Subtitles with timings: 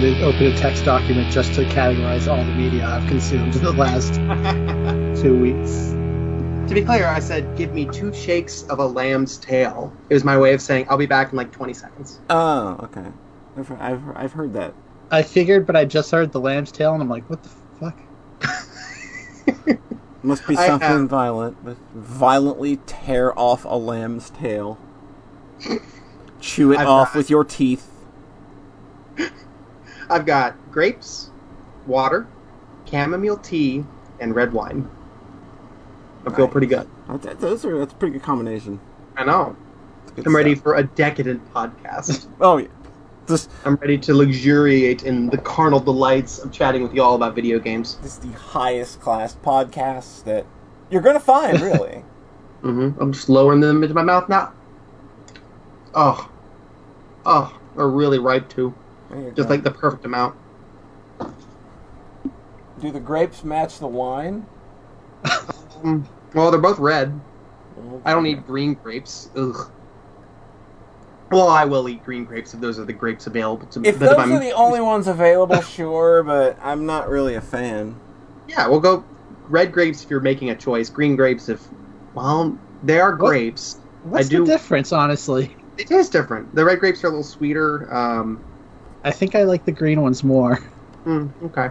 [0.00, 3.62] having to open a text document just to categorize all the media I've consumed in
[3.62, 4.14] the last
[5.22, 5.90] two weeks.
[6.68, 9.92] To be clear, I said, give me two shakes of a lamb's tail.
[10.10, 12.20] It was my way of saying, I'll be back in like 20 seconds.
[12.28, 13.06] Oh, okay.
[13.56, 14.74] I've, I've, I've heard that.
[15.10, 17.48] I figured, but I just heard the lamb's tail, and I'm like, what the
[17.80, 17.96] fuck?
[20.22, 21.64] Must be something have- violent.
[21.64, 24.78] But violently tear off a lamb's tail.
[26.40, 27.92] Chew it I've off got- with your teeth.
[30.08, 31.30] I've got grapes,
[31.86, 32.26] water,
[32.88, 33.84] chamomile tea,
[34.20, 34.88] and red wine.
[36.26, 36.88] I feel pretty good.
[37.08, 38.80] That- Those are that's a pretty good combination.
[39.16, 39.56] I know.
[40.24, 42.26] I'm ready for a decadent podcast.
[42.40, 42.68] Oh yeah.
[43.26, 47.34] This I'm ready to luxuriate in the carnal delights of chatting with you all about
[47.34, 47.96] video games.
[47.96, 50.46] this is the highest class podcast that
[50.90, 52.04] you're gonna find, really.
[52.62, 54.52] hmm I'm just lowering them into my mouth now.
[55.94, 56.30] Oh,
[57.24, 58.74] oh, they're really ripe too.
[59.10, 59.54] There you Just go.
[59.54, 60.36] like the perfect amount.
[62.80, 64.46] do the grapes match the wine?
[65.82, 66.04] Mm,
[66.34, 67.18] well, they're both red.
[68.04, 69.30] I don't eat green grapes.
[69.36, 69.70] Ugh.
[71.30, 73.88] Well, I will eat green grapes if those are the grapes available to me.
[73.88, 77.40] If But those I'm- are the only ones available, sure, but I'm not really a
[77.40, 77.96] fan.
[78.48, 79.04] Yeah, we'll go
[79.48, 80.88] red grapes if you're making a choice.
[80.88, 81.66] Green grapes if,
[82.14, 83.28] well, they are What?
[83.28, 83.78] grapes.
[84.04, 85.56] What's I do- the difference, honestly?
[85.76, 86.54] They taste different.
[86.54, 87.92] The red grapes are a little sweeter.
[87.94, 88.40] Um,
[89.06, 90.58] I think I like the green ones more.
[91.04, 91.70] mm, okay.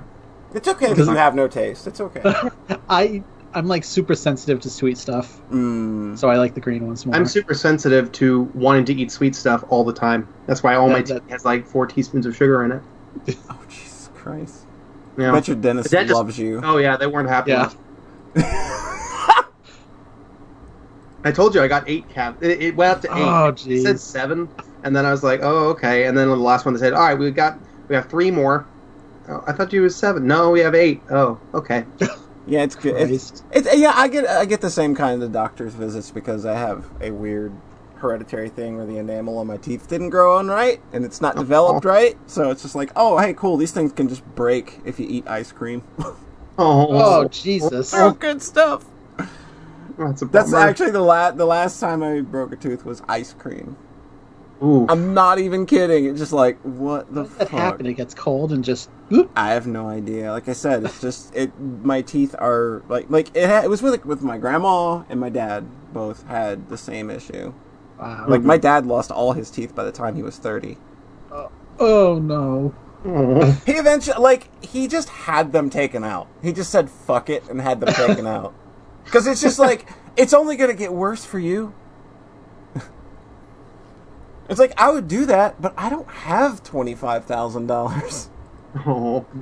[0.54, 1.86] It's okay because you have no taste.
[1.86, 2.22] It's okay.
[2.90, 3.22] I
[3.54, 6.18] I'm like super sensitive to sweet stuff, mm.
[6.18, 7.14] so I like the green ones more.
[7.16, 10.28] I'm super sensitive to wanting to eat sweet stuff all the time.
[10.48, 12.82] That's why all my That- tea has like four teaspoons of sugar in it.
[13.50, 14.66] Oh Jesus Christ!
[15.18, 15.32] Yeah.
[15.32, 16.62] I bet your dentist, The dentist- loves you.
[16.64, 17.52] Oh yeah, they weren't happy.
[17.52, 17.70] Yeah.
[21.24, 22.42] I told you I got eight cap.
[22.44, 23.24] It, it went up to eight.
[23.24, 24.48] Oh, It said seven,
[24.86, 26.06] and then I was like, oh okay.
[26.08, 27.60] And then the last one they said, all right, we got
[27.90, 28.70] we have three more.
[29.30, 30.28] Oh, I thought you was seven.
[30.28, 31.04] No, we have eight.
[31.12, 31.86] Oh, okay.
[32.46, 33.12] Yeah, it's good.
[33.12, 33.94] It's, it's yeah.
[33.96, 37.54] I get I get the same kind of doctor's visits because I have a weird
[37.96, 41.38] hereditary thing where the enamel on my teeth didn't grow on right and it's not
[41.38, 42.18] developed right.
[42.28, 43.58] So it's just like, oh hey, cool.
[43.58, 45.84] These things can just break if you eat ice cream.
[46.58, 47.94] Oh, Oh Jesus!
[47.94, 48.86] oh, good stuff.
[49.98, 53.34] that's a That's actually the last the last time I broke a tooth was ice
[53.34, 53.78] cream.
[54.64, 54.86] Ooh.
[54.90, 56.06] I'm not even kidding.
[56.06, 57.60] It's just like what the How does that fuck.
[57.60, 57.86] happen?
[57.86, 58.90] It gets cold and just.
[59.10, 59.30] Whoop.
[59.36, 60.32] I have no idea.
[60.32, 61.52] Like I said, it's just it.
[61.60, 63.48] My teeth are like like it.
[63.48, 67.54] Ha- it was with with my grandma and my dad both had the same issue.
[68.00, 68.26] Wow.
[68.28, 70.78] Like my dad lost all his teeth by the time he was thirty.
[71.32, 71.50] Uh,
[71.80, 72.74] oh no.
[73.68, 76.28] He eventually like he just had them taken out.
[76.42, 78.54] He just said fuck it and had them taken out.
[79.04, 81.74] Because it's just like it's only gonna get worse for you.
[84.50, 88.30] It's like I would do that, but I don't have twenty five thousand dollars.
[88.86, 89.26] Oh.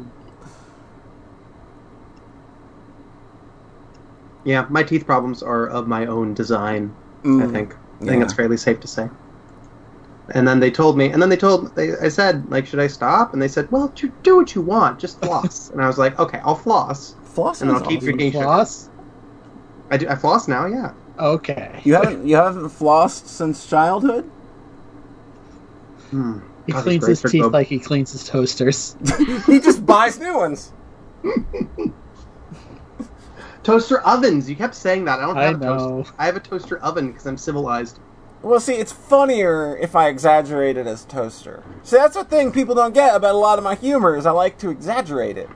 [4.45, 6.93] Yeah, my teeth problems are of my own design.
[7.23, 7.51] I Mm.
[7.51, 7.73] think.
[7.73, 8.11] I Yeah.
[8.11, 9.09] think it's fairly safe to say.
[10.33, 12.87] And then they told me, and then they told, they, I said, like, should I
[12.87, 13.31] stop?
[13.33, 15.69] And they said, well, you do what you want, just floss.
[15.73, 17.15] and I was like, okay, I'll floss.
[17.23, 18.09] Floss And is I'll keep awesome.
[18.09, 18.89] your game- Floss.
[19.91, 20.91] I do, I floss now, yeah.
[21.19, 21.79] Okay.
[21.83, 24.29] You haven't you haven't flossed since childhood?
[26.13, 26.39] Hmm.
[26.67, 27.51] He God, cleans his teeth good.
[27.51, 28.95] like he cleans his toasters.
[29.47, 30.71] he just buys new ones.
[33.63, 34.49] Toaster ovens.
[34.49, 35.19] You kept saying that.
[35.19, 35.77] I don't have a know.
[35.77, 36.13] toaster.
[36.19, 37.99] I have a toaster oven because I'm civilized.
[38.43, 41.63] Well, see, it's funnier if I exaggerate it as toaster.
[41.81, 44.31] See, that's the thing people don't get about a lot of my humor is I
[44.31, 45.49] like to exaggerate it.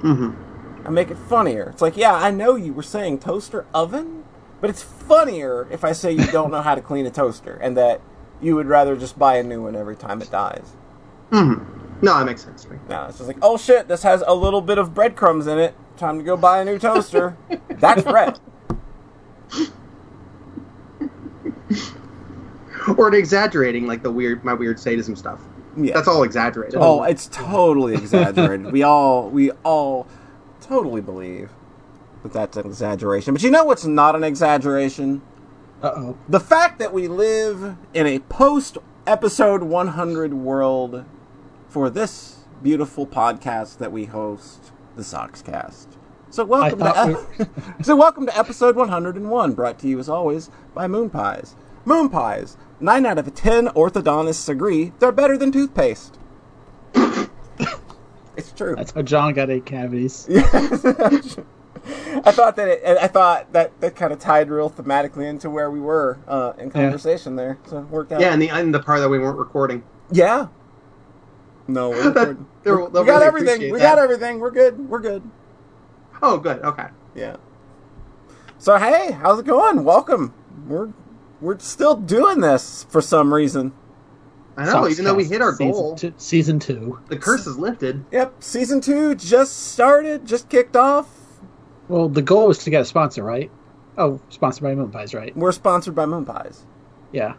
[0.00, 0.86] Mm-hmm.
[0.86, 1.70] I make it funnier.
[1.70, 4.24] It's like, yeah, I know you were saying toaster oven,
[4.60, 7.76] but it's funnier if I say you don't know how to clean a toaster and
[7.76, 8.00] that
[8.40, 10.74] you would rather just buy a new one every time it dies.
[11.30, 12.04] Mm-hmm.
[12.04, 12.78] No, that makes sense to me.
[12.88, 15.74] No, it's just like, oh shit, this has a little bit of breadcrumbs in it.
[15.96, 17.36] Time to go buy a new toaster.
[17.68, 18.40] That's bread.
[22.96, 25.40] Or exaggerating, like the weird, my weird sadism stuff.
[25.76, 25.94] Yeah.
[25.94, 26.76] That's all exaggerated.
[26.80, 28.72] Oh, it's totally exaggerated.
[28.72, 30.06] we all we all
[30.60, 31.50] totally believe
[32.22, 33.34] that that's an exaggeration.
[33.34, 35.22] But you know what's not an exaggeration?
[35.82, 36.18] Uh oh.
[36.28, 41.06] The fact that we live in a post episode 100 world
[41.68, 45.86] for this beautiful podcast that we host, the Sockscast.
[46.28, 47.48] So welcome to ep-
[47.82, 51.56] so welcome to episode 101, brought to you as always by Moon Pies.
[51.86, 52.58] Moon Pies.
[52.78, 56.18] Nine out of ten orthodontists agree they're better than toothpaste.
[58.36, 58.76] it's true.
[58.76, 60.28] That's how John got eight cavities.
[62.24, 65.70] I thought that it, I thought that that kind of tied real thematically into where
[65.70, 68.20] we were uh, in conversation there, so it worked out.
[68.20, 69.82] yeah, and the and the part that we weren't recording.
[70.10, 70.48] yeah,
[71.68, 73.60] No, we're That- we they'll got really everything.
[73.72, 73.94] We that.
[73.94, 74.38] got everything.
[74.40, 74.88] We're good.
[74.88, 75.22] We're good.
[76.22, 76.60] Oh, good.
[76.62, 76.88] Okay.
[77.14, 77.36] Yeah.
[78.58, 79.84] So hey, how's it going?
[79.84, 80.34] Welcome.
[80.66, 80.92] We're
[81.40, 83.72] we're still doing this for some reason.
[84.58, 84.86] I know.
[84.86, 87.00] Even though we hit our season goal, two, season two.
[87.08, 88.04] the curse is lifted.
[88.12, 91.06] Yep, season two just started, just kicked off.
[91.90, 93.50] Well, the goal was to get a sponsor, right?
[93.98, 95.36] Oh, sponsored by Moon Pies, right?
[95.36, 96.64] We're sponsored by Moon Pies.
[97.10, 97.34] Yeah.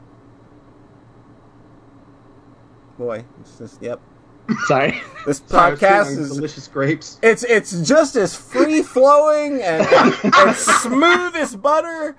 [2.98, 4.02] Boy, it's just yep.
[4.66, 5.02] Sorry.
[5.26, 7.18] This Sorry, I was chewing podcast on is delicious grapes.
[7.24, 9.88] it's it's just as free flowing and,
[10.24, 12.18] and smooth as butter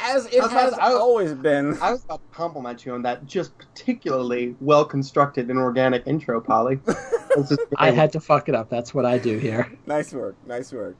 [0.00, 1.76] as it I was about has I was- always been.
[1.82, 6.40] I was about to compliment you on that just particularly well constructed and organic intro,
[6.40, 6.80] Polly.
[7.76, 8.70] I had to fuck it up.
[8.70, 9.70] That's what I do here.
[9.84, 10.96] Nice work, nice work.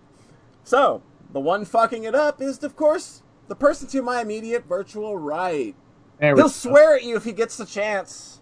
[0.66, 1.00] So,
[1.32, 5.76] the one fucking it up is, of course, the person to my immediate virtual right.
[6.18, 6.48] There He'll go.
[6.48, 8.40] swear at you if he gets the chance.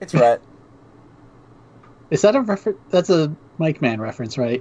[0.00, 0.42] It's Rhett.
[2.10, 2.78] Is that a reference?
[2.90, 4.60] That's a Mike Man reference, right?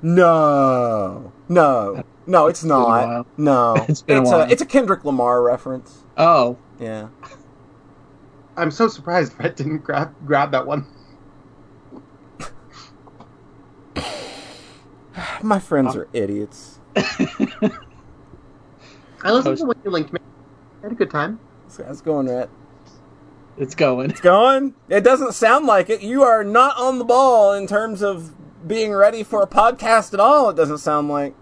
[0.00, 2.86] No, no, no, it's been a not.
[2.88, 3.26] while.
[3.36, 4.50] No, It's been a it's while.
[4.52, 6.04] it's a Kendrick Lamar reference.
[6.16, 7.08] Oh, Yeah.
[8.56, 10.86] I'm so surprised Brett didn't grab grab that one.
[15.38, 16.00] Ah, my friends ah.
[16.00, 16.80] are idiots.
[16.96, 17.22] I
[19.32, 20.20] listened to what you linked me.
[20.80, 21.40] I had a good time.
[21.76, 22.48] How's it going, Rhett?
[23.58, 24.10] it's going.
[24.10, 24.74] It's going.
[24.88, 26.00] It doesn't sound like it.
[26.00, 28.32] You are not on the ball in terms of
[28.66, 30.50] being ready for a podcast at all.
[30.50, 31.34] It doesn't sound like.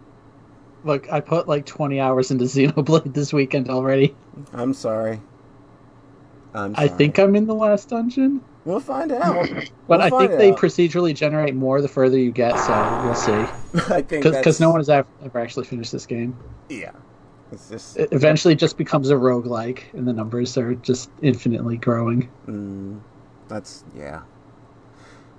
[0.84, 4.16] Look, I put like 20 hours into Xenoblade this weekend already.
[4.52, 5.20] I'm sorry.
[6.54, 8.42] I'm I think I'm in the last dungeon.
[8.66, 9.48] We'll find out.
[9.88, 10.58] But We'll I find think they out.
[10.58, 12.72] procedurally generate more the further you get, so
[13.04, 13.32] we'll see.
[13.94, 16.36] I think Because no one has ever, ever actually finished this game.
[16.68, 16.90] Yeah.
[17.52, 17.96] It's just.
[17.96, 22.28] It eventually just becomes a roguelike, and the numbers are just infinitely growing.
[22.48, 23.00] Mm,
[23.48, 24.22] that's yeah.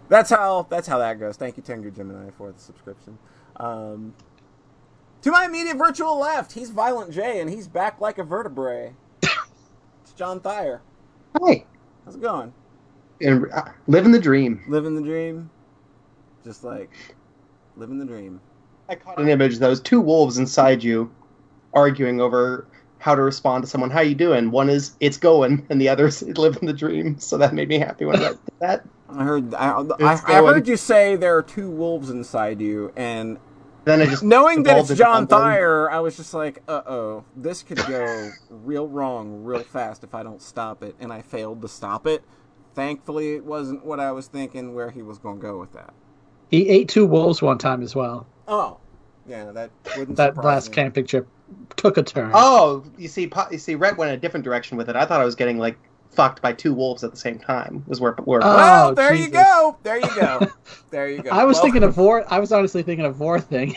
[0.07, 1.35] That's how that's how that goes.
[1.35, 3.17] Thank you, Tengu Gemini, for the subscription.
[3.57, 4.13] Um,
[5.21, 8.93] to my immediate virtual left, he's Violent J, and he's back like a vertebrae.
[9.21, 10.81] it's John Thayer.
[11.45, 11.65] Hey,
[12.05, 12.53] How's it going?
[13.21, 14.63] And uh, living the dream.
[14.67, 15.49] Living the dream,
[16.43, 16.91] just like
[17.75, 18.41] living the dream.
[18.89, 19.59] I caught an image.
[19.59, 21.11] Those two wolves inside you,
[21.73, 22.67] arguing over
[22.99, 23.89] how to respond to someone.
[23.89, 24.51] How you doing?
[24.51, 27.19] One is it's going, and the other is living the dream.
[27.19, 28.85] So that made me happy when I did that.
[29.09, 29.69] I heard I,
[30.01, 33.39] I, I heard you say there are two wolves inside you, and
[33.85, 35.27] Then I just knowing that it's John.
[35.27, 40.13] Thayer, I was just like, uh oh, this could go real wrong real fast if
[40.13, 42.23] I don't stop it, and I failed to stop it.
[42.77, 45.95] Thankfully, it wasn't what I was thinking where he was going to go with that.
[46.51, 48.27] He ate two wolves one time as well.
[48.47, 48.77] Oh,
[49.27, 50.75] yeah, that wouldn't That last me.
[50.75, 51.27] camping trip
[51.75, 52.29] took a turn.
[52.35, 54.95] Oh, you see, Po- you see, Rhett went a different direction with it.
[54.95, 55.75] I thought I was getting like
[56.11, 57.83] fucked by two wolves at the same time.
[57.87, 59.79] Was where where Oh, Well, there you go.
[59.81, 60.47] There you go.
[60.91, 61.31] There you go.
[61.31, 62.31] I was Well, thinking of Vore.
[62.31, 63.75] I was honestly thinking of Vore thing.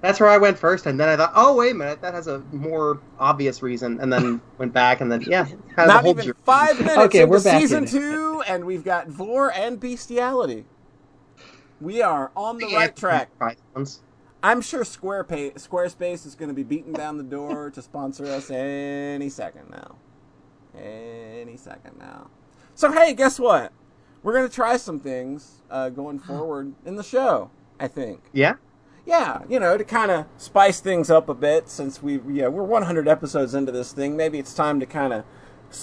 [0.00, 2.28] That's where I went first, and then I thought, oh wait a minute, that has
[2.28, 6.78] a more obvious reason, and then went back, and then yeah, Not even ju- five
[6.78, 10.64] minutes Okay, into we're back season in two, and we've got Vore and Bestiality.
[11.80, 13.30] We are on the right track.
[14.42, 18.24] I'm sure Square Pay- Squarespace is going to be beating down the door to sponsor
[18.26, 19.96] us any second now.
[20.80, 22.30] Any second now.
[22.76, 23.72] So hey, guess what?
[24.22, 27.50] We're going to try some things uh, going forward in the show.
[27.80, 28.20] I think.
[28.32, 28.54] Yeah,
[29.08, 32.62] Yeah, you know, to kind of spice things up a bit since we yeah we're
[32.62, 34.18] 100 episodes into this thing.
[34.18, 35.24] Maybe it's time to kind of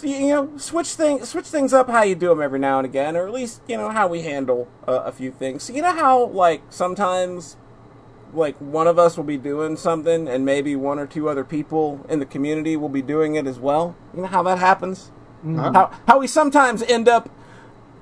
[0.04, 3.16] you know switch things switch things up how you do them every now and again,
[3.16, 5.64] or at least you know how we handle uh, a few things.
[5.64, 7.58] So you know how like sometimes
[8.32, 12.06] like one of us will be doing something and maybe one or two other people
[12.08, 13.96] in the community will be doing it as well.
[14.14, 15.12] You know how that happens?
[15.44, 15.72] Huh?
[15.74, 17.28] How how we sometimes end up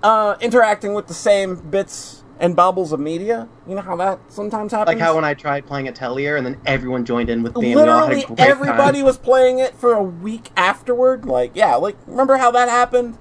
[0.04, 3.48] uh, interacting with the same bits and bubbles of media.
[3.68, 4.96] You know how that sometimes happens.
[4.96, 7.82] like how when I tried playing Atelier, and then everyone joined in with me, and
[7.82, 9.06] we all had a literally great everybody time.
[9.06, 11.26] was playing it for a week afterward.
[11.26, 13.18] Like yeah, like remember how that happened?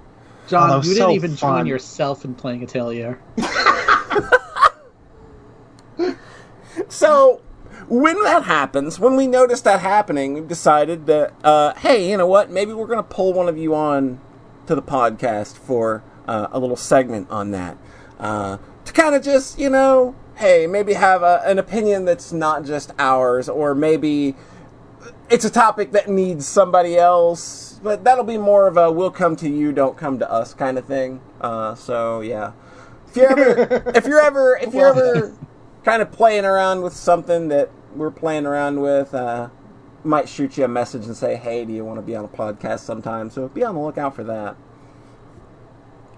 [0.49, 1.59] John, Oh, you didn't even fun.
[1.61, 3.21] join yourself in playing Atelier.
[6.88, 7.42] So
[7.88, 12.26] when that happens, when we notice that happening, we've decided that uh, hey, you know
[12.26, 12.50] what?
[12.50, 14.21] Maybe we're gonna pull one of you on
[14.66, 17.76] to the podcast for uh, a little segment on that
[18.19, 22.65] uh, to kind of just you know, hey, maybe have a, an opinion that's not
[22.65, 24.35] just ours, or maybe
[25.31, 27.81] it's a topic that needs somebody else.
[27.83, 30.79] But that'll be more of a "we'll come to you, don't come to us" kind
[30.79, 31.21] of thing.
[31.41, 32.53] Uh, so yeah,
[33.09, 35.37] if you're ever, if you're ever, if you're ever
[35.85, 39.49] kind of playing around with something that we're playing around with, uh,
[40.05, 42.29] might shoot you a message and say, "Hey, do you want to be on a
[42.29, 44.57] podcast sometime?" So be on the lookout for that.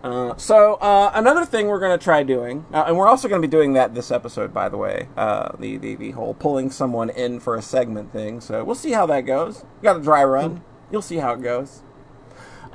[0.05, 3.41] Uh, so uh, another thing we're going to try doing, uh, and we're also going
[3.41, 6.71] to be doing that this episode, by the way, uh, the, the the whole pulling
[6.71, 8.39] someone in for a segment thing.
[8.43, 9.65] So we'll see how that goes.
[9.81, 10.63] We got a dry run.
[10.93, 11.83] You'll see how it goes.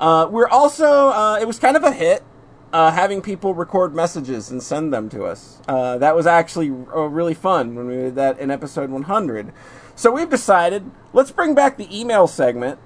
[0.00, 1.10] Uh, we're also
[1.40, 2.24] it was kind of a hit
[2.72, 5.60] having people record messages and send them to us.
[5.68, 9.52] That was actually really fun when we did that in episode 100.
[9.94, 12.80] So we've decided let's bring back the email segment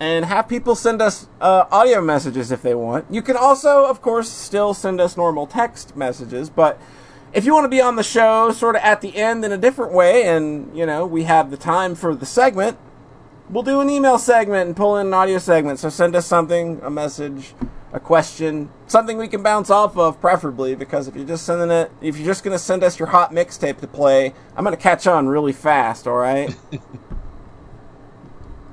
[0.00, 3.06] and have people send us uh, audio messages if they want.
[3.10, 6.80] You can also, of course, still send us normal text messages, but
[7.32, 9.58] if you want to be on the show sort of at the end in a
[9.58, 12.78] different way and, you know, we have the time for the segment,
[13.50, 15.78] we'll do an email segment and pull in an audio segment.
[15.78, 17.54] So send us something, a message,
[17.92, 21.90] a question, something we can bounce off of, preferably, because if you're just sending it,
[22.00, 24.82] if you're just going to send us your hot mixtape to play, I'm going to
[24.82, 26.54] catch on really fast, all right?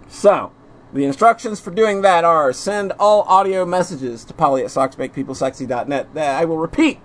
[0.07, 0.51] so,
[0.93, 6.17] the instructions for doing that are send all audio messages to polly at socksmakepeoplesexy.net.
[6.17, 6.99] I will repeat.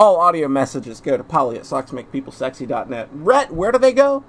[0.00, 3.08] All audio messages go to polly at socksmakepeoplesexy.net.
[3.12, 4.24] Rhett, where do they go?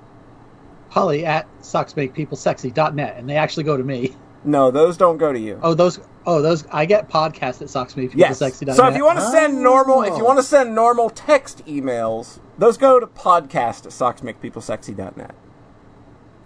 [0.89, 4.15] Polly at socksmakepeoplesexy.net, and they actually go to me.
[4.43, 5.59] No, those don't go to you.
[5.61, 5.99] Oh, those.
[6.25, 6.65] Oh, those.
[6.71, 8.67] I get podcasts at socksmakepeoplesexy.net.
[8.67, 8.77] Yes.
[8.77, 10.25] So if you want to send normal, if you oh.
[10.25, 15.35] want to send normal text emails, those go to podcast at socksmakepeoplesexy.net.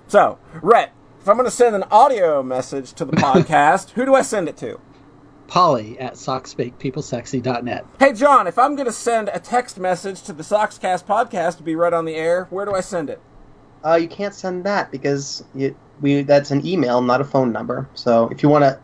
[0.08, 0.92] So, Rhett,
[1.24, 4.50] if I'm going to send an audio message to the podcast, who do I send
[4.50, 4.78] it to?
[5.48, 7.86] Polly at socksmakepeoplesexy.net.
[7.98, 11.64] Hey, John, if I'm going to send a text message to the Sockscast podcast to
[11.64, 13.22] be read on the air, where do I send it?
[13.86, 17.88] Uh, you can't send that because you, we that's an email, not a phone number.
[17.94, 18.78] So if you want to,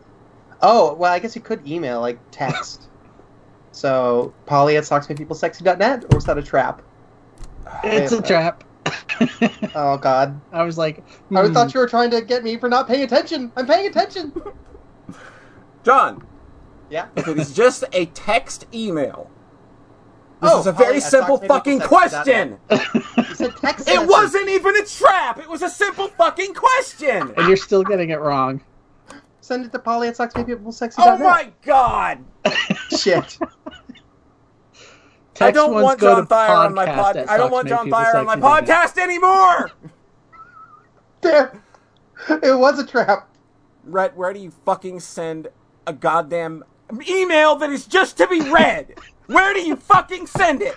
[0.62, 2.88] oh well, I guess you could email like text.
[3.72, 6.80] so Polly at socksmakepeoplesexy.net, or is that a trap?
[7.84, 8.64] It's a trap.
[9.74, 10.98] Oh God, I was like,
[11.30, 11.52] I hmm.
[11.52, 13.52] thought you were trying to get me for not paying attention.
[13.56, 14.32] I'm paying attention.
[15.84, 16.26] John,
[16.88, 17.08] yeah.
[17.16, 19.30] if it is just a text email,
[20.40, 22.58] this Oh, is a very at simple fucking question.
[22.70, 23.88] You said text.
[23.88, 25.38] It wasn't even a trap.
[25.38, 27.34] It was a simple fucking question.
[27.36, 28.62] and you're still getting it wrong.
[29.42, 30.94] Send it to Polly at socksmakepeoplesexy.net.
[30.98, 32.24] Oh my god!
[32.98, 33.38] shit.
[35.40, 37.16] I don't ones want go John to Thayer on my podcast pod.
[37.28, 39.70] I don't want John Thayer on my podcast anymore.
[41.20, 41.62] Damn.
[42.42, 43.30] It was a trap.
[43.84, 45.48] Rhett, where do you fucking send
[45.86, 46.64] a goddamn
[47.08, 48.94] email that is just to be read?
[49.26, 50.76] Where do you fucking send it?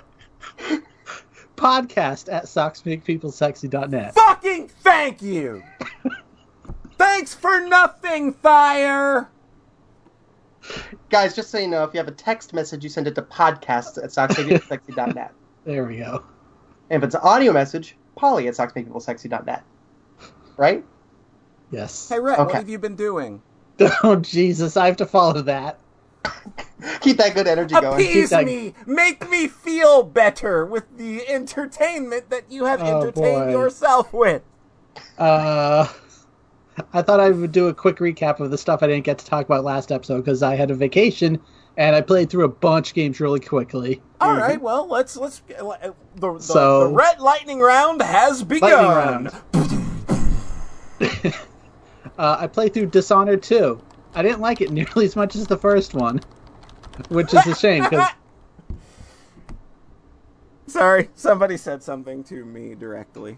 [1.57, 4.13] Podcast at socksmakepeoplesexy.net.
[4.13, 5.63] Fucking thank you.
[6.97, 9.29] Thanks for nothing, Thayer.
[11.09, 13.21] Guys, just so you know, if you have a text message, you send it to
[13.21, 15.31] podcast at socksmakepeoplesexy.net.
[15.65, 16.23] There we go.
[16.89, 19.63] And if it's an audio message, Polly at socksmakepeoplesexy.net.
[20.57, 20.83] Right?
[21.71, 22.09] Yes.
[22.09, 23.41] Hey, Rhett, what have you been doing?
[24.03, 25.79] Oh Jesus, I have to follow that.
[27.01, 27.93] Keep that good energy going.
[27.93, 33.45] Appease that- me, make me feel better with the entertainment that you have Oh, entertained
[33.45, 33.51] boy.
[33.51, 34.41] yourself with.
[35.17, 35.87] Uh,
[36.93, 39.25] I thought I would do a quick recap of the stuff I didn't get to
[39.25, 41.39] talk about last episode because I had a vacation
[41.77, 44.01] and I played through a bunch of games really quickly.
[44.21, 49.25] All right, well, let's let's uh, the the, So- the red lightning round has begun.
[49.25, 49.81] Lightning
[50.99, 51.35] round.
[52.17, 53.81] Uh, I played through Dishonored 2.
[54.13, 56.21] I didn't like it nearly as much as the first one,
[57.09, 58.07] which is a shame because
[60.67, 63.37] Sorry, somebody said something to me directly.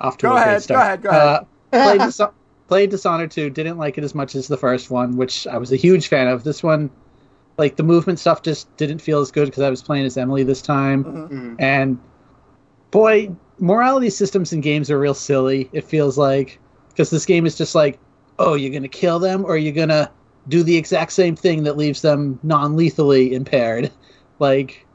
[0.00, 0.80] Off to Go a great ahead, go start.
[0.86, 1.22] ahead, go ahead.
[1.22, 2.20] Uh, played, Dis-
[2.68, 3.50] played Dishonored 2.
[3.50, 6.28] Didn't like it as much as the first one, which I was a huge fan
[6.28, 6.44] of.
[6.44, 6.90] This one,
[7.58, 10.42] like the movement stuff, just didn't feel as good because I was playing as Emily
[10.42, 11.04] this time.
[11.04, 11.56] Mhm.
[11.58, 11.98] And
[12.90, 15.68] boy, morality systems in games are real silly.
[15.72, 17.98] It feels like because this game is just like,
[18.38, 20.10] oh, you're gonna kill them or you're gonna
[20.48, 23.90] do the exact same thing that leaves them non-lethally impaired.
[24.38, 24.86] Like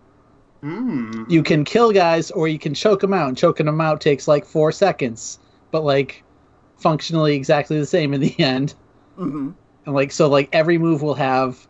[0.64, 1.30] Mm.
[1.30, 4.28] you can kill guys or you can choke them out, and choking them out takes
[4.28, 5.40] like four seconds,
[5.72, 6.24] but like
[6.78, 8.74] functionally exactly the same in the end.
[9.16, 9.52] hmm
[9.86, 11.68] And like so, like every move will have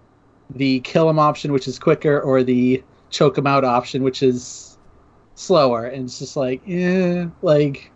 [0.50, 4.78] the kill them option, which is quicker, or the choke them out option, which is
[5.36, 5.86] slower.
[5.86, 7.92] And it's just like, eh, like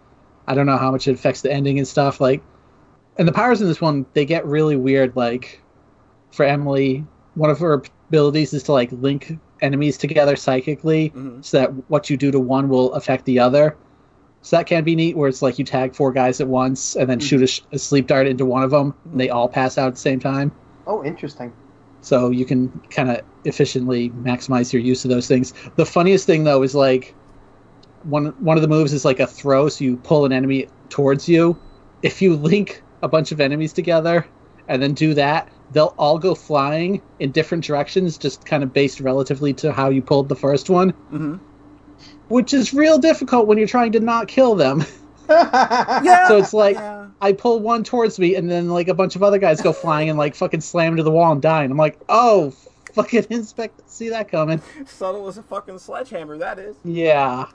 [0.47, 2.19] I don't know how much it affects the ending and stuff.
[2.19, 2.43] Like,
[3.17, 5.15] and the powers in this one they get really weird.
[5.15, 5.63] Like
[6.31, 7.05] for Emily,
[7.35, 11.43] one of her abilities is to like link enemies together psychically, Mhm.
[11.43, 13.75] so that what you do to one will affect the other.
[14.41, 17.09] So that can be neat, where it's like you tag four guys at once and
[17.09, 19.77] then shoot a, sh- a sleep dart into one of them, and they all pass
[19.77, 20.51] out at the same time.
[20.87, 21.51] Oh, interesting.
[22.01, 25.53] So you can kind of efficiently maximize your use of those things.
[25.75, 27.13] The funniest thing though is like
[28.03, 31.27] one one of the moves is like a throw, so you pull an enemy towards
[31.27, 31.57] you.
[32.01, 34.25] If you link a bunch of enemies together
[34.69, 38.99] and then do that, they'll all go flying in different directions, just kind of based
[38.99, 41.35] relatively to how you pulled the first one, hmm
[42.29, 44.83] which is real difficult when you're trying to not kill them.
[45.29, 46.27] Yeah.
[46.27, 47.07] So it's like Yeah.
[47.21, 50.09] I pull one towards me, and then like a bunch of other guys go flying
[50.09, 51.63] and like fucking slam into the wall and die.
[51.63, 52.49] And I'm like, oh,
[52.93, 54.59] fucking inspect, see that coming.
[54.85, 56.37] Subtle as a fucking sledgehammer.
[56.39, 56.75] That is.
[56.83, 57.45] Yeah.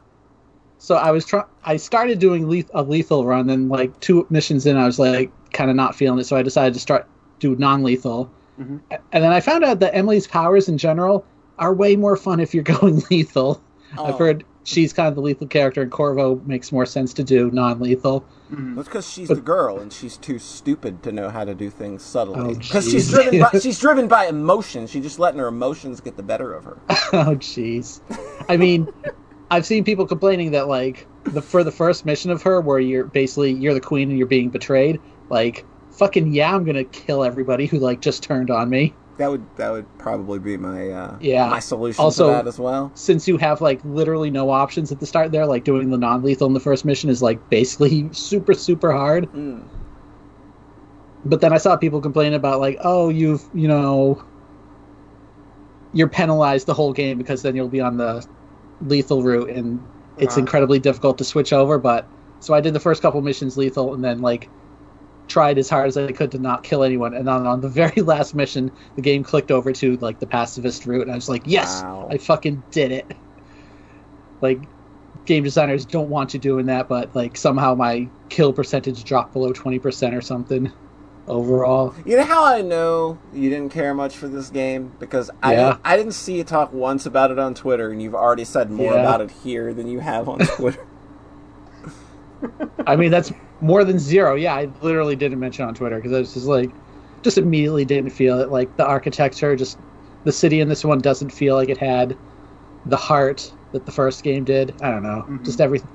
[0.78, 1.46] So I was trying.
[1.64, 5.32] I started doing leth- a lethal run, and like two missions in, I was like
[5.52, 6.24] kind of not feeling it.
[6.24, 7.08] So I decided to start
[7.40, 8.30] do non-lethal.
[8.60, 8.80] Mhm.
[9.12, 11.24] And then I found out that Emily's powers in general
[11.58, 13.60] are way more fun if you're going lethal.
[13.92, 14.18] I've Oh.
[14.18, 18.24] heard she's kind of the lethal character, and Corvo makes more sense to do non-lethal.
[18.52, 18.76] Mhm.
[18.76, 22.02] That's because she's the girl and she's too stupid to know how to do things
[22.02, 22.40] subtly.
[22.40, 24.86] Oh, Because she's driven by she's driven by emotion.
[24.86, 26.76] She's just letting her emotions get the better of her.
[27.12, 28.00] oh jeez
[28.48, 28.88] i mean
[29.50, 33.04] i've seen people complaining that like the for the first mission of her where you're
[33.04, 35.00] basically you're the queen and you're being betrayed
[35.30, 35.64] like
[35.94, 39.70] fucking yeah i'm gonna kill everybody who like just turned on me That would that
[39.70, 41.48] would probably be my uh, Yeah.
[41.48, 42.90] my solution Also- to that as well.
[42.94, 46.46] since you have like literally no options at the start there like doing the non-lethal
[46.48, 49.62] in the first mission is like basically super super hard Mm.
[51.24, 54.22] but then i saw people complain about like oh you've you know
[55.92, 58.26] you're penalized the whole game because then you'll be on the
[58.82, 59.80] lethal route and
[60.18, 60.40] it's Uh.
[60.40, 62.06] incredibly difficult to switch over but
[62.40, 64.48] so i did the first couple missions lethal and then like
[65.28, 68.02] tried as hard as i could to not kill anyone and then on the very
[68.02, 71.42] last mission the game clicked over to like the pacifist route and i was like
[71.46, 72.08] yes Wow.
[72.10, 73.10] i fucking did it
[74.40, 74.68] like
[75.26, 79.52] game designers don't want you doing that but like somehow my kill percentage dropped below
[79.52, 80.72] 20% or something
[81.26, 85.52] overall You know how I know you didn't care much for this game because I
[85.52, 85.56] Yeah.
[85.56, 88.70] didn't, I didn't see you talk once about it on Twitter, and you've already said
[88.70, 89.00] more Yeah.
[89.00, 90.86] about it here than you have on Twitter.
[92.86, 93.32] I mean, that's
[93.64, 94.34] more than zero.
[94.34, 96.70] Yeah, I literally didn't mention on Twitter because I was just like,
[97.22, 98.50] just immediately didn't feel it.
[98.50, 99.78] Like the architecture, just
[100.24, 102.16] the city in this one doesn't feel like it had
[102.84, 104.74] the heart that the first game did.
[104.82, 105.44] I don't know, Mhm.
[105.44, 105.88] just everything.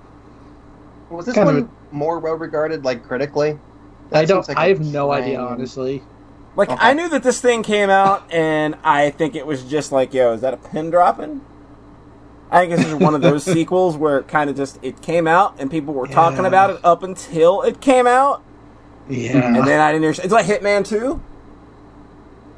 [1.10, 3.60] Was this Kind of one more well regarded, like critically?
[4.12, 4.44] I don't.
[4.44, 6.04] seems like I a have no idea, honestly.
[6.56, 6.78] Like Okay.
[6.82, 10.34] I knew that this thing came out, and I think it was just like, yo,
[10.34, 11.42] is that a pin dropping?
[12.52, 15.28] I think this is one of those sequels where it kind of just it came
[15.28, 18.42] out and people were talking about it up until it came out,
[19.08, 19.46] Yeah.
[19.56, 20.02] and then I didn't.
[20.04, 21.22] Hear, it's like Hitman Two.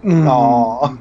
[0.03, 0.99] Mm.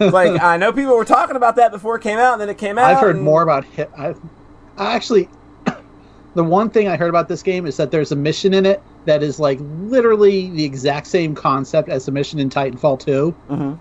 [0.00, 2.58] Like I know people were talking about that before it came out, and then it
[2.58, 2.90] came out.
[2.90, 3.90] I've heard and- more about hit.
[3.96, 4.14] I,
[4.76, 5.28] I actually,
[6.34, 8.82] the one thing I heard about this game is that there's a mission in it
[9.04, 13.34] that is like literally the exact same concept as the mission in Titanfall 2.
[13.50, 13.78] Mhm.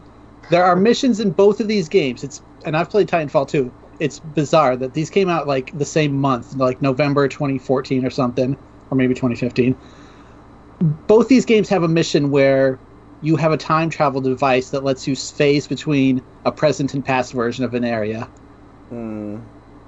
[0.52, 2.24] There are missions in both of these games.
[2.24, 3.72] It's and I've played Titanfall 2.
[4.04, 8.58] It's bizarre that these came out like the same month, like November 2014 or something,
[8.92, 9.76] or maybe 2015.
[11.08, 12.78] Both these games have a mission where
[13.22, 17.32] you have a time travel device that lets you phase between a present and past
[17.32, 18.28] version of an area.
[18.90, 19.38] Hmm.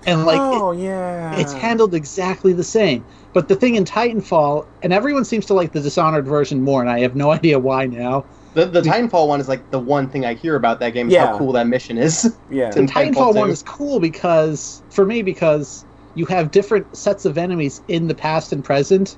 [0.07, 3.03] And like it- oh yeah, it's handled exactly the same.
[3.33, 6.89] But the thing in Titanfall, and everyone seems to like the Dishonored version more, and
[6.89, 8.23] I have no idea why now.
[8.55, 11.13] The the Titanfall one is like the one thing I hear about that game is
[11.13, 11.31] Yeah.
[11.31, 12.39] how cool that mission is.
[12.49, 16.95] Yeah, The In Titanfall Titanfall one is cool because, for me, because you have different
[16.97, 19.17] sets of enemies in the past and present.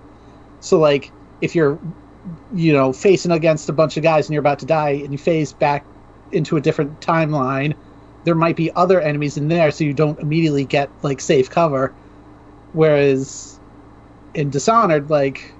[0.59, 1.79] So, like, if you're,
[2.51, 5.17] you know, facing against a bunch of guys and you're about to die, and you
[5.17, 5.87] phase back
[6.31, 7.75] into a different timeline,
[8.23, 11.95] there might be other enemies in there, so you don't immediately get like safe cover.
[12.71, 13.59] Whereas
[14.33, 15.59] in Dishonored, like,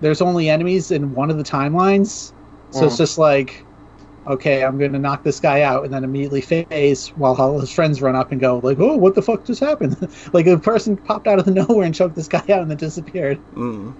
[0.00, 2.32] there's only enemies in one of the timelines,
[2.70, 2.98] so it's Mm.
[2.98, 3.66] just like,
[4.26, 7.72] okay, I'm going to knock this guy out, and then immediately phase while all his
[7.72, 9.96] friends run up and go like, oh, what the fuck just happened?
[10.34, 12.78] like a person popped out of the nowhere and choked this guy out and then
[12.78, 13.42] disappeared.
[13.56, 13.96] Mm.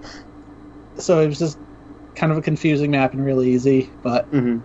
[0.99, 1.59] So it was just
[2.15, 4.59] kind of a confusing map and really easy, but hmm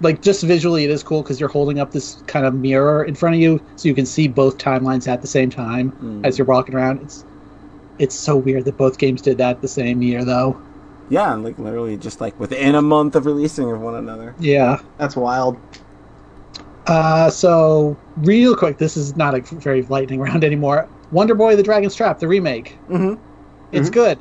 [0.00, 3.14] like just visually it is cool because you're holding up this kind of mirror in
[3.14, 6.22] front of you so you can see both timelines at the same time Mm.
[6.24, 7.24] as you're walking around it's
[7.98, 10.62] it's so weird that both games did that the same year though
[11.10, 14.34] yeah, like literally just like within a month of releasing of one another.
[14.38, 15.56] yeah That's wild.
[16.86, 21.62] uh so real quick this is not a very lightning round anymore wonder boy the
[21.62, 23.14] dragon's trap the remake Mm-hmm.
[23.72, 23.92] it's Mhm.
[23.94, 24.18] good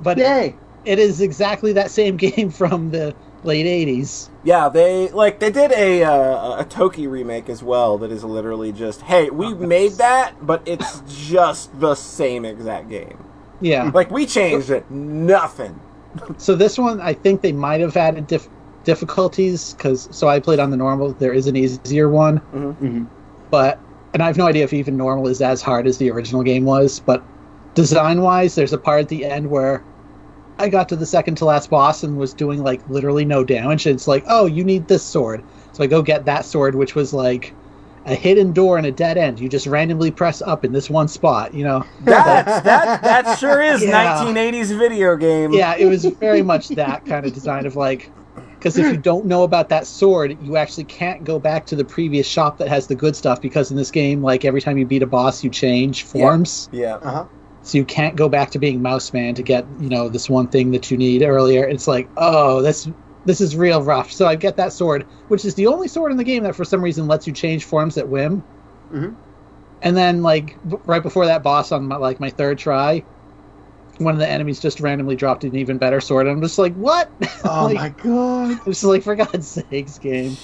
[0.00, 0.56] but Yay!
[0.84, 5.70] it is exactly that same game from the late 80s Yeah, they like they did
[5.72, 7.96] a uh, a Toki remake as well.
[7.98, 13.18] That is literally just hey, we made that, but it's just the same exact game.
[13.60, 15.78] yeah Like we changed it, nothing.
[16.38, 18.48] So this one, I think they might have added dif-
[18.84, 21.12] difficulties because so I played on the normal.
[21.14, 23.04] There is an easier one, hmm
[23.50, 23.80] but
[24.12, 26.64] and I have no idea if even normal is as hard as the original game
[26.64, 27.00] was.
[27.00, 27.24] But
[27.74, 29.82] design wise, there's a part at the end where
[30.58, 33.86] I got to the second to last boss and was doing like literally no damage.
[33.86, 35.42] And it's like, oh, you need this sword.
[35.72, 37.52] So I go get that sword, which was like
[38.06, 39.40] a hidden door and a dead end.
[39.40, 41.84] You just randomly press up in this one spot, you know?
[42.04, 44.24] That that that sure is Yeah.
[44.24, 45.52] 1980s video game.
[45.52, 48.10] Yeah, it was very much that kind of design of like,
[48.58, 51.84] because if you don't know about that sword, you actually can't go back to the
[51.84, 53.40] previous shop that has the good stuff.
[53.40, 56.68] Because in this game, like every time you beat a boss, you change forms.
[56.72, 56.96] Yeah.
[56.96, 57.24] Uh huh.
[57.62, 60.48] So you can't go back to being Mouse Man to get, you know, this one
[60.48, 61.64] thing that you need earlier.
[61.66, 62.86] It's like, oh, this
[63.26, 64.12] this is real rough.
[64.12, 66.64] So I get that sword, which is the only sword in the game that for
[66.64, 68.42] some reason lets you change forms at whim.
[68.92, 69.14] Mhm.
[69.82, 73.04] And then like b- right before that boss on my, like my third try,
[73.98, 76.26] one of the enemies just randomly dropped an even better sword.
[76.26, 77.10] And I'm just like, what?
[77.44, 78.50] Oh Like, my god.
[78.52, 80.36] I'm just like, for God's sakes, game.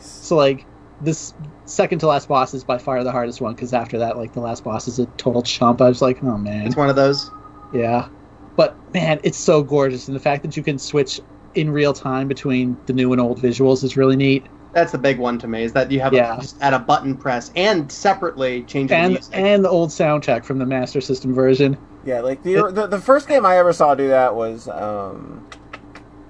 [0.00, 0.64] So like
[1.00, 1.34] this
[1.66, 4.40] second to last boss is by far the hardest one because after that, like the
[4.40, 5.80] last boss is a total chump.
[5.80, 6.66] I was like, oh man.
[6.66, 7.30] It's one of those.
[7.72, 8.08] Yeah.
[8.56, 11.20] But man, it's so gorgeous and the fact that you can switch
[11.54, 14.44] in real time between the new and old visuals is really neat.
[14.74, 15.64] That's the big one to me.
[15.64, 16.36] Is that you have Yeah.
[16.36, 19.34] a, just at a button press and separately changing the And music.
[19.36, 21.76] and the old soundtrack from the Master System version.
[22.04, 25.46] Yeah, like the, the the first game I ever saw do that was um,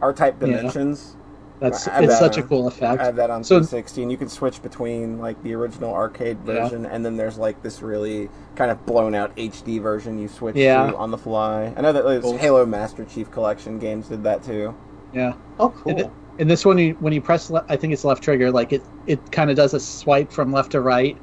[0.00, 0.46] R-Type Yeah.
[0.46, 1.14] Dimensions.
[1.60, 3.02] That's it's that such a on- cool I effect.
[3.02, 6.54] have that on So- 360, and you can switch between like the original arcade Yeah.
[6.62, 10.54] version, and then there's like this really kind of blown out HD version you switch
[10.54, 10.92] Yeah.
[10.92, 11.72] to on the fly.
[11.76, 12.36] I know that like, Cool.
[12.38, 14.72] Halo Master Chief Collection games did that too.
[15.12, 15.34] Yeah.
[15.58, 15.92] oh, cool.
[15.92, 18.50] And, it- and this one, you, when you press, le- I think it's left trigger,
[18.52, 21.20] like it, it kind of does a swipe from left to right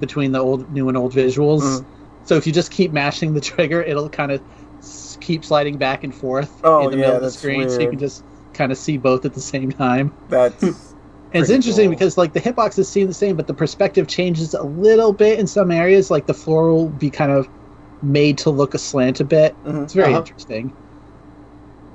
[0.00, 1.62] between the old, new and old visuals.
[1.62, 1.86] Mhm.
[2.22, 4.42] So if you just keep mashing the trigger, it'll kind of
[4.82, 7.80] s- keep sliding back and forth Oh, in the yeah, middle of the screen, so
[7.80, 10.16] you can just kind of see both at the same time.
[10.28, 10.62] That's
[11.32, 11.90] it's interesting cool.
[11.90, 15.46] because like the hitboxes seem the same, but the perspective changes a little bit in
[15.46, 16.10] some areas.
[16.10, 17.48] Like the floor will be kind of
[18.02, 19.58] made to look aslant a bit.
[19.64, 19.84] Mhm.
[19.84, 20.20] It's very Uh-huh.
[20.20, 20.74] interesting.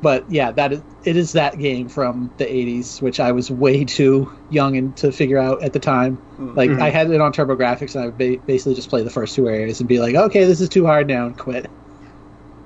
[0.01, 3.85] But yeah, that is it is that game from the '80s, which I was way
[3.85, 6.17] too young and to figure out at the time.
[6.39, 6.55] Mm.
[6.55, 6.81] Like Mhm.
[6.81, 9.47] I had it on TurboGrafx, and I would ba- basically just play the first two
[9.47, 11.67] areas and be like, "Okay, this is too hard now," and quit.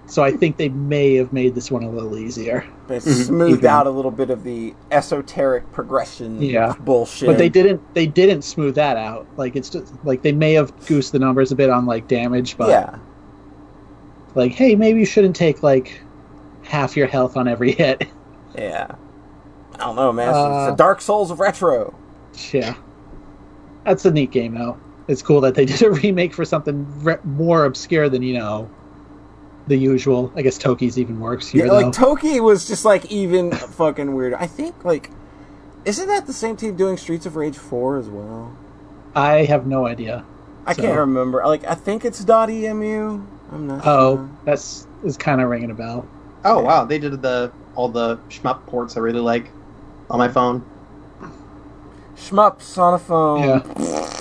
[0.07, 2.63] So I think they may have made this one a little easier.
[2.87, 3.25] they Mhm.
[3.25, 6.73] smoothed Even- out a little bit of the esoteric progression Yeah.
[6.85, 7.25] bullshit.
[7.27, 9.25] But they didn't they didn't smooth that out.
[9.37, 12.55] Like it's just like they may have goosed the numbers a bit on like damage,
[12.59, 12.95] but yeah.
[14.35, 15.99] like hey, maybe you shouldn't take like
[16.65, 18.07] half your health on every hit.
[18.57, 18.87] Yeah.
[19.73, 20.29] I don't know, man.
[20.29, 21.93] It's, Uh, it's Dark Souls of retro.
[22.51, 22.75] yeah.
[23.83, 24.77] That's a neat game though.
[25.07, 28.69] It's cool that they did a remake for something re- more obscure than, you know,
[29.67, 30.31] the usual.
[30.35, 31.79] I guess Toki's even more obscure Yeah, though.
[31.81, 34.33] like Toki was just like even fucking weird.
[34.33, 35.11] I think like
[35.85, 38.55] isn't that the same team doing Streets of Rage 4 as well?
[39.13, 40.25] I have no idea.
[40.65, 41.43] I So- can't remember.
[41.45, 43.21] Like I think it's .emu.
[43.51, 44.29] I'm not Oh, sure.
[44.45, 46.07] that's is kind of ringing a bell.
[46.45, 49.49] Oh wow, they did the all the shmup ports I really like
[50.09, 50.63] on my phone.
[52.15, 53.41] Shmups on a phone.
[53.41, 53.61] Yeah.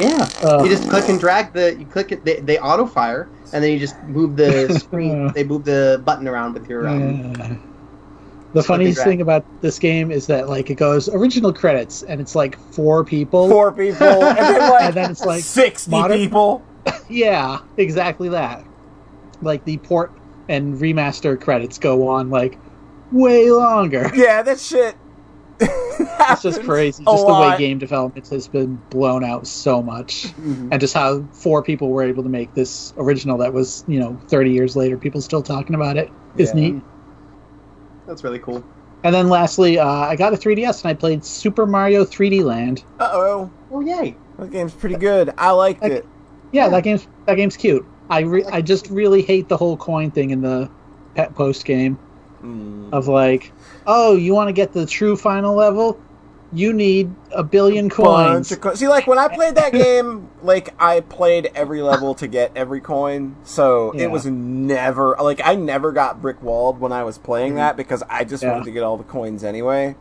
[0.00, 3.28] Yeah, Uh, you just click and drag the you click it they, they auto fire
[3.52, 7.32] and then you just move the screen they move the button around with your um,
[8.54, 12.34] the funniest thing about this game is that like it goes original credits and it's
[12.34, 13.48] like four people.
[13.48, 16.62] Four people, and then like, And then it's like sixty modern- people.
[17.08, 18.64] Yeah, exactly that.
[19.42, 20.12] Like the port
[20.48, 22.58] and remaster credits go on like
[23.12, 24.10] way longer.
[24.14, 24.96] Yeah, that shit.
[26.26, 27.04] It's just crazy.
[27.04, 30.24] Just the way game development has been blown out so much.
[30.40, 30.68] Mhm.
[30.72, 34.18] And just how four people were able to make this original that was, you know,
[34.28, 36.60] 30 years later, people still talking about it is Yeah.
[36.60, 36.82] neat.
[38.06, 38.64] That's really cool.
[39.04, 42.84] And then lastly, uh, I got a 3DS and I played Super Mario 3D Land.
[42.98, 44.16] Uh oh, Oh yay!
[44.38, 45.32] that game's pretty good.
[45.36, 46.06] I liked Like- it.
[46.52, 46.68] Yeah, Yeah.
[46.70, 47.84] that game's that game's cute.
[48.10, 50.68] I re- I just really hate the whole coin thing in the
[51.14, 51.98] pet post game
[52.42, 52.92] Mm.
[52.92, 53.52] of like,
[53.86, 55.98] oh, you want to get the true final level?
[56.52, 58.54] You need a billion coins.
[58.56, 62.52] Co- See, like when I played that game, like I played every level to get
[62.54, 64.04] every coin, so Yeah.
[64.04, 67.56] it was never like I never got brick walled when I was playing Mhm.
[67.56, 68.52] that because I just Yeah.
[68.52, 69.96] wanted to get all the coins anyway.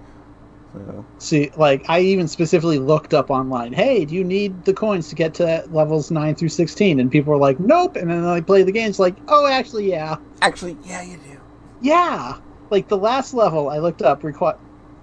[1.19, 3.73] See, like I even specifically looked up online.
[3.73, 6.99] Hey, do you need the coins to get to levels nine through sixteen?
[6.99, 7.95] And people were like, nope.
[7.95, 8.89] And then I play the game.
[8.89, 11.39] It's like, oh, actually, yeah, actually, yeah, you do.
[11.81, 12.37] yeah.
[12.69, 14.57] Like the last level I looked up require,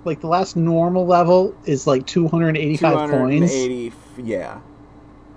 [0.05, 3.51] like the last normal level is like two hundred eighty-five coins.
[3.51, 3.93] 280,
[4.25, 4.61] yeah.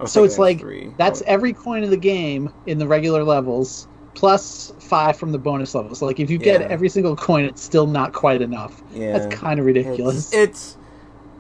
[0.06, 0.92] So it's like three.
[0.98, 5.38] that's Oh, every coin of the game in the regular levels plus five from the
[5.38, 6.02] bonus levels.
[6.02, 6.68] Like if you get Yeah.
[6.68, 8.82] every single coin, it's still not quite enough.
[8.94, 9.18] yeah.
[9.18, 10.32] That's kind of ridiculous.
[10.32, 10.78] It's, it's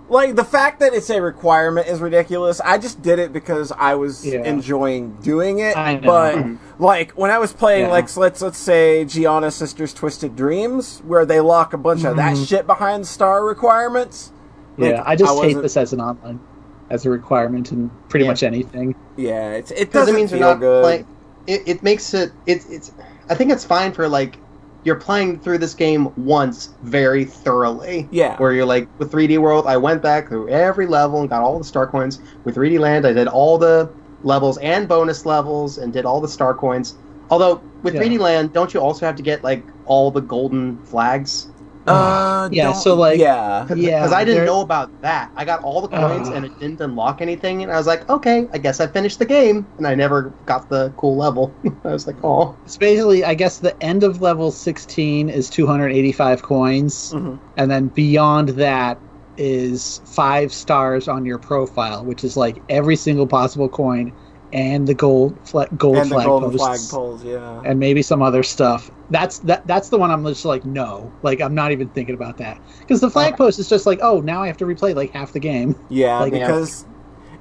[0.09, 2.59] like the fact that it's a requirement is ridiculous.
[2.61, 4.43] I just did it because I was Yeah.
[4.43, 5.77] enjoying doing it.
[5.77, 6.01] I know.
[6.07, 6.57] But Mhm.
[6.79, 7.91] like when I was playing, Yeah.
[7.91, 12.35] like let's let's say Giana Sisters Twisted Dreams, where they lock a bunch of that
[12.35, 12.47] Mhm.
[12.47, 14.31] shit behind star requirements.
[14.77, 16.39] Like, yeah, I just I hate this as an online,
[16.89, 18.31] as a requirement in pretty Yeah.
[18.31, 18.95] much anything.
[19.15, 20.83] Yeah, it's, it doesn't it means feel you're not good.
[20.83, 21.05] playing.
[21.47, 22.31] It, it makes it.
[22.45, 22.91] It's it's.
[23.29, 24.37] I think it's fine for like
[24.83, 28.07] you're playing through this game once very thoroughly.
[28.11, 28.37] Yeah.
[28.37, 31.57] Where you're like with 3D World, I went back through every level and got all
[31.57, 32.19] the star coins.
[32.43, 33.89] With 3D Land, I did all the
[34.23, 36.95] levels and bonus levels and did all the star coins.
[37.29, 38.01] Although with Yeah.
[38.01, 41.47] 3D Land, don't you also have to get like all the golden flags?
[41.85, 45.31] Uh, Yeah, so, like- yeah, Yeah, because I didn't know about that.
[45.35, 46.35] I got all the coins Ugh.
[46.35, 49.25] and it didn't unlock anything, and I was like, okay, I guess I finished the
[49.25, 51.53] game, and I never got the cool level.
[51.85, 56.41] I was like, oh, It's basically, I guess, the end of level 16 is 285
[56.41, 57.39] coins, Mhm.
[57.57, 58.99] and then beyond that
[59.35, 64.13] is five stars on your profile, which is like every single possible coin
[64.53, 66.57] and the gold fla- gold and flag posts.
[66.57, 67.23] flag pulls.
[67.23, 68.89] Yeah, and maybe some other stuff.
[69.09, 69.67] That's that.
[69.67, 73.01] That's the one I'm just like, no, like I'm not even thinking about that because
[73.01, 73.37] the flag Okay.
[73.37, 75.75] post is just like, oh, now I have to replay like half the game.
[75.89, 76.87] Yeah, Like- because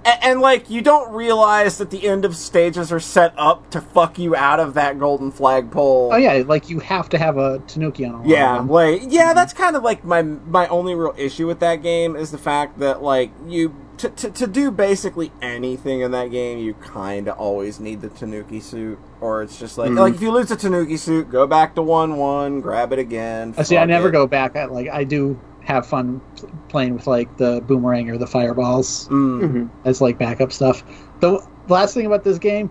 [0.05, 3.81] and, and like you don't realize that the end of stages are set up to
[3.81, 6.11] fuck you out of that golden flagpole.
[6.13, 8.29] Oh yeah, like you have to have a Tanuki on.
[8.29, 12.17] Yeah, like yeah, that's kind of like my my only real issue with that game
[12.17, 16.59] is the fact that like you to to, to do basically anything in that game,
[16.59, 19.99] you kind of always need the Tanuki suit, or it's just like Mhm.
[19.99, 23.55] like if you lose the Tanuki suit, go back to one one, grab it again.
[23.57, 24.13] Uh, See, I never it.
[24.13, 24.57] go back.
[24.57, 29.09] I like I do have fun pl- playing with like the boomerang or the fireballs
[29.09, 29.41] Mm.
[29.43, 29.69] Mhm.
[29.85, 30.83] as like backup stuff.
[31.21, 32.71] The the last thing about this game,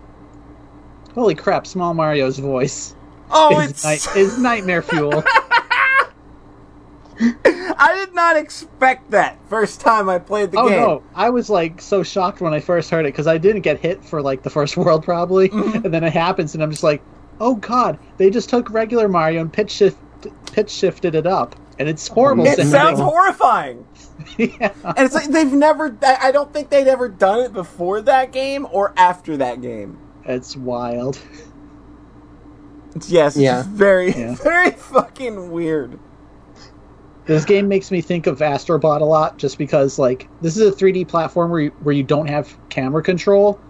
[1.14, 2.94] holy crap, Small Mario's voice
[3.30, 5.22] Oh, is, it's night, is nightmare fuel.
[7.24, 10.80] I did not expect that first time I played the oh game.
[10.80, 13.78] no, I was like so shocked when I first heard it because I didn't get
[13.78, 15.84] hit for like the first world probably, Mhm.
[15.84, 17.02] and then it happens and I'm just like,
[17.40, 19.98] oh god, they just took regular Mario and pitch shift
[20.52, 22.44] pitch shifted it up, and it's horrible.
[22.46, 22.70] It sounding.
[22.72, 23.86] sounds horrifying.
[24.38, 24.72] yeah.
[24.84, 25.96] And it's like they've never.
[26.02, 29.98] I I don't think they'd ever done it before that game or after that game.
[30.24, 31.18] It's wild.
[32.94, 33.58] It's, yes, Yeah.
[33.62, 34.34] just very, Yeah.
[34.42, 35.98] very fucking weird.
[37.24, 40.76] This game makes me think of Astrobot a lot, just because like this is a
[40.76, 43.60] 3D platform where you, where you don't have camera control,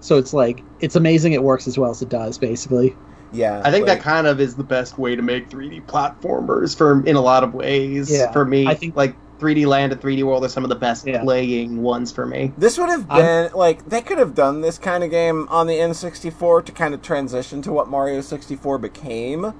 [0.00, 2.36] so it's like it's amazing it works as well as it does.
[2.38, 2.94] Basically,
[3.32, 6.76] Yeah, I think like- that kind of is the best way to make 3D platformers
[6.76, 8.10] for in a lot of ways.
[8.10, 10.74] Yeah, for me, I think- like 3D Land and 3D World are some of the
[10.76, 11.22] best Yeah.
[11.22, 12.52] playing ones for me.
[12.58, 15.66] This would have I'm- been like they could have done this kind of game on
[15.68, 19.52] the N64 to kind of transition to what Mario 64 became.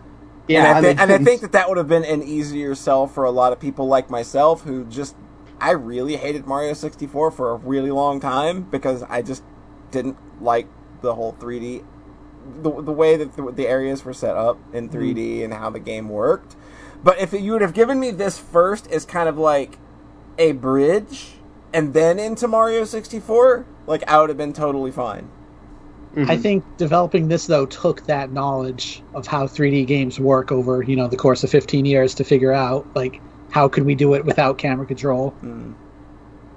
[0.49, 2.75] Yeah, and I, thi- mean, and I think that that would have been an easier
[2.75, 5.15] sell for a lot of people like myself who just
[5.61, 9.43] I really hated Mario 64 for a really long time because I just
[9.91, 10.67] didn't like
[11.03, 11.83] the whole 3D
[12.63, 15.81] the, the way that the, the areas were set up in 3D and how the
[15.81, 16.57] game worked.
[17.03, 19.79] But if you would have given me this first as kind of like
[20.39, 21.35] a bridge
[21.73, 25.29] and then into Mario 64, like I would have been totally fine.
[26.17, 26.31] Mhm.
[26.31, 30.97] I think developing this though took that knowledge of how 3D games work over you
[30.97, 34.25] know the course of 15 years to figure out like how could we do it
[34.25, 35.35] without camera control.
[35.45, 35.75] Mm.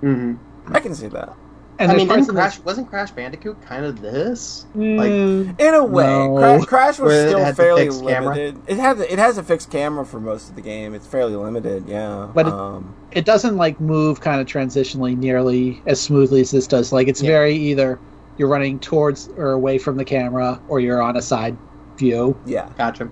[0.01, 0.38] Mhm.
[0.69, 1.34] I can see that.
[1.82, 4.65] And I mean, didn't of Crash wasn't Crash Bandicoot kind of this?
[4.76, 6.36] this- like- Mm, In a way, No.
[6.38, 8.36] Crash, Crash was Where still fairly fixed camera?
[8.36, 8.58] limited.
[8.67, 10.94] It had it has a fixed camera for most of the game.
[10.94, 12.28] It's fairly limited, yeah.
[12.34, 16.67] But it- um, it doesn't like move kind of transitionally nearly as smoothly as this
[16.67, 16.91] does.
[16.94, 17.32] Like it's Yeah.
[17.32, 18.00] very either
[18.38, 21.58] you're running towards or away from the camera or you're on a side
[21.98, 22.36] view.
[22.46, 23.10] yeah, Gotcha.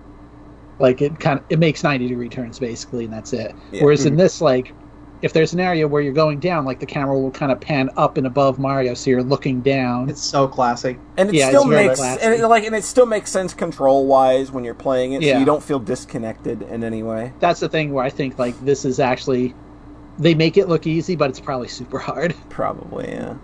[0.79, 3.53] Like it kind of it makes 90 degree turns basically and that's it.
[3.71, 3.83] Yeah.
[3.83, 4.17] Whereas in Mhm.
[4.17, 4.73] this like
[5.21, 7.89] if there's an area where you're going down, like the camera will kind of pan
[7.97, 10.09] up and above Mario, so you're looking down.
[10.09, 10.97] It's so classic.
[11.17, 12.21] and it Yeah, still it's makes classy.
[12.21, 15.27] and it, like and it still makes sense control wise when you're playing it, so
[15.27, 15.39] Yeah.
[15.39, 17.33] you don't feel disconnected in any way.
[17.39, 19.53] That's the thing where I think like this is actually
[20.17, 22.35] they make it look easy, but it's probably super hard.
[22.49, 23.35] Probably, yeah.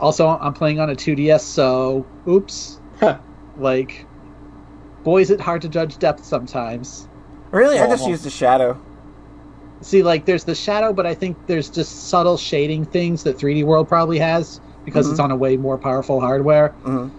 [0.00, 2.80] Also, I'm playing on a 2DS, so oops.
[3.58, 4.06] like,
[5.02, 7.08] boy, is it hard to judge depth sometimes.
[7.52, 8.08] Really, I just Oh.
[8.08, 8.78] used a shadow.
[9.84, 13.64] See, like, there's the shadow, but I think there's just subtle shading things that 3D
[13.64, 16.74] World probably has because it's on a way more powerful hardware.
[16.84, 17.10] Mhm.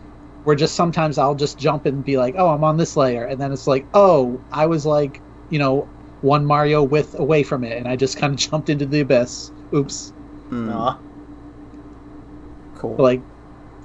[0.46, 3.26] Where just sometimes I'll just jump and be like, oh, I'm on this layer.
[3.26, 5.88] And then it's like, oh, I was like, you know,
[6.22, 7.78] one Mario width away from it.
[7.78, 9.52] And I just kind of jumped into the abyss.
[9.72, 10.12] Oops.
[10.50, 10.98] Mm, Aw.
[12.78, 12.96] cool.
[12.96, 13.22] But, like,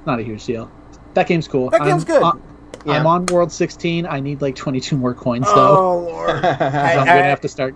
[0.07, 0.71] not a huge deal.
[1.14, 1.69] That game's cool.
[1.71, 2.23] that game's I'm, good.
[2.23, 2.43] on-
[2.87, 2.93] Yeah.
[2.95, 4.07] I'm on World 16.
[4.07, 5.77] I need like 22 more coins, though.
[5.77, 6.31] oh lord!
[6.31, 7.75] So I'm I- gonna have to start.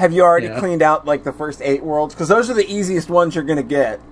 [0.00, 0.58] Have you already Yeah.
[0.58, 2.14] cleaned out like the first eight worlds?
[2.14, 4.00] Because those are the easiest ones you're gonna get.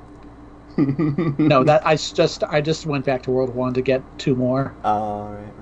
[1.38, 4.74] No, that I just I just went back to World One to get two more.
[4.85, 5.53] All right, right.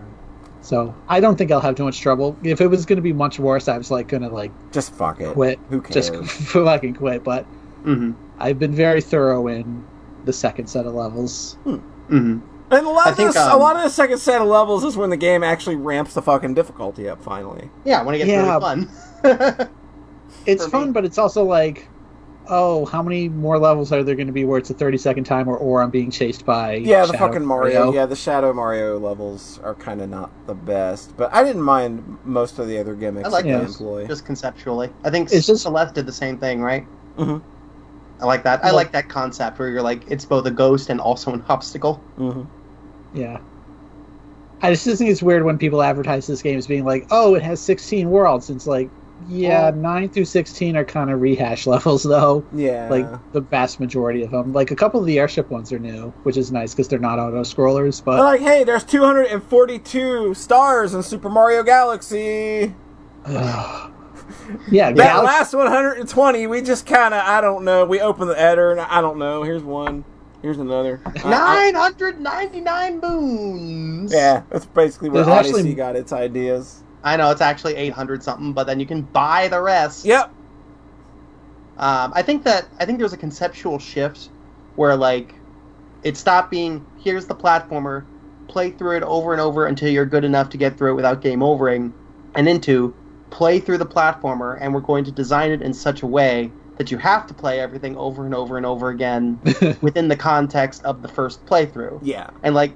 [0.61, 2.37] So I don't think I'll have too much trouble.
[2.43, 4.93] If it was going to be much worse, I was like going to like Just
[4.93, 5.33] fuck it.
[5.33, 6.11] quit, Who cares?
[6.11, 7.25] just fucking quit.
[7.25, 7.45] But
[7.85, 9.85] hmm I've been very thorough in
[10.25, 11.57] the second set of levels.
[11.65, 14.43] hmm And a lot I of think, this, a um, lot of the second set
[14.43, 17.23] of levels is when the game actually ramps the fucking difficulty up.
[17.23, 18.59] Finally, Yeah, when it gets Yeah.
[18.59, 19.69] really fun.
[20.47, 20.93] It's For fun, me.
[20.93, 21.89] but it's also like,
[22.49, 25.25] oh, how many more levels are there going to be where it's a thirty second
[25.25, 27.93] timer, or or I'm being chased by yeah, the Shadow fucking Mario.
[27.93, 32.19] Yeah, the Shadow Mario levels are kind of not the best, but I didn't mind
[32.25, 33.81] most of the other gimmicks I like that those.
[33.81, 34.07] employ.
[34.07, 34.91] just conceptually.
[35.05, 36.87] I think It's just- Celeste did the same thing, right?
[37.19, 37.43] Mhm.
[38.21, 38.65] I like that.
[38.65, 41.95] I like that concept where you're like, it's both a ghost and also an obstacle.
[42.17, 42.43] hmm
[43.13, 43.39] Yeah.
[44.63, 47.43] I just think it's weird when people advertise this game as being like, oh, it
[47.43, 48.49] has 16 worlds.
[48.49, 48.89] It's like,
[49.29, 52.45] yeah, Well- 9 through 16 are kind of rehash levels, though.
[52.53, 54.53] Yeah, Like, the vast majority of them.
[54.53, 57.19] Like, a couple of the airship ones are new, which is nice because they're not
[57.19, 58.19] auto scrollers, but.
[58.19, 62.75] like, hey, there's 242 stars in Super Mario Galaxy.
[64.71, 65.27] yeah, That Galaxy.
[65.27, 67.85] last 120, we just kind of, I don't know.
[67.85, 69.43] We open the editor, and I don't know.
[69.43, 70.05] Here's one.
[70.43, 71.01] Here's another.
[71.25, 74.13] I- I- 999 moons!
[74.13, 76.83] yeah, that's basically where There's Odyssey actually- got its ideas.
[77.07, 80.05] I know, it's actually 800 something, but then you can buy the rest.
[80.05, 80.29] Yep.
[81.79, 84.31] Um, I think that I think there was a conceptual shift
[84.75, 85.33] where like
[86.03, 88.05] it stopped being here's the platformer,
[88.49, 91.21] play through it over and over until you're good enough to get through it without
[91.21, 91.95] game overing,
[92.35, 92.93] and into
[93.31, 96.91] play through the platformer and we're going to design it in such a way that
[96.91, 99.39] you have to play everything over and over and over again
[99.81, 102.01] within the context of the first playthrough.
[102.03, 102.31] Yeah.
[102.43, 102.73] And like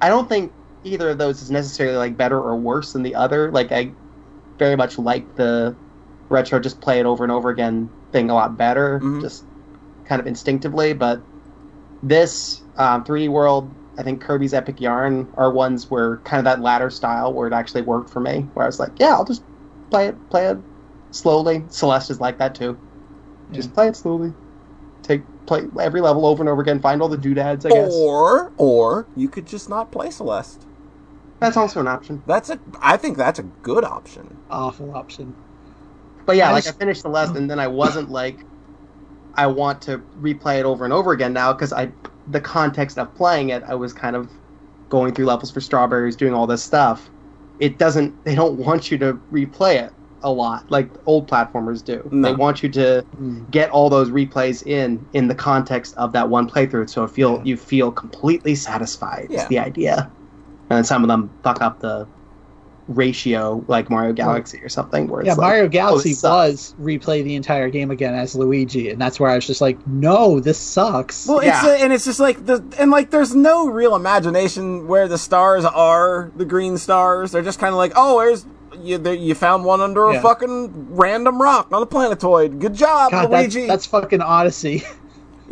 [0.00, 0.52] I don't think
[0.84, 3.50] either of those is necessarily like better or worse than the other.
[3.50, 3.92] Like I
[4.58, 5.76] very much like the
[6.30, 9.20] retro just play it over and over again thing a lot better, Mhm.
[9.20, 9.44] just
[10.04, 10.92] kind of instinctively.
[10.94, 11.22] But
[12.02, 16.60] this um, 3D World, I think Kirby's Epic Yarn are ones where kind of that
[16.60, 18.48] latter style where it actually worked for me.
[18.54, 19.42] Where I was like, yeah, I'll just
[19.90, 20.58] play it, play it
[21.12, 21.64] slowly.
[21.68, 22.76] Celeste is like that too.
[23.52, 24.32] Just play it slowly.
[25.02, 26.80] Take play every level over and over again.
[26.80, 27.64] Find all the doodads.
[27.66, 30.66] I guess Or, or you could just not play Celeste.
[31.44, 32.22] That's also an option.
[32.26, 32.58] That's a.
[32.80, 34.36] I think that's a good option.
[34.50, 35.34] Awful option.
[36.26, 38.38] But yeah, I like just- I finished the last, and then I wasn't like,
[39.34, 41.90] I want to replay it over and over again now because I,
[42.28, 44.30] the context of playing it, I was kind of
[44.88, 47.10] going through levels for strawberries, doing all this stuff.
[47.60, 48.24] It doesn't.
[48.24, 52.08] They don't want you to replay it a lot like old platformers do.
[52.10, 52.28] No.
[52.30, 53.50] They want you to Mm.
[53.50, 57.42] get all those replays in in the context of that one playthrough, so feel Yeah.
[57.44, 59.26] you feel completely satisfied.
[59.28, 59.42] Yeah.
[59.42, 60.10] Is the idea,
[60.74, 62.06] and then some of them fuck up the
[62.88, 65.08] ratio, like Mario Galaxy or something.
[65.08, 68.14] Where it's Yeah, like, Mario "Oh, Galaxy this sucks." was replay the entire game again
[68.14, 71.26] as Luigi, and that's where I was just like, no, this sucks.
[71.26, 75.08] Well, it's a, and it's just like the and like there's no real imagination where
[75.08, 77.32] the stars are the green stars.
[77.32, 78.44] They're just kind of like, oh, there's
[78.82, 82.58] you, there, you found one under a fucking random rock on a planetoid.
[82.60, 83.66] Good job, God, that, Luigi.
[83.66, 84.82] that's fucking Odyssey.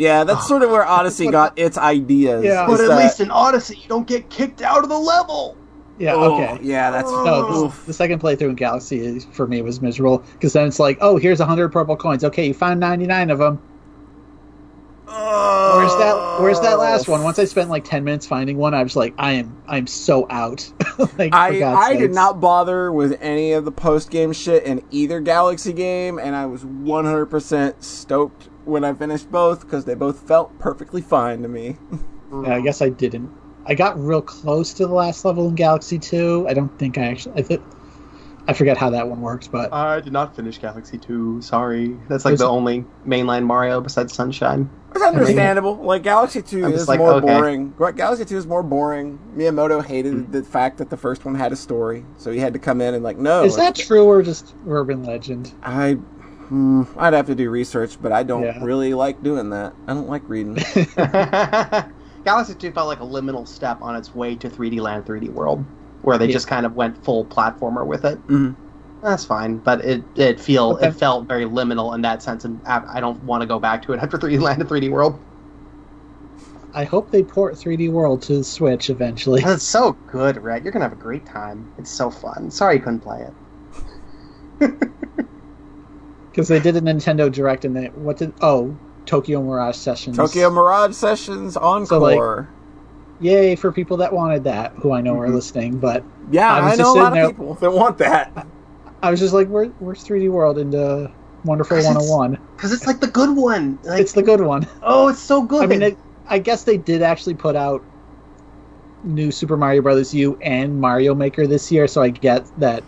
[0.02, 2.44] yeah, that's sort of where Odyssey got its ideas.
[2.44, 2.66] Yeah.
[2.66, 5.56] But at that- least in Odyssey, you don't get kicked out of the level.
[5.96, 6.58] yeah, Oh, okay.
[6.60, 7.24] Yeah, that's oh.
[7.24, 7.76] No, oof.
[7.76, 11.18] this, the second playthrough in Galaxy for me was miserable because then it's like, oh,
[11.18, 12.24] here's hundred purple coins.
[12.24, 13.62] Okay, you found ninety nine of them.
[15.06, 15.76] Oh.
[15.76, 16.42] Where's that?
[16.42, 16.80] Where's that oh.
[16.80, 17.22] last one?
[17.22, 20.26] Once I spent like ten minutes finding one, I was like, I am, I'm so
[20.30, 20.68] out.
[20.98, 24.64] like, for I God's I did not bother with any of the post game shit
[24.64, 29.94] in either Galaxy game, and I was 100% stoked when I finished both because they
[29.94, 31.76] both felt perfectly fine to me.
[32.32, 33.30] Yeah, I guess I didn't.
[33.66, 36.46] I got real close to the last level in Galaxy Two.
[36.48, 37.38] I don't think I actually.
[37.38, 37.62] I think
[38.48, 41.42] I forget how that one works, but I did not finish Galaxy 2.
[41.42, 41.96] Sorry.
[42.08, 44.68] That's like There's- the only mainline Mario besides Sunshine.
[44.94, 45.76] It's understandable.
[45.76, 47.26] Like Galaxy Two I'm is like, more okay.
[47.26, 47.70] boring.
[47.76, 49.18] Gra- Galaxy Two is more boring.
[49.36, 50.32] Miyamoto hated Hmm.
[50.32, 52.94] the fact that the first one had a story, so he had to come in
[52.94, 53.44] and like, no.
[53.44, 55.52] is that true or just urban legend?
[55.62, 55.98] I?
[56.52, 58.62] Hmm, I'd have to do research, but I don't Yeah.
[58.62, 59.72] really like doing that.
[59.88, 60.56] I don't like reading.
[62.26, 65.64] Galaxy 2 felt like a liminal step on its way to 3D Land, 3D World,
[66.02, 66.32] where they Yeah.
[66.32, 68.18] just kind of went full platformer with it.
[68.26, 68.54] Mhm.
[69.02, 70.88] That's fine, but it it feel Okay.
[70.88, 73.82] it felt very liminal in that sense, and I I don't want to go back
[73.84, 75.18] to it after 3D Land and 3D World.
[76.74, 79.42] I hope they port 3D World to the Switch eventually.
[79.42, 80.64] It's so good, Rhett.
[80.64, 81.70] You're gonna have a great time.
[81.78, 82.50] It's so fun.
[82.50, 83.26] Sorry you couldn't play
[84.60, 84.74] it.
[86.32, 88.74] Because they did a Nintendo Direct and they what did oh
[89.06, 90.16] Tokyo Mirage Sessions.
[90.16, 92.48] Tokyo Mirage Sessions Encore.
[93.20, 95.34] Yay for people that wanted that, who I know are Mhm.
[95.34, 95.78] listening.
[95.78, 98.46] But yeah, I was I just know a lot sitting of people that want that.
[99.02, 101.08] I was just like, Where, "Where's 3D World?" And uh,
[101.44, 102.38] Wonderful Because it's- 101.
[102.56, 103.78] Because it's like the good one.
[103.82, 104.66] Like, It's the good one.
[104.82, 105.62] oh, it's so good.
[105.64, 107.82] I mean, it, I guess they did actually put out
[109.04, 112.84] new Super Mario Brothers U and Mario Maker this year, so I get that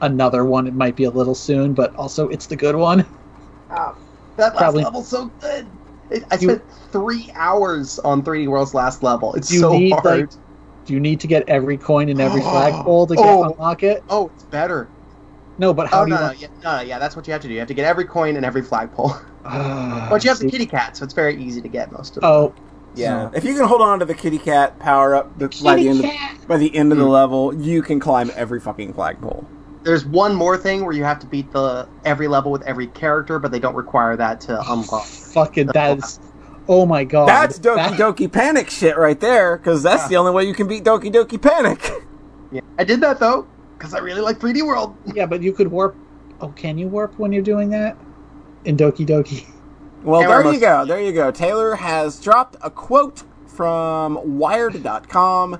[0.00, 3.04] another one it might be a little soon, but also it's the good one.
[3.70, 3.94] Ah,
[4.36, 5.66] that last probably- level's so good.
[6.10, 9.34] It, I You- spent three hours on 3D World's last level.
[9.34, 10.04] It's so need, hard.
[10.04, 10.30] like-
[10.86, 13.44] Do you need to get every coin in every flagpole to get Oh.
[13.44, 14.02] unlock it?
[14.08, 14.88] oh, it's better.
[15.58, 16.22] No, but how Oh do no, you?
[16.22, 17.52] no, yeah, no, no, yeah, that's what you have to do.
[17.54, 19.12] You have to get every coin in every flagpole.
[19.50, 22.20] Ah, but you have the kitty cat, so it's very easy to get most of
[22.22, 22.30] them.
[22.30, 22.54] Oh,
[22.94, 25.88] Yeah, if you can hold on to the kitty cat power up the, by the
[25.88, 27.10] end of, by the end of the Mm.
[27.10, 29.46] level, you can climb every fucking flagpole.
[29.82, 33.38] There's one more thing where you have to beat the every level with every character,
[33.38, 35.04] but they don't require that to oh, unlock.
[35.04, 36.20] fucking that's.
[36.68, 37.28] Oh my god.
[37.28, 40.08] That's Doki That- Doki Panic shit right there, because that's Yeah.
[40.08, 41.90] the only way you can beat Doki Doki Panic.
[42.50, 42.62] Yeah.
[42.78, 44.96] I did that though because I really like 3D World.
[45.14, 45.94] Yeah, but you could warp.
[46.40, 47.94] Oh, can you warp when you're doing that?
[48.64, 49.46] In Doki Doki.
[50.02, 50.86] Well, there we're you go.
[50.86, 51.30] There you go.
[51.30, 55.58] Taylor has dropped a quote from Wired.com.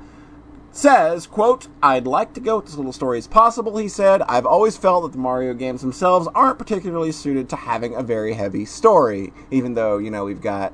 [0.71, 4.23] Says, quote, I'd like to go with as little story as possible, he said.
[4.23, 8.35] I've always felt that the Mario games themselves aren't particularly suited to having a very
[8.35, 10.73] heavy story, even though, you know, we've got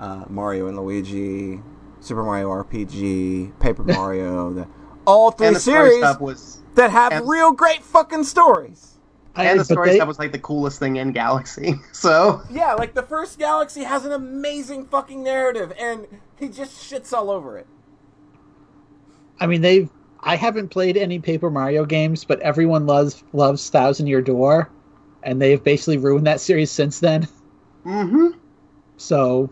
[0.00, 1.60] uh, Mario and Luigi,
[2.00, 4.66] Super Mario RPG, Paper Mario, the,
[5.06, 8.98] all three the series was that have and- real great fucking stories.
[9.36, 11.74] I- and the story they- stuff was like the coolest thing in Galaxy.
[11.92, 16.06] So Yeah, like the first Galaxy has an amazing fucking narrative, and
[16.40, 17.66] he just shits all over it.
[19.40, 19.88] I mean, they've.
[20.20, 24.68] I haven't played any Paper Mario games, but everyone loves loves Thousand Year Door,
[25.22, 27.28] and they've basically ruined that series since then.
[27.84, 28.28] hmm
[28.96, 29.50] So,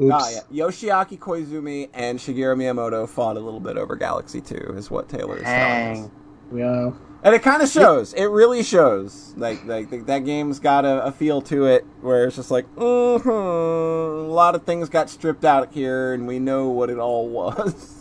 [0.00, 0.14] oops.
[0.14, 0.64] Ah, yeah.
[0.66, 5.36] Yoshiaki Koizumi and Shigeru Miyamoto fought a little bit over Galaxy 2, is what Taylor
[5.36, 5.98] is telling us.
[5.98, 6.10] Dang.
[6.58, 6.90] Yeah.
[7.22, 8.14] And it kind of shows.
[8.14, 9.34] It really shows.
[9.36, 12.64] Like, like th- that game's got a, a feel to it where it's just like,
[12.76, 16.98] mm-hmm, a lot of things got stripped out of here, and we know what it
[16.98, 17.99] all was.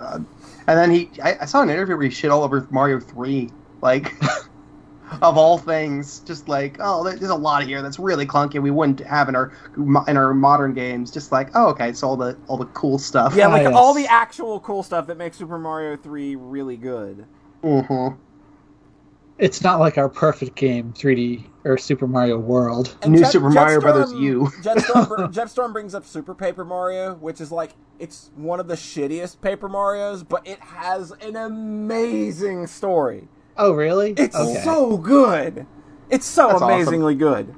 [0.00, 0.26] God.
[0.66, 3.50] And then he, I, I saw an interview where he shit all over Mario Three,
[3.82, 4.14] like
[5.22, 8.60] of all things, just like oh, there's a lot here that's really clunky.
[8.60, 9.52] We wouldn't have in our
[10.08, 11.10] in our modern games.
[11.10, 13.34] Just like oh, okay, so all the all the cool stuff.
[13.34, 13.74] Yeah, like yes.
[13.74, 17.26] all the actual cool stuff that makes Super Mario 3 really good.
[17.62, 18.08] hmm
[19.38, 22.96] It's not like our perfect game, 3D or Super Mario World.
[23.02, 24.44] And New Super Mario Brothers U.
[24.62, 28.74] Jetstorm, br- Jetstorm brings up Super Paper Mario, which is like it's one of the
[28.74, 33.28] shittiest Paper Mario's, but it has an amazing story.
[33.56, 34.12] Oh, really?
[34.16, 34.62] It's okay.
[34.62, 35.66] so good.
[36.08, 36.70] It's so That's awesome.
[36.70, 37.54] amazingly good.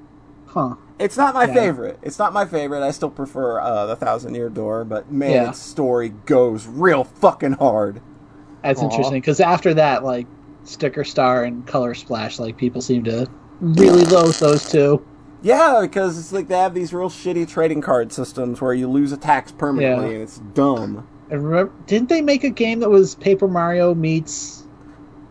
[0.46, 0.74] Huh.
[0.98, 1.54] It's not my Yeah.
[1.54, 1.98] favorite.
[2.02, 2.82] It's not my favorite.
[2.82, 5.48] I still prefer uh, the Thousand Year Door, but man, Yeah.
[5.50, 8.00] its story goes real fucking hard.
[8.62, 8.84] That's Aw.
[8.84, 10.26] interesting because after that, like
[10.64, 13.26] Sticker Star and Color Splash, like people seem to
[13.62, 15.04] really loathe those two.
[15.42, 19.10] Yeah, because it's like they have these real shitty trading card systems where you lose
[19.12, 20.12] attacks permanently, Yeah.
[20.14, 21.06] and it's dumb.
[21.30, 24.66] And remember, didn't they make a game that was Paper Mario meets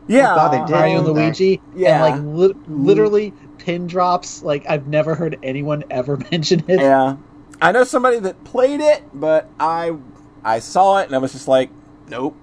[0.08, 0.70] Yeah, God, they did.
[0.72, 1.24] Mario and didn't they?
[1.26, 1.62] Luigi?
[1.76, 2.06] Yeah.
[2.06, 4.42] And like li- literally pin drops.
[4.44, 6.80] Like I've never heard anyone ever mention it.
[6.82, 7.18] Yeah,
[7.62, 9.94] I know somebody that played it, but I
[10.44, 11.70] I saw it and I was just like,
[12.10, 12.36] nope,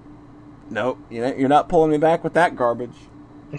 [0.71, 0.97] nope.
[1.09, 2.95] You know, you're not pulling me back with that garbage.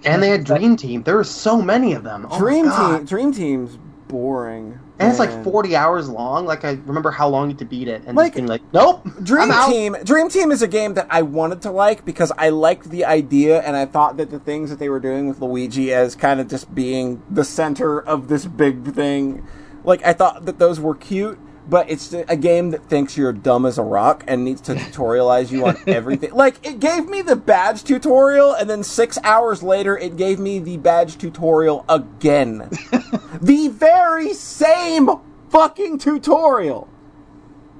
[0.04, 1.02] And they had Dream Team.
[1.02, 2.26] There were so many of them.
[2.30, 3.78] Oh Dream Team, Dream Team's
[4.08, 4.78] boring.
[4.98, 6.44] And it's like 40 hours long.
[6.44, 8.60] Like I remember how long you had to beat it, and Like- just being like,
[8.72, 9.02] nope.
[9.22, 9.50] Dream.
[9.68, 9.96] Team.
[10.04, 13.60] Dream Team is a game that I wanted to like because I liked the idea
[13.62, 16.48] and I thought that the things that they were doing with Luigi as kind of
[16.48, 19.46] just being the center of this big thing,
[19.84, 21.38] like I thought that those were cute.
[21.68, 25.52] But it's a game that thinks you're dumb as a rock and needs to tutorialize
[25.52, 26.32] you on everything.
[26.32, 30.58] Like it gave me the badge tutorial, and then six hours later, it gave me
[30.58, 32.68] the badge tutorial again.
[33.40, 35.10] the very same
[35.50, 36.88] fucking tutorial.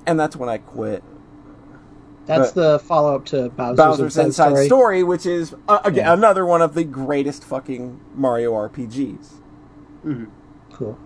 [0.06, 1.02] And that's when I quit.
[2.26, 4.66] That's but- the follow up to Bowser's, Bowser's Inside, Inside Story.
[4.66, 6.12] Story, which is uh, again Yeah.
[6.12, 9.40] another one of the greatest fucking Mario RPGs.
[10.06, 10.28] Mhm.
[10.72, 10.96] Cool.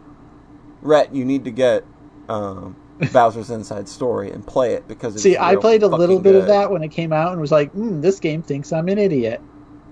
[0.83, 1.85] Rhett, you need to get
[2.29, 2.77] um,
[3.13, 6.47] Bowser's Inside Story and play it because it's See, I played a little bit of
[6.47, 9.41] that when it came out and was like, mm, "This game thinks I'm an idiot."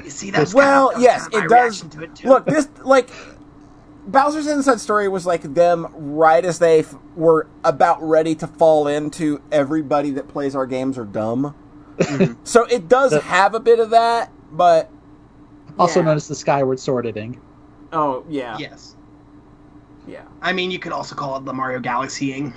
[0.05, 1.81] You see, that's Well, kind of, yes, kind of it does.
[1.83, 2.29] To it too.
[2.29, 3.09] Look, this like
[4.07, 8.89] Bowser's Inside Story was like them right as they f- were about ready to fall
[8.89, 11.55] into everybody that plays our games are dumb.
[11.99, 12.37] Mhm.
[12.43, 14.91] So it does The- have a bit of that, but
[15.79, 16.07] Also Yeah.
[16.07, 17.39] known as the Skyward Sword editing.
[17.93, 18.92] oh yeah, yes.
[20.07, 22.55] Yeah, I mean, you could also call it the Mario Galaxying.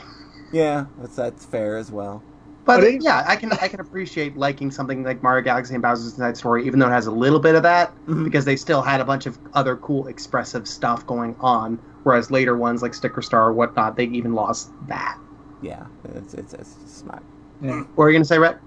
[0.52, 0.86] yeah.
[0.98, 2.24] That's that's fair as well.
[2.66, 5.84] But But it- yeah, I can I can appreciate liking something like Mario Galaxy and
[5.84, 8.24] Bowser's Inside Story, even though it has a little bit of that, Mhm.
[8.24, 11.80] because they still had a bunch of other cool expressive stuff going on.
[12.04, 15.16] Whereas later ones like Sticker Star or whatnot, they even lost that.
[15.62, 15.86] Yeah,
[16.16, 17.24] it's it's, it's just not.
[17.62, 17.82] Yeah.
[17.82, 18.60] What were you gonna say, Rhett?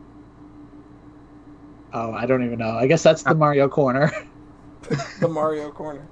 [1.93, 2.71] Oh, I don't even know.
[2.77, 4.13] I guess that's the Mario corner.
[5.21, 6.07] The Mario corner.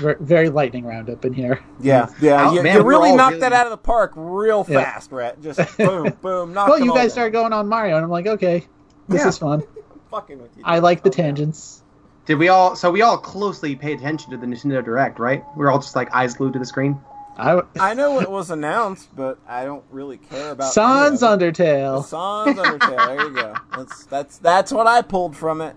[0.00, 1.60] Ver- Very lightning round up in here.
[1.80, 2.48] Yeah, yeah.
[2.48, 4.82] Oh, you, man, you we're really knocked really- that out of the park real Yeah.
[4.82, 5.40] fast, Rhett.
[5.40, 7.10] Just boom, boom, knocked Well, you guys down.
[7.10, 8.66] started going on Mario, and I'm like, okay,
[9.08, 9.28] this Yeah.
[9.28, 9.62] is fun.
[10.10, 10.62] fucking with you.
[10.64, 11.22] I like the Okay.
[11.22, 11.82] tangents.
[12.26, 12.74] Did we all?
[12.74, 15.44] So we all closely paid attention to the Nintendo Direct, right?
[15.56, 16.98] We are all just like eyes glued to the screen.
[17.36, 21.42] I I know it was announced, but I don't really care about Sans any of
[21.42, 21.54] it.
[21.56, 22.04] Undertale.
[22.04, 23.06] Sans Undertale.
[23.06, 23.54] There you go.
[23.76, 25.76] That's that's that's what I pulled from it.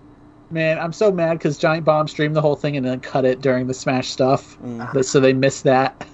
[0.50, 3.40] Man, I'm so mad because Giant Bomb streamed the whole thing and then cut it
[3.42, 5.04] during the Smash stuff, Mm.
[5.04, 6.06] So they missed that.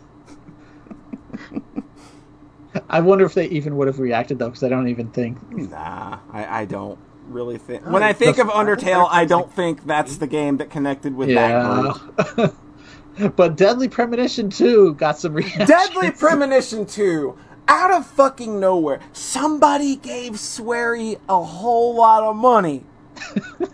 [2.88, 5.38] I wonder if they even would have reacted though, because I don't even think.
[5.52, 7.82] Nah, I, I don't really think.
[7.86, 11.28] Oh, When I think of Undertale, I don't think that's the game that connected with
[11.28, 12.56] that group.
[13.36, 15.68] but Deadly Premonition 2 got some reactions.
[15.68, 17.36] Deadly Premonition 2,
[17.68, 22.84] out of fucking nowhere, somebody gave Swery a whole lot of money.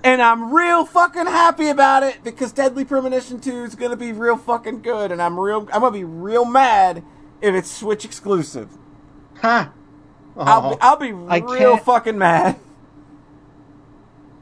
[0.05, 4.37] And I'm real fucking happy about it because Deadly Premonition 2 is gonna be real
[4.37, 7.03] fucking good, and I'm real I'm gonna be real mad
[7.41, 8.69] if it's Switch exclusive.
[9.41, 9.69] Huh.
[10.37, 10.71] I'll, Oh.
[10.71, 12.57] be, I'll be real fucking mad.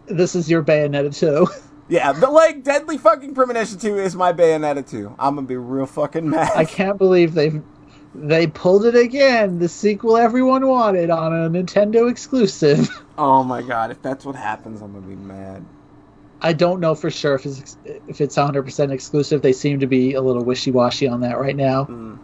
[0.07, 1.47] This is your Bayonetta 2.
[1.91, 5.15] Yeah, but like Deadly fucking Premonition 2 is my Bayonetta 2.
[5.19, 6.53] I'm gonna be real fucking mad.
[6.55, 7.63] I can't believe they've
[8.15, 9.59] they pulled it again.
[9.59, 12.89] The sequel everyone wanted on a Nintendo exclusive.
[13.21, 15.65] Oh my god, if that's what happens, I'm gonna be mad.
[16.41, 19.43] I don't know for sure if it's if it's 100% exclusive.
[19.43, 21.87] They seem to be a little wishy-washy on that right now.
[21.87, 22.21] Mm.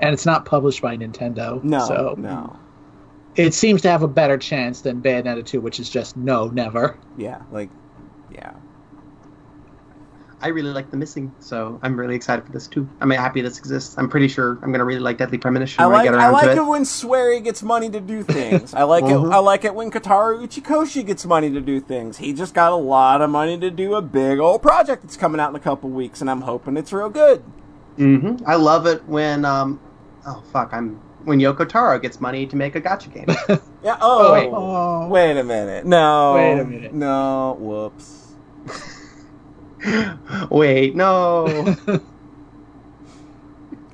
[0.00, 1.62] And it's not published by Nintendo.
[1.62, 2.56] No, So no.
[3.36, 6.96] it seems to have a better chance than Bayonetta 2, which is just no, never.
[7.18, 7.68] Yeah, like,
[8.30, 8.54] yeah.
[10.42, 12.88] I really like the missing, so I'm really excited for this too.
[13.00, 13.94] I'm happy this exists.
[13.96, 16.18] I'm pretty sure I'm gonna really like Deadly Premonition I when I like get I
[16.24, 16.56] around like to it.
[16.58, 16.66] it.
[16.66, 18.74] when Swery gets money to do things.
[18.74, 19.28] I like Mhm.
[19.30, 19.32] it.
[19.32, 22.18] I like it when Kotaro Uchikoshi gets money to do things.
[22.18, 25.40] He just got a lot of money to do a big old project that's coming
[25.40, 27.42] out in a couple weeks, and I'm hoping it's real good.
[27.96, 29.78] hmm I love it when um,
[30.26, 33.26] oh fuck, I'm when Yoko Taro gets money to make a gotcha game.
[33.84, 33.96] Yeah.
[34.00, 34.48] Oh, Wait.
[34.52, 35.08] Oh.
[35.08, 35.84] wait a minute.
[35.84, 36.34] No.
[36.36, 36.94] Wait a minute.
[36.94, 37.56] No.
[37.58, 38.28] Whoops.
[40.50, 41.76] Wait, no.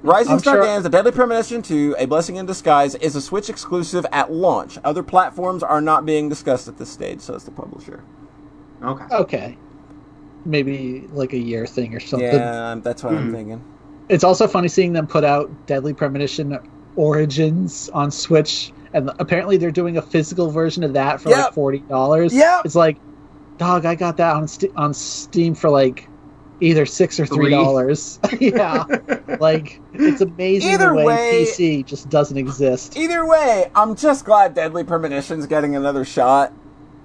[0.02, 3.20] Rising I'm Star sure- Games: The Deadly Premonition 2: A Blessing in Disguise is a
[3.20, 4.78] Switch exclusive at launch.
[4.84, 8.04] Other platforms are not being discussed at this stage, says the publisher.
[8.82, 9.04] Okay.
[9.14, 9.58] Okay.
[10.44, 12.28] Maybe like a year thing or something.
[12.28, 13.34] Yeah, that's what I'm Mhm.
[13.34, 13.64] thinking.
[14.08, 16.56] It's also funny seeing them put out Deadly Premonition
[16.94, 21.38] Origins on Switch, and apparently they're doing a physical version of that for Yep.
[21.38, 22.32] like forty dollars.
[22.32, 22.98] Yeah, It's like,
[23.58, 26.08] dog, I got that on St- on Steam for like
[26.60, 27.50] either six or three Three.
[27.50, 28.18] dollars.
[28.40, 28.84] yeah,
[29.38, 32.96] like it's amazing Either the way, way- PC just doesn't exist.
[32.96, 36.52] Either way, I'm just glad Deadly Premonition's getting another shot.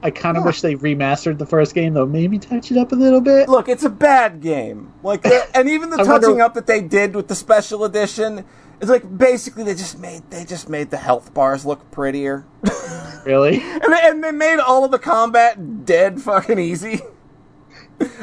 [0.01, 0.47] I kind of Yeah.
[0.47, 2.05] wish they remastered the first game though.
[2.05, 3.47] Maybe touch it up a little bit.
[3.47, 4.91] Look, it's a bad game.
[5.01, 5.25] Like,
[5.55, 8.43] and even the I wonder- touching up that they did with the special edition,
[8.83, 12.45] it's like basically they just made they just made the health bars look prettier,
[13.25, 13.61] Really?
[13.61, 16.99] and they, and they made all of the combat dead fucking easy.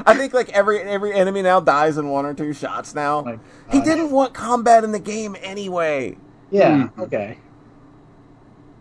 [0.04, 3.22] I think like every every enemy now dies in one or two shots now.
[3.22, 3.38] My
[3.70, 6.18] he didn't want combat in the game anyway.
[6.50, 6.88] Yeah.
[6.96, 6.98] Mhm.
[6.98, 7.38] Okay.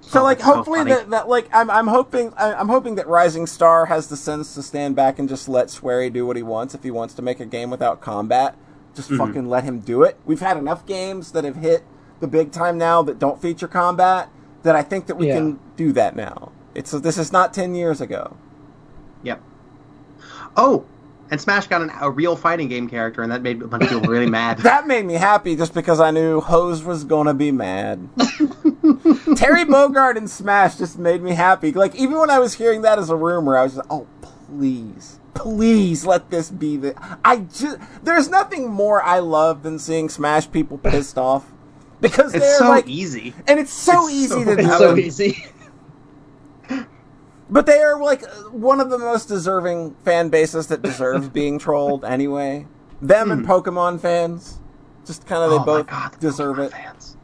[0.01, 2.95] So Oh, like that's so hopefully that, that like I'm I'm hoping I- I'm hoping
[2.95, 6.36] that Rising Star has the sense to stand back and just let Swery do what
[6.36, 8.55] he wants if he wants to make a game without combat.
[8.99, 9.17] Just Mhm.
[9.17, 10.17] fucking let him do it.
[10.25, 11.83] We've had enough games that have hit
[12.19, 14.27] the big time now that don't feature combat
[14.63, 15.35] that I think that we Yeah.
[15.35, 16.49] can do that now.
[16.75, 18.33] It's this is not 10 years ago.
[19.23, 19.39] Yep.
[20.57, 20.83] Oh,
[21.31, 23.89] and Smash got an, a real fighting game character, and that made a bunch of
[23.89, 24.57] people really mad.
[24.59, 28.09] That made me happy just because I knew Hose was gonna be mad.
[29.37, 31.71] Terry Bogard in Smash just made me happy.
[31.71, 35.19] Like even when I was hearing that as a rumor, I was just, oh please,
[35.39, 36.93] please let this be the.
[37.23, 41.51] I just there's nothing more I love than seeing Smash people pissed off
[42.01, 43.33] because it's they're so like, easy.
[43.47, 44.61] and it's so it's easy so- to do.
[44.67, 45.45] It's so easy.
[47.51, 52.05] But they are like one of the most deserving fan bases that deserves being trolled
[52.05, 52.67] anyway.
[53.01, 54.59] Them and Pokemon fans,
[55.05, 55.61] just kind of they Hmm.
[55.63, 56.71] oh both my god, the deserve Pokemon it.
[56.71, 57.17] Fans.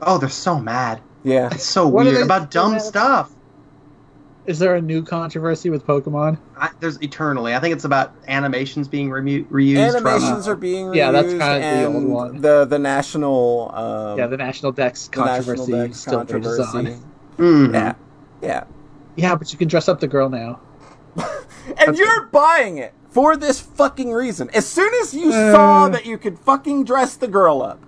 [0.00, 1.00] Oh, they're so mad.
[1.22, 1.50] Yeah.
[1.52, 3.30] It's so What weird about dumb mad stuff.
[4.46, 6.38] Is there a new controversy with Pokemon?
[6.58, 7.54] I, there's eternally.
[7.54, 9.78] I think it's about animations being remu- reused.
[9.96, 12.40] Animations from, are being reused, Yeah, that's kinda the old one.
[12.42, 16.78] The the national um, yeah, the National Dex the National controversy Dex still rages controversy.
[16.78, 17.04] on.
[17.38, 17.72] Mhm.
[17.74, 17.94] Yeah,
[18.42, 18.64] yeah.
[19.16, 20.60] Yeah, but you can dress up the girl now.
[21.78, 24.50] And you're buying it for this fucking reason.
[24.52, 25.52] As soon as you Uh.
[25.52, 27.80] saw that you could fucking dress the girl up,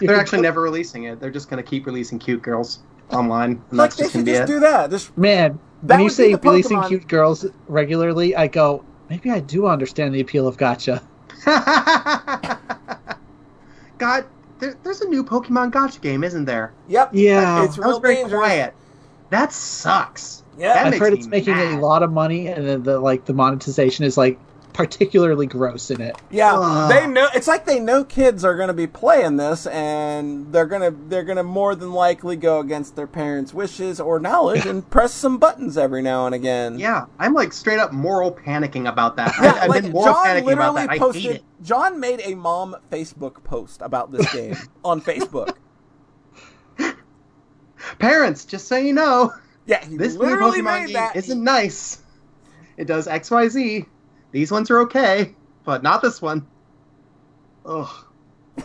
[0.00, 1.20] They're actually never releasing it.
[1.20, 2.78] They're just going to keep releasing cute girls
[3.10, 4.46] online, and like that's they just should just it.
[4.46, 4.90] do that.
[4.90, 8.84] Just Man, That when you would be say releasing Pokemon- cute girls regularly, I go,
[9.10, 11.02] maybe I do understand the appeal of gotcha.
[13.98, 14.24] God,
[14.58, 16.72] there, there's a new Pokemon Gotcha game, isn't there?
[16.88, 17.10] yep.
[17.12, 17.64] Yeah.
[17.64, 18.38] it's That was real very dangerous.
[18.40, 18.74] quiet.
[19.30, 20.42] That sucks.
[20.58, 20.74] Yeah.
[20.74, 21.78] That I've heard it's making mad.
[21.78, 24.38] a lot of money, and then the like the monetization is like
[24.76, 26.16] particularly gross in it.
[26.30, 26.90] Yeah, Ugh.
[26.90, 27.26] they know.
[27.34, 31.24] It's like they know kids are going to be playing this, and they're gonna they're
[31.24, 35.78] gonna more than likely go against their parents' wishes or knowledge and press some buttons
[35.78, 36.78] every now and again.
[36.78, 39.34] Yeah, I'm like straight up moral panicking about that.
[39.40, 40.90] Yeah, I, I've like been moral John panicking about literally that.
[40.90, 41.24] I hate posted.
[41.36, 41.44] it.
[41.62, 45.56] John made a mom Facebook post about this game on Facebook.
[47.98, 49.32] Parents, just so you know,
[49.66, 51.16] Yeah, this new Pokemon game that.
[51.16, 52.02] isn't nice.
[52.76, 53.86] It does X, Y, Z.
[54.32, 56.46] These ones are okay, but not this one.
[57.64, 57.88] Ugh.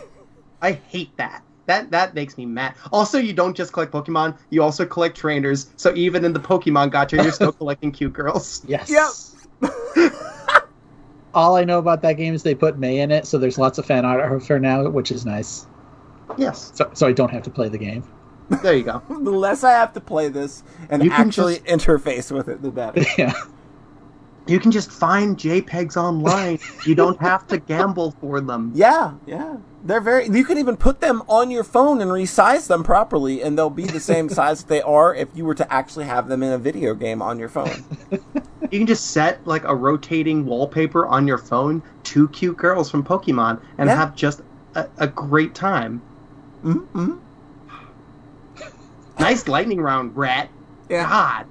[0.62, 1.42] I hate that.
[1.66, 2.74] That that makes me mad.
[2.92, 5.70] Also, you don't just collect Pokemon; you also collect trainers.
[5.76, 8.62] So even in the Pokemon Gotcha, you're still collecting cute girls.
[8.66, 8.90] Yes.
[9.62, 9.72] Yep.
[11.34, 13.78] All I know about that game is they put May in it, so there's lots
[13.78, 15.66] of fan art of her now, which is nice.
[16.36, 18.04] Yes, So, so I don't have to play the game.
[18.62, 19.02] there you go.
[19.08, 22.70] the less I have to play this and You actually just- interface with it, the
[22.70, 23.02] better.
[23.16, 23.32] yeah.
[24.46, 26.58] You can just find JPEGs online.
[26.86, 28.72] you don't have to gamble for them.
[28.74, 29.56] Yeah, yeah.
[29.84, 30.28] They're very.
[30.28, 33.84] You can even put them on your phone and resize them properly, and they'll be
[33.86, 36.94] the same size they are if you were to actually have them in a video
[36.94, 37.84] game on your phone.
[38.70, 43.04] You can just set like a rotating wallpaper on your phone to cute girls from
[43.04, 43.96] Pokemon and Yeah.
[43.96, 44.40] have just
[44.74, 46.00] a, a great time.
[46.64, 47.18] Mm-hmm.
[49.18, 50.48] Nice lightning round, rat.
[50.88, 51.06] Yeah.
[51.06, 51.46] God,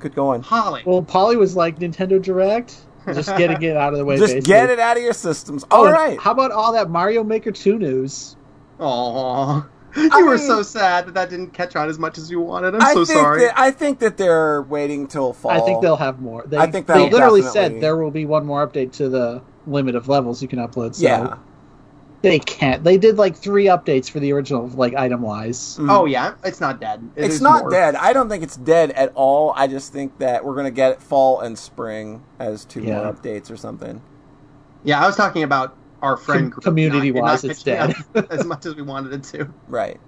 [0.00, 0.42] Good going.
[0.42, 0.82] Holly.
[0.84, 2.76] Well, Polly was like Nintendo Direct,
[3.06, 4.16] just getting it out of the way.
[4.16, 4.48] Just basically.
[4.52, 5.64] get it out of your systems.
[5.70, 6.18] Oh, All and right.
[6.18, 8.36] How about all that Mario Maker 2 news?
[8.78, 9.66] Aww.
[9.96, 12.40] You I were mean- so sad that that didn't catch on as much as you
[12.40, 12.74] wanted.
[12.76, 13.40] I'm I so think sorry.
[13.46, 15.50] That, I think that they're waiting till fall.
[15.50, 16.44] I think they'll have more.
[16.46, 17.42] They, I think they literally definitely-
[17.74, 20.94] said there will be one more update to the limit of levels you can upload.
[20.94, 21.36] So Yeah.
[22.22, 22.84] They can't.
[22.84, 25.76] They did like three updates for the original, like item wise.
[25.78, 25.90] Mhm.
[25.90, 27.08] Oh yeah, it's not dead.
[27.16, 27.70] It it's not more.
[27.70, 27.94] dead.
[27.96, 29.52] I don't think it's dead at all.
[29.56, 33.02] I just think that we're gonna get it fall and spring as two Yeah.
[33.02, 34.00] more updates or something.
[34.84, 36.62] Yeah, I was talking about our friend Com- group.
[36.64, 37.94] community-wise, not- not it's dead.
[38.30, 39.48] as much as we wanted it to.
[39.68, 40.00] Right.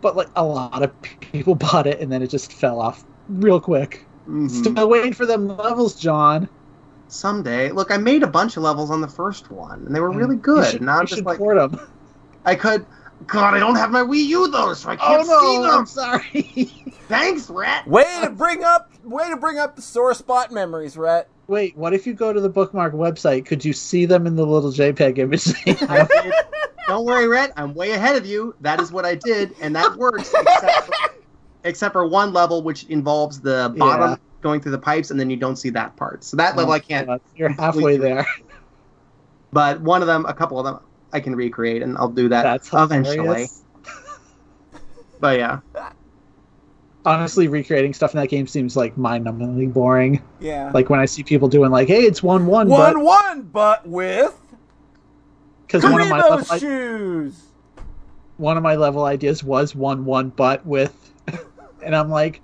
[0.00, 3.60] But like a lot of people bought it and then it just fell off real
[3.60, 4.04] quick.
[4.28, 4.50] Mhm.
[4.50, 6.48] Still waiting for them levels, John.
[7.14, 10.10] Someday, look, I made a bunch of levels on the first one, and they were
[10.10, 10.16] mm.
[10.16, 10.66] really You good.
[10.66, 11.80] should, and now I'm you just should like, port them.
[12.44, 12.84] I could.
[13.28, 15.62] God, I don't have my Wii U though, so I Oh can't see no!
[15.62, 15.70] them.
[15.78, 16.64] I'm sorry.
[17.08, 17.86] Thanks, Rat.
[17.86, 21.28] Way to bring up way to bring up the sore spot memories, Rhett.
[21.46, 23.46] Wait, what if you go to the bookmark website?
[23.46, 25.44] Could you see them in the little JPEG image?
[26.88, 27.52] Don't worry, Rat.
[27.56, 28.54] I'm way ahead of you.
[28.60, 30.34] That is what I did, and that works.
[30.34, 30.92] Except for,
[31.64, 34.16] except for one level, which involves the bottom Yeah.
[34.44, 36.22] Going through the pipes, and then you don't see that part.
[36.22, 37.08] So that level I oh, can't.
[37.08, 38.26] Oh, You're halfway there.
[39.52, 40.80] But one of them, a couple of them,
[41.12, 43.48] I can recreate, and I'll do that That's eventually.
[45.20, 45.60] But yeah,
[47.06, 50.22] Honestly, recreating stuff in that game seems like mind-numbingly boring.
[50.40, 50.70] Yeah.
[50.72, 54.34] Like when I see people doing like, "Hey, it's one-one," but one one, but with
[55.66, 57.42] because one of my Kuribo level, shoes.
[58.38, 61.12] one of my level ideas was one-one, but with,
[61.82, 62.40] and I'm like,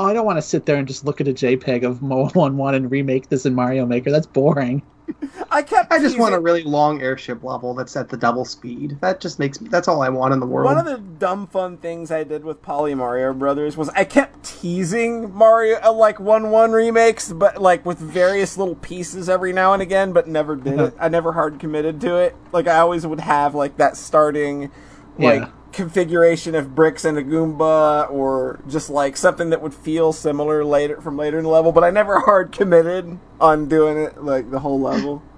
[0.00, 2.28] oh, I don't want to sit there and just look at a JPEG of Mo
[2.34, 4.10] one-one and remake this in Mario Maker.
[4.10, 4.82] That's boring.
[5.50, 5.92] I kept.
[5.92, 8.96] I just want a really long airship level that's at the double speed.
[9.00, 10.66] That just makes that's all I want in the world.
[10.66, 14.44] One of the dumb fun things I did with Poly Mario Brothers was I kept
[14.44, 19.72] teasing Mario uh, like one one remakes, but like with various little pieces every now
[19.72, 20.94] and again, but never did it.
[21.00, 22.36] I never hard committed to it.
[22.52, 24.70] Like I always would have like that starting
[25.18, 25.50] like Yeah.
[25.72, 31.00] Configuration of bricks and a Goomba, or just like something that would feel similar later
[31.00, 31.72] from later in the level.
[31.72, 35.22] But I never hard committed on doing it like the whole level.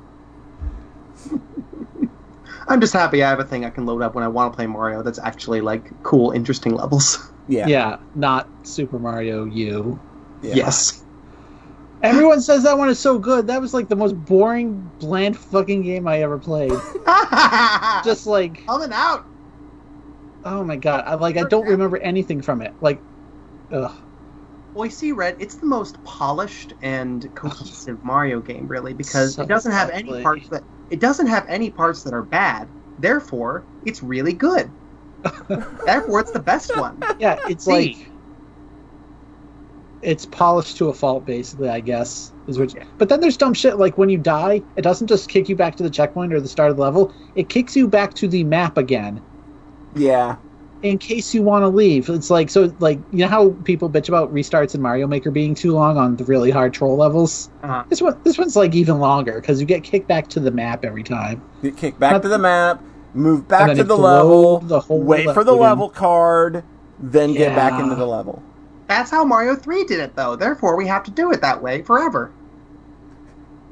[2.69, 4.57] I'm just happy I have a thing I can load up when I want to
[4.57, 5.03] play Mario.
[5.03, 7.29] That's actually like cool, interesting levels.
[7.49, 7.67] Yeah.
[7.67, 9.99] Yeah, not Super Mario U.
[10.43, 10.55] Yeah.
[10.55, 11.03] Yes.
[12.03, 13.49] Everyone says that one is so good.
[13.49, 16.71] That was like the most boring, bland fucking game I ever played.
[16.71, 19.27] just Just like, coming out.
[20.45, 22.75] Oh my god, I like I don't remember anything from it.
[22.81, 23.01] Like,
[23.71, 23.93] ugh.
[24.75, 29.43] Well, you see, Red, it's the most polished and cohesive Mario game, really, because So
[29.43, 32.69] it doesn't have any parts that it doesn't have any parts that are bad.
[32.99, 34.71] Therefore, it's really good.
[35.49, 36.99] Therefore, it's the best one.
[37.19, 37.71] Yeah, it's C.
[37.71, 38.13] like
[40.01, 41.69] it's polished to a fault, basically.
[41.69, 42.75] I guess is what.
[42.99, 45.77] But then there's dumb shit like when you die, it doesn't just kick you back
[45.77, 47.13] to the checkpoint or the start of the level.
[47.35, 49.23] It kicks you back to the map again
[49.95, 50.37] Yeah.
[50.83, 52.09] in case you want to leave.
[52.09, 55.55] It's like so, like you know how people bitch about restarts in Mario Maker being
[55.55, 57.51] too long on the really hard troll levels.
[57.63, 57.85] Uh-huh.
[57.89, 60.85] This one, this one's like even longer because you get kicked back to the map
[60.85, 61.41] every time.
[61.63, 62.83] You get kicked back to the map,
[63.15, 65.63] move back to the level, the whole wait for the loading.
[65.63, 66.65] level card,
[66.99, 68.43] then get back into the level.
[68.89, 70.37] That's how Mario 3 did it, though.
[70.37, 72.31] Therefore, we have to do it that way forever.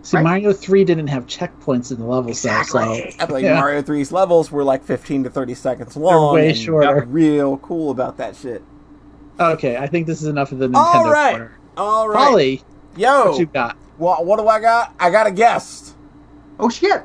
[0.03, 0.23] See, Right.
[0.25, 3.15] Mario Three didn't have checkpoints in the levels, Exactly.
[3.19, 3.55] so like Yeah.
[3.61, 6.35] Mario 3's levels were like 15 to 30 seconds long.
[6.35, 7.01] They're way and shorter.
[7.01, 8.63] Got real cool about that shit.
[9.39, 9.77] okay.
[9.77, 11.31] I think this is enough of the Nintendo All right.
[11.33, 11.59] corner.
[11.77, 12.17] All right.
[12.29, 12.63] Polly,
[12.97, 13.77] Yo, what you got?
[13.99, 14.95] what, what do I got?
[14.99, 15.95] I got a guest.
[16.59, 17.03] Oh, shit.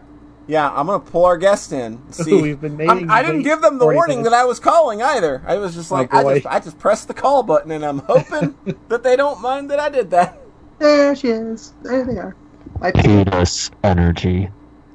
[0.47, 1.99] Yeah, I'm gonna pull our guest in.
[2.11, 4.29] See, we've been I'm- I didn't give them the warning minutes.
[4.31, 5.41] that I was calling either.
[5.47, 7.99] I was just Oh, like, I just, I just pressed the call button, and I'm
[7.99, 8.53] hoping
[8.89, 10.37] that they don't mind that I did that.
[10.77, 11.73] There she is.
[11.81, 12.35] There they are.
[12.79, 14.49] My Penis energy.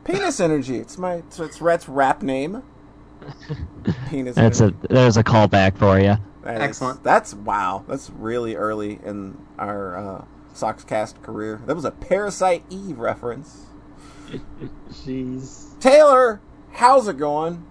[0.05, 0.77] Penis energy.
[0.79, 2.63] It's my, it's, it's Rhett's rap name.
[4.09, 4.35] Penis.
[4.37, 4.77] That's energy.
[4.85, 6.17] a there's a callback for you.
[6.43, 7.03] That is- Excellent.
[7.03, 7.85] that's wow.
[7.87, 10.25] That's really early in our uh,
[10.55, 11.61] Sockscast career.
[11.67, 13.67] That was a Parasite Eve reference.
[14.91, 15.79] Jeez.
[15.81, 16.41] Taylor,
[16.73, 17.67] how's it going?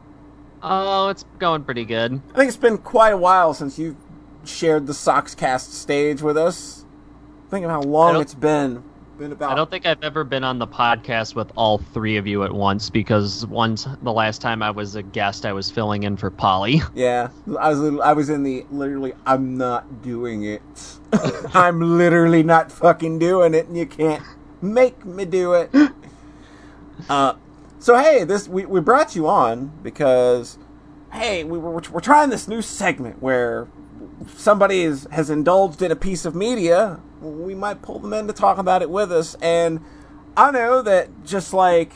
[0.62, 2.22] Oh, it's going pretty good.
[2.34, 3.96] I think it's been quite a while since you
[4.44, 6.86] shared the Sockscast stage with us.
[7.50, 8.84] Think of how long it's been.
[9.20, 9.52] Been about.
[9.52, 12.54] I don't think I've ever been on the podcast with all three of you at
[12.54, 16.32] once because once the last time I was a guest, I was filling in for
[16.32, 16.82] Polly.
[16.96, 17.28] Yeah,
[17.60, 18.00] I was.
[18.00, 19.12] I was in the literally.
[19.26, 20.62] I'm not doing it.
[21.54, 24.24] I'm literally not fucking doing it, and you can't
[24.62, 25.70] make me do it.
[27.08, 27.34] Uh,
[27.80, 30.58] so hey, this we, we brought you on because
[31.14, 33.68] hey, we were we're trying this new segment where
[34.28, 37.00] somebody is, has indulged in a piece of media.
[37.22, 39.82] We might pull them in to talk about it with us, and
[40.38, 41.92] I know that just like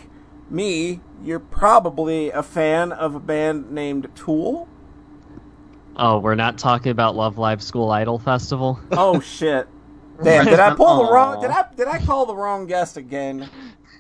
[0.50, 4.68] me, you're probably a fan of a band named Tool.
[5.96, 8.80] Oh, we're not talking about Love Live School Idol Festival.
[8.92, 9.68] Oh shit!
[10.22, 11.42] Damn, did I pull the wrong?
[11.42, 13.50] Did I did I call the wrong guest again?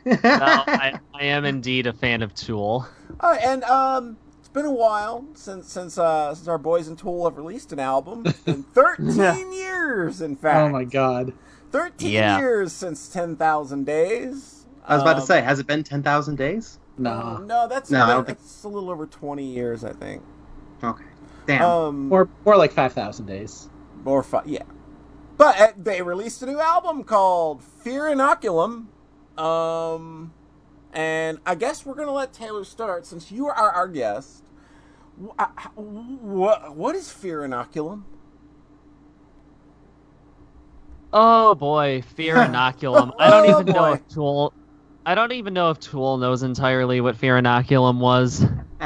[0.06, 2.86] no, I, I am indeed a fan of Tool.
[3.20, 4.18] Uh, and um,
[4.54, 8.24] been a while since since uh since our boys in Tool have released an album.
[8.26, 10.58] It's been thirteen years, in fact.
[10.58, 11.34] Oh my god.
[11.72, 12.40] Thirteen Yeah.
[12.40, 14.66] years since ten thousand days.
[14.86, 16.78] I was about to Um, say, has it been 10,000 days?
[16.98, 17.38] Nah.
[17.40, 20.22] No, that's No, I don't think- that's a little over twenty years, I think.
[20.84, 21.06] Okay.
[21.48, 21.62] Damn.
[21.64, 23.70] Um, More more like five thousand days.
[24.04, 24.64] More fun, yeah.
[25.38, 28.88] But uh, they released a new album called Fear Inoculum.
[29.38, 30.34] Um,
[30.94, 34.43] and I guess we're gonna let Taylor start since you are our guest.
[35.76, 38.04] What what is Fear Inoculum?
[41.14, 43.12] Oh boy, Fear Inoculum.
[43.20, 44.54] I don't Oh, even know if Tool.
[45.06, 48.46] I don't even know if Tool knows entirely what Fear Inoculum was.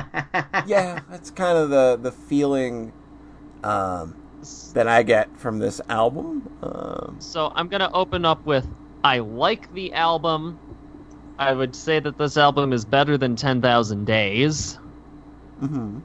[0.63, 2.93] Yeah, that's kind of the the feeling
[3.63, 4.15] um,
[4.73, 6.49] that I get from this album.
[6.61, 8.67] Um, So I'm gonna open up with
[9.03, 10.59] I like the album.
[11.39, 14.79] I would say that this album is better than Ten Thousand Days,
[15.61, 16.01] mhm.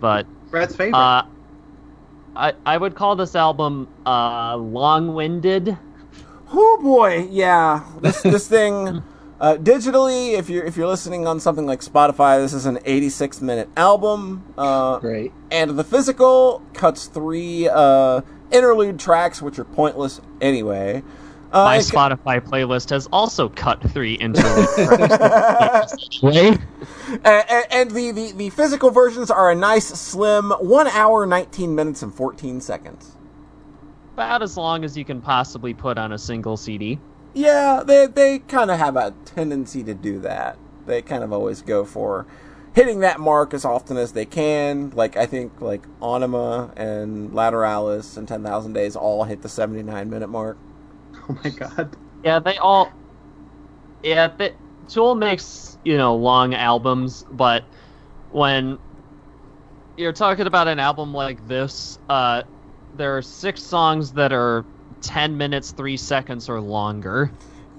[0.00, 0.98] But Brad's favorite.
[0.98, 1.22] uh,
[2.36, 5.76] I I would call this album uh, long-winded.
[6.52, 7.84] Oh boy, yeah.
[8.00, 9.02] This this thing
[9.40, 13.40] uh, digitally, if you're if you're listening on something like Spotify, this is an 86
[13.40, 14.44] minute album.
[14.56, 15.32] Uh, Great.
[15.50, 21.02] and the physical cuts three uh, interlude tracks, which are pointless anyway.
[21.52, 24.68] Uh, My Spotify playlist has also cut three into.
[26.22, 26.58] Anyway,
[27.24, 32.02] and, and the, the, the physical versions are a nice, slim one hour, 19 minutes,
[32.02, 33.16] and 14 seconds.
[34.14, 37.00] about as long as you can possibly put on a single CD.
[37.34, 40.58] Yeah, they they kind of have a tendency to do that.
[40.86, 42.26] They kind of always go for
[42.74, 44.90] hitting that mark as often as they can.
[44.90, 49.82] Like I think like Anima and Lateralus and Ten Thousand Days all hit the seventy
[49.84, 50.58] nine minute mark.
[51.30, 51.96] oh my god.
[52.24, 52.92] Yeah, they all.
[54.02, 54.54] Yeah, they,
[54.88, 57.64] Tool makes you know long albums, but
[58.30, 58.78] when
[59.96, 62.42] you're talking about an album like this, uh,
[62.96, 64.64] there are six songs that are
[65.02, 67.30] ten minutes, three seconds or longer.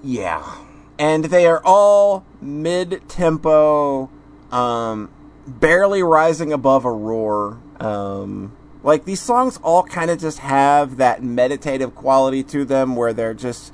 [0.02, 0.56] Yeah,
[0.98, 4.10] and they are all mid tempo,
[4.52, 5.10] um,
[5.46, 7.58] barely rising above a roar.
[7.80, 13.12] Um, like these songs all kind of just have that meditative quality to them, where
[13.12, 13.72] they're just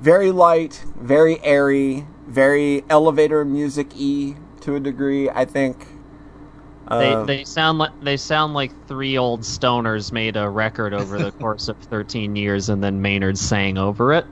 [0.00, 5.28] very light, very airy, very elevator music y to a degree.
[5.30, 5.88] I think.
[6.90, 11.18] They Uh, they sound like they sound like three old stoners made a record over
[11.18, 14.26] the course of 13 years, and then Maynard sang over it.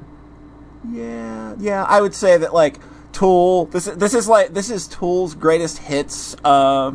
[0.90, 2.78] Yeah, yeah, I would say that like
[3.12, 3.66] Tool.
[3.66, 6.92] This is this is like this is Tool's greatest hits uh,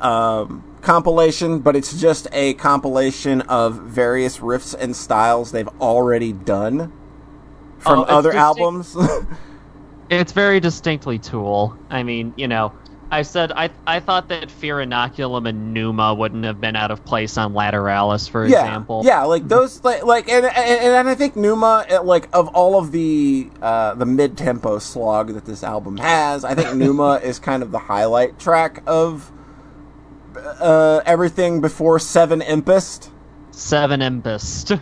[0.00, 6.90] um, compilation, but it's just a compilation of various riffs and styles they've already done
[7.78, 8.96] from Oh, other distinct- albums.
[10.10, 11.76] It's very distinctly Tool.
[11.90, 12.72] I mean, you know,
[13.10, 17.04] I said I I thought that Fear Inoculum and Pneuma wouldn't have been out of
[17.04, 19.02] place on Lateralus, for yeah, example.
[19.04, 22.78] yeah, like those, like, like and, and and I think Pneuma, uh, like of all
[22.78, 27.38] of the uh, the mid tempo slog that this album has, I think Pneuma is
[27.38, 29.30] kind of the highlight track of
[30.60, 33.12] uh, everything before Seven Impest.
[33.52, 34.72] Seven Impest.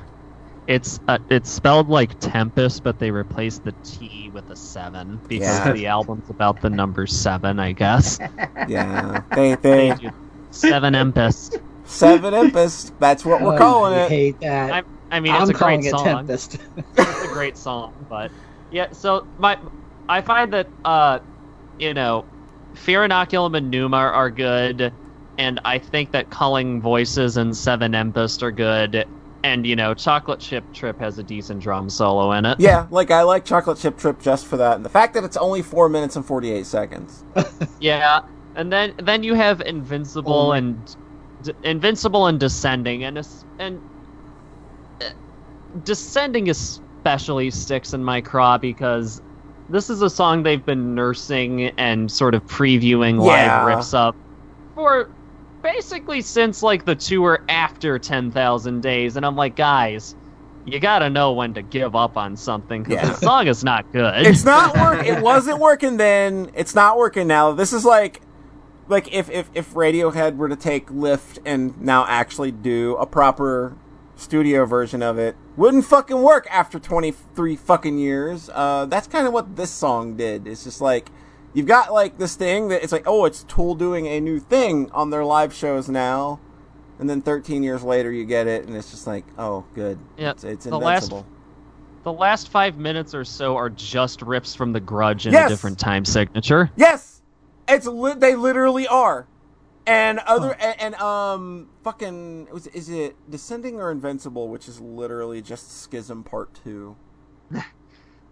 [0.66, 5.42] It's uh, it's spelled like Tempest, but they replaced the T with a seven because
[5.42, 5.72] Yeah.
[5.72, 8.20] the album's about the number seven, I guess.
[8.64, 9.96] Yeah, they they
[10.50, 11.62] Seven Impest.
[11.84, 12.92] Seven Impest.
[12.98, 14.08] That's what we're Oh, calling I it.
[14.08, 14.70] hate that.
[14.70, 15.98] I, I mean, it's I'm a calling great it song.
[15.98, 16.56] Tempest.
[16.96, 18.32] it's a great song, but
[18.70, 18.88] yeah.
[18.92, 19.58] So my,
[20.08, 21.20] I find that uh,
[21.78, 22.28] you know,
[22.76, 24.98] Fear Inoculum and Pneuma are good,
[25.38, 29.04] and I think that Culling Voices and Seven Empest are good,
[29.44, 32.58] and you know, Chocolate Chip Trip has a decent drum solo in it.
[32.60, 35.36] Yeah, like I like Chocolate Chip Trip just for that, and the fact that it's
[35.36, 37.24] only four minutes and forty eight seconds.
[37.80, 38.20] Yeah,
[38.54, 40.52] and then then you have Invincible Oh.
[40.52, 40.96] and
[41.42, 43.18] D- Invincible and Descending, and
[43.58, 43.80] and
[45.02, 45.04] uh,
[45.84, 49.20] Descending especially sticks in my craw because
[49.68, 53.62] this is a song they've been nursing and sort of previewing Yeah.
[53.64, 54.14] live riffs of
[54.74, 55.10] for
[55.74, 60.14] basically since like the tour after 10,000 days, and I'm like, guys.
[60.68, 63.08] You gotta know when to give up on something because Yeah.
[63.14, 64.26] the song is not good.
[64.26, 65.06] It's not work.
[65.06, 66.50] It wasn't working then.
[66.54, 67.52] It's not working now.
[67.52, 68.20] This is like,
[68.88, 73.76] like if if if Radiohead were to take Lift and now actually do a proper
[74.16, 78.50] studio version of it, wouldn't fucking work after twenty three fucking years.
[78.52, 80.48] Uh, that's kind of what this song did.
[80.48, 81.10] It's just like
[81.56, 84.90] you've got like this thing that it's like, oh, it's Tool doing a new thing
[84.92, 86.38] on their live shows now.
[86.98, 89.98] And then 13 years later, you get it, and it's just like, oh, good.
[90.16, 91.26] Yeah, it's, it's the last- invincible.
[92.04, 95.46] The last five minutes or so are just rips from The Grudge in Yes!
[95.50, 96.70] a different time signature.
[96.76, 97.20] Yes,
[97.66, 99.26] it's li- they literally are,
[99.88, 105.42] and other and, and um fucking was is it Descending or Invincible, which is literally
[105.42, 106.96] just Schism Part Two.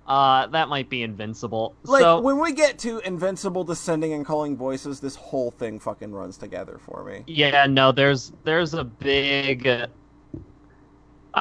[0.07, 1.74] Uh, that might be Invincible.
[1.84, 6.12] Like so when we get to Invincible, Descending, and Calling Voices, this whole thing fucking
[6.12, 7.24] runs together for me.
[7.26, 9.66] yeah, no, there's there's a big.
[9.66, 9.86] uh,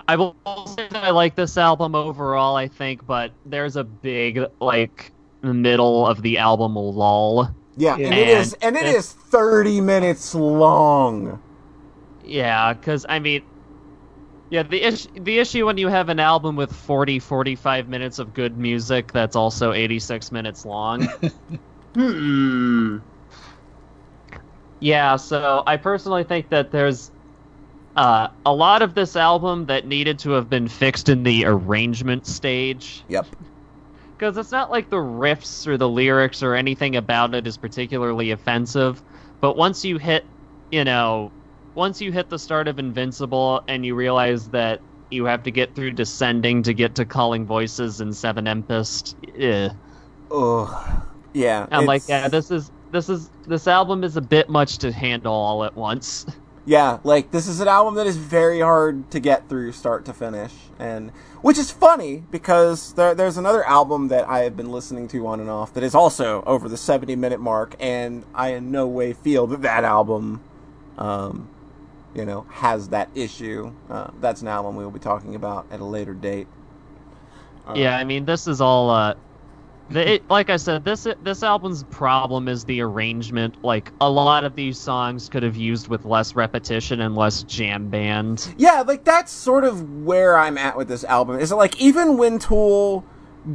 [0.07, 0.35] I will
[0.65, 2.55] say that I like this album overall.
[2.55, 5.11] I think, but there's a big like
[5.41, 7.53] middle of the album lull.
[7.75, 8.05] Yeah, Yeah.
[8.07, 11.41] and it is and it And is thirty minutes long.
[12.23, 13.43] Yeah, because I mean,
[14.53, 18.35] yeah, the issue the issue when you have an album with 40, 45 minutes of
[18.35, 21.07] good music that's also 86 minutes long.
[21.95, 22.97] Hmm.
[24.79, 27.11] yeah, so I personally think that there's
[27.95, 32.25] uh, a lot of this album that needed to have been fixed in the arrangement
[32.25, 33.03] stage.
[33.09, 33.27] Yep.
[34.17, 38.31] Because it's not like the riffs or the lyrics or anything about it is particularly
[38.31, 39.03] offensive,
[39.39, 40.25] but once you hit,
[40.71, 41.31] you know,
[41.75, 45.75] once you hit the start of Invincible and you realize that you have to get
[45.75, 49.69] through Descending to get to Calling Voices and Seven Empest, eh.
[50.31, 51.03] Ugh.
[51.33, 51.67] Yeah.
[51.71, 55.33] I'm like, yeah, this is this is this album is a bit much to handle
[55.33, 56.25] all at once.
[56.65, 60.13] Yeah, like this is an album that is very hard to get through start to
[60.13, 61.11] finish, and
[61.41, 65.41] which is funny because there, there's another album that I have been listening to on
[65.41, 69.11] and off that is also over the 70 minute mark, and I in no way
[69.11, 70.39] feel that that album,
[70.97, 71.49] um,
[72.15, 73.71] you know, has that issue.
[73.89, 76.47] Uh, that's an album we will be talking about at a later date.
[77.67, 78.89] Uh, Yeah, I mean, this is all.
[78.89, 79.15] Uh,
[79.89, 83.63] the, it, like I said, this this album's problem is the arrangement.
[83.63, 87.89] Like a lot of these songs could have used with less repetition and less jam
[87.89, 88.53] band.
[88.57, 91.39] Yeah, like that's sort of where I'm at with this album.
[91.39, 93.05] Is it like even when Tool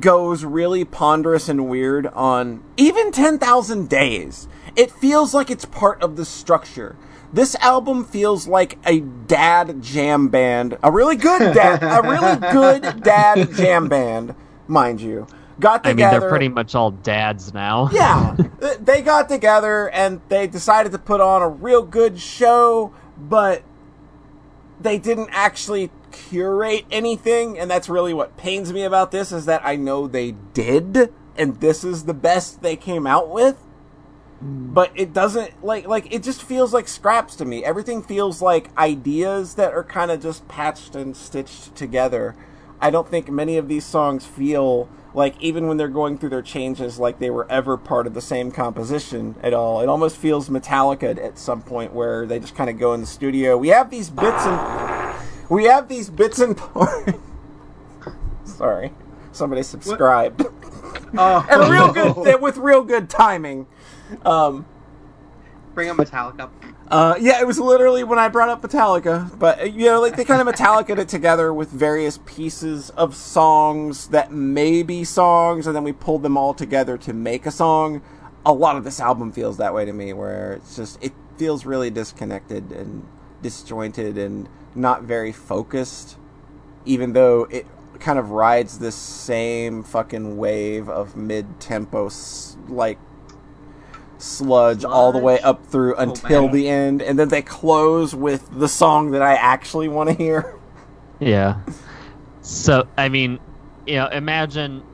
[0.00, 4.46] goes really ponderous and weird on even 10,000 days,
[4.76, 6.96] it feels like it's part of the structure.
[7.32, 13.02] This album feels like a dad jam band, a really good dad, a really good
[13.02, 14.34] dad jam band,
[14.66, 15.26] mind you.
[15.60, 16.08] Got together.
[16.08, 17.90] I mean, they're pretty much all dads now.
[17.92, 18.36] Yeah,
[18.80, 23.62] they got together and they decided to put on a real good show, but
[24.80, 29.60] they didn't actually curate anything, and that's really what pains me about this is that
[29.64, 33.62] I know they did, and this is the best they came out with.
[34.42, 34.72] Mm.
[34.72, 37.64] but it doesn't like like it just feels like scraps to me.
[37.64, 42.36] Everything feels like ideas that are kind of just patched and stitched together.
[42.80, 46.42] I don't think many of these songs feel like even when they're going through their
[46.42, 49.80] changes like they were ever part of the same composition at all.
[49.80, 53.06] It almost feels Metallica at some point where they just kind of go in the
[53.08, 53.56] studio.
[53.56, 55.16] We have these bits and
[55.48, 57.12] we have these bits and parts.
[58.44, 58.92] Sorry,
[59.32, 60.44] somebody subscribed.
[61.16, 63.66] Oh, and real good with real good timing.
[64.24, 64.66] Um,
[65.74, 66.50] Bring up Metallica.
[66.88, 70.16] uh, yeah, it was literally when I brought up Metallica, but uh, you know, like
[70.16, 75.66] they kind of Metallica it together with various pieces of songs that may be songs,
[75.66, 78.02] and then we pulled them all together to make a song.
[78.44, 81.64] A lot of this album feels that way to me, where it's just it feels
[81.64, 83.06] really disconnected and
[83.42, 86.16] disjointed and not very focused,
[86.84, 87.66] even though it
[88.00, 92.10] kind of rides this same fucking wave of mid-tempo
[92.68, 92.98] like
[94.18, 96.52] sludge, all the way up through oh, until man.
[96.52, 100.54] the end, and then they close with the song that I actually want to hear.
[101.20, 101.58] Yeah.
[102.42, 103.40] So I mean,
[103.88, 104.84] you know, imagine,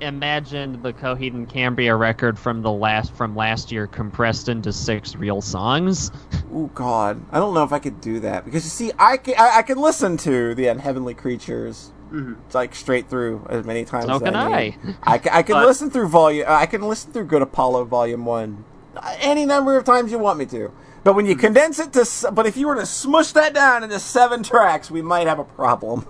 [0.00, 5.14] imagine the Coheed and Cambria record from the last from last year compressed into six
[5.14, 6.10] real songs.
[6.56, 9.34] Oh God, I don't know if I could do that because you see, I can
[9.36, 12.36] I, I can listen to the Unheavenly Creatures Mhm.
[12.46, 14.06] It's like straight through as many times.
[14.06, 14.76] So as can I, I.
[15.02, 16.46] I can, I can But- listen through volume.
[16.48, 18.64] I can listen through Good Apollo Volume One
[18.96, 20.70] uh, any number of times you want me to.
[21.02, 23.98] But when you condense it to, but if you were to smush that down into
[23.98, 26.06] seven tracks, we might have a problem.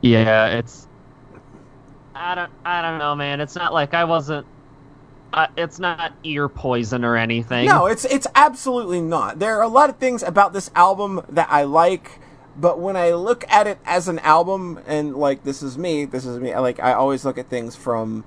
[0.00, 0.86] Yeah, it's.
[2.14, 2.50] I don't.
[2.64, 3.40] I don't know, man.
[3.40, 4.46] It's not like I wasn't.
[5.32, 7.66] Uh, it's not ear poison or anything.
[7.66, 9.38] No, it's it's absolutely not.
[9.38, 12.18] There are a lot of things about this album that I like,
[12.60, 16.26] but when I look at it as an album and like this is me, this
[16.26, 18.24] is me, like I always look at things from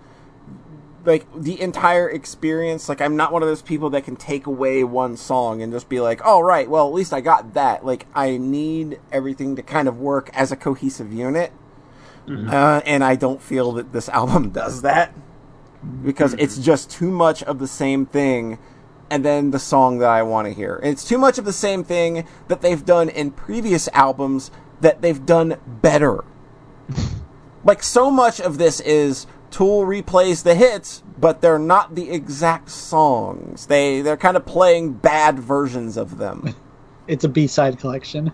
[1.05, 2.89] like the entire experience.
[2.89, 5.89] Like I'm not one of those people that can take away one song and just
[5.89, 9.61] be like, "Oh right, well at least I got that." Like I need everything to
[9.61, 11.51] kind of work as a cohesive unit.
[12.25, 15.13] Uh, and I don't feel that this album does that
[16.03, 18.57] because it's just too much of the same thing
[19.13, 20.79] and then the song that I want to hear.
[20.81, 24.49] It's too much of the same thing that they've done in previous albums
[24.81, 26.25] that they've done better.
[27.63, 32.71] like so much of this is Tool replays the hits, but they're not the exact
[32.71, 33.67] songs.
[33.67, 36.55] They they're kind of playing bad versions of them.
[37.05, 38.31] It's a B side collection.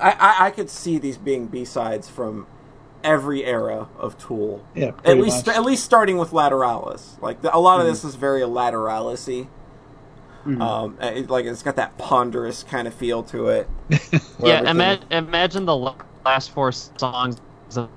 [0.00, 2.48] I, I, I could see these being B sides from
[3.04, 4.66] every era of Tool.
[4.74, 5.56] Yeah, At least, much.
[5.56, 7.22] at least starting with Lateralus.
[7.22, 7.92] Like the, a lot of mm-hmm.
[7.92, 9.46] this is very Lateralus-y.
[10.46, 13.68] Um, it, like it's got that ponderous kind of feel to it.
[14.44, 15.94] Yeah, ima- imagine the
[16.24, 17.38] last four songs
[17.74, 17.88] of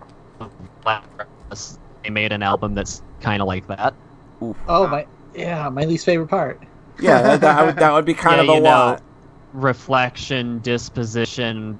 [0.85, 1.77] Lapras.
[2.03, 3.93] They made an album that's kind of like that.
[4.41, 6.63] Oh my, yeah, my least favorite part.
[6.99, 8.97] yeah, that, that would, that would be kind Yeah, of a you know.
[9.53, 11.77] Reflection, disposition,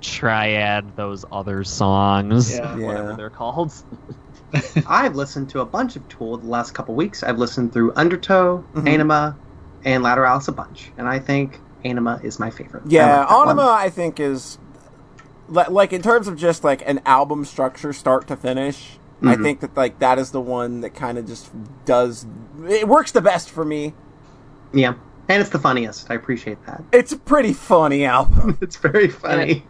[0.00, 2.76] triad, those other songs, Yeah.
[2.76, 3.16] whatever Yeah.
[3.16, 3.72] they're called.
[4.86, 7.22] I've listened to a bunch of Tool the last couple weeks.
[7.22, 8.88] I've listened through Undertow, Mhm.
[8.88, 9.36] Anima,
[9.84, 12.82] and Lateralus a bunch, and I think Anima is my favorite.
[12.84, 13.48] I Yeah, like that one.
[13.48, 14.58] Anima, I think is
[15.48, 18.98] like in terms of just like an album structure, start to finish.
[19.22, 19.42] I Mhm.
[19.42, 21.50] think that like that is the one that kind of just
[21.84, 22.26] does
[22.68, 23.94] it works the best for me.
[24.72, 24.94] Yeah,
[25.28, 26.10] and it's the funniest.
[26.10, 26.82] I appreciate that.
[26.92, 28.56] It's a pretty funny album.
[28.62, 29.64] It's very funny.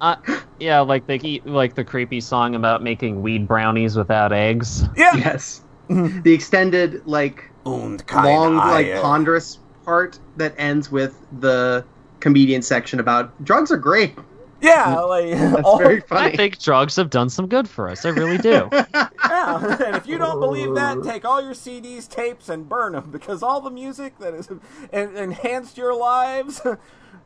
[0.00, 0.16] Uh,
[0.58, 4.84] yeah, like the like the creepy song about making weed brownies without eggs.
[4.96, 5.14] Yeah.
[5.14, 9.00] Yes, the extended like Und keine long like Eier.
[9.00, 11.84] ponderous part that ends with the
[12.20, 14.14] comedian section about drugs are great.
[14.60, 18.04] Yeah, like That's all, very I think drugs have done some good for us.
[18.04, 18.68] I really do.
[18.94, 19.76] yeah.
[19.84, 21.02] And if you don't believe that, oh.
[21.02, 24.48] take all your CDs, tapes, and burn them because all the music that has
[24.92, 26.60] en- enhanced your lives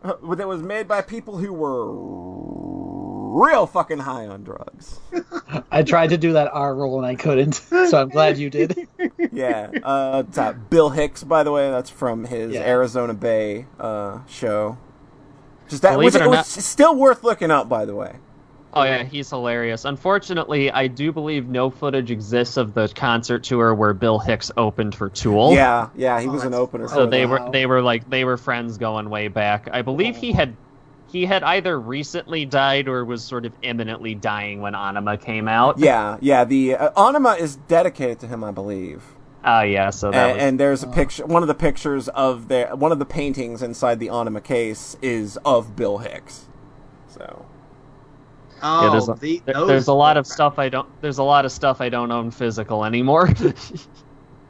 [0.03, 1.93] that was made by people who were
[3.37, 4.99] real fucking high on drugs.
[5.71, 8.89] I tried to do that R roll and I couldn't, so I'm glad you did.
[9.33, 9.71] Yeah.
[9.83, 12.61] Uh, uh, Bill Hicks, by the way, that's from his Yeah.
[12.63, 14.79] Arizona Bay uh, show.
[15.69, 18.17] Just that Believe was, it or was not- still worth looking up, by the way.
[18.73, 19.85] Oh yeah, he's hilarious.
[19.87, 24.95] Unfortunately, I do believe no footage exists of the concert tour where Bill Hicks opened
[24.95, 25.53] for Tool.
[25.55, 26.87] Yeah, yeah, he Oh, was an opener.
[26.89, 27.31] So they them.
[27.31, 27.51] were Wow.
[27.51, 29.69] they were like they were friends going way back.
[29.73, 30.57] I believe he had
[31.09, 35.79] he had either recently died or was sort of imminently dying when Anima came out.
[35.79, 36.45] Yeah, yeah.
[36.45, 39.03] The uh, Anima is dedicated to him, I believe.
[39.45, 41.25] Oh yeah, so that and, was and there's a picture.
[41.25, 45.39] One of the pictures of the one of the paintings inside the Anima case is
[45.45, 46.47] of Bill Hicks.
[47.09, 47.47] So
[48.63, 50.89] Oh, there's a- the, There- there's a lot of stuff I don't.
[51.03, 53.29] There's a lot of stuff I don't own physical anymore.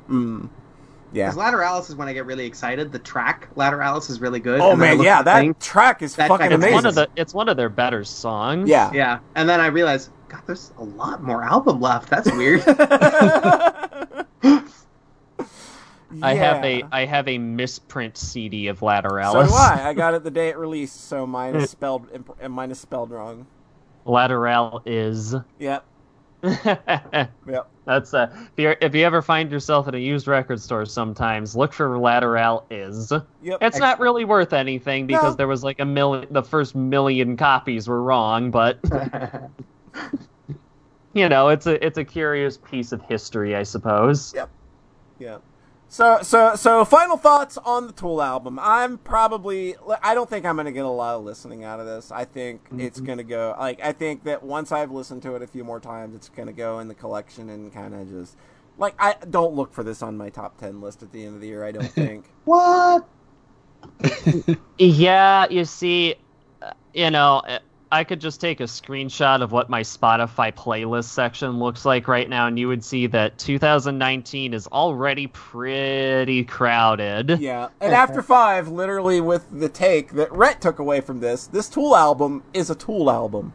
[0.08, 0.48] Mm.
[1.16, 1.30] Yeah.
[1.30, 2.92] Because Lateralus is when I get really excited.
[2.92, 4.60] The track Lateralus is really good.
[4.60, 6.74] Oh and then man, yeah, that thing, track is That fucking track is it's amazing.
[6.74, 7.08] one of the.
[7.16, 8.68] It's one of their better songs.
[8.68, 8.92] yeah.
[8.92, 12.10] Yeah, and then I realize, God, there's a lot more album left.
[12.10, 12.62] That's weird.
[16.22, 19.48] I have a I have a misprint CD of So Lateralus.
[19.48, 19.88] do I.
[19.88, 22.06] I got it the day it released, so mine is spelled
[22.40, 23.46] and mine is spelled wrong.
[24.04, 25.34] Lateral is.
[25.58, 25.84] Yep.
[26.42, 27.66] That's Yep.
[28.14, 31.72] uh, if you if you ever find yourself in a used record store, sometimes look
[31.72, 33.12] for Lateral is.
[33.42, 33.58] Yep.
[33.62, 35.36] It's not really worth anything because No.
[35.36, 36.26] there was like a million.
[36.30, 38.78] The first million copies were wrong, but
[41.14, 44.32] you know, it's a it's a curious piece of history, I suppose.
[44.34, 44.50] Yep.
[45.18, 45.38] Yeah.
[45.88, 48.58] So so so final thoughts on the Tool album.
[48.60, 51.86] I'm probably I don't think I'm going to get a lot of listening out of
[51.86, 52.10] this.
[52.10, 55.42] I think it's going to go like I think that once I've listened to it
[55.42, 58.36] a few more times it's going to go in the collection and kind of just
[58.78, 61.40] like I don't look for this on my top 10 list at the end of
[61.40, 62.26] the year, I don't think.
[62.44, 63.06] what?
[64.78, 66.16] Yeah, you see,
[66.60, 67.42] uh, you know,
[67.90, 72.28] I could just take a screenshot of what my Spotify playlist section looks like right
[72.28, 77.38] now, and you would see that 2019 is already pretty crowded.
[77.38, 77.68] yeah.
[77.80, 81.94] And after 5, literally with the take that Rhett took away from this, this Tool
[81.94, 83.52] album is a Tool album.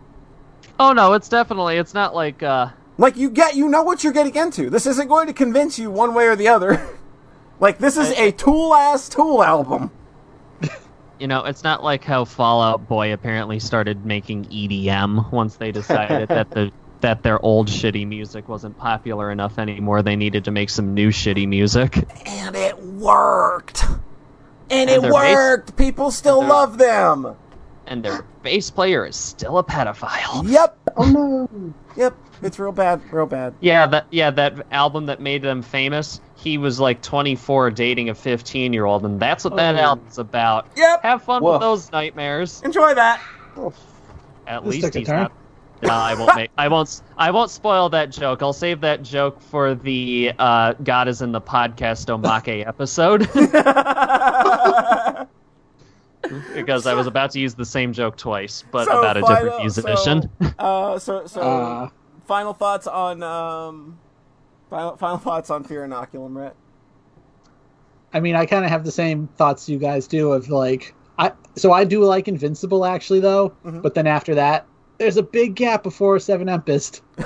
[0.79, 4.13] Oh no, it's definitely it's not like uh Like you get, you know what you're
[4.13, 4.69] getting into.
[4.69, 6.81] This isn't going to convince you one way or the other.
[7.59, 9.91] like this is a tool ass tool album.
[11.21, 15.71] You know, it's not like how Fall Out Boy apparently started making EDM once they
[15.71, 20.01] decided that the that their old shitty music wasn't popular enough anymore.
[20.01, 22.07] They needed to make some new shitty music.
[22.25, 23.83] And it worked.
[23.83, 24.01] And,
[24.71, 25.77] And it their bass- worked.
[25.77, 27.35] People still their- love them.
[27.85, 30.49] And their bass player is still a pedophile.
[30.49, 30.77] Yep.
[30.97, 31.73] Oh no!
[31.97, 32.15] Yep.
[32.41, 33.01] It's real bad.
[33.13, 33.53] Real bad.
[33.59, 36.19] Yeah, that yeah, that album that made them famous.
[36.41, 39.79] He was like 24 dating a 15 year old, and that's what that Oh.
[39.79, 40.65] album's about.
[40.75, 41.03] Yep.
[41.03, 41.53] Have fun Woof.
[41.53, 42.61] with those nightmares.
[42.65, 43.21] Enjoy that.
[44.47, 45.31] At This least he's not.
[45.83, 46.49] No, I won't make.
[46.57, 46.87] I won't.
[46.87, 48.41] s- I won't spoil that joke.
[48.41, 53.21] I'll save that joke for the uh, "God is in the podcast" Omake episode
[56.55, 59.35] because I was about to use the same joke twice, but So, about a final-
[59.35, 60.29] different musician.
[60.41, 61.89] So, uh, so, so Uh.
[62.25, 63.97] final thoughts on um,
[64.71, 66.55] final, final thoughts on Fear Inoculum, Rhett.
[68.13, 71.31] I mean, I kind of have the same thoughts you guys do of like, I
[71.55, 73.81] so I do like Invincible actually though, Mhm.
[73.83, 74.65] but then after that,
[74.97, 77.01] there's a big gap before Seven Tempest.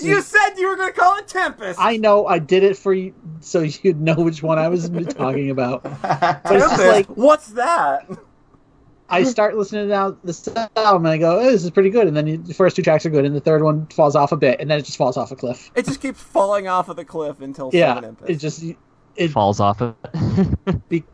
[0.00, 1.78] you said you were going to call it Tempest.
[1.80, 5.50] I know I did it for you so you'd know which one I was talking
[5.50, 5.82] about.
[6.02, 6.86] But it's just Tempest?
[6.86, 8.08] like What's that?
[9.12, 12.06] I start listening to now this album and I go, oh, this is pretty good,
[12.08, 14.36] and then the first two tracks are good, and the third one falls off a
[14.36, 15.70] bit, and then it just falls off a cliff.
[15.74, 18.64] It just keeps falling off of the cliff until Yeah, it just
[19.16, 20.88] it Falls off of it.
[20.88, 21.04] be,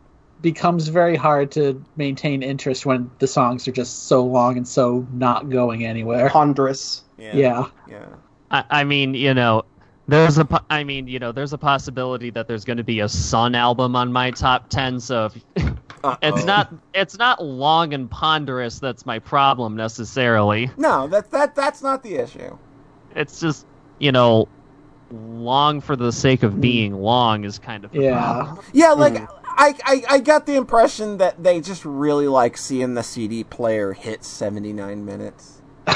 [0.41, 5.07] becomes very hard to maintain interest when the songs are just so long and so
[5.13, 6.31] not going anywhere.
[6.31, 7.03] Ponderous.
[7.19, 7.35] yeah.
[7.35, 7.67] Yeah.
[7.89, 8.07] Yeah.
[8.51, 9.65] I, I mean, you know,
[10.07, 10.45] there's a.
[10.45, 13.55] po- I mean, you know, there's a possibility that there's going to be a Sun
[13.55, 15.01] album on my top ten.
[15.01, 15.27] So
[15.57, 15.73] if,
[16.05, 16.17] Uh-oh.
[16.23, 16.73] it's not.
[16.95, 18.79] It's not long and ponderous.
[18.79, 20.71] That's my problem necessarily.
[20.77, 22.57] No, that that that's not the issue.
[23.15, 23.67] It's just,
[23.99, 24.49] you know,
[25.11, 26.61] long for the sake of hmm.
[26.61, 28.21] being long is kind of the Yeah.
[28.45, 28.65] problem.
[28.73, 29.01] Yeah, hmm.
[29.01, 33.45] like I, I I got the impression that they just really like seeing the CD
[33.45, 35.63] player hit 79 minutes.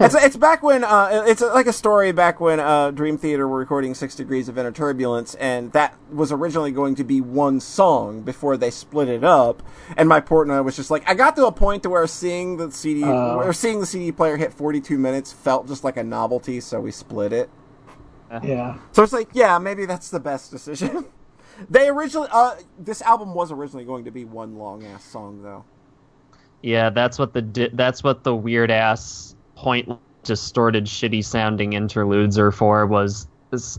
[0.00, 3.58] it's it's back when uh it's like a story back when uh Dream Theater were
[3.58, 8.22] recording 6 Degrees of Inner Turbulence and that was originally going to be one song
[8.22, 9.62] before they split it up
[9.96, 12.06] and my partner and I was just like I got to a point to where
[12.06, 13.38] seeing the CD Oh.
[13.38, 16.90] where seeing the CD player hit 42 minutes felt just like a novelty so we
[16.90, 17.50] split it.
[18.42, 18.78] Yeah.
[18.90, 21.04] So it's like, yeah, maybe that's the best decision.
[21.70, 25.64] they originally, uh, this album was originally going to be one long ass song, though.
[26.60, 29.88] Yeah, that's what the di- that's what the weird ass point
[30.24, 33.28] distorted shitty sounding interludes are for was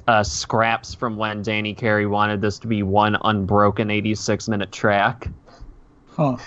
[0.08, 5.30] uh, scraps from when Danny Carey wanted this to be one unbroken 86 minute track.
[6.10, 6.38] Huh.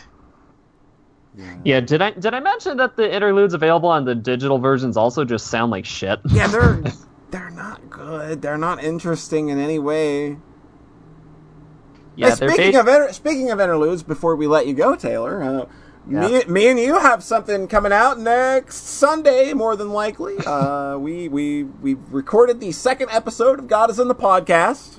[1.65, 5.25] Yeah, did I did I mention that the interludes available on the digital versions also
[5.25, 6.21] just sound like shit?
[6.31, 6.85] Yeah, they're
[7.31, 8.43] they're not good.
[8.43, 10.39] They're not interesting in any way.
[12.17, 15.43] yeah, Hey, speaking ba- of inter- speaking of interludes, before we let you go, Taylor,
[15.43, 15.80] uh, me,
[16.11, 16.43] Yeah.
[16.49, 20.37] me and you have something coming out next Sunday, more than likely.
[20.47, 24.99] Uh, we we we recorded the second episode of God is in the podcast.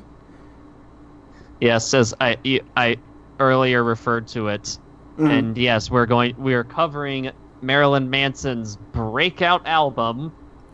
[1.59, 2.37] yes, as I
[2.77, 2.97] I
[3.39, 4.77] earlier referred to it,
[5.17, 5.29] Mhm.
[5.39, 7.31] and yes, we're going we're covering
[7.61, 10.31] Marilyn Manson's breakout album.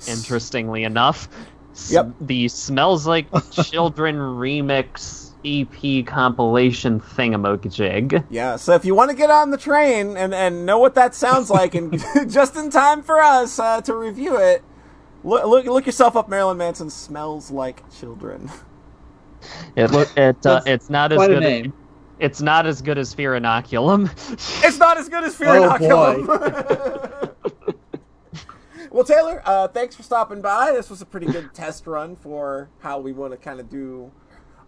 [0.07, 1.27] Interestingly enough,
[1.73, 2.11] S- Yep.
[2.21, 8.25] the "Smells Like Children" remix EP compilation thingamajig.
[8.29, 11.15] Yeah, so if you want to get on the train and, and know what that
[11.15, 14.63] sounds like, and just in time for us uh, to review it,
[15.23, 16.29] look, look look yourself up.
[16.29, 18.49] Marilyn Manson smells like children.
[19.75, 21.39] It look it uh, it's not as good.
[21.41, 21.73] name.
[22.19, 24.09] It's not as good as Fear Inoculum.
[24.65, 27.33] It's not as good as Fear Oh, Inoculum.
[28.89, 30.71] well, Taylor, uh, thanks for stopping by.
[30.71, 34.11] This was a pretty good test run for how we want to kind of do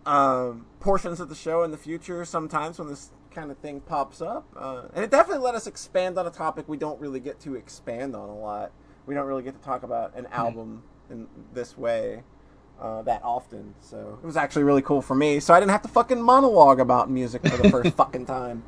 [0.09, 2.25] um, portions of the show in the future.
[2.25, 6.17] Sometimes when this kind of thing pops up, uh, and it definitely let us expand
[6.17, 8.71] on a topic we don't really get to expand on a lot.
[9.05, 12.23] We don't really get to talk about an album in this way.
[12.81, 15.41] Uh, that often, so it was actually really cool for me.
[15.41, 18.63] So I didn't have to fucking monologue about music for the first fucking time.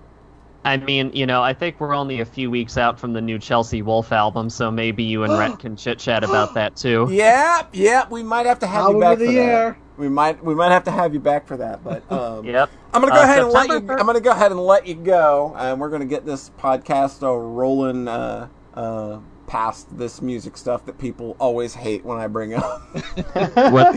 [0.66, 3.40] I mean, you know, I think we're only a few weeks out from the new
[3.40, 7.08] Chelsea Wolfe album, so maybe you and Rhett can chit chat about that too.
[7.10, 8.12] Yep, yep.
[8.12, 9.70] We might have to have Album you back of the for year.
[9.70, 9.91] that.
[10.02, 11.84] We might, we might have to have you back for that.
[11.84, 12.72] But um, Yep.
[12.92, 13.74] I'm gonna go Uh, ahead and let you.
[13.74, 17.22] September I'm gonna go ahead and let you go, and we're gonna get this podcast
[17.22, 22.56] uh, rolling uh, uh, past this music stuff that people always hate when I bring
[22.56, 22.82] up.
[23.72, 23.94] when,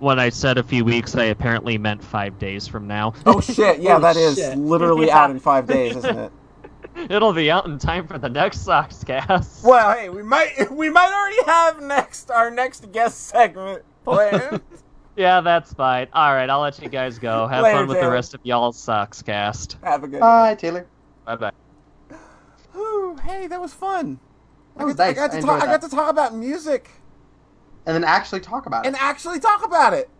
[0.00, 3.14] when I said a few weeks, I apparently meant five days from now.
[3.24, 3.78] oh shit!
[3.78, 4.58] Yeah, Oh, that is shit.
[4.58, 5.18] literally Yeah.
[5.22, 6.32] out in five days, isn't it?
[7.08, 9.62] It'll be out in time for the next Sockscast.
[9.62, 14.60] Well, hey, we might, we might already have next our next guest segment planned.
[15.16, 16.08] Yeah, that's fine.
[16.12, 17.46] All right, I'll let you guys go.
[17.46, 19.82] Have Later, fun with the rest of y'all's Sockscast.
[19.82, 20.20] have a good.
[20.20, 20.86] Hi, Taylor.
[21.24, 21.52] Bye bye.
[22.76, 24.20] Ooh, hey, that was fun.
[24.76, 24.96] That I nice.
[24.96, 25.62] got, to, I, got I to enjoyed talk.
[25.62, 26.90] I got to talk about music
[27.86, 28.88] And then actually talk about it.
[28.88, 30.10] and actually talk about it.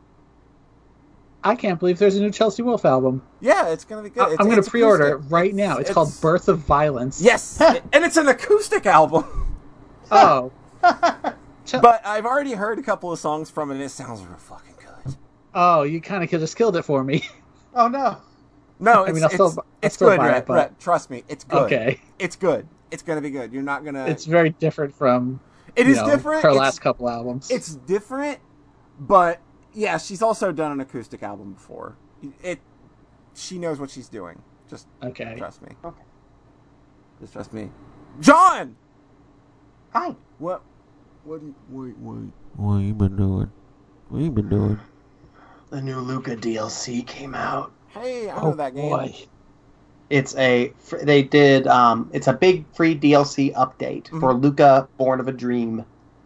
[1.44, 3.22] I can't believe there's a new Chelsea Wolfe album.
[3.40, 4.22] Yeah, it's gonna be good.
[4.22, 5.32] I- It's- I'm gonna pre-order it acoustic.
[5.32, 5.76] right now.
[5.76, 7.20] It's, called Birth of Violence.
[7.20, 7.60] Yes,
[7.92, 9.56] and it's an acoustic album.
[10.10, 10.50] Oh.
[11.82, 14.65] But I've already heard a couple of songs from it, and it sounds real fucking
[14.65, 14.65] good.
[15.56, 17.26] Oh, you kind of could have just killed it for me.
[17.74, 18.18] oh no.
[18.78, 20.78] No, I it's, mean, I'll still- it's, I'll it's still good, buy it, but- Rhett,
[20.78, 21.62] Trust me, it's good.
[21.64, 22.00] Okay.
[22.20, 22.68] It's good.
[22.92, 23.52] It's gonna be good.
[23.52, 24.06] You're not gonna.
[24.06, 25.40] It's very different from
[25.74, 26.42] It is know, different.
[26.44, 27.50] her it's, last couple albums.
[27.50, 28.38] It's different,
[29.00, 29.40] but
[29.74, 31.96] yeah, she's also done an acoustic album before.
[32.42, 32.60] It.
[33.34, 34.40] She knows what she's doing.
[34.70, 35.34] Just okay.
[35.36, 35.68] trust me.
[35.84, 36.02] Okay.
[37.20, 37.70] Just trust me.
[38.20, 38.76] John.
[39.92, 40.14] Hi.
[40.38, 40.62] What?
[41.24, 41.42] What?
[41.68, 42.30] Wait, wait.
[42.54, 43.50] What you been doing?
[44.08, 44.80] What you been doing?
[45.70, 47.72] The new Lucah DLC came out.
[47.88, 48.88] Hey, I know Oh that game.
[48.90, 49.14] boy.
[50.08, 50.72] It's a
[51.02, 55.84] they did um it's a big free DLC update for Lucah Born of a Dream.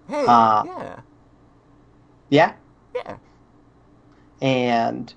[0.08, 1.00] Hey, Uh, yeah,
[2.28, 2.52] Yeah,
[2.94, 3.16] yeah.
[4.42, 5.12] and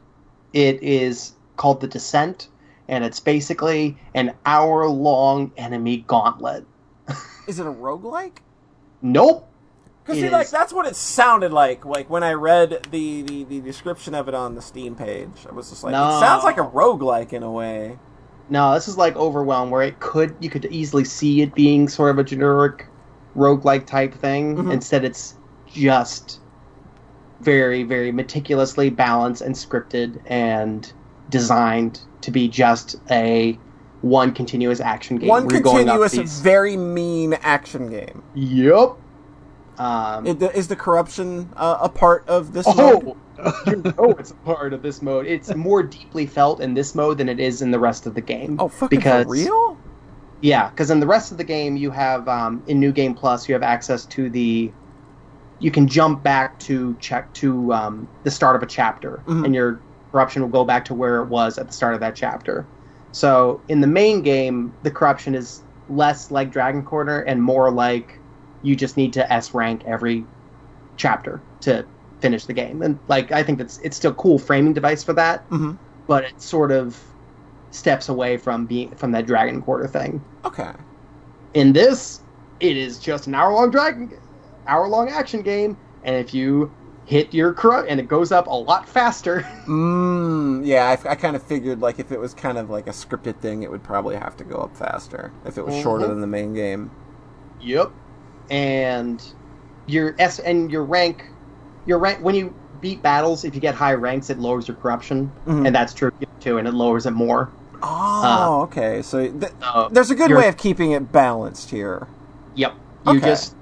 [0.54, 2.48] it is called The Descent
[2.88, 6.66] and it's basically an hour long enemy gauntlet.
[7.48, 8.38] Is it a roguelike?
[9.02, 9.50] Nope.
[10.04, 11.86] Because see, like that's what it sounded like.
[11.86, 15.54] Like when I read the, the, the description of it on the Steam page, I
[15.54, 16.18] was just like, No.
[16.18, 17.98] it sounds like a roguelike in a way.
[18.50, 22.12] No, this is like Overwhelm where it could you could easily see it being sort
[22.12, 22.88] of a generic
[23.36, 24.58] roguelike type thing.
[24.58, 24.74] Mhm.
[24.74, 25.36] Instead it's
[25.68, 26.40] just
[27.40, 30.92] very, very meticulously balanced and scripted and
[31.30, 33.58] designed to be just a
[34.02, 35.30] one continuous action game.
[35.30, 38.22] One continuous, very mean action game.
[38.34, 38.98] Yep.
[39.78, 42.66] Um, It, is the corruption uh, a part of this?
[42.76, 43.16] mode?
[43.40, 45.26] oh, you know it's a part of this mode.
[45.26, 48.22] It's more deeply felt in this mode than it is in the rest of the
[48.22, 48.58] game.
[48.60, 49.78] oh, fucking because for real?
[50.42, 53.48] Yeah, because in the rest of the game, you have um, in New Game Plus,
[53.48, 54.72] you have access to the.
[55.60, 59.46] You can jump back to check to um, the start of a chapter, Mhm.
[59.46, 59.80] and your
[60.12, 62.66] corruption will go back to where it was at the start of that chapter.
[63.14, 68.20] So in the main game, the corruption is less like Dragon Quarter and more like
[68.64, 70.30] you just need to S rank every
[70.98, 71.88] chapter to
[72.22, 72.82] finish the game.
[72.82, 75.80] And like I think that's it's still cool framing device for that, Mhm.
[76.08, 77.02] but it sort of
[77.72, 80.26] steps away from being from that Dragon Quarter thing.
[80.46, 80.74] Okay.
[81.54, 82.22] In this,
[82.60, 84.12] it is just an hour long dragon,
[84.68, 86.74] hour long action game, and if you
[87.06, 89.46] hit your corrupt, and it goes up a lot faster.
[89.68, 92.92] Mm, yeah, I, I kind of figured like if it was kind of like a
[92.92, 96.10] scripted thing, it would probably have to go up faster if it was shorter Mhm.
[96.10, 96.92] than the main game.
[97.60, 97.94] yep.
[98.50, 99.26] And
[99.88, 101.26] your S and your rank,
[101.86, 105.32] your rank when you beat battles, if you get high ranks, it lowers your corruption,
[105.48, 105.68] Mhm.
[105.68, 106.10] and that's true
[106.40, 107.50] too, and it lowers it more.
[107.82, 109.02] Oh, okay.
[109.02, 109.52] So th-
[109.92, 112.08] there's a good way of keeping it balanced here.
[112.56, 112.76] Yep.
[113.06, 113.28] You Okay.
[113.28, 113.56] just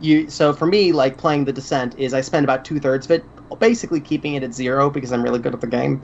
[0.00, 3.12] you so for me, like playing the descent is I spend about two thirds of
[3.12, 3.24] it
[3.58, 6.02] basically keeping it at zero because I'm really good at the game.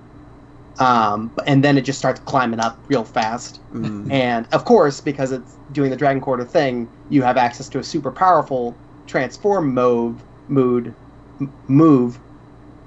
[0.79, 3.61] Um, and then it just starts climbing up real fast.
[3.73, 4.11] Mm.
[4.13, 7.85] And of course, because it's doing the Dragon Quarter thing, you have access to a
[7.85, 8.77] super powerful
[9.07, 10.95] transform move, mood,
[11.41, 12.21] m- move,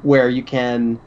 [0.01, 0.99] where you can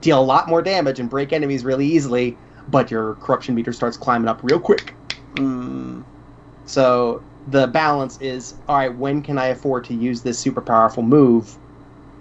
[0.00, 2.38] deal a lot more damage and break enemies really easily,
[2.68, 4.94] but your corruption meter starts climbing up real quick.
[5.36, 6.04] Mm.
[6.64, 8.96] So the balance is all right.
[8.96, 11.58] When can I afford to use this super powerful move?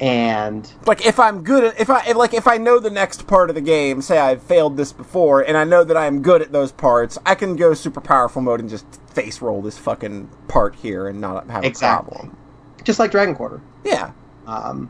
[0.01, 3.27] And Like if I'm good at if I if, like if I know the next
[3.27, 6.41] part of the game, say I've failed this before, and I know that I'm good
[6.41, 10.27] at those parts, I can go super powerful mode and just face roll this fucking
[10.47, 12.15] part here and not have Exactly.
[12.15, 12.37] a problem.
[12.83, 13.61] just like Dragon Quarter.
[13.85, 14.11] Yeah.
[14.47, 14.89] Um,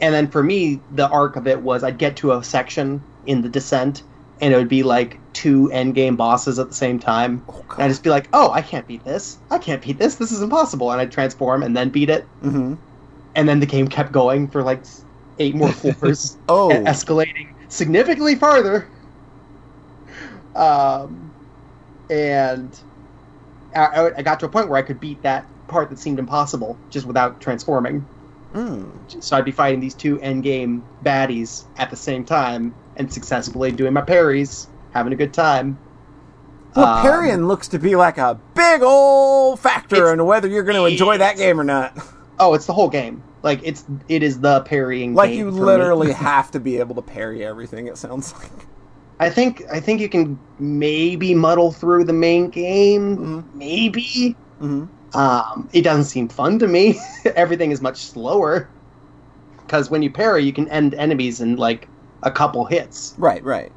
[0.00, 3.42] and then for me, the arc of it was I'd get to a section in
[3.42, 4.02] the descent,
[4.40, 7.44] and it would be like two end game bosses at the same time.
[7.48, 9.38] Oh, And I'd just be like, "Oh, I can't beat this!
[9.52, 10.16] I can't beat this!
[10.16, 12.74] This is impossible!" And I'd transform and then beat it, hmm
[13.38, 14.82] and then the game kept going for like
[15.38, 16.70] eight more floors, Oh.
[16.70, 18.88] escalating significantly farther.
[20.56, 21.30] Um,
[22.10, 22.76] and
[23.76, 26.76] I- I, got to a point where I could beat that part that seemed impossible
[26.90, 28.04] just without transforming.
[28.54, 29.22] Mm.
[29.22, 33.70] So I'd be fighting these two end game baddies at the same time and successfully
[33.70, 35.78] doing my parries, having a good time.
[36.74, 40.76] Well, Um, parrying looks to be like a big old factor in whether you're going
[40.76, 41.96] to enjoy that game or not.
[42.40, 43.22] Oh, it's the whole game.
[43.42, 45.14] Like it's it is the parrying.
[45.14, 47.86] Like you literally have to be able to parry everything.
[47.86, 48.68] It sounds like.
[49.20, 53.16] I think I think you can maybe muddle through the main game.
[53.18, 53.44] Mhm.
[53.54, 54.36] Maybe.
[54.58, 54.84] hmm
[55.14, 56.98] Um, it doesn't seem fun to me.
[57.36, 58.70] Everything is much slower.
[59.66, 61.88] Because when you parry, you can end enemies in like
[62.22, 63.14] a couple hits.
[63.18, 63.72] Right, right.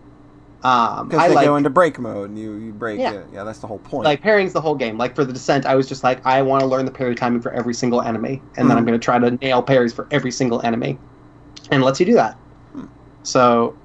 [0.63, 3.13] Um, Because I they like go into break mode and you, you break Yeah.
[3.13, 3.25] it.
[3.33, 4.05] Yeah, that's the whole point.
[4.05, 4.95] like parrying's the whole game.
[4.97, 7.41] Like for the descent, I was just like, I want to learn the parry timing
[7.41, 8.79] for every single enemy, and then Mhm.
[8.79, 10.99] I'm going to try to nail parries for every single enemy,
[11.71, 12.35] and it lets you do that.
[12.73, 12.85] Hmm.
[13.23, 13.75] So,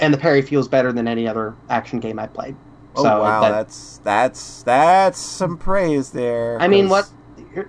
[0.00, 2.56] and the parry feels better than any other action game I've played.
[2.96, 6.56] oh so wow, that- that's that's that's some praise there.
[6.58, 7.06] I mean, what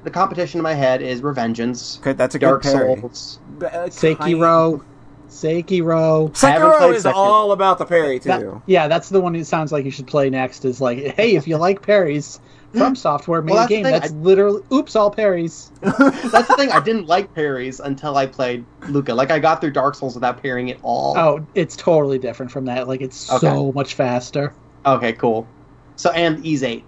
[0.04, 2.96] the competition in my head is Revengeance, Okay, that's a Dark good parry.
[3.02, 3.40] Souls.
[3.58, 4.82] Uh, kind- Sekiro,
[5.30, 6.30] Sekiro.
[6.30, 7.14] I Sekiro is Sekiro.
[7.16, 8.30] all about the parry too.
[8.30, 10.66] That- yeah, that's the one who sounds like you should play next.
[10.66, 12.40] Is like, hey, if you like parries,
[12.74, 15.72] From Software made Well, a that's game that's I- literally oops, all parries.
[15.82, 16.72] That's the thing.
[16.72, 19.14] I didn't like parries until I played Lucah.
[19.16, 21.18] Like I got through Dark Souls without parrying at all.
[21.18, 22.88] Oh, it's totally different from that.
[22.88, 24.54] Like it's so much faster.
[24.86, 25.48] Okay, cool.
[25.96, 26.84] So and Ys VIII,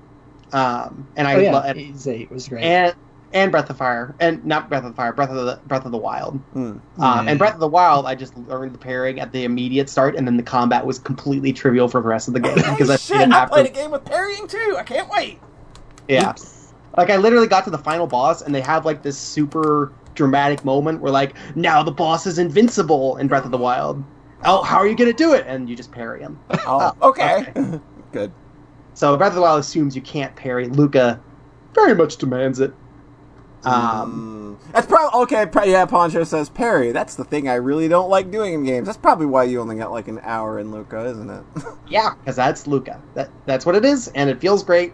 [0.53, 2.63] um, and I oh yeah, lo- Ys VIII was great.
[2.63, 2.93] and
[3.34, 5.98] and Breath of Fire, and not Breath of Fire, Breath of the Breath of the
[5.98, 6.36] Wild.
[6.53, 6.78] Hmm.
[6.99, 10.16] Um, and Breath of the Wild, I just learned the parrying at the immediate start,
[10.16, 12.98] and then the combat was completely trivial for the rest of the game because I
[12.98, 13.72] Shit, didn't I have played to.
[13.72, 14.76] a game with parrying too.
[14.78, 15.40] I can't wait.
[16.08, 16.34] Yeah,
[16.98, 20.66] like I literally got to the final boss, and they have like this super dramatic
[20.66, 24.03] moment where like now the boss is invincible in Breath of the Wild.
[24.44, 25.45] Oh, how are you gonna do it?
[25.48, 26.40] And you just parry him.
[26.66, 27.48] Oh, Oh, okay.
[28.12, 28.32] Good.
[28.94, 30.68] So Breath of the Wild assumes you can't parry.
[30.68, 31.20] Lucah
[31.74, 32.74] very much demands it.
[33.65, 34.73] Um, Mm.
[34.73, 35.45] that's probably okay.
[35.45, 36.91] Pro- yeah, Poncho says parry.
[36.91, 38.85] That's the thing I really don't like doing in games.
[38.88, 41.43] That's probably why you only got like an hour in Lucah, isn't it?
[41.88, 43.01] yeah, because that's Lucah.
[43.13, 44.93] That that's what it is, and it feels great.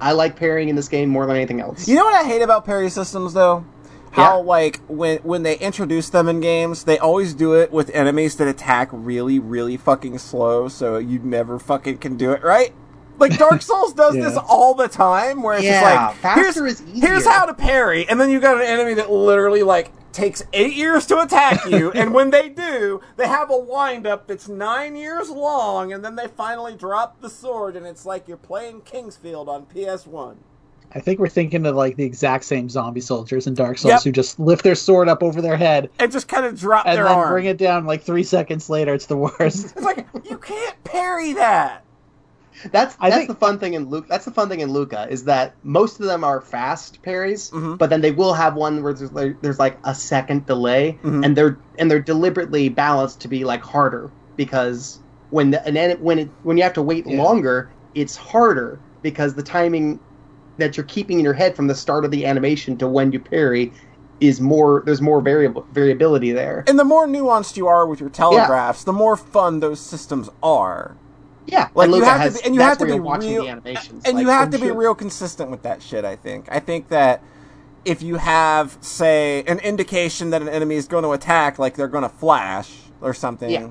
[0.00, 1.86] I like parrying in this game more than anything else.
[1.88, 3.64] You know what I hate about parry systems though?
[4.12, 4.44] How Yeah.
[4.44, 8.46] like when when they introduce them in games, they always do it with enemies that
[8.48, 12.72] attack really, really fucking slow, so you never fucking can do it right.
[13.18, 16.82] Like Dark Souls does this all the time, where it's Yeah, just like here's, is
[17.02, 20.74] here's how to parry, and then you got an enemy that literally like takes eight
[20.74, 24.94] years to attack you, and when they do, they have a wind up that's nine
[24.96, 29.16] years long, and then they finally drop the sword, and it's like you're playing King's
[29.16, 30.38] Field on PS One.
[30.96, 34.02] I think we're thinking of like the exact same zombie soldiers in Dark Souls Yep.
[34.04, 36.96] who just lift their sword up over their head And just kind of drop and
[36.96, 37.30] their then arm.
[37.32, 38.94] bring it down like three seconds later.
[38.94, 39.72] It's the worst.
[39.76, 41.83] It's like you can't parry that.
[42.72, 44.06] That's I that's think- the fun thing in Lucah.
[44.08, 47.78] That's the fun thing in Lucah is that most of them are fast parries, Mhm.
[47.78, 51.24] but then they will have one where there's like, there's like a second delay, Mhm.
[51.24, 55.00] and they're and they're deliberately balanced to be like harder because
[55.30, 57.22] when the, an en- when it when you have to wait Yeah.
[57.22, 59.98] longer, it's harder because the timing
[60.58, 63.18] that you're keeping in your head from the start of the animation to when you
[63.18, 63.72] parry
[64.20, 64.82] is more.
[64.86, 66.62] There's more variable variability there.
[66.68, 70.96] And the more nuanced you are with your telegraphs, the more fun those systems are.
[71.46, 73.44] Yeah, Like and you have has, to be, and you have to be watching real,
[73.44, 76.04] the animations, and you have to be real consistent with that shit.
[76.04, 76.46] I think.
[76.50, 77.22] I think that
[77.84, 81.88] if you have, say, an indication that an enemy is going to attack, like they're
[81.88, 83.50] going to flash or something.
[83.50, 83.70] Yeah.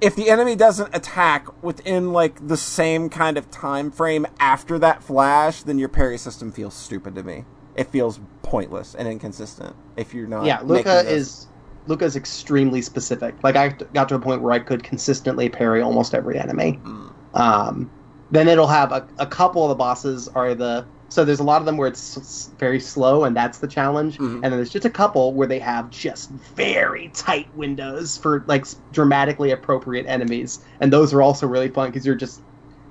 [0.00, 5.02] If the enemy doesn't attack within like the same kind of time frame after that
[5.02, 7.44] flash, then your parry system feels stupid to me.
[7.76, 10.44] It feels pointless and inconsistent if you're not.
[10.44, 11.46] yeah lucah is
[11.86, 13.34] Lucah is extremely specific.
[13.42, 16.80] Like I got to a point where I could consistently parry almost every enemy.
[16.84, 17.12] Mm.
[17.34, 17.90] Um,
[18.30, 21.60] then it'll have a, a couple of the bosses are the so there's a lot
[21.60, 24.34] of them where it's very slow and that's the challenge, Mhm.
[24.34, 28.64] and then there's just a couple where they have just very tight windows for like
[28.92, 32.40] dramatically appropriate enemies, and those are also really fun because you're just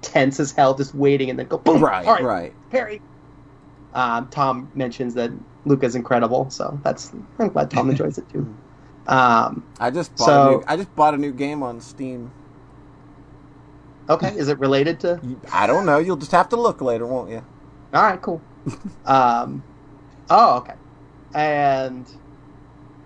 [0.02, 2.54] tense as hell, just waiting, and then go boom, Right, all right, right.
[2.72, 3.02] parry.
[3.94, 5.32] Um, Tom mentions that
[5.64, 8.54] Lucah's incredible, so that's I'm glad Tom enjoys it too.
[9.08, 12.32] Um, I just bought So- a new, I just bought a new game on Steam.
[14.10, 15.20] okay, is it related to?
[15.52, 16.00] I don't know.
[16.00, 17.44] You'll just have to look later, won't you?
[17.94, 18.42] All right, cool.
[19.06, 19.64] um,
[20.30, 20.74] oh, okay.
[21.34, 22.06] And,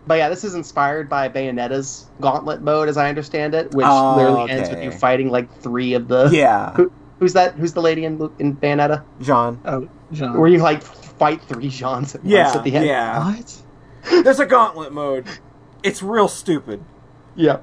[0.07, 4.15] but yeah, this is inspired by Bayonetta's Gauntlet mode, as I understand it, which Oh,
[4.18, 6.30] literally ends with you fighting like three of the.
[6.32, 7.53] Yeah, Who, who's that?
[7.56, 9.03] Who's the lady in in Bayonetta?
[9.22, 9.60] John.
[9.65, 10.38] Oh, John.
[10.38, 12.86] Where you like fight three Jeans at once Yeah, at the end?
[12.86, 13.26] yeah.
[13.26, 14.24] what?
[14.26, 15.26] There's a gauntlet mode.
[15.84, 16.84] It's real stupid.
[17.36, 17.60] Yeah.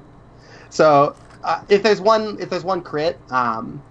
[0.69, 3.81] So uh, if there's one if there's one crit, um,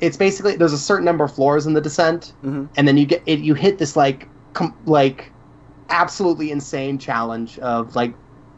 [0.00, 3.06] it's basically there's a certain number of floors in the descent, hmm and then you
[3.06, 5.30] get it, you hit this like com- like
[5.90, 8.12] absolutely insane challenge of like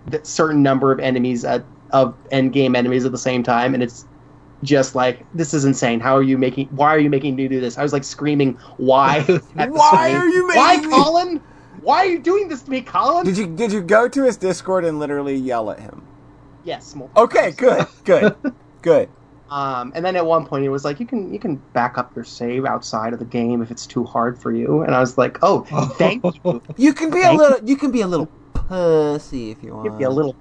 [0.06, 3.82] the certain number of enemies at of end game enemies at the same time, and
[3.82, 4.04] it's
[4.62, 6.00] just like this is insane.
[6.00, 6.68] How are you making?
[6.68, 7.78] Why are you making me do this?
[7.78, 9.20] I was like screaming, "Why?
[9.54, 10.16] Why screen.
[10.16, 11.40] are you Why, making me- Why, Colin?
[11.82, 14.36] Why are you doing this to me, Colin?" Did you did you go to his
[14.36, 16.02] Discord and literally yell at him?
[16.64, 16.94] Yes.
[16.94, 17.56] multiple Okay, times.
[17.56, 18.36] good, good,
[18.82, 19.08] good.
[19.50, 22.14] Um, and then at one point he was like, "You can you can back up
[22.14, 25.18] your save outside of the game if it's too hard for you." And I was
[25.18, 25.64] like, "Oh,
[25.98, 26.62] thank you.
[26.76, 27.58] You can be a little.
[27.66, 29.88] You can be a little pussy if you want.
[29.88, 30.36] Give me a little."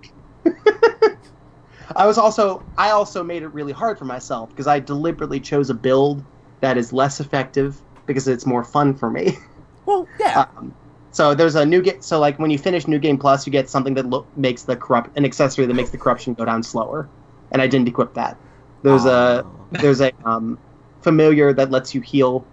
[1.96, 5.70] I was also I also made it really hard for myself because I deliberately chose
[5.72, 6.24] a build
[6.62, 9.38] that is less effective because it's more fun for me.
[9.86, 10.46] Well, yeah.
[10.56, 10.76] Um,
[11.20, 12.02] so there's a new game.
[12.02, 14.78] So like when you finish New Game Plus, you get something that lo- makes the
[14.78, 17.10] corrupt an accessory that makes the corruption go down slower,
[17.52, 18.38] and I didn't equip that.
[18.84, 19.52] There's a Oh.
[19.84, 20.58] there's a um,
[21.02, 22.46] familiar that lets you heal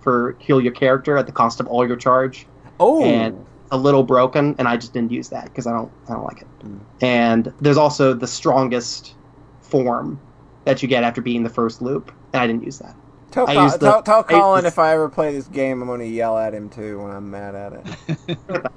[0.00, 2.46] for heal your character at the cost of all your charge.
[2.80, 3.04] Oh.
[3.04, 6.24] and- A little broken, and I just didn't use that because I don't I don't
[6.30, 6.48] like it.
[6.62, 6.78] Mm.
[7.02, 9.14] And there's also the strongest
[9.60, 10.18] form
[10.64, 12.94] that you get after beating the first loop, and I didn't use that.
[13.34, 15.82] Tell, I Col- used the- tell, tell I Colin if I ever play this game,
[15.82, 18.38] I'm going to yell at him too when I'm mad at it.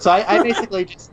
[0.00, 1.10] So I, I basically just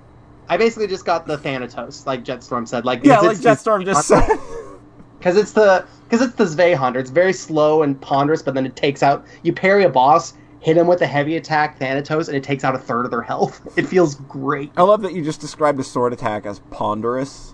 [0.48, 3.86] I basically just got the Thanatos, like Jetstorm said, like yeah, because like it's- Jetstorm
[3.86, 4.28] just said.
[5.20, 6.98] because it's the because it's the Zweihander.
[6.98, 9.26] It's very slow and ponderous, but then it takes out.
[9.44, 12.76] You parry a boss, hit him with a heavy attack Thanatos, and it takes out
[12.76, 13.62] a third of their health.
[13.78, 14.72] It feels great.
[14.78, 17.54] I love that you just described a sword attack as ponderous.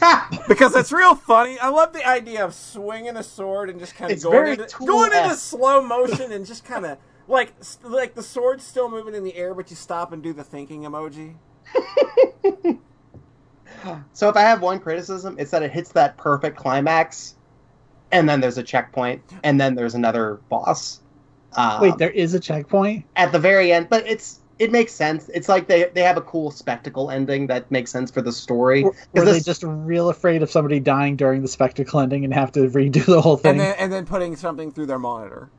[0.00, 0.28] Ha!
[0.48, 1.58] Because it's real funny.
[1.58, 4.86] I love the idea of swinging a sword and just kind of going into, Tool-esque.
[4.86, 6.98] going into slow motion and just kind of
[7.28, 7.52] like
[7.82, 10.82] like the sword's still moving in the air, but you stop and do the thinking
[10.82, 11.34] emoji.
[14.12, 17.34] So if I have one criticism, it's that it hits that perfect climax,
[18.12, 21.00] and then there's a checkpoint, and then there's another boss.
[21.54, 23.04] Um, Wait, there is a checkpoint.
[23.16, 25.28] at the very end, but it's it makes sense.
[25.34, 28.84] It's like they they have a cool spectacle ending that makes sense for the story.
[28.84, 32.24] Or, 'Cause were they this- just real afraid of somebody dying during the spectacle ending
[32.24, 33.52] and have to redo the whole thing?
[33.52, 35.50] And then and then putting something through their monitor.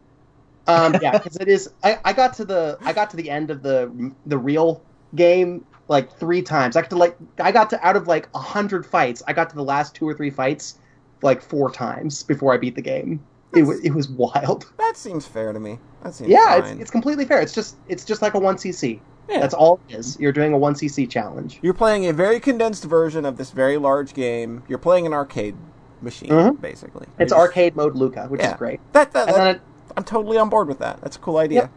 [0.68, 1.70] Um, yeah, because it is.
[1.84, 4.82] I, I got to the I got to the end of the the real
[5.16, 6.76] game like three times.
[6.76, 9.22] I got to like I got to out of like a hundred fights.
[9.28, 10.80] I got to the last two or three fights
[11.22, 13.26] like four times before I beat the game.
[13.56, 14.72] It was it was wild.
[14.78, 15.80] That seems fair to me.
[16.04, 17.42] That seems Yeah, it's, it's completely fair.
[17.42, 19.00] It's just it's just like a one CC.
[19.30, 19.40] Yeah.
[19.40, 20.18] That's all it is.
[20.20, 21.60] You're doing a one CC challenge.
[21.64, 24.64] You're playing a very condensed version of this very large game.
[24.68, 25.56] You're playing an arcade
[26.02, 26.62] machine, Mhm.
[26.62, 27.08] basically.
[27.18, 28.52] It's arcade mode Lucah, which Yeah.
[28.52, 28.80] is great.
[28.94, 29.62] That, that, that- it,
[29.98, 31.02] I'm totally on board with that.
[31.02, 31.70] That's a cool idea.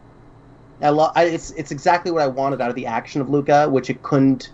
[0.81, 1.11] I love.
[1.17, 4.51] It's it's exactly what I wanted out of the action of Lucah, which it couldn't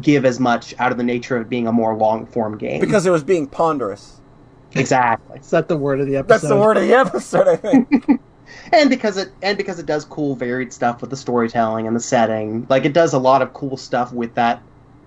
[0.00, 2.80] give as much out of the nature of being a more long form game.
[2.80, 4.15] Because it was being ponderous.
[4.80, 5.38] Exactly.
[5.40, 6.28] Is that the word of the episode?
[6.34, 8.20] That's the word of the episode, I think.
[8.72, 12.00] and because it and because it does cool varied stuff with the storytelling and the
[12.00, 14.62] setting like it does a lot of cool stuff with that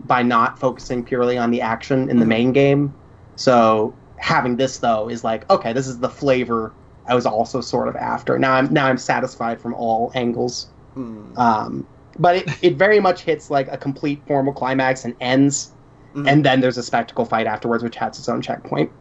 [0.05, 2.29] by not focusing purely on the action in the Mhm.
[2.29, 2.93] main game
[3.37, 6.73] so having this though is like okay this is the flavor
[7.07, 11.37] i was also sort of after now i'm now i'm satisfied from all angles Hmm.
[11.37, 11.87] um,
[12.17, 15.71] but it, it very much hits like a complete formal climax and ends
[16.13, 16.27] Mhm.
[16.29, 18.91] and then there's a spectacle fight afterwards which has its own checkpoint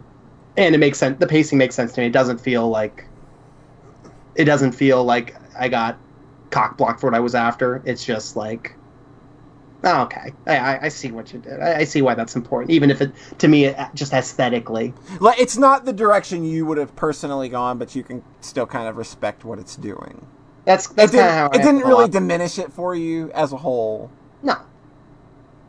[0.58, 3.06] and it makes sense the pacing makes sense to me it doesn't feel like
[4.36, 5.98] it doesn't feel like i got
[6.50, 8.74] cock blocked for what i was after it's just like
[9.84, 12.70] oh, okay I, I, I see what you did I, I see why that's important
[12.72, 16.78] even if it to me it, just aesthetically Like, it's not the direction you would
[16.78, 20.26] have personally gone, but you can still kind of respect what it's doing.
[20.64, 22.12] that's that's kind didn't, of how it am didn't really lot.
[22.12, 24.10] diminish it for you as a whole.
[24.42, 24.56] no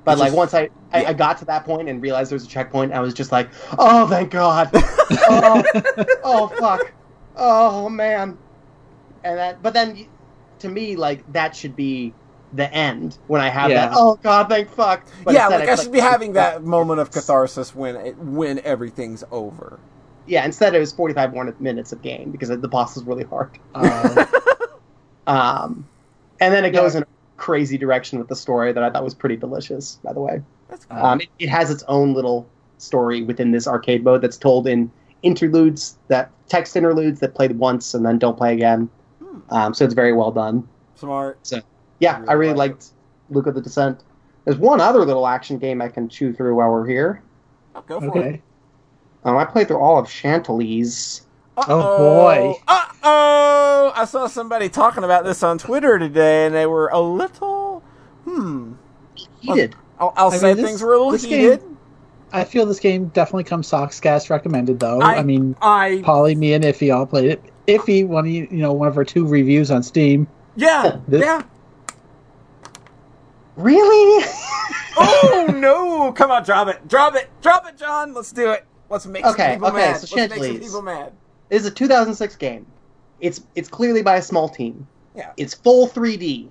[0.10, 1.10] But like once I, I, yeah.
[1.10, 3.50] I got to that point and realized there was a checkpoint, I was just like,
[3.78, 5.64] oh thank God, oh,
[6.24, 6.94] oh fuck,
[7.36, 8.38] oh man,
[9.24, 9.62] and that.
[9.62, 10.08] But then,
[10.60, 12.14] to me, like that should be
[12.54, 13.92] the end when I have that.
[13.96, 15.08] Oh God, thank fuck.
[15.24, 19.24] But yeah, like I should be having that moment of catharsis when it, when everything's
[19.32, 19.80] over.
[20.26, 23.26] Yeah, instead it was forty five more minutes of game because the boss was really
[23.26, 23.58] hard.
[23.76, 24.26] Uh,
[25.30, 25.88] Um,
[26.40, 26.82] and then it Yeah.
[26.82, 27.06] goes in
[27.40, 30.00] crazy direction with the story that I thought was pretty delicious.
[30.04, 30.42] By the way.
[30.70, 30.98] That's cool.
[30.98, 32.48] Um, it, it has its own little
[32.78, 34.92] story within this arcade mode that's told in
[35.24, 38.90] interludes that text interludes that played once and then don't play again.
[39.20, 39.40] Hmm.
[39.50, 40.68] Um, so it's very well done.
[40.96, 41.40] Smart.
[41.44, 41.62] So
[42.00, 42.88] Yeah, I really Really like liked
[43.30, 44.04] Lucah the Descent.
[44.46, 47.22] There's one other little action game I can chew through while we're here.
[47.76, 48.42] Oh, go for it.
[49.24, 51.22] Um, I played through all of Chantelise.
[51.68, 52.54] Oh, boy.
[52.68, 53.94] Uh oh!
[53.96, 57.82] I saw somebody talking about this on Twitter today, and they were a little.
[58.26, 58.74] Hmm.
[59.42, 59.76] Heated.
[60.00, 61.64] I'll, I'll I say mean, this- things were a little heated.
[62.32, 65.02] I feel this game definitely comes Sockscast recommended though.
[65.02, 67.44] I- I, mean, I Polly, me, and Iffy all played it.
[67.68, 70.28] Iffy, one of you, you know, one of our two reviews on Steam.
[70.56, 71.42] yeah This- yeah.
[73.56, 74.26] Really?
[74.98, 76.12] Oh no!
[76.14, 78.14] Come on, drop it, drop it, drop it, John.
[78.14, 78.66] Let's do it.
[78.90, 79.98] Let's make Okay, some people okay, mad.
[79.98, 81.12] so Let's make some people mad.
[81.50, 82.66] It is a 2006 game.
[83.20, 84.88] It's it's clearly by a small team.
[85.16, 85.32] Yeah.
[85.38, 86.48] It's full 3D.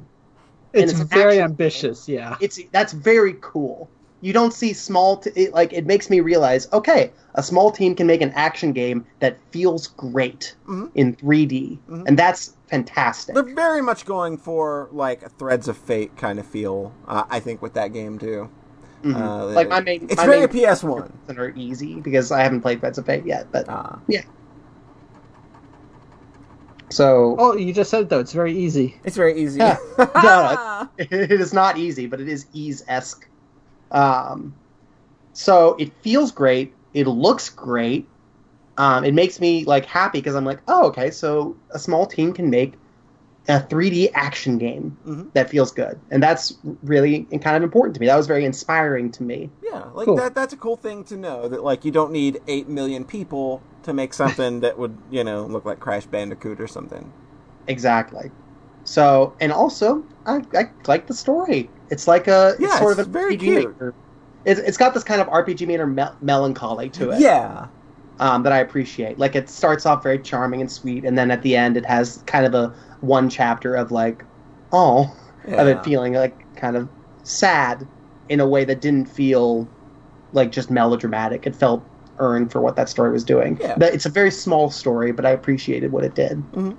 [0.75, 2.37] It's, it's very ambitious, yeah.
[2.41, 3.89] It's that's very cool.
[4.21, 7.95] You don't see small t- it, like it makes me realize okay, a small team
[7.95, 10.91] can make an action game that feels great Mhm.
[10.95, 12.05] in 3D, Mhm.
[12.07, 13.35] and that's fantastic.
[13.35, 16.93] They're very much going for like a Threads of Fate kind of feel.
[17.07, 18.51] Uh, I think with that game too.
[19.05, 19.15] Mhm.
[19.17, 21.13] Uh, like my main, It's my very PS One.
[21.29, 23.47] that are easy because I haven't played Threads of Fate yet.
[23.53, 23.97] But Uh,
[26.91, 28.21] so Oh, you just said it though.
[28.21, 28.95] It's very easy.
[29.05, 29.61] it's very easy.
[29.61, 29.79] Yeah.
[30.23, 33.29] No, it is not easy, but it is ease esque.
[33.91, 34.55] Um,
[35.33, 36.75] so it feels great.
[36.95, 38.09] It looks great.
[38.77, 42.33] Um, it makes me like happy because I'm like, oh, okay, so a small team
[42.33, 42.75] can make
[43.49, 45.33] a 3D action game Mhm.
[45.33, 48.07] that feels good, and that's really kind of important to me.
[48.07, 49.49] That was very inspiring to me.
[49.63, 50.17] Yeah, like Cool.
[50.17, 50.35] that.
[50.35, 53.93] That's a cool thing to know that like you don't need eight million people to
[53.95, 57.13] make something that would you know look like Crash Bandicoot or something.
[57.67, 58.31] Exactly.
[58.85, 61.71] So, and also, I, I like the story.
[61.91, 63.55] It's like a it's sort it's of an very RPG cute.
[63.55, 63.95] maker.
[64.45, 67.21] It's, it's got this kind of RPG maker mel- melancholy to it.
[67.21, 67.69] Yeah,
[68.19, 69.19] um, that I appreciate.
[69.19, 72.23] Like it starts off very charming and sweet, and then at the end it has
[72.27, 74.25] kind of a one chapter of like,
[74.73, 75.17] oh,
[75.57, 76.91] of it feeling like kind of
[77.23, 77.89] sad
[78.29, 79.73] in a way that didn't feel
[80.33, 81.47] like just melodramatic.
[81.47, 81.88] It felt
[82.19, 83.59] earned for what that story was doing.
[83.61, 83.75] Yeah.
[83.79, 86.43] That- It's a very small story, but I appreciated what it did.
[86.53, 86.77] Mhm.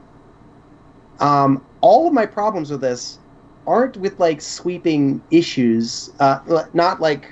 [1.20, 3.20] Um, all of my problems with this
[3.68, 6.10] aren't with like sweeping issues.
[6.20, 6.40] Uh,
[6.74, 7.26] not like,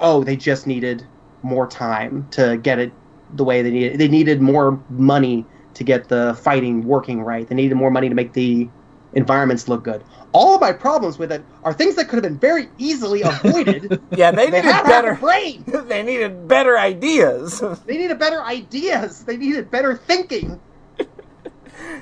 [0.00, 1.06] oh, they just needed
[1.42, 2.92] more time to get it
[3.34, 3.98] the way they needed.
[3.98, 7.48] They needed more money to get the fighting working right.
[7.48, 8.68] They needed more money to make the
[9.14, 10.04] environments look good.
[10.32, 14.00] All of my problems with it are things that could have been very easily avoided.
[14.12, 14.30] yeah.
[14.30, 15.10] They they needed had better.
[15.12, 15.64] a brain.
[15.88, 17.62] they needed better ideas.
[17.86, 19.24] They needed better ideas.
[19.24, 20.58] They needed better thinking.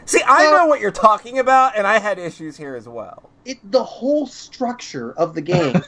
[0.04, 3.30] See, I So- know what you're talking about, and I had issues here as well.
[3.44, 5.82] it the whole structure of the game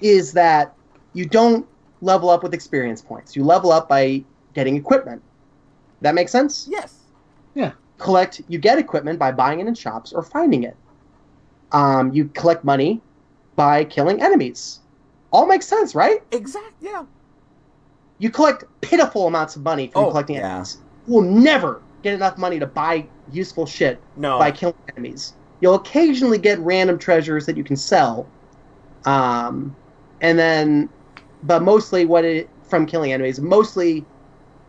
[0.00, 0.74] is that
[1.12, 1.66] you don't
[2.02, 3.36] level up with experience points.
[3.36, 4.24] You level up by
[4.54, 5.22] getting equipment.
[6.00, 6.66] That makes sense?
[6.68, 6.94] Yes.
[7.54, 7.72] Yeah.
[7.98, 10.76] Collect you get equipment by buying it in shops or finding it.
[11.72, 13.02] Um, you collect money
[13.56, 14.80] by killing enemies.
[15.32, 16.20] All makes sense, right?
[16.32, 16.88] Exactly.
[16.88, 17.04] Yeah.
[18.18, 20.50] You collect pitiful amounts of money from Oh, collecting yeah.
[20.50, 20.78] enemies.
[21.06, 24.38] You will never get enough money to buy useful shit No.
[24.38, 25.34] by killing enemies.
[25.60, 28.26] You'll occasionally get random treasures that you can sell,
[29.04, 29.76] um,
[30.20, 30.88] and then,
[31.42, 33.40] but mostly what it from killing enemies.
[33.40, 34.04] Mostly,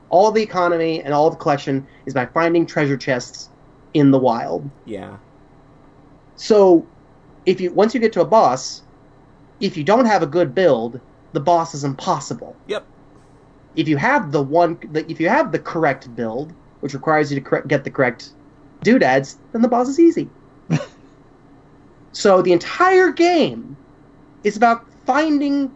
[0.10, 3.50] all the economy and all the collection is by finding treasure chests
[3.94, 4.70] in the wild.
[4.86, 5.18] yeah.
[6.36, 6.91] So,
[7.46, 8.84] if you once you get to a boss,
[9.60, 11.00] if you don't have a good build,
[11.34, 12.56] the boss is impossible.
[12.68, 12.88] Yep.
[13.76, 17.40] If you have the one, the- if you have the correct build, which requires you
[17.40, 18.34] to correct, get the correct
[18.84, 20.30] doodads, then the boss is easy.
[22.12, 23.78] so the entire game
[24.44, 25.72] is about finding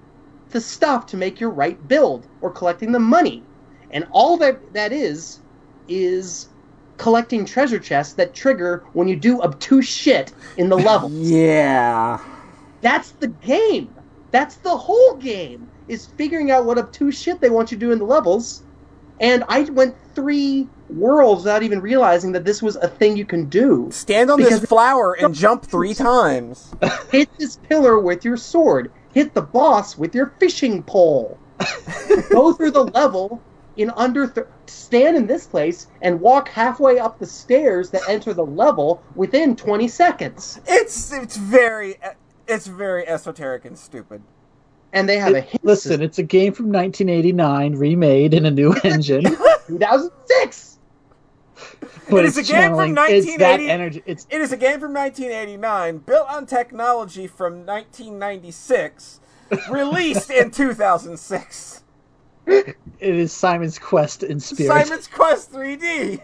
[0.50, 3.44] the stuff to make your right build or collecting the money,
[3.92, 5.42] and all that that is
[5.88, 6.50] is
[6.98, 11.12] collecting treasure chests that trigger when you do obtuse shit in the level.
[11.16, 12.20] Yeah.
[12.82, 13.94] That's the game.
[14.32, 15.68] That's the whole game.
[15.88, 18.64] Is figuring out what obtuse shit they want you to do in the levels.
[19.20, 23.46] And I went three worlds without even realizing that this was a thing you can
[23.46, 23.90] do.
[23.92, 26.74] Stand on this flower and jump three times.
[27.12, 28.92] Hit this pillar with your sword.
[29.14, 31.40] Hit the boss with your fishing pole.
[32.30, 33.42] Go through the level
[33.78, 34.28] in under.
[34.28, 39.02] Th- stand in this place and walk halfway up the stairs that enter the level
[39.16, 40.60] within 20 seconds.
[40.68, 41.96] It's it's very
[42.48, 44.22] it's very esoteric and stupid.
[44.94, 46.02] And they have a hint listen, system.
[46.06, 49.24] it's a game from 1989, remade in a new engine.
[49.68, 50.72] 2006.
[52.10, 54.04] But It is a game from channeling- It's that 1980 energy.
[54.06, 59.20] It's It is a game from 1989, built on technology from 1996,
[59.70, 61.82] released in 2006.
[62.48, 64.86] It is Simon's Quest in spirit.
[64.86, 66.22] Simon's Quest 3D.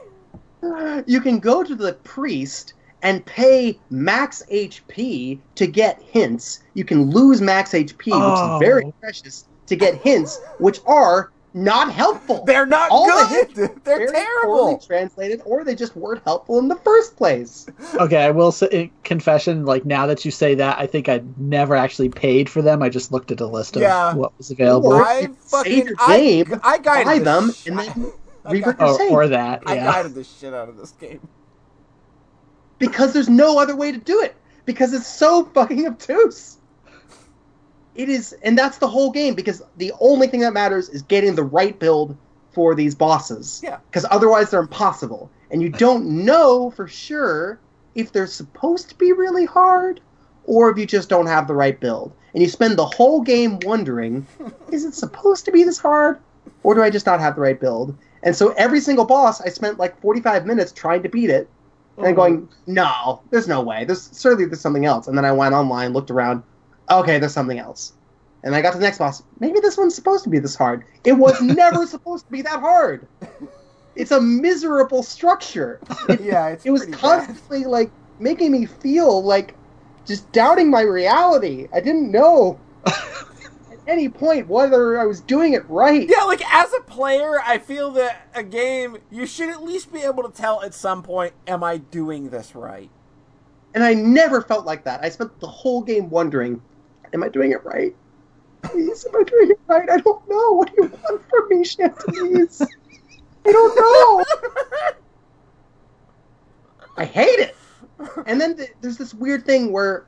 [1.07, 6.61] You can go to the priest and pay max HP to get hints.
[6.75, 8.55] You can lose max HP, which Oh.
[8.55, 12.43] is very precious, to get hints, which are not helpful.
[12.45, 13.57] They're not All the good.
[13.57, 14.55] hints They're terrible.
[14.57, 17.67] poorly translated, or they just weren't helpful in the first place.
[17.95, 19.65] Okay, I will say eh, confession.
[19.65, 22.81] Like now that you say that, I think I never actually paid for them.
[22.81, 24.13] I just looked at a list of Yeah.
[24.13, 27.51] what was available, Or I you fucking your I, game, I guided Buy the them
[27.53, 28.11] sh- and then
[28.45, 29.11] I, revert got- your or, save.
[29.11, 29.63] or that.
[29.65, 29.91] I Yeah.
[29.91, 31.19] guided the shit out of this game.
[32.79, 36.57] because there's no other way to do it because it's so fucking obtuse
[37.95, 41.35] it is and that's the whole game because the only thing that matters is getting
[41.35, 42.15] the right build
[42.53, 43.77] for these bosses Yeah.
[43.89, 47.59] because otherwise they're impossible and you don't know for sure
[47.95, 49.99] if they're supposed to be really hard
[50.45, 53.59] or if you just don't have the right build and you spend the whole game
[53.63, 54.25] wondering
[54.71, 56.19] is it supposed to be this hard
[56.63, 59.49] or do i just not have the right build and so every single boss i
[59.49, 61.49] spent like 45 minutes trying to beat it
[61.97, 63.83] and I'm going, no, there's no way.
[63.83, 65.07] There's certainly there's something else.
[65.07, 66.41] And then I went online, looked around.
[66.89, 67.93] Okay, there's something else.
[68.43, 69.21] And I got to the next boss.
[69.39, 70.83] Maybe this one's supposed to be this hard.
[71.03, 73.07] It was never supposed to be that hard.
[73.95, 75.79] It's a miserable structure.
[76.09, 77.01] It, Yeah, it's it was pretty bad.
[77.01, 79.53] constantly like making me feel like
[80.05, 81.67] just doubting my reality.
[81.73, 82.95] I didn't know at
[83.87, 86.07] any point whether I was doing it right.
[86.09, 90.01] Yeah, like as a player, I feel that a game you should at least be
[90.01, 92.89] able to tell at some point, am I doing this right?
[93.73, 95.03] And I never felt like that.
[95.03, 96.61] I spent the whole game wondering,
[97.13, 97.95] am I doing it right?
[98.63, 99.89] Please, am I doing it right?
[99.89, 100.51] I don't know.
[100.53, 102.61] What do you want from me, Chantelise?
[103.45, 104.23] I don't know.
[106.97, 107.55] I hate it.
[108.25, 110.07] And then th- there's this weird thing where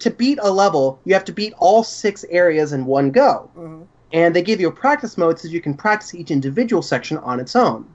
[0.00, 3.50] to beat a level, you have to beat all six areas in one go.
[3.56, 3.86] Mhm.
[4.12, 7.40] And they give you a practice mode so you can practice each individual section on
[7.40, 7.86] its own.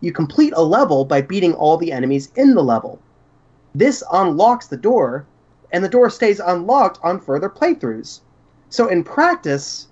[0.00, 2.98] You complete a level by beating all the enemies in the level.
[3.74, 5.26] This unlocks the door,
[5.72, 8.20] and the door stays unlocked on further playthroughs.
[8.68, 9.88] So in practice,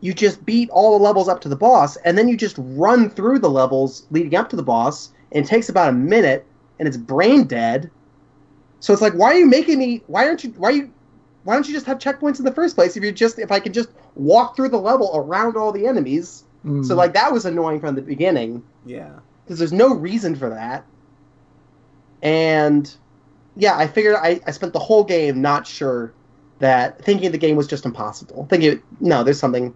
[0.00, 3.10] you just beat all the levels up to the boss, and then you just run
[3.10, 6.46] through the levels leading up to the boss, and it takes about a minute,
[6.78, 7.90] and it's brain dead.
[8.80, 10.02] So it's like, why are you making me?
[10.06, 10.50] Why aren't you?
[10.56, 10.92] Why are you?
[11.44, 12.96] Why don't you just have checkpoints in the first place?
[12.96, 16.44] If you just, if I could just walk through the level around all the enemies.
[16.64, 16.84] Mm.
[16.84, 19.20] So like that was annoying from the beginning Yeah.
[19.44, 20.84] because there's no reason for that.
[22.22, 22.92] And
[23.58, 26.14] yeah, I figured I, I spent the whole game not sure
[26.60, 28.46] that thinking the game was just impossible.
[28.48, 29.74] Thinking no, there's something.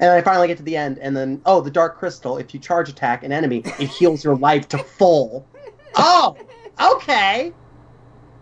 [0.00, 2.38] And I finally get to the end, and then oh, the dark crystal.
[2.38, 5.46] If you charge attack an enemy, it heals your life to full.
[5.96, 6.36] Oh,
[6.96, 7.52] okay,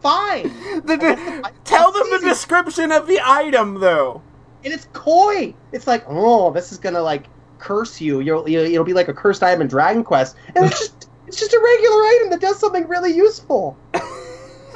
[0.00, 0.50] fine.
[0.86, 4.22] The de- tell them the description of the item, though.
[4.64, 5.54] and it's coy.
[5.72, 7.26] It's like, oh, this is gonna like
[7.58, 8.20] curse you.
[8.20, 11.38] You'll, you'll it'll be like a cursed item in Dragon Quest, and it's just it's
[11.38, 13.76] just a regular item that does something really useful.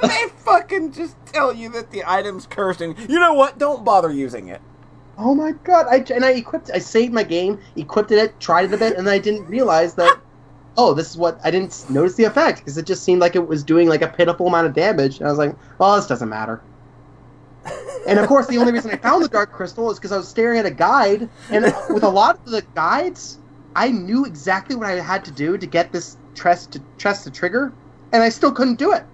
[0.02, 3.58] They fucking just tell you that the item's cursed, and you know what?
[3.58, 4.60] Don't bother using it.
[5.18, 5.86] Oh my god!
[5.88, 6.70] I and I equipped.
[6.72, 10.18] I saved my game, equipped it, tried it a bit, and I didn't realize that.
[10.78, 13.48] Oh, this is what I didn't notice the effect because it just seemed like it
[13.48, 16.28] was doing like a pitiful amount of damage, and I was like, "Well, this doesn't
[16.28, 16.60] matter."
[18.06, 20.28] And of course, the only reason I found the dark crystal is because I was
[20.28, 23.38] staring at a guide, and with a lot of the guides,
[23.74, 27.30] I knew exactly what I had to do to get this chest to chest to
[27.30, 27.72] trigger,
[28.12, 29.04] and I still couldn't do it.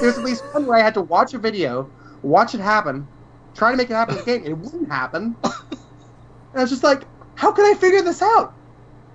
[0.00, 1.90] There's at least one where I had to watch a video,
[2.22, 3.06] watch it happen,
[3.54, 5.36] try to make it happen in the game, and it wouldn't happen.
[5.42, 7.02] And I was just like,
[7.34, 8.54] how can I figure this out?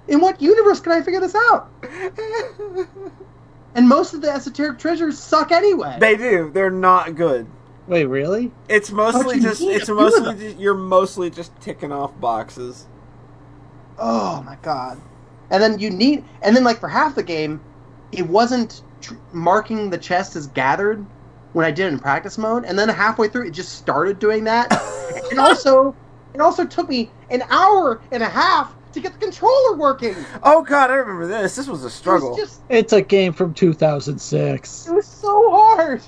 [0.07, 1.69] In what universe can I figure this out?
[3.75, 5.97] And most of the esoteric treasures suck anyway.
[5.99, 6.49] they do.
[6.53, 7.47] They're not good.
[7.87, 8.51] Wait, really?
[8.67, 9.61] It's mostly just.
[9.61, 10.35] It's a few of mostly.
[10.49, 12.87] Just, you're mostly just ticking off boxes.
[13.97, 14.99] oh my god.
[15.51, 17.61] And then you need, and then like for half the game,
[18.11, 21.05] it wasn't tr- marking the chest as gathered
[21.53, 24.43] when I did it in practice mode, and then halfway through it just started doing
[24.45, 24.71] that.
[25.31, 25.95] and also,
[26.33, 30.15] it also took me an hour and a half to get the controller working.
[30.43, 31.55] Oh god, I remember this.
[31.55, 32.29] This was a It struggle.
[32.31, 34.87] was just It's a game from 2006.
[34.87, 36.01] it was so hard.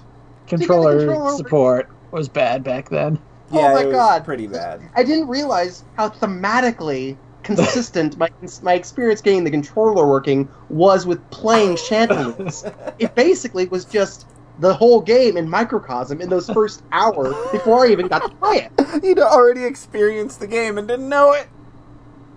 [0.48, 3.20] Controller, controller- support was bad back then.
[3.52, 4.26] Oh, yeah, oh my it was God.
[4.26, 4.82] pretty bad.
[4.96, 8.30] I didn't realize how thematically consistent my
[8.62, 12.74] my experience getting the controller working was with playing Chantelise.
[13.00, 14.28] it basically was just
[14.60, 18.70] the whole game in microcosm in those first hour before I even got to play
[18.70, 19.04] it.
[19.04, 21.48] You'd already experienced the game and didn't know it.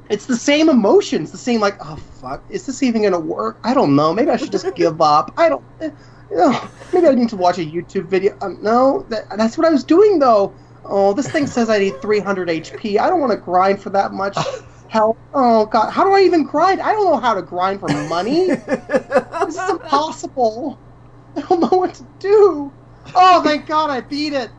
[0.08, 3.58] It's the same emotions, the same like, oh fuck, is this even gonna work?
[3.64, 4.12] I don't know.
[4.14, 5.32] Maybe I should just give up.
[5.36, 5.64] I don't.
[5.80, 5.90] eh,
[6.36, 8.36] oh, maybe I need to watch a YouTube video.
[8.42, 10.54] Um, no, that, that's what I was doing though.
[10.84, 12.98] Oh, this thing says I need 300 HP.
[12.98, 14.36] I don't want to grind for that much.
[14.94, 15.18] Help!
[15.34, 16.80] Oh god, how do I even grind?
[16.80, 18.60] I don't know how to grind for money.
[19.46, 20.82] this is impossible.
[21.36, 22.74] I don't know what to do.
[23.14, 24.52] Oh, thank God I beat it.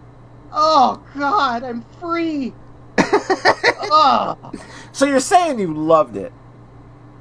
[0.52, 2.58] Oh God, I'm free.
[3.00, 4.38] oh.
[4.94, 6.36] so you're saying you loved it?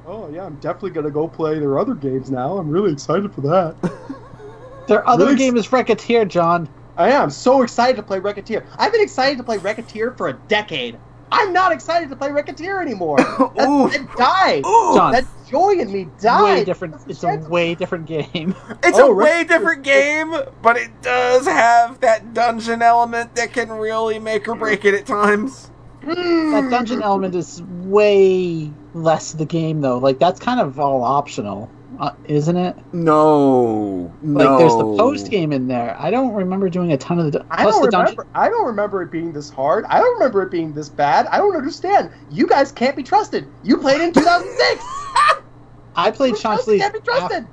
[0.05, 2.57] Oh yeah, I'm definitely gonna go play their other games now.
[2.57, 3.77] I'm really excited for that.
[4.87, 5.35] Their other Really?
[5.35, 6.69] game is Recettear, John.
[6.97, 8.67] I am so excited to play Recettear.
[8.77, 10.99] I've been excited to play Recettear for a decade.
[11.31, 13.17] I'm not excited to play Recettear anymore.
[13.55, 13.89] That, Ooh.
[13.89, 14.65] that died.
[14.65, 15.11] Ooh, John.
[15.13, 16.43] That joy in me died.
[16.59, 16.95] Way different.
[17.07, 18.53] It's a way different game.
[18.83, 19.47] it's Oh, a way right.
[19.47, 24.83] different game, but it does have that dungeon element that can really make or break
[24.85, 25.71] it at times.
[26.01, 26.51] Mm.
[26.61, 29.97] That dungeon element is way less the game, though.
[29.97, 31.69] Like that's kind of all optional,
[31.99, 32.75] uh, isn't it?
[32.93, 34.39] No, no.
[34.43, 35.95] Like there's the post game in there.
[35.99, 37.45] I don't remember doing a ton of the.
[37.49, 38.17] I don't the dungeon.
[38.17, 38.27] remember.
[38.35, 39.85] I don't remember it being this hard.
[39.85, 41.27] I don't remember it being this bad.
[41.27, 42.11] I don't understand.
[42.31, 43.47] You guys can't be trusted.
[43.63, 44.83] You played in 2006.
[45.95, 46.79] I played You guys Chantelise.
[46.79, 47.47] can't be trusted.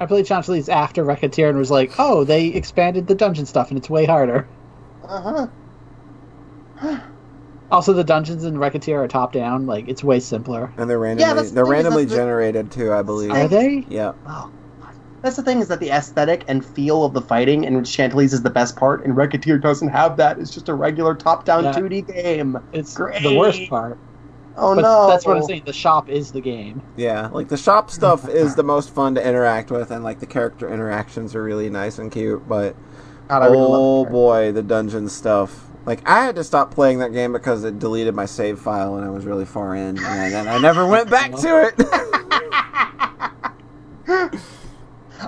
[0.00, 3.78] I played Chantelise after Recettear and was like, oh, they expanded the dungeon stuff and
[3.78, 4.48] it's way harder.
[5.04, 5.48] Uh
[6.80, 7.00] huh.
[7.72, 9.66] Also, the dungeons in Recettear are top down.
[9.66, 10.72] Like it's way simpler.
[10.76, 13.30] and they're randomly that's the they're thing is randomly that the- generated too, I believe.
[13.32, 13.84] Are they?
[13.88, 14.12] Yeah.
[14.26, 14.50] Oh,
[15.22, 18.42] that's the thing is that the aesthetic and feel of the fighting in Chantelise is
[18.42, 20.38] the best part, and Recettear doesn't have that.
[20.38, 21.72] It's just a regular top-down Yeah.
[21.72, 22.58] 2D game.
[22.72, 23.22] It's Great.
[23.22, 23.98] the worst part.
[24.56, 25.06] Oh But no!
[25.08, 25.62] that's what I'm saying.
[25.64, 26.82] The shop is the game.
[26.96, 30.26] Yeah, like the shop stuff is the most fun to interact with, and like the
[30.26, 32.46] character interactions are really nice and cute.
[32.46, 32.76] But
[33.28, 35.68] God, I really love oh the boy, the dungeon stuff!
[35.84, 39.04] Like I had to stop playing that game because it deleted my save file, and
[39.04, 41.80] I was really far in, and I never went back to it.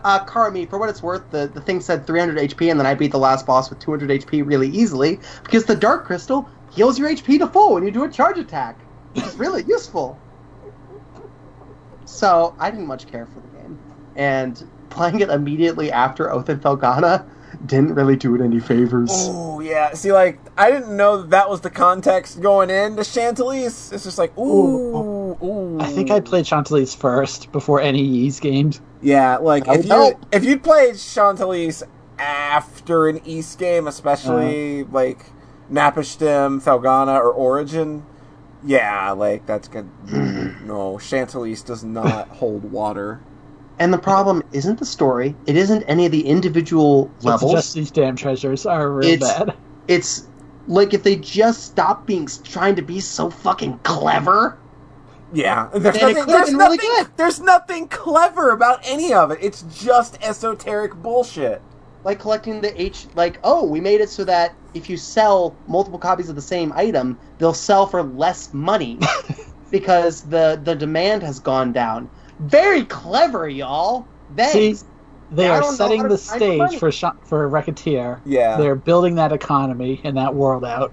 [0.03, 2.95] Uh, Karmi, for what it's worth, the, the thing said 300 HP, and then I
[2.95, 7.09] beat the last boss with 200 HP really easily because the Dark Crystal heals your
[7.09, 8.79] HP to full when you do a charge attack,
[9.15, 10.19] is really useful.
[12.05, 13.79] So I didn't much care for the game,
[14.17, 17.27] and playing it immediately after Oath and Felghana
[17.67, 19.11] didn't really do it any favors.
[19.13, 23.93] oh yeah, see, like I didn't know that, that was the context going into Chantelise.
[23.93, 25.79] It's just like ooh, ooh.
[25.81, 28.81] I think I played Chantelise first before any Ys games.
[29.03, 31.83] Yeah, like That if would you if you'd played Chantelise
[32.19, 34.91] after an Ys game, especially Uh-huh.
[34.93, 35.27] like
[35.71, 38.05] Napishtim, Felghana, or Origin,
[38.65, 39.89] yeah, like that's good.
[40.13, 43.21] no, Chantelise does not hold water.
[43.79, 47.53] And the problem isn't the story; it isn't any of the individual It's levels.
[47.53, 49.55] just these damn treasures are real It's- bad.
[49.89, 50.29] it's
[50.69, 54.57] like if they just stop being trying to be so fucking clever.
[55.33, 56.15] Yeah, there's And it nothing.
[56.15, 57.09] could've There's been really good.
[57.17, 59.39] There's nothing clever about any of it.
[59.43, 61.61] It's just esoteric bullshit.
[62.05, 65.99] like collecting the H like oh we made it so that if you sell multiple
[65.99, 68.99] copies of the same item they'll sell for less money
[69.71, 72.09] because the the demand has gone down
[72.49, 74.07] very clever y'all
[74.51, 74.77] See,
[75.31, 76.79] they I are setting the stage money.
[76.79, 78.21] for Sh- for Recettear.
[78.25, 78.57] Yeah.
[78.57, 80.93] They're building that economy and that world out.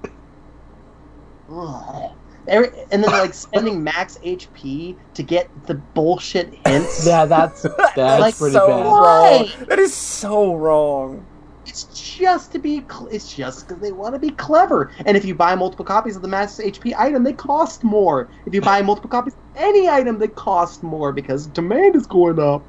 [1.52, 2.12] Ugh.
[2.48, 7.62] Every, and then like spending max HP to get the bullshit hints Yeah, that's
[7.96, 8.86] that's Like, pretty so bad.
[8.86, 9.50] wrong.
[9.68, 11.26] That is so wrong.
[11.72, 12.82] It's just to be.
[12.92, 14.92] Cl- it's just because they want to be clever.
[15.06, 18.28] And if you buy multiple copies of the max HP item, they cost more.
[18.46, 22.40] If you buy multiple copies of any item, they cost more because demand is going
[22.40, 22.62] up.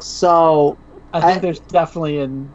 [0.00, 0.76] So
[1.12, 2.50] I think I- there's definitely an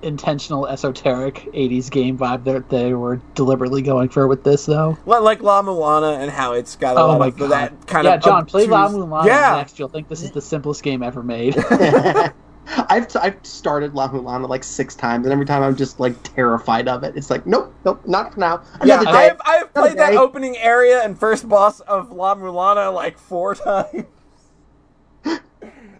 [0.00, 4.96] intentional esoteric 80s game vibe that they were deliberately going for with this though.
[5.06, 7.50] Li- Like La Mulana and how it's got a Oh lot my of god.
[7.50, 9.78] that kind yeah, of John, play La obtuse- Mulana Yeah, next.
[9.78, 11.56] You'll think this is the simplest game ever made.
[12.66, 16.88] I've I've started La Mulana like six times, and every time I'm just like terrified
[16.88, 17.16] of it.
[17.16, 18.62] It's like nope, nope, not for now.
[18.84, 19.00] yeah.
[19.00, 22.92] Another I have, I have played that opening area and first boss of La Mulana
[22.92, 24.04] like four times.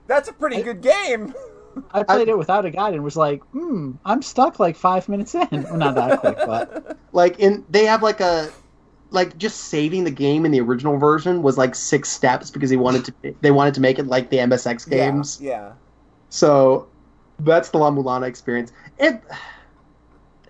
[0.06, 1.34] That's a pretty good game.
[1.92, 5.34] I played it without a guide and was like, hmm, I'm stuck like five minutes
[5.34, 5.48] in.
[5.50, 8.50] Well, not that quick, but like in they have like a
[9.10, 12.76] like just saving the game in the original version was like six steps because he
[12.76, 15.40] wanted to they wanted to make it like the MSX games.
[15.40, 15.72] Yeah.
[16.34, 16.88] So
[17.38, 18.72] that's the La Mulana experience.
[18.98, 19.22] It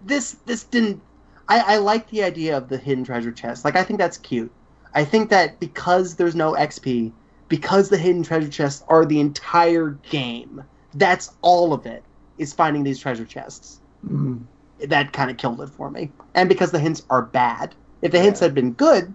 [0.00, 1.02] this this didn't.
[1.46, 3.66] I, I like the idea of the hidden treasure chest.
[3.66, 4.50] Like I think that's cute.
[4.94, 7.12] I think that because there's no XP,
[7.48, 10.64] because the hidden treasure chests are the entire game.
[10.94, 12.02] That's all of it
[12.38, 13.80] is finding these treasure chests.
[14.08, 14.42] Mm.
[14.86, 16.10] That kind of killed it for me.
[16.34, 17.74] And because the hints are bad.
[18.00, 18.46] If the hints Yeah.
[18.46, 19.12] had been good,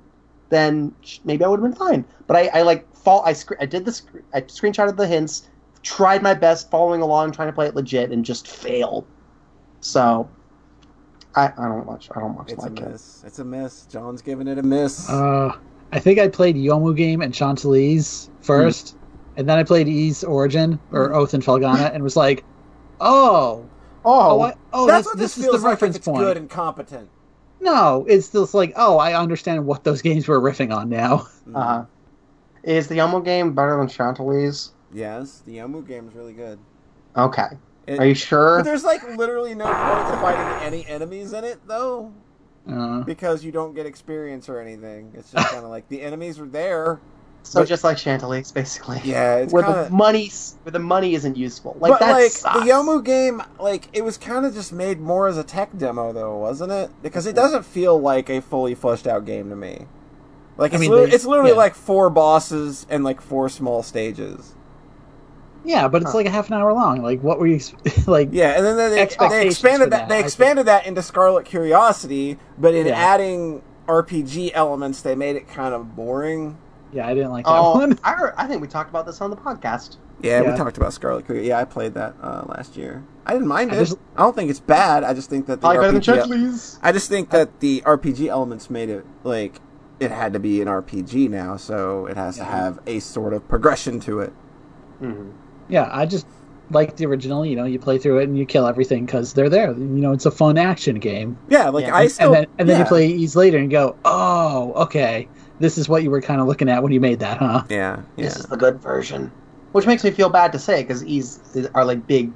[0.50, 0.94] then
[1.24, 2.06] maybe I would have been fine.
[2.28, 3.24] But I, I like fall.
[3.26, 5.48] I sc- I did the sc- I screenshotted the hints,
[5.84, 9.06] tried my best following along, trying to play it legit, and just failed.
[9.82, 10.30] So,
[11.36, 12.90] I I don't much I don't much It's a like it.
[12.92, 13.24] miss.
[13.26, 13.86] It's a miss.
[13.86, 15.10] John's giving it a miss.
[15.10, 15.56] Uh,
[15.92, 18.98] I think I played Youmu game and Chantelise first,
[19.38, 22.44] and then I played Ys Origin or Oath and Felghana, and was like,
[23.00, 23.66] oh,
[24.06, 25.72] Oh, oh, I, oh, That's this, what this this is the like.
[25.74, 26.20] reference it's point.
[26.20, 27.10] good and competent.
[27.60, 31.28] No, it's just like, oh, I understand what those games were riffing on now.
[31.54, 31.84] uh,
[32.64, 34.72] is the Youmu game better than Chantelise?
[34.94, 36.60] Yes, the Youmu game is really good.
[37.16, 37.48] Okay,
[37.88, 38.58] It- are you sure?
[38.58, 42.12] But there's like literally no point to fighting any enemies in it though,
[42.70, 45.12] Uh, because you don't get experience or anything.
[45.16, 47.00] It's just kind of like the enemies are there.
[47.42, 49.00] So but- just like Chantelise, basically.
[49.04, 50.32] Yeah, it's where kinda- the money
[50.64, 51.78] where the money isn't useful.
[51.80, 52.60] Like but that like sucks.
[52.60, 56.12] the Youmu game, like it was kind of just made more as a tech demo
[56.14, 56.92] though, wasn't it?
[57.02, 59.86] Because it doesn't feel like a fully fleshed out game to me.
[60.58, 61.58] Like I it's, mean, lit- they- it's literally yeah.
[61.58, 64.54] like four bosses and like four small stages.
[65.66, 66.18] Yeah, but it's Huh.
[66.18, 67.02] like a half an hour long.
[67.02, 67.74] Like, what were you ex-
[68.08, 68.30] like?
[68.32, 68.90] Yeah, and then they,
[69.30, 70.08] they expanded that.
[70.08, 72.94] that, They expanded that into Scarlet Curiosity, but in Yeah.
[72.98, 76.58] adding RPG elements, they made it kind of boring.
[76.92, 78.00] Yeah, I didn't like that Oh, one.
[78.04, 79.98] I, heard- I think we talked about this on the podcast.
[80.22, 80.52] Yeah, Yeah.
[80.52, 81.50] we talked about Scarlet Curiosity.
[81.50, 83.04] Yeah, I played that uh, last year.
[83.26, 83.80] I didn't mind I it.
[83.80, 85.04] just- I don't think it's bad.
[85.04, 88.28] I just think that the Probably better than RPG I just think that the RPG
[88.28, 89.62] elements made it like
[90.00, 93.48] it had to be an RPG now, so it has to have a sort of
[93.50, 94.34] progression to it.
[95.02, 95.32] Mhm.
[95.70, 96.26] Yeah, I just
[96.72, 97.46] like the original.
[97.46, 99.72] You know, you play through it and you kill everything because they're there.
[99.72, 101.38] You know, it's a fun action game.
[101.50, 103.70] Yeah, like Yeah, I And- still and then and then you play Ys later and
[103.72, 105.28] go, oh, okay,
[105.60, 107.64] this is what you were kind of looking at when you made that, huh?
[107.70, 108.26] Yeah, yeah.
[108.26, 109.32] This is the good version.
[109.72, 111.40] Which makes me feel bad to say because these
[111.76, 112.32] are like big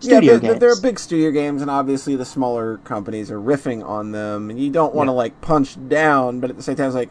[0.00, 0.60] yeah, studio they're, games.
[0.60, 4.70] they're big studio games, and obviously the smaller companies are riffing on them, and you
[4.70, 5.16] don't want to Yeah.
[5.16, 7.10] like punch down, but at the same time, it's like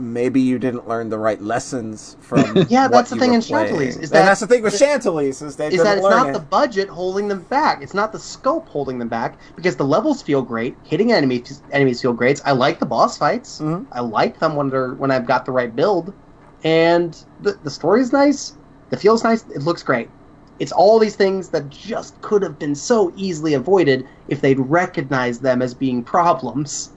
[0.00, 2.40] maybe you didn't learn the right lessons from.
[2.68, 5.56] Yeah, that's the thing in Chantelise, is and that- that's the thing with Chantelise is
[5.56, 6.32] they is that it's not it.
[6.32, 7.82] the budget holding them back.
[7.82, 10.76] It's not the scope holding them back because the levels feel great.
[10.84, 12.40] Hitting enemies enemies feel great.
[12.44, 13.60] I like the boss fights.
[13.60, 13.86] Mhm.
[13.92, 16.12] I like them when they're when I've got the right build,
[16.64, 18.54] and the the story's nice.
[18.90, 19.44] The feels nice.
[19.54, 20.08] It looks great.
[20.58, 25.42] It's all these things that just could have been so easily avoided if they'd recognized
[25.42, 26.90] them as being problems.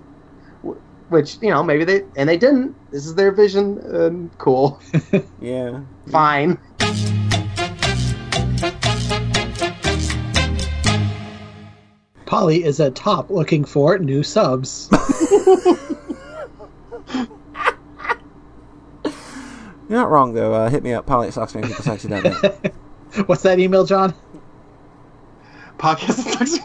[1.13, 2.75] Wh- Which you know maybe they and they didn't.
[2.91, 3.77] This is their vision.
[3.79, 4.81] And cool,
[5.41, 5.81] Yeah.
[6.11, 6.57] fine.
[12.25, 14.89] Polly is at top looking for new subs.
[19.89, 20.53] You're not wrong though.
[20.53, 22.73] Uh, hit me up, Polly at SocksManPeopleSexy.net.
[23.27, 24.13] What's that email, John?
[25.77, 26.59] podcast.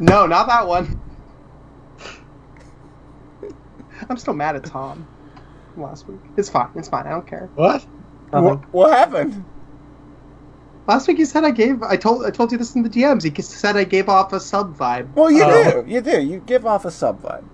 [0.00, 1.00] no, not that one.
[4.12, 5.08] I'm still mad at Tom
[5.74, 6.20] last week.
[6.36, 6.68] It's fine.
[6.76, 7.06] It's fine.
[7.06, 7.48] I don't care.
[7.54, 7.86] What?
[8.30, 9.42] what, what happened?
[10.86, 11.82] Last week he said I gave.
[11.82, 12.26] I told.
[12.26, 13.22] I told you this in the DMs.
[13.22, 15.14] He said I gave off a sub vibe.
[15.14, 15.82] Well, you Oh.
[15.82, 15.90] do.
[15.90, 16.20] You do.
[16.20, 17.44] You give off a sub vibe.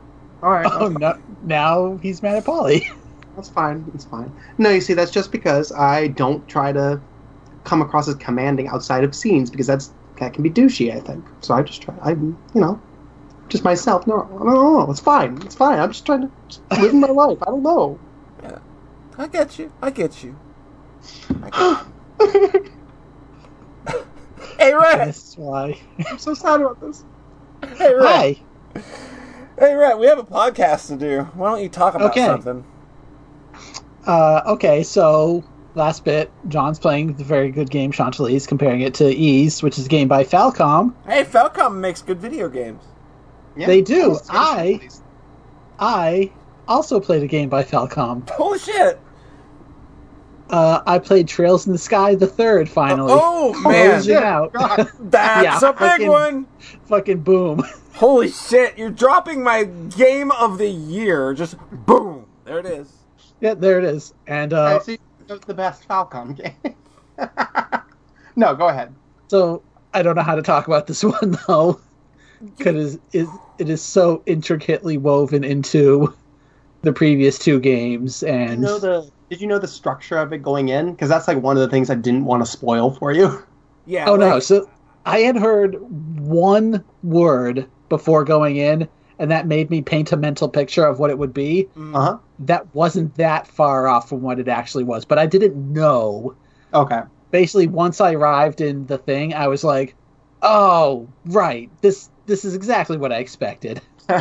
[0.43, 0.66] All right.
[0.68, 1.16] Oh no!
[1.44, 2.85] Now he's mad at Polly.
[3.36, 3.89] That's fine.
[3.94, 4.36] It's fine.
[4.59, 7.01] No, you see, that's just because I don't try to
[7.62, 10.93] come across as commanding outside of scenes because that's that can be douchey.
[10.93, 11.24] I think.
[11.40, 11.94] So I just try.
[12.02, 12.80] I, you know,
[13.49, 14.07] just myself.
[14.07, 14.91] No, no, no, no.
[14.91, 15.41] It's fine.
[15.43, 15.79] It's fine.
[15.79, 16.31] I'm just trying to
[16.81, 17.39] live my life.
[17.43, 17.99] I don't know.
[19.19, 19.73] I get you.
[19.83, 20.37] I get you.
[21.43, 21.85] I get
[22.31, 22.70] you.
[24.59, 24.99] hey, Rat.
[24.99, 25.81] That's why.
[26.09, 27.05] I'm so sad about this.
[27.79, 28.07] Hey, Rat.
[28.07, 28.37] Hi.
[29.59, 29.99] Hey, Rat.
[29.99, 31.23] We have a podcast to do.
[31.35, 32.27] Why don't you talk about Okay.
[32.27, 32.65] something?
[34.07, 35.43] Uh, okay, so
[35.75, 39.87] last bit, John's playing the very good game Chantelise, comparing it to Ys, which is
[39.87, 40.95] a game by Falcom.
[41.07, 42.83] Hey, Falcom makes good video games.
[43.59, 44.02] Yeah, They do.
[44.05, 44.80] almost I-
[45.80, 46.32] I
[46.66, 48.28] also played a game by Falcom.
[48.39, 48.98] Oh shit!
[50.51, 53.12] Uh, I played Trails in the Sky the third finally.
[53.14, 54.52] oh man, Closing out.
[54.55, 54.89] God.
[55.01, 56.47] that's Yeah, a big fucking- one.
[56.86, 57.62] Fucking boom.
[57.94, 58.78] Holy shit!
[58.78, 61.35] You're dropping my game of the year.
[61.35, 62.26] Just boom.
[62.44, 62.93] There it is.
[63.40, 64.14] yeah, there it is.
[64.26, 66.74] And uh, I see that's the best Falcom game.
[68.36, 68.94] no, go ahead.
[69.28, 69.62] so
[69.93, 71.80] I don't know how to talk about this one though.
[72.56, 73.26] because it,
[73.59, 76.14] it is so intricately woven into
[76.82, 80.32] the previous two games, Did you and know the Did you know the structure of
[80.32, 80.93] it going in?
[80.93, 83.43] Because that's like one of the things I didn't want to spoil for you.
[83.86, 84.10] Yeah.
[84.10, 84.68] oh no, so
[85.06, 85.78] I had heard
[86.20, 88.86] one word before going in,
[89.18, 91.70] and that made me paint a mental picture of what it would be.
[91.74, 91.97] Mm.
[91.97, 92.18] Uh huh.
[92.40, 96.36] That wasn't that far off from what it actually was, but I didn't know.
[96.74, 97.01] Okay.
[97.30, 99.94] Basically, once I arrived in the thing, I was like,
[100.43, 101.70] "Oh, right.
[101.80, 104.21] This this is exactly what I expected." and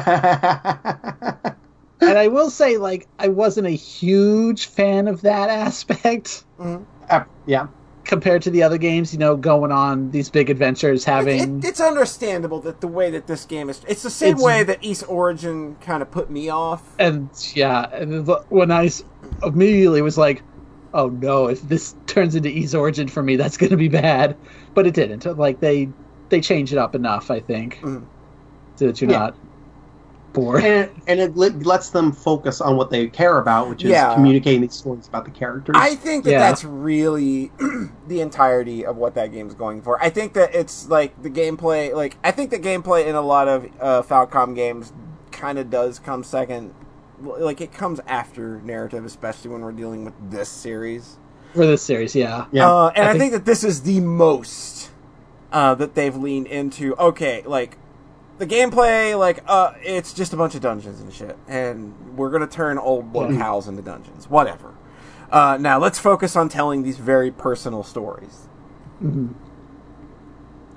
[2.01, 6.79] I will say, like, I wasn't a huge fan of that aspect Uh,
[7.45, 7.67] yeah.
[8.05, 9.13] compared to the other games.
[9.13, 13.27] You know, going on these big adventures, having it- it's understandable that the way that
[13.27, 13.81] this game is.
[13.87, 16.81] It's the same It's- way that Ys Origin kind of put me off.
[16.99, 18.89] and yeah, and when I
[19.43, 20.41] immediately was like,
[20.93, 24.35] "Oh no, if this turns into Ys Origin for me, that's going to be bad."
[24.73, 25.25] But it didn't.
[25.37, 25.89] Like they
[26.29, 28.03] they change it up enough, I think, Mhm.
[28.75, 29.19] so that you're Yeah.
[29.19, 29.35] not
[30.33, 30.63] bored.
[30.63, 34.13] And, and it let- lets them focus on what they care about, which is Yeah.
[34.13, 35.75] communicating these stories about the characters.
[35.77, 36.39] I think that Yeah.
[36.39, 37.51] that's really
[38.07, 39.97] the entirety of what that game's going for.
[40.03, 41.93] I think that it's like the gameplay.
[41.95, 44.93] Like I think the gameplay in a lot of uh, Falcom games
[45.31, 46.73] kind of does come second.
[47.23, 51.17] Like it comes after narrative, especially when we're dealing with this series.
[51.55, 52.45] for this series, yeah.
[52.51, 52.69] Yeah.
[52.69, 54.76] Uh, and I I think, think- that this is the most
[55.51, 56.95] uh, that they've leaned into.
[56.97, 57.77] Okay, like
[58.37, 62.47] the gameplay, like uh, it's just a bunch of dungeons and shit, and we're gonna
[62.47, 64.29] turn old locales into dungeons.
[64.29, 64.73] Whatever.
[65.31, 68.47] Uh, now let's focus on telling these very personal stories.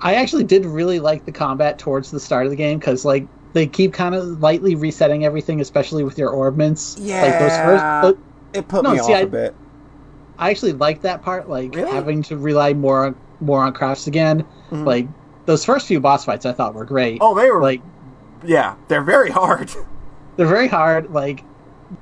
[0.01, 3.27] I actually did really like the combat towards the start of the game because like
[3.53, 6.97] they keep kind of lightly resetting everything, especially with your orbments.
[6.97, 7.65] like those Yeah.
[7.65, 7.83] first.
[8.01, 8.17] But
[8.57, 9.55] It put No, me see, off I- a bit.
[10.37, 11.91] I actually liked that part, like Really?
[11.91, 14.45] having to rely more on more on crafts again.
[14.71, 14.85] Mhm.
[14.85, 15.07] Like
[15.45, 17.17] those first few boss fights, I thought were great.
[17.21, 17.81] Oh, they were like
[18.45, 19.71] yeah, they're very hard.
[20.37, 21.11] they're very hard.
[21.11, 21.43] Like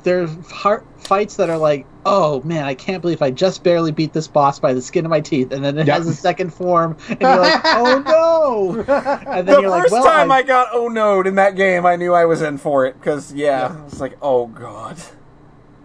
[0.04, 4.14] they're hard fights that are like, oh man, I can't believe I just barely beat
[4.14, 5.96] this boss by the skin of my teeth, and then it Yeah.
[5.96, 8.80] has a second form, and you're like, oh no,
[9.28, 11.56] and then the you're first like, well, time I, I got oh no in that
[11.56, 14.98] game, I knew I was in for it because yeah, it's like oh god.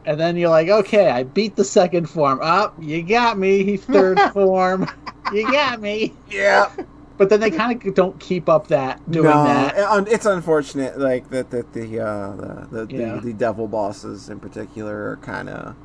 [0.04, 2.38] and then you're like, okay, I beat the second form.
[2.42, 3.78] Up, you got me.
[3.78, 4.86] Third form,
[5.32, 6.14] you got me.
[6.30, 6.70] Yeah.
[7.16, 10.08] But then they kind of don't keep up that doing no, that.
[10.08, 13.14] it's unfortunate, like that that the uh, the the, Yeah.
[13.14, 15.76] the the devil bosses in particular are kind of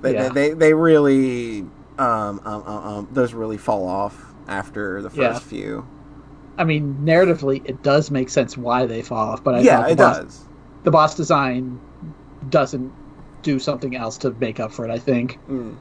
[0.00, 0.28] they, Yeah.
[0.28, 1.60] they they they really
[1.98, 5.38] um, um, um, um those really fall off after the first Yeah.
[5.38, 5.86] few.
[6.58, 9.90] I mean, narratively, it does make sense why they fall off, but I yeah, the
[9.92, 10.44] it boss, does.
[10.82, 11.80] the boss design
[12.50, 12.92] doesn't
[13.42, 14.90] do something else to make up for it.
[14.90, 15.38] I think.
[15.48, 15.76] Mm.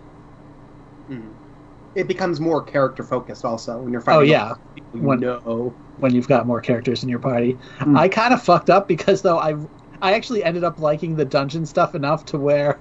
[1.09, 1.33] Mm.
[1.95, 4.19] It becomes more character focused also when you're fighting.
[4.19, 5.73] Oh yeah, people you When- know.
[5.99, 7.57] when you've got more characters in your party.
[7.80, 7.97] Hmm.
[7.97, 9.55] I kind of fucked up because though I
[10.01, 12.80] I actually ended up liking the dungeon stuff enough to where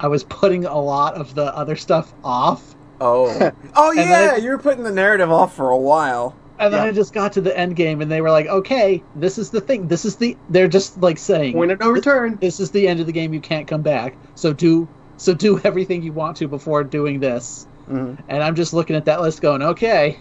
[0.00, 2.74] I was putting a lot of the other stuff off.
[3.00, 3.26] Oh,
[3.76, 6.34] oh yeah, then- you were putting the narrative off for a while.
[6.60, 6.88] And then Yeah.
[6.90, 9.60] I just got to the end game and they were like, "Okay, this is the
[9.60, 9.86] thing.
[9.86, 12.36] This is the they're just like saying Point of no return.
[12.40, 13.32] this is the end of the game.
[13.32, 14.16] You can't come back.
[14.34, 18.18] So do so do everything you want to before doing this." Mhm.
[18.28, 20.18] And I'm just looking at that list going, "Okay,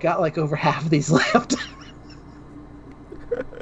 [0.00, 1.54] got like over half of these left."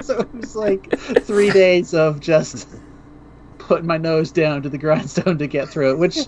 [0.01, 2.67] so it was like 3 days of just
[3.57, 6.19] putting my nose down to the grindstone to get through it, which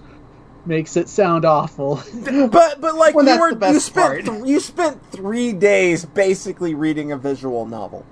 [0.66, 2.02] makes it sound awful.
[2.52, 7.12] But but like Well, you were you spent th- you spent three days basically reading
[7.12, 8.06] a visual novel.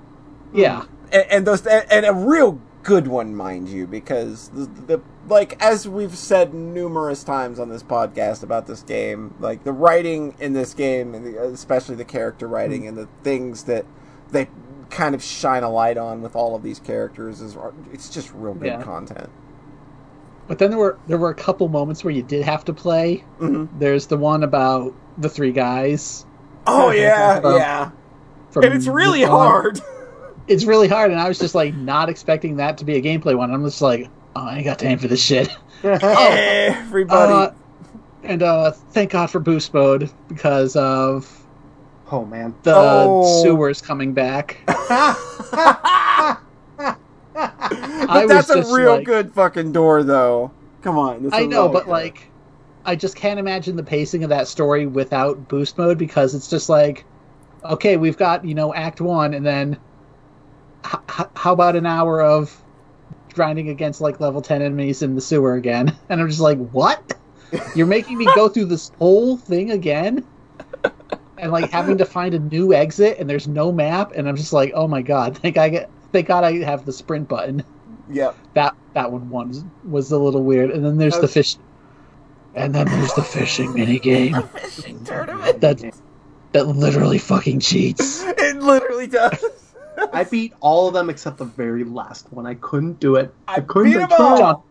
[0.53, 0.85] yeah.
[1.11, 5.87] and, and those and a real good one, mind you, because the, the like as
[5.87, 10.73] we've said numerous times on this podcast about this game, like the writing in this
[10.73, 13.85] game, and the, especially the character writing and the things that
[14.31, 14.47] they
[14.89, 17.57] kind of shine a light on with all of these characters is
[17.91, 18.83] it's just real good Yeah.
[18.83, 19.29] content.
[20.47, 23.17] But then there were there were a couple moments where you did have to play.
[23.37, 26.25] hmm There's the one about the three guys
[26.65, 27.91] Oh yeah, Um, yeah,
[28.51, 29.81] from and it's really hard.
[30.47, 33.37] It's really hard, and I was just like not expecting that to be a gameplay
[33.37, 33.53] one.
[33.53, 35.49] I'm just like, oh, I ain't got time for this shit.
[35.83, 37.33] Everybody.
[37.33, 37.51] Uh,
[38.23, 41.45] and uh, thank God for boost mode because of
[42.11, 42.53] oh man.
[42.63, 43.43] the Oh.
[43.43, 44.57] sewers coming back.
[44.65, 46.37] but
[47.33, 50.51] was that's a real like- good fucking door, though.
[50.81, 52.29] Come on, I know, but good- like,
[52.85, 56.69] I just can't imagine the pacing of that story without boost mode because it's just
[56.69, 57.03] like,
[57.65, 59.77] okay, we've got you know Act One, and then
[60.85, 62.61] h- h- how about an hour of
[63.37, 65.95] grinding against like level ten enemies in the sewer again?
[66.09, 67.13] And I'm just like, what?
[67.75, 70.25] You're making me go through this whole thing again?
[71.37, 74.51] and like having to find a new exit and there's no map and I'm just
[74.51, 77.63] like, oh my god, thank I get thank God I have the sprint button.
[78.09, 78.33] Yeah.
[78.55, 80.71] That that one was was a little weird.
[80.71, 81.55] And then there's That the fish
[82.55, 85.61] and then there's the fishing mini game Fishing tournament.
[85.61, 85.79] that
[86.53, 88.23] that literally fucking cheats.
[88.23, 89.43] It literally does.
[90.13, 92.45] I beat all of them except the very last one.
[92.45, 93.33] I couldn't do it.
[93.47, 93.91] I couldn't.
[93.93, 94.37] beat I 'em all.
[94.37, 94.61] John,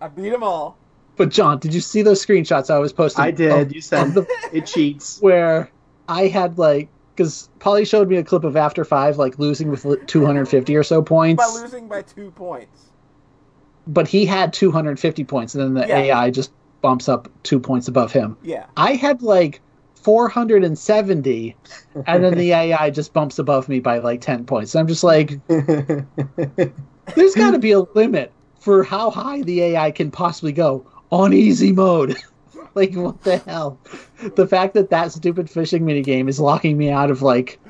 [0.00, 0.76] I beat them all.
[1.16, 3.24] but John, did you see those screenshots I was posting?
[3.24, 3.52] I did.
[3.52, 5.20] of- You said the it cheats.
[5.20, 5.70] where
[6.08, 9.84] I had like because Polly showed me a clip of After Five like losing with
[10.06, 12.86] 250 or so points, By losing by two points.
[13.86, 15.98] but he had 250 points, and then the Yeah.
[15.98, 18.36] AI just bumps up two points above him.
[18.42, 18.64] Yeah.
[18.76, 19.60] I had like
[20.04, 21.56] 470,
[22.06, 24.72] and then the AI just bumps above me by like 10 points.
[24.72, 29.90] So I'm just like, there's got to be a limit for how high the AI
[29.90, 32.16] can possibly go on easy mode.
[32.74, 33.80] like, what the hell?
[34.36, 37.60] The fact that that stupid fishing minigame is locking me out of like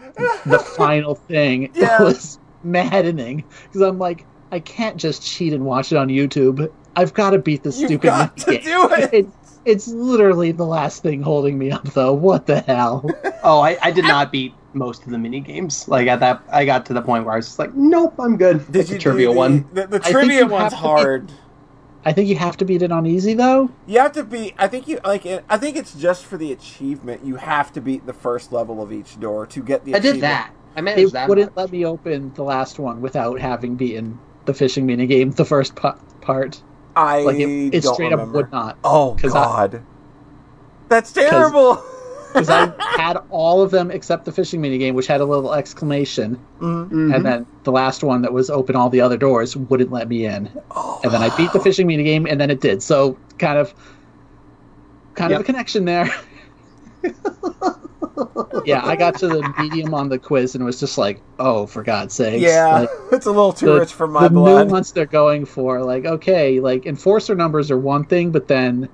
[0.47, 2.02] the final thing Yeah.
[2.02, 6.69] was maddening because I'm like, I can't just cheat and watch it on YouTube.
[6.97, 9.27] I've got to beat this You've stupid got to do it.
[9.65, 12.12] It's it's literally the last thing holding me up, though.
[12.15, 13.05] What the hell?
[13.43, 15.89] oh, I, I did not beat most of the mini games.
[15.89, 18.37] Like at that, I got to the point where I was just like, nope, I'm
[18.37, 18.70] good.
[18.73, 19.69] Did Like you the trivia the, one?
[19.73, 21.32] The, the think trivia you one's have to hard.
[22.05, 23.70] I think you have to beat it on easy, though.
[23.87, 24.55] You have to be.
[24.59, 25.27] I think you like.
[25.27, 27.24] It, I think it's just for the achievement.
[27.24, 29.95] You have to beat the first level of each door to get the.
[29.95, 30.53] I did that.
[30.77, 31.28] I managed It that.
[31.28, 31.57] wouldn't much.
[31.57, 36.62] let me open the last one without having beaten the fishing minigame, the first part.
[36.97, 38.31] I Like, it, it don't straight remember.
[38.31, 38.79] up would not.
[38.85, 39.83] Oh 'Cause I- God,
[40.89, 41.83] that's terrible.
[42.33, 45.53] Because I had all of them except the fishing mini game, which had a little
[45.53, 46.39] exclamation.
[46.61, 46.89] Mhm.
[46.89, 47.15] Mhm.
[47.17, 50.27] And then the last one that was open all the other doors wouldn't let me
[50.27, 50.49] in.
[50.71, 51.01] Oh.
[51.03, 52.85] And then I beat the fishing mini game, and then it did.
[52.85, 53.75] So, kind of.
[55.17, 56.09] Kind of a connection there.
[58.64, 61.66] yeah, I got to the medium on the quiz and it was just like, "Oh,
[61.66, 62.43] for God's sake.
[62.43, 64.35] Yeah, Like, it's a little too the, rich for my blood.
[64.35, 64.68] the blood.
[64.68, 68.89] nuance they're going for, like, okay, like enforcer numbers are one thing, but then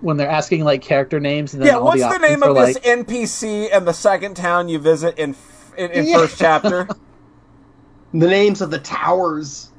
[0.00, 2.42] when they're asking like character names and then Yeah, all what's the the options name
[2.42, 6.06] are of like, this NPC and the second town you visit in f- in, in
[6.08, 6.18] Yeah.
[6.18, 6.88] first chapter?
[8.12, 9.71] the names of the towers.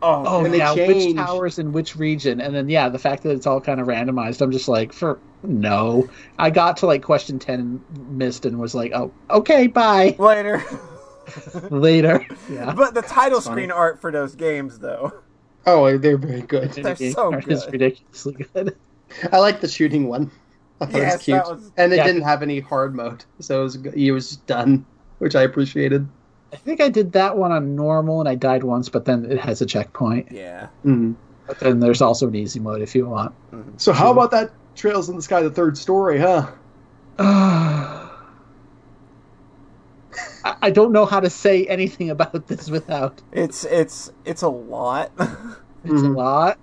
[0.00, 3.30] Oh, oh and yeah, which towers in which region, and then yeah, the fact that
[3.32, 6.08] it's all kind of randomized, I'm just like, for no,
[6.38, 10.62] I got to like question ten and missed and was like, oh, okay, bye, later.
[11.70, 12.24] later.
[12.50, 13.54] Yeah, but the title Funny.
[13.54, 15.12] screen art for those games, though.
[15.66, 16.70] Oh, they're very good.
[16.72, 17.72] They're Minigame so art is good.
[17.74, 18.76] ridiculously good.
[19.32, 20.30] I like the shooting one.
[20.80, 22.06] I thought it Yes, was cute, that was- and it Yeah.
[22.06, 24.86] didn't have any hard mode, so it was g- it was done,
[25.18, 26.08] which I appreciated.
[26.52, 29.38] I think I did that one on normal and I died once, but then it
[29.40, 30.32] has a checkpoint.
[30.32, 30.68] Yeah.
[30.84, 31.14] Mhm.
[31.46, 33.34] But then there's also an easy mode if you want.
[33.78, 36.46] So how about that Trails in the Sky, the third story, huh?
[37.18, 38.08] I
[40.62, 43.20] I don't know how to say anything about this without.
[43.32, 45.10] It's it's it's a lot.
[45.84, 46.14] It's Mhm.
[46.14, 46.58] a lot.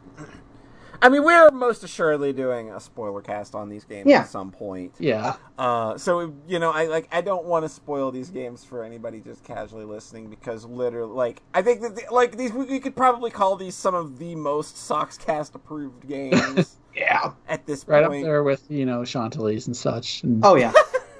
[1.05, 4.21] I mean, we're most assuredly doing a spoiler cast on these games Yeah.
[4.21, 4.95] at some point.
[4.97, 5.35] Yeah.
[5.55, 9.19] Uh, so you know, I like I don't want to spoil these games for anybody
[9.19, 12.95] just casually listening because literally, like, I think that the, like these we, we could
[12.95, 17.33] probably call these some of the most Sockscast approved games Yeah.
[17.47, 20.23] at this Right up there with, you know, Chantelise and such.
[20.23, 20.73] And Oh yeah.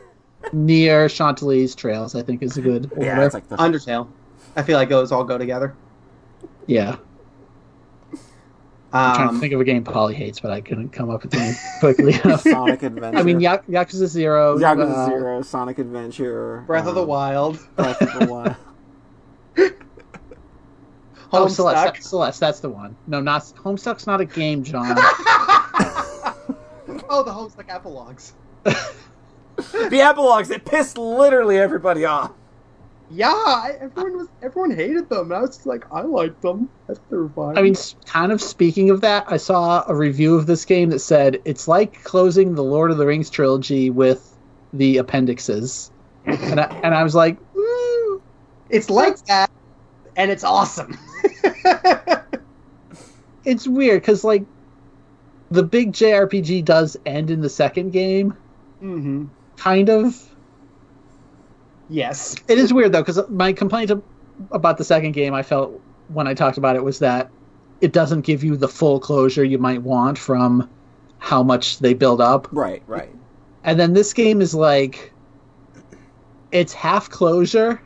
[0.51, 3.05] near Chantelise Trails, I think, is a good order.
[3.05, 4.07] Yeah, it's like the Undertale.
[4.55, 5.75] I feel like those all go together.
[6.65, 6.95] Yeah.
[8.93, 11.23] I'm trying to Um, think of a game Polly hates, but I couldn't come up
[11.23, 12.41] with the name quickly enough.
[12.41, 13.17] Sonic Adventure.
[13.17, 14.57] I mean, Ya- Yakuza Zero.
[14.57, 17.59] Yakuza uh, Zero, Sonic Adventure, Breath of the um, Wild.
[17.75, 18.55] Breath of the Wild.
[21.33, 22.95] Oh, Celeste, Celeste, that's the one.
[23.07, 24.95] No, not Homestuck's not a game, John.
[24.97, 26.23] oh,
[27.25, 28.31] the Homestuck epilogues.
[28.63, 32.31] the epilogues It pissed literally everybody off.
[33.11, 35.31] Yeah, I, everyone was everyone hated them.
[35.31, 36.69] And I was just like, I liked them.
[36.89, 37.57] I thought they were fine.
[37.57, 37.75] I mean,
[38.05, 41.67] kind of speaking of that, I saw a review of this game that said it's
[41.67, 44.35] like closing the Lord of the Rings trilogy with
[44.73, 45.91] the appendixes,
[46.25, 48.21] and I, and I was like, mm,
[48.69, 49.51] it's like that,
[50.15, 50.97] and it's awesome.
[53.45, 54.45] it's weird because like
[55.51, 58.31] the big JRPG does end in the second game,
[58.81, 59.25] mm-hmm.
[59.57, 60.31] kind of.
[61.89, 62.35] Yes.
[62.47, 63.91] It is weird though because my complaint
[64.51, 65.79] about the second game I felt
[66.09, 67.29] when I talked about it was that
[67.81, 70.69] it doesn't give you the full closure you might want from
[71.19, 72.47] how much they build up.
[72.51, 73.09] Right, right.
[73.63, 75.11] And then this game is like
[76.51, 77.81] it's half closure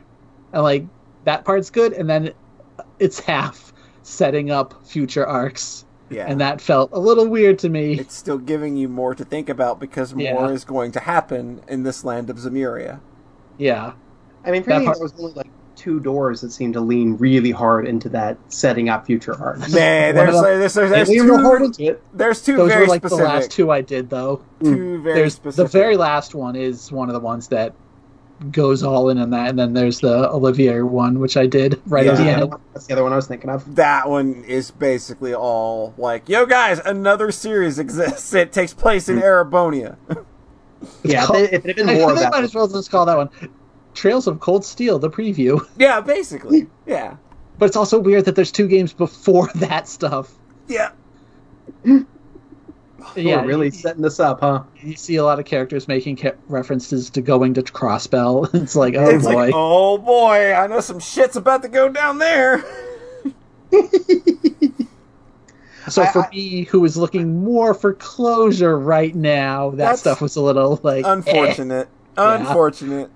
[0.52, 0.84] and like
[1.24, 2.32] that part's good and then
[2.98, 3.72] it's half
[4.02, 6.26] setting up future arcs Yeah.
[6.26, 7.98] and that felt a little weird to me.
[7.98, 10.48] it's still giving you more to think about because more Yeah.
[10.48, 13.00] is going to happen in this land of Zemuria.
[13.60, 13.92] Yeah,
[14.44, 15.46] I mean, for That me, part- there was only like
[15.76, 19.70] two doors that seemed to lean really hard into that setting up future One of
[19.70, 22.02] there's them- there's, there's, there's real hard two into it.
[22.12, 24.42] there's two those very were like specific the last two I did though.
[24.62, 25.02] two mm.
[25.02, 27.74] very there's specific the very last one is one of the ones that
[28.50, 32.06] goes all in on that, and then there's the Olivier one, which I did right
[32.06, 32.12] Yeah.
[32.12, 32.52] at the end.
[32.72, 33.74] that's the other one I was thinking of.
[33.76, 38.32] that one is basically all like, yo guys, another series exists.
[38.32, 39.22] It takes place in mm.
[39.22, 39.96] Erebonia.
[41.02, 42.68] Yeah, called- if it had been I more think of they that, might as well
[42.68, 43.30] just call that one
[43.94, 45.60] Trails of Cold Steel, the preview.
[45.78, 46.68] yeah, basically.
[46.86, 47.16] Yeah.
[47.58, 50.32] But it's also weird that there's two games before that stuff.
[50.68, 50.92] Yeah.
[53.16, 54.62] yeah, really setting this up, huh?
[54.80, 58.48] you see a lot of characters making ca- references to going to Crossbell.
[58.62, 59.34] It's like, oh it's boy.
[59.34, 62.64] like, oh boy, I know some shit's about to go down there.
[65.88, 70.20] So I- for I- me, who is looking more for closure right now, that stuff
[70.20, 71.12] was a little like, eh.
[71.12, 71.88] Unfortunate.
[72.16, 73.10] Unfortunate.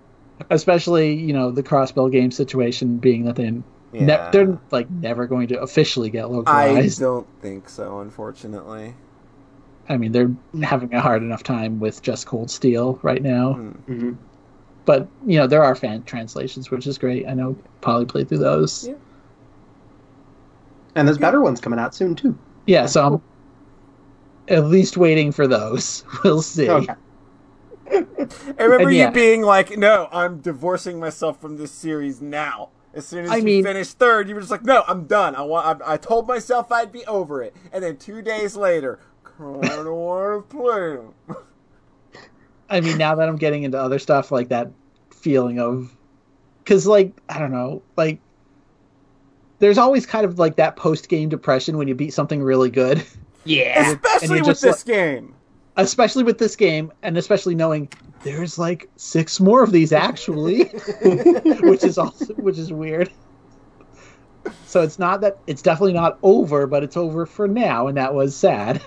[0.51, 3.63] especially you know the Crossbell game situation being that they ne-
[3.93, 4.31] Yeah.
[4.31, 7.01] they're like never going to officially get localized.
[7.01, 8.95] I don't think so, unfortunately.
[9.89, 13.53] I mean, they're having a hard enough time with just Cold Steel right now.
[13.55, 13.69] Hmm.
[13.93, 14.13] hmm
[14.87, 17.29] But you know, there are fan translations, which is great.
[17.29, 18.89] I know Polly played through those.
[18.89, 18.95] Yeah.
[20.95, 22.37] And there's better ones coming out soon too.
[22.67, 23.23] Yeah, so I'm
[24.49, 26.05] at least waiting for those.
[26.25, 26.69] We'll see.
[26.69, 26.95] Okay.
[27.91, 27.97] I
[28.59, 29.11] remember And you yeah.
[29.11, 33.43] being like, "No, I'm divorcing myself from this series now." As soon as I you
[33.45, 35.35] mean- finished third, you were just like, "No, I'm done.
[35.37, 35.83] I want.
[35.83, 39.01] I, I told myself I'd be over it." And then two days later,
[39.39, 41.37] of want to play 'em.
[42.71, 44.71] I mean, now that I'm getting into other stuff, like that
[45.11, 45.95] feeling of,
[46.63, 48.19] because like I don't know, like
[49.65, 53.03] there's always kind of like that post game depression when you beat something really good,
[53.45, 53.93] Yeah.
[53.93, 55.35] especially with just this game.
[55.79, 57.89] especially with this game, and especially knowing
[58.25, 60.65] there's like six more of these actually,
[61.63, 63.11] which is also which is weird.
[64.67, 68.13] So it's not that it's definitely not over, but it's over for now, and that
[68.13, 68.83] was sad.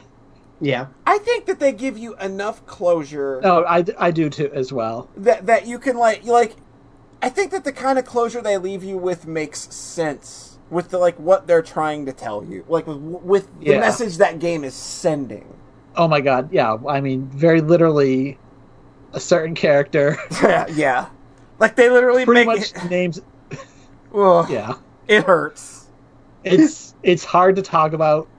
[0.61, 0.87] Yeah.
[1.07, 5.09] I think that they give you enough closure Oh, I, I do too as well.
[5.17, 6.55] that that you can like you like.
[7.19, 10.97] I think that the kind of closure they leave you with makes sense with the
[10.97, 13.79] like what they're trying to tell you, like with with the Yeah.
[13.79, 15.59] message that game is sending.
[15.95, 16.77] Oh my god, yeah.
[16.87, 18.39] I mean, very literally,
[19.13, 21.09] a certain character yeah, yeah.
[21.59, 22.83] like they literally pretty make much it.
[22.83, 23.19] names.
[24.13, 24.75] Ugh, Yeah,
[25.07, 25.87] it hurts.
[26.43, 28.29] it's it's hard to talk about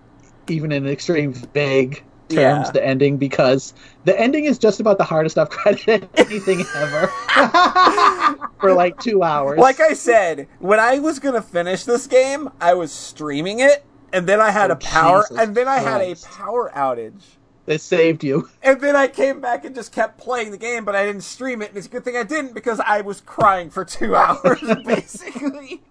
[0.49, 2.71] even in extreme vague terms Yeah.
[2.73, 3.75] the ending because
[4.05, 7.07] the ending is just about the hardest I've credited anything ever
[8.61, 9.59] for like two hours.
[9.59, 14.27] Like I said, when I was gonna finish this game, I was streaming it, and
[14.27, 17.37] then I had Oh, a power, Jesus and then I had a power outage.
[17.67, 18.49] it saved you.
[18.63, 21.61] And then I came back and just kept playing the game, but I didn't stream
[21.63, 24.61] it, and it's a good thing I didn't because I was crying for two hours,
[24.85, 25.83] basically.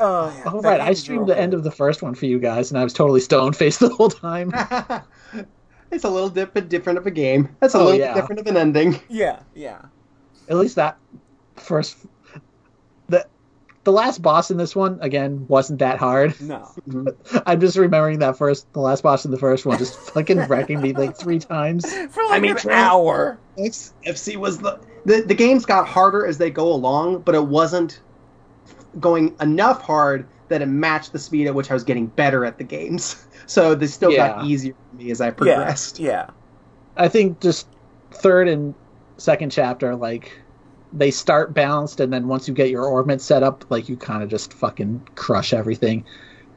[0.00, 2.70] Oh, yeah, Oh right, I streamed the end of the first one for you guys,
[2.70, 4.52] and I was totally stone faced the whole time.
[5.90, 7.48] it's a little dip, bit different of a game.
[7.60, 8.14] That's a Oh, little yeah.
[8.14, 9.00] bit different of an ending.
[9.08, 9.82] Yeah, yeah.
[10.48, 10.96] At least that
[11.56, 11.96] first
[13.08, 13.26] the
[13.84, 16.38] the last boss in this one again wasn't that hard.
[16.40, 16.68] No.
[17.46, 20.80] I'm just remembering that first, the last boss in the first one, just fucking wrecking
[20.80, 21.90] me like three times.
[22.10, 23.38] For like mean, an for- hour.
[23.58, 28.00] FC was the, the the games got harder as they go along, but it wasn't
[29.00, 32.58] going enough hard that it matched the speed at which I was getting better at
[32.58, 33.24] the games.
[33.46, 35.98] So they still got easier for me as I progressed.
[35.98, 36.28] yeah.
[36.98, 37.66] I think just
[38.10, 38.74] third and
[39.16, 40.38] second chapter, like
[40.92, 44.22] they start balanced, and then once you get your orbit set up, like you kind
[44.22, 46.04] of just fucking crush everything.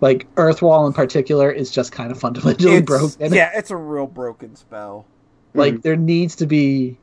[0.01, 3.33] Like Earthwall in particular is just kind of fundamentally It's- broken.
[3.33, 5.05] Yeah, it's a real broken spell.
[5.53, 5.81] Like mm-hmm.
[5.81, 6.97] there needs to be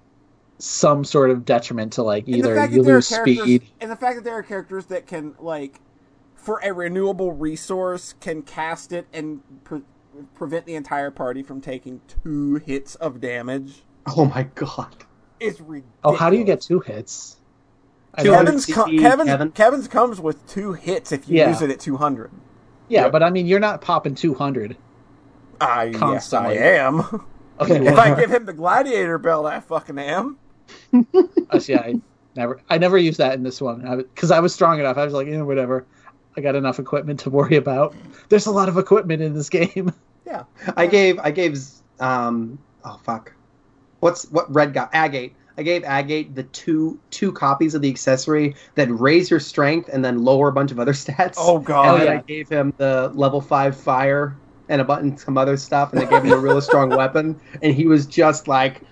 [0.58, 3.62] some sort of detriment to like either you that there are lose speed.
[3.80, 5.80] and the fact that there are characters that can like
[6.34, 9.82] for a renewable resource can cast it and pre-
[10.34, 13.82] prevent the entire party from taking two hits of damage
[14.16, 15.04] Oh my god.
[15.38, 15.84] is ridiculous.
[16.02, 17.36] Oh, how do you get two hits?
[18.14, 19.50] I Two know- hundred- Kevin's co- CP, Kevin's, Kevin?
[19.52, 21.50] Kevin's comes with two hits if you Yeah.
[21.50, 22.30] use it at 200.
[22.88, 24.76] yeah, but I mean, you're not popping 200.
[25.60, 27.00] I yes, I am.
[27.60, 30.38] Okay, if I give him the gladiator belt, I fucking am.
[31.50, 31.74] I see.
[31.74, 31.94] I
[32.36, 34.96] never, I never used that in this one because I was strong enough.
[34.96, 35.86] I was like, eh, whatever.
[36.36, 37.94] I got enough equipment to worry about.
[38.28, 39.92] There's a lot of equipment in this game.
[40.26, 40.44] Yeah,
[40.76, 41.58] I gave I gave
[42.00, 43.32] um oh fuck.
[44.00, 45.34] What's what red guy Agate.
[45.56, 50.04] I gave Agate the two two copies of the accessory that raise your strength and
[50.04, 51.34] then lower a bunch of other stats.
[51.38, 51.94] Oh god.
[51.94, 52.18] and then yeah.
[52.20, 54.36] I gave him the level five fire
[54.68, 57.74] and a button some other stuff, and they gave him a really strong weapon, and
[57.74, 58.82] he was just like.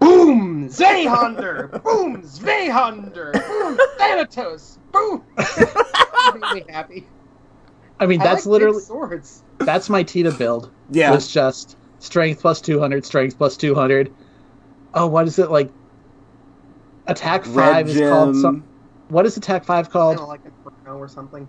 [0.00, 0.68] Boom!
[0.68, 1.82] Zweihander!
[1.82, 2.22] Boom!
[2.22, 3.32] Zweihander!
[3.32, 3.78] Boom!
[3.98, 4.78] Thanatos!
[4.92, 5.22] Boom!
[5.38, 7.06] It made me happy.
[7.98, 9.42] I mean, I that's like literally swords.
[9.58, 10.70] that's my Tita build.
[10.90, 11.14] Yeah.
[11.14, 14.12] it's just strength plus 200, strength plus 200.
[14.94, 15.70] Oh, what is it like?
[17.06, 18.64] Attack Red five is called some.
[19.08, 20.18] What is attack five Kind called?
[20.20, 21.46] of like Inferno or something.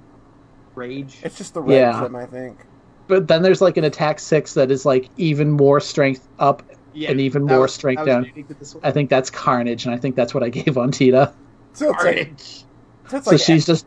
[0.76, 1.20] Rage.
[1.24, 2.02] It's just the red Yeah.
[2.02, 2.66] gem, I think.
[3.08, 6.64] But then there's like an attack six that is like even more strength up.
[6.94, 8.26] Yeah, and even more was- strength down.
[8.26, 8.84] unique to this one.
[8.84, 11.34] I think that's Carnage, and I think that's what I gave on Tita.
[11.74, 12.64] So it's like, Carnage.
[13.08, 13.86] so it's So she's just,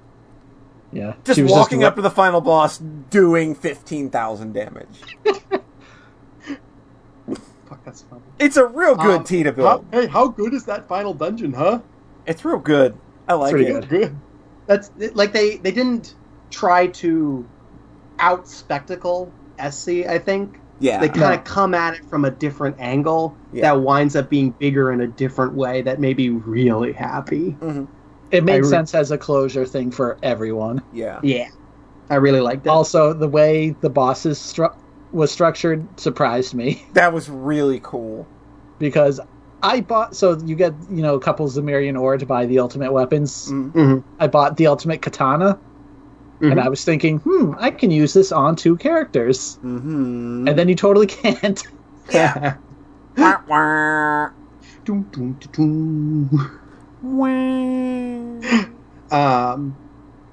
[0.92, 4.86] yeah, just she was walking just, up to the final boss doing 15,000 damage.
[7.66, 8.22] Fuck, that's funny.
[8.38, 9.86] It's a real good Um, Tita How, build.
[9.92, 11.80] hey, how good is that final dungeon, huh?
[12.26, 12.96] It's real good.
[13.28, 13.72] I like pretty it.
[13.72, 13.88] good.
[13.88, 14.16] Good.
[14.66, 16.14] That's like they they didn't
[16.50, 17.46] try to
[18.18, 19.88] out spectacle SC.
[20.06, 20.98] I think Yeah.
[21.00, 21.32] they kind No.
[21.34, 23.62] of come at it from a different angle Yeah.
[23.62, 27.56] that winds up being bigger in a different way that made me really happy.
[27.62, 27.86] Mhm.
[28.30, 30.82] It I made re- sense as a closure thing for everyone.
[30.92, 31.20] Yeah.
[31.22, 31.48] Yeah,
[32.10, 32.70] I really liked it.
[32.70, 34.74] Also, the way the bosses stru-
[35.12, 38.26] was structured surprised me That was really cool.
[38.80, 39.20] because
[39.62, 40.14] I bought.
[40.16, 43.48] So you get you know a couple Zemurian ore to buy the ultimate weapons.
[43.50, 43.72] Mm.
[43.72, 44.02] Mhm.
[44.20, 45.58] I bought the ultimate katana,
[46.50, 46.64] and Mhm.
[46.64, 50.48] I was thinking, hmm, I can use this on two characters, Mm-hmm.
[50.48, 51.62] and then you totally can't.
[52.12, 52.56] Yeah.
[53.16, 54.28] Wah, wah.
[57.02, 58.64] Wah.
[59.10, 59.76] Um,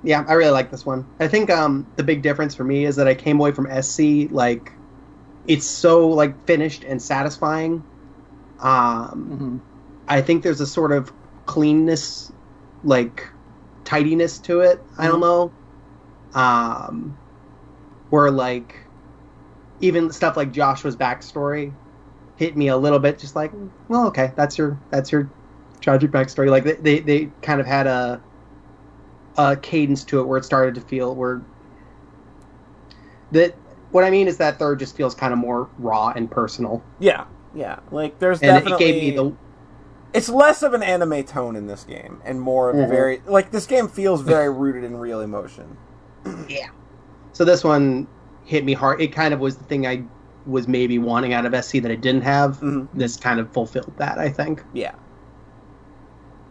[0.04, 1.06] yeah, I really like this one.
[1.20, 4.28] I think um, the big difference for me is that I came away from SC
[4.32, 4.72] like
[5.48, 7.84] it's so like finished and satisfying.
[8.60, 9.62] Um, Mhm.
[10.08, 11.12] I think there's a sort of
[11.46, 12.32] cleanness,
[12.84, 13.28] like
[13.86, 14.86] tidiness to it.
[14.98, 15.52] I don't know.
[16.34, 17.18] Um,
[18.10, 18.76] where like
[19.80, 21.72] even stuff like Joshua's backstory
[22.38, 23.52] hit me a little bit, just like,
[23.88, 25.30] well, okay, that's your that's your
[25.82, 26.50] tragic backstory.
[26.50, 28.22] Like they they, they kind of had a
[29.38, 31.42] a cadence to it where it started to feel where
[33.32, 33.56] that
[33.92, 37.26] what I mean is that third just feels kind of more raw and personal, Yeah.
[37.54, 37.80] Yeah.
[37.92, 38.88] Like, there's and definitely.
[38.88, 39.34] it gave me the
[40.14, 42.90] It's less of an anime tone in this game and more of a Mhm.
[42.90, 43.22] very.
[43.26, 45.78] Like, this game feels very rooted in real emotion.
[46.48, 46.68] Yeah.
[47.34, 48.08] So this one
[48.44, 49.00] hit me hard.
[49.02, 50.04] It kind of was the thing I
[50.46, 52.60] was maybe wanting out of SC that I didn't have.
[52.60, 52.90] Mhm.
[52.94, 54.62] This kind of fulfilled that, I think.
[54.74, 54.92] Yeah.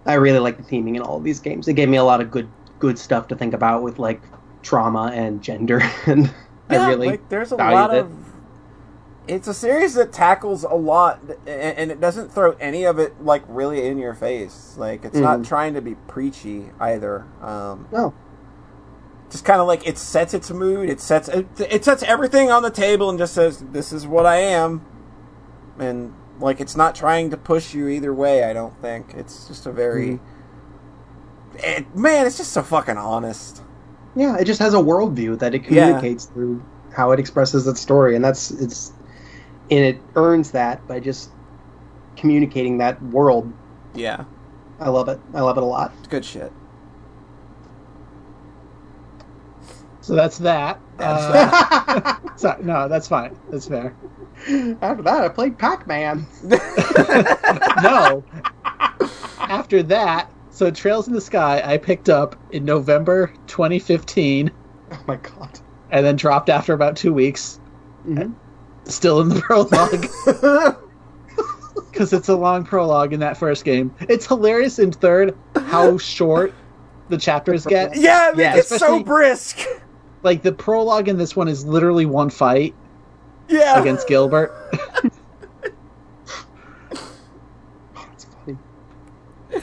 [0.06, 1.68] I really like the theming in all of these games.
[1.68, 2.48] It gave me a lot of good
[2.78, 4.22] good stuff to think about with like
[4.62, 6.32] trauma and gender and
[6.70, 7.98] Yeah, I really like there's a lot it.
[8.04, 8.12] of.
[9.28, 13.42] It's a series that tackles a lot, and it doesn't throw any of it like
[13.48, 14.74] really in your face.
[14.78, 15.46] Like it's not Mhm.
[15.46, 17.26] trying to be preachy either.
[17.42, 18.14] Um, No.
[19.30, 20.88] Just kind of like it sets its mood.
[20.90, 24.26] It sets it, it sets everything on the table and just says, "This is what
[24.26, 24.84] I am,"
[25.78, 28.44] and like it's not trying to push you either way.
[28.44, 30.08] I don't think it's just a very.
[30.14, 31.58] Mm-hmm.
[31.62, 33.62] It, man, it's just so fucking honest.
[34.16, 35.86] Yeah, it just has a worldview that it Yeah.
[35.86, 36.62] communicates through
[36.94, 38.92] how it expresses its story, and that's it's
[39.70, 41.30] and it earns that by just
[42.16, 43.52] communicating that world.
[43.94, 44.24] Yeah,
[44.80, 45.20] I love it.
[45.34, 45.92] I love it a lot.
[45.98, 46.52] it's good shit.
[50.02, 50.80] So that's that.
[50.96, 53.36] That's Uh, so, no, that's fine.
[53.50, 53.94] That's fair.
[54.80, 56.26] After that, I played Pac-Man.
[57.82, 58.24] no.
[59.40, 64.50] After that, so Trails in the Sky, I picked up in November 2015,
[64.92, 65.60] Oh my god.
[65.90, 67.60] and then dropped after about two weeks.
[68.06, 68.34] Mhm.
[68.84, 70.76] Still in the prologue
[71.90, 73.94] because it's a long prologue in that first game.
[74.08, 76.54] It's hilarious in third how short
[77.08, 77.96] the chapters get.
[77.96, 79.58] yeah, Yeah, it's so brisk.
[80.22, 82.74] Like the prologue in this one is literally one fight
[83.48, 84.52] Yeah, against Gilbert.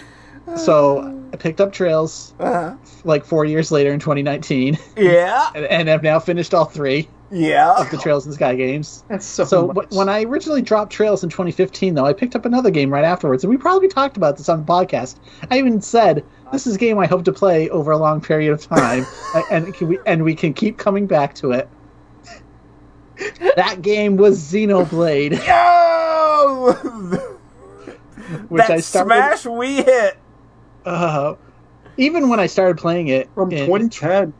[0.55, 2.75] So I picked up Trails Uh-huh.
[3.03, 7.73] like four years later in 2019, Yeah, and, and have now finished all three yeah.
[7.73, 9.03] of the Trails and Sky games.
[9.09, 9.43] That's so.
[9.43, 9.87] So much.
[9.91, 13.03] wh- when I originally dropped Trails in 2015, though, I picked up another game right
[13.03, 15.17] afterwards, and we probably talked about this on the podcast.
[15.51, 18.51] I even said this is a game I hope to play over a long period
[18.53, 19.05] of time,
[19.51, 21.69] and can we and we can keep coming back to it.
[23.55, 26.73] That game was Xenoblade, Yo!
[28.49, 29.09] which that I started.
[29.09, 30.17] smash we hit.
[30.85, 31.35] Uh,
[31.97, 34.33] even when I started playing it, from in- 2010.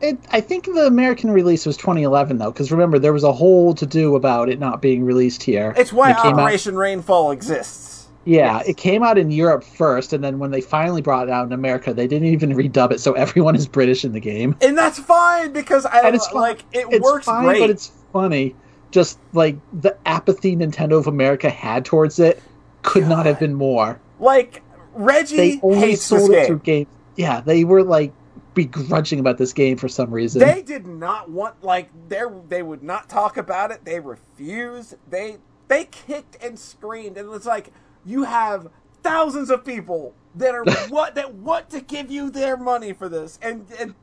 [0.00, 3.74] It, I think the American release was 2011 though, because remember there was a whole
[3.74, 5.74] to do about it not being released here.
[5.76, 7.97] It's why It came out- Operation Rainfall exists.
[8.24, 8.68] Yeah, Yes.
[8.68, 11.52] it came out in Europe first, and then when they finally brought it out in
[11.52, 14.54] America, they didn't even redub it, so everyone is British in the game.
[14.60, 17.60] And that's fine because I And it's like it It's works fine, great.
[17.60, 18.54] but it's funny.
[18.90, 22.42] Just like the apathy Nintendo of America had towards it
[22.82, 24.00] could not have been more.
[24.18, 24.62] Like
[24.94, 26.46] Reggie They only hates this sold it game.
[26.46, 26.88] through games.
[27.16, 28.12] Yeah, they were like
[28.54, 30.40] begrudging about this game for some reason.
[30.40, 33.84] They did not want like they they would not talk about it.
[33.84, 34.94] They refused.
[35.08, 35.36] They
[35.68, 37.70] they kicked and screamed, and it's like
[38.08, 38.68] you have
[39.02, 43.38] thousands of people that are what that want to give you their money for this,
[43.42, 43.94] and and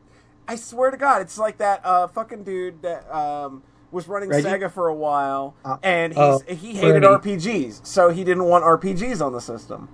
[0.48, 4.48] I swear to God, it's like that uh fucking dude that um was running Reggie?
[4.48, 7.38] Sega for a while, Uh, and he's, oh, he hated Bernie.
[7.38, 9.88] RPGs, so he didn't want RPGs on the system.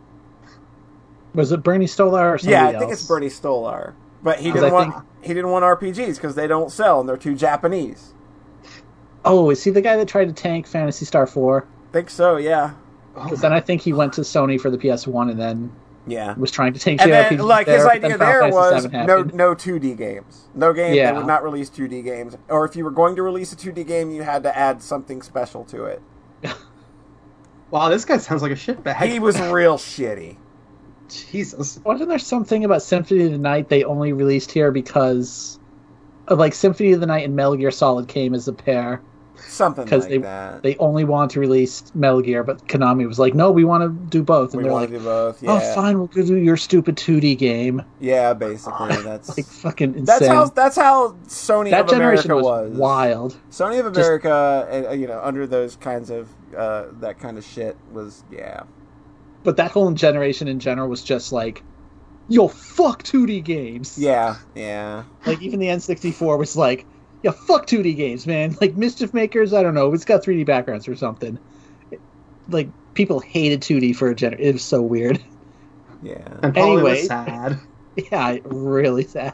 [1.36, 2.80] Was it Bernie Stolar Yeah, I else?
[2.80, 3.94] think it's Bernie Stolar,
[4.24, 7.08] but he didn't I want think- he didn't want RPGs because they don't sell and
[7.08, 8.14] they're too Japanese.
[9.24, 11.66] Oh, is he the guy that tried to tank Phantasy Star 4?
[11.94, 12.72] Think so, yeah.
[13.16, 13.24] Oh.
[13.24, 15.72] Because then I think he went to Sony for the PS1 and then
[16.08, 16.34] Yeah.
[16.38, 19.96] was trying to take And then, like, there, his idea there was no no 2D
[19.98, 20.48] games.
[20.56, 21.12] No game, Yeah.
[21.12, 22.38] they would not release 2D games.
[22.50, 25.22] Or if you were going to release a 2D game, you had to add something
[25.22, 26.02] special to it.
[27.70, 28.98] Wow, this guy sounds like a shitbag.
[29.06, 30.36] He was real shitty.
[31.08, 31.80] Jesus.
[31.86, 35.58] Wasn't there something about Symphony of the Night they only released here because,
[36.28, 39.02] of, like, Symphony of the Night and Metal Gear Solid came as a pair?
[39.38, 40.64] Something Because like they that.
[40.64, 43.90] they only wanted to release Metal Gear, but Konami was like, "No, we want to
[44.10, 45.42] do both," and we they're like, do both.
[45.42, 45.54] Yeah.
[45.62, 48.96] "Oh, fine, we'll do your stupid 2D game." Yeah, basically.
[49.04, 50.06] That's Like fucking insane.
[50.06, 52.78] that's how that's how Sony that of America was, was.
[52.78, 53.38] wild.
[53.50, 57.44] Sony of Just- America, uh, you know, under those kinds of uh, that kind of
[57.46, 58.64] shit was yeah.
[59.44, 61.64] But that whole generation in general was just like,
[62.30, 65.04] "Yo, fuck 2D games." Yeah, yeah.
[65.26, 66.86] Like even the N64 was like,
[67.24, 68.56] yeah, fuck 2D games, man.
[68.62, 71.38] Like Mischief Makers, I don't know, it's got 3D backgrounds or something.
[72.50, 74.38] Like people hated 2D for a gener.
[74.40, 75.22] It was so weird.
[76.04, 76.18] Yeah.
[76.42, 76.92] And Polly Anyway.
[77.02, 77.60] was sad.
[78.12, 79.34] yeah, really sad.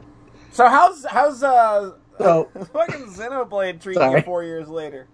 [0.52, 4.18] So how's how's uh So- fucking Xenoblade treating Sorry.
[4.20, 5.08] you four years later?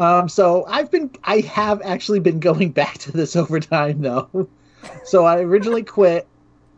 [0.00, 4.48] Um, so I've been, I have actually been going back to this over time though.
[5.04, 6.26] So I originally quit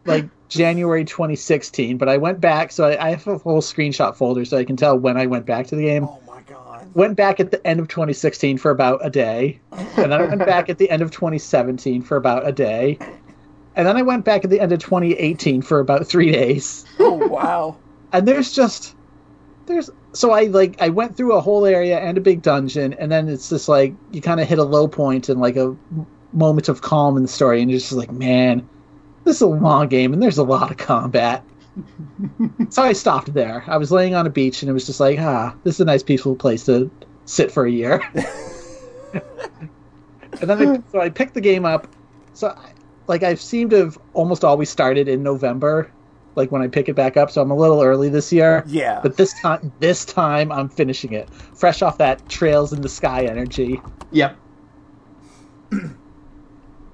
[0.08, 2.72] like January 2016, but I went back.
[2.72, 5.46] So I, I have a whole screenshot folder so I can tell when I went
[5.46, 6.04] back to the game.
[6.04, 6.94] Oh my god.
[6.94, 10.46] went back at the end of 2016 for about a day, and then I went
[10.46, 12.98] back at the end of 2017 for about a day,
[13.76, 16.84] and then I went back at the end of 2018 for about three days.
[17.00, 17.76] Oh wow.
[18.12, 18.94] And there's just
[19.66, 23.12] there's so I like I went through a whole area and a big dungeon, and
[23.12, 26.06] then it's just like you kind of hit a low point and like a m-
[26.32, 28.66] moment of calm in the story, and you're just like, man,
[29.28, 31.44] this is a long game and there's a lot of combat.
[32.70, 33.62] so I stopped there.
[33.66, 35.84] I was laying on a beach and it was just like, ah, this is a
[35.84, 36.90] nice peaceful place to
[37.26, 38.02] sit for a year.
[39.12, 39.22] and
[40.40, 41.86] then I, so I picked the game up.
[42.32, 42.72] So I-
[43.06, 45.90] like I seem to have almost always started in November,
[46.34, 47.30] like when I pick it back up.
[47.30, 48.62] So I'm a little early this year.
[48.66, 49.00] Yeah.
[49.02, 53.24] But this time, this time I'm finishing it, fresh off that Trails in the Sky
[53.24, 53.80] energy.
[54.10, 54.36] Yep.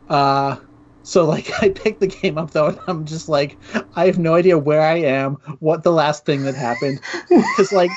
[0.09, 0.57] Uh,
[1.05, 3.57] so like I picked the game up though, and I'm just like,
[3.95, 7.91] I have no idea where I am, what the last thing that happened, because like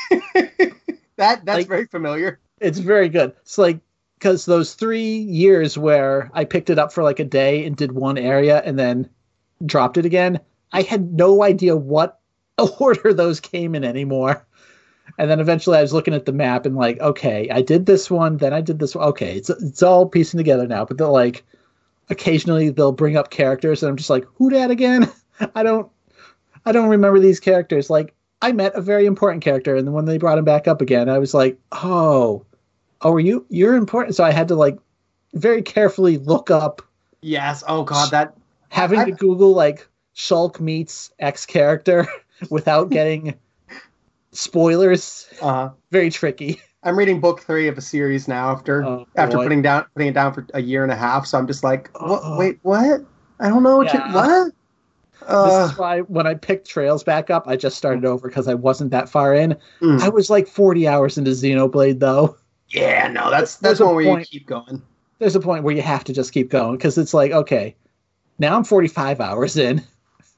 [1.17, 2.39] that that's Like- very familiar.
[2.59, 3.34] it's very good.
[3.41, 3.79] It's like
[4.19, 7.91] because those three years where I picked it up for like a day and did
[7.91, 9.07] one area and then
[9.65, 10.39] dropped it again,
[10.71, 12.19] I had no idea what
[12.79, 14.43] order those came in anymore.
[15.19, 18.09] And then eventually I was looking at the map and like, okay, I did this
[18.11, 19.07] one, then I did this one.
[19.09, 20.84] Okay, it's it's all piecing together now.
[20.85, 21.45] But they'll like
[22.09, 25.11] occasionally they'll bring up characters and I'm just like, who that again?
[25.55, 25.89] I don't
[26.65, 27.89] I don't remember these characters.
[27.89, 30.81] Like I met a very important character and then when they brought him back up
[30.81, 32.45] again, I was like, oh,
[33.01, 34.15] oh, are you you're important?
[34.15, 34.77] So I had to like
[35.34, 36.81] very carefully look up
[37.21, 37.63] Yes.
[37.67, 38.35] Oh god, that
[38.69, 42.07] having I- to Google like Shulk meets X character
[42.49, 43.35] without getting
[44.31, 45.27] spoilers.
[45.41, 46.61] uh Very tricky.
[46.88, 49.43] I'm reading book three of a series now after Oh, after boy.
[49.43, 51.27] putting down putting it down for a year and a half.
[51.27, 52.38] So I'm just like, what, Uh-oh.
[52.39, 53.01] wait, what?
[53.41, 54.07] I don't know what Yeah.
[54.07, 54.45] you what.
[55.19, 58.47] this Uh, is why when I picked Trails back up, I just started over because
[58.47, 59.57] I wasn't that far in.
[59.81, 59.99] mm.
[60.01, 62.38] I was like 40 hours into Xenoblade though.
[62.69, 64.81] yeah, no, that's that's one where you keep going.
[65.19, 67.76] There's a point where you have to just keep going because it's like, okay,
[68.39, 69.84] now I'm 45 hours in.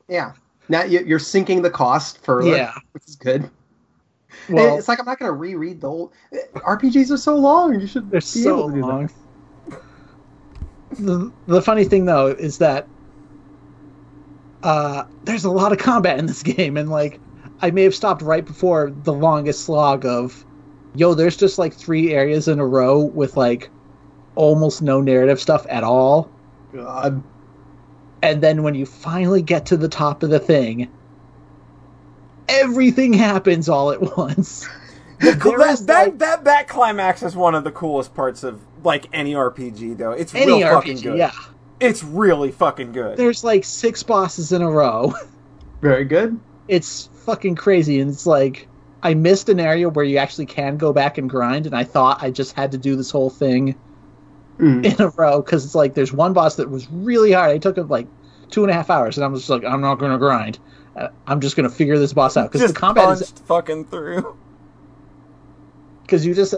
[0.07, 0.31] Yeah.
[0.67, 2.49] Now you- you're sinking the cost further.
[2.49, 2.73] Yeah.
[2.93, 3.47] which is good.
[4.49, 6.13] Well, it's like I'm not going to reread the whole.
[6.55, 7.79] RPGs are so long.
[7.79, 8.87] You should They're so able to do that.
[8.87, 9.09] long.
[10.91, 12.87] The, the funny thing though is that
[14.63, 17.19] uh, there's a lot of combat in this game, and like
[17.61, 20.45] I may have stopped right before the longest slog of,
[20.95, 23.69] yo, there's just like three areas in a row with like
[24.35, 26.31] almost no narrative stuff at all,
[26.73, 27.21] God.
[28.21, 30.89] and then when you finally get to the top of the thing,
[32.49, 34.67] everything happens all at once.
[35.21, 38.61] There that, is, that, like- that that climax is one of the coolest parts of
[38.85, 40.11] like any RPG though.
[40.11, 41.17] It's Any real fucking RPG, good.
[41.17, 41.31] yeah.
[41.81, 43.17] It's really fucking good.
[43.17, 45.13] There's like six bosses in a row.
[45.81, 46.39] Very good.
[46.69, 48.69] It's fucking crazy, and it's like
[49.03, 52.23] I missed an area where you actually can go back and grind, and I thought
[52.23, 53.75] I just had to do this whole thing
[54.57, 54.85] Mm.
[54.85, 57.51] in a row because it's like there's one boss that was really hard.
[57.51, 58.07] I took it like
[58.51, 60.59] two and a half hours, and I'm just like, I'm not going to grind.
[61.27, 64.37] I'm just going to figure this boss out because the combat is fucking through.
[66.03, 66.55] because you just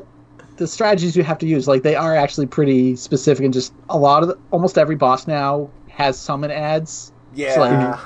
[0.57, 3.97] the strategies you have to use like they are actually pretty specific and just a
[3.97, 7.59] lot of the, almost every boss now has summon ads Yeah.
[7.59, 7.99] like-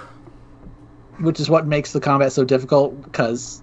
[1.21, 3.61] which is what makes the combat so difficult because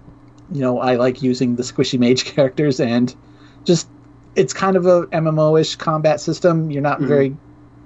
[0.51, 3.15] you know i like using the squishy mage characters and
[3.63, 3.87] just
[4.35, 7.07] it's kind of a mmo-ish combat system you're not Mhm.
[7.07, 7.37] very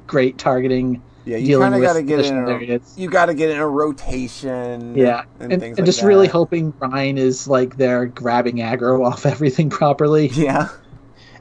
[0.07, 3.49] great targeting yeah, you kind of got to get in a, you got to get
[3.49, 4.95] in a rotation.
[4.95, 9.05] yeah and, and, things and like just really hoping Reyn is like they're grabbing aggro
[9.11, 10.69] off everything properly Yeah.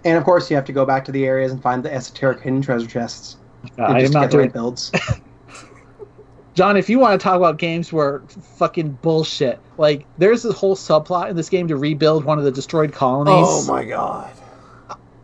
[0.05, 2.41] And of course, you have to go back to the areas and find the esoteric
[2.41, 3.37] hidden treasure chests.
[3.77, 4.93] Uh, and i am just not get the doing builds.
[6.55, 8.21] John, if you want to talk about games where
[8.57, 12.53] fucking bullshit, like there's a whole subplot in this game to rebuild one of the
[12.53, 13.47] destroyed colonies.
[13.49, 14.33] Oh my god.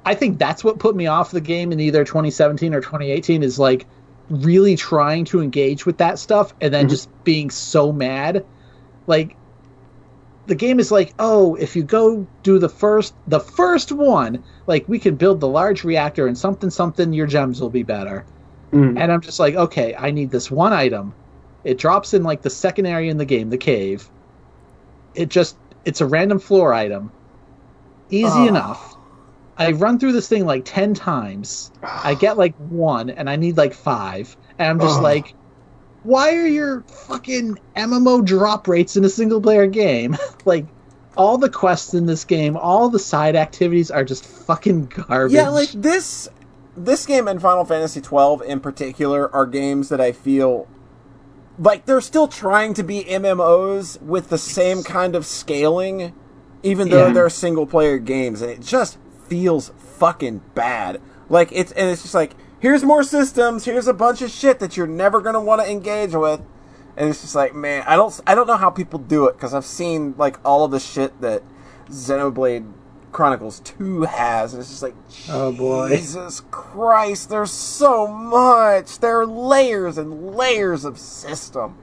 [0.05, 3.59] I think that's what put me off the game in either 2017 or 2018 is
[3.59, 3.87] like
[4.31, 6.91] really trying to engage with that stuff and then Mhm.
[6.91, 8.45] just being so mad.
[9.07, 9.37] Like
[10.47, 14.85] the game is like, "Oh, if you go do the first the first one, like
[14.89, 18.25] we can build the large reactor and something something your gems will be better."
[18.73, 18.99] Mm.
[18.99, 21.13] And I'm just like, okay, I need this one item.
[21.63, 24.09] It drops in like the second area in the game, the cave.
[25.15, 27.11] It just it's a random floor item.
[28.11, 28.47] Easy Oh.
[28.47, 28.92] enough.
[29.59, 31.71] I run through this thing like 10 times.
[31.83, 34.37] I get like one and I need like 5.
[34.59, 35.35] And I'm just like
[36.03, 40.17] why are your fucking MMO drop rates in a single player game?
[40.45, 40.67] like
[41.17, 45.33] all the quests in this game, all the side activities are just fucking garbage.
[45.35, 46.29] Yeah, like this
[46.77, 50.67] this game and Final Fantasy twelve in particular are games that I feel
[51.59, 56.15] like they're still trying to be MMOs with the same kind of scaling,
[56.63, 57.13] even though Yeah.
[57.13, 61.01] they're single player games, and it just feels fucking bad.
[61.29, 64.77] Like it's and it's just like here's more systems, here's a bunch of shit that
[64.77, 66.41] you're never gonna want to engage with,
[66.97, 69.55] and it's just like man, I don't I don't know how people do it because
[69.55, 71.43] I've seen like all of the shit that
[71.89, 72.71] Xenoblade
[73.13, 74.55] Chronicles 2 has.
[74.55, 74.95] And it's just like,
[75.29, 75.91] Oh, boy.
[75.91, 78.99] Jesus Christ, there's so much.
[79.01, 81.77] There are layers and layers of system.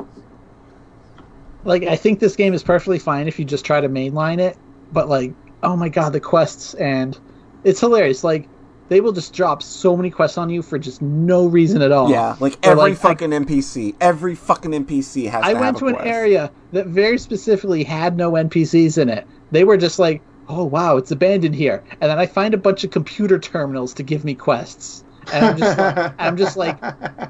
[1.63, 4.57] like I think this game is perfectly fine if you just try to mainline it,
[4.91, 7.17] but like oh my god, the quests and
[7.63, 8.23] it's hilarious.
[8.23, 8.47] Like
[8.89, 12.09] they will just drop so many quests on you for just no reason at all.
[12.09, 15.43] Yeah, like every like, fucking NPC, every fucking NPC has.
[15.43, 19.27] I to went to an area that very specifically had no NPCs in it.
[19.51, 22.83] They were just like, "Oh wow, it's abandoned here," and then I find a bunch
[22.83, 25.03] of computer terminals to give me quests,
[25.33, 26.77] and I'm just like, I'm just like,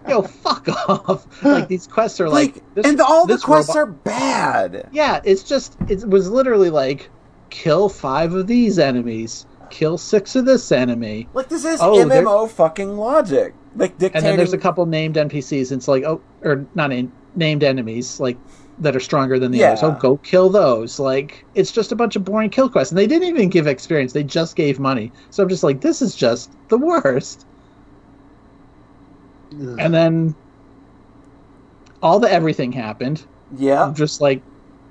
[0.08, 3.90] "Yo, fuck off!" Like these quests are like, Like, this- and all the quests robot-
[3.90, 4.90] are bad.
[4.94, 7.10] Yeah, it's just it was literally like
[7.50, 12.24] kill five of these enemies, kill six of this enemy, Like this is Oh, there-
[12.24, 13.54] MMO fucking logic.
[13.76, 14.18] Like dictating.
[14.18, 15.72] and then there's a couple named NPCs.
[15.72, 18.38] And it's like oh, or not named named enemies like
[18.80, 19.74] that are stronger than the Yeah.
[19.74, 19.84] others.
[19.84, 21.00] Oh, go kill those.
[21.00, 24.14] Like it's just a bunch of boring kill quests, and they didn't even give experience.
[24.14, 25.12] They just gave money.
[25.30, 27.46] So I'm just like, this is just the worst.
[29.52, 30.36] And then
[32.02, 33.26] all the everything happened.
[33.58, 33.84] yeah.
[33.84, 34.42] I'm just like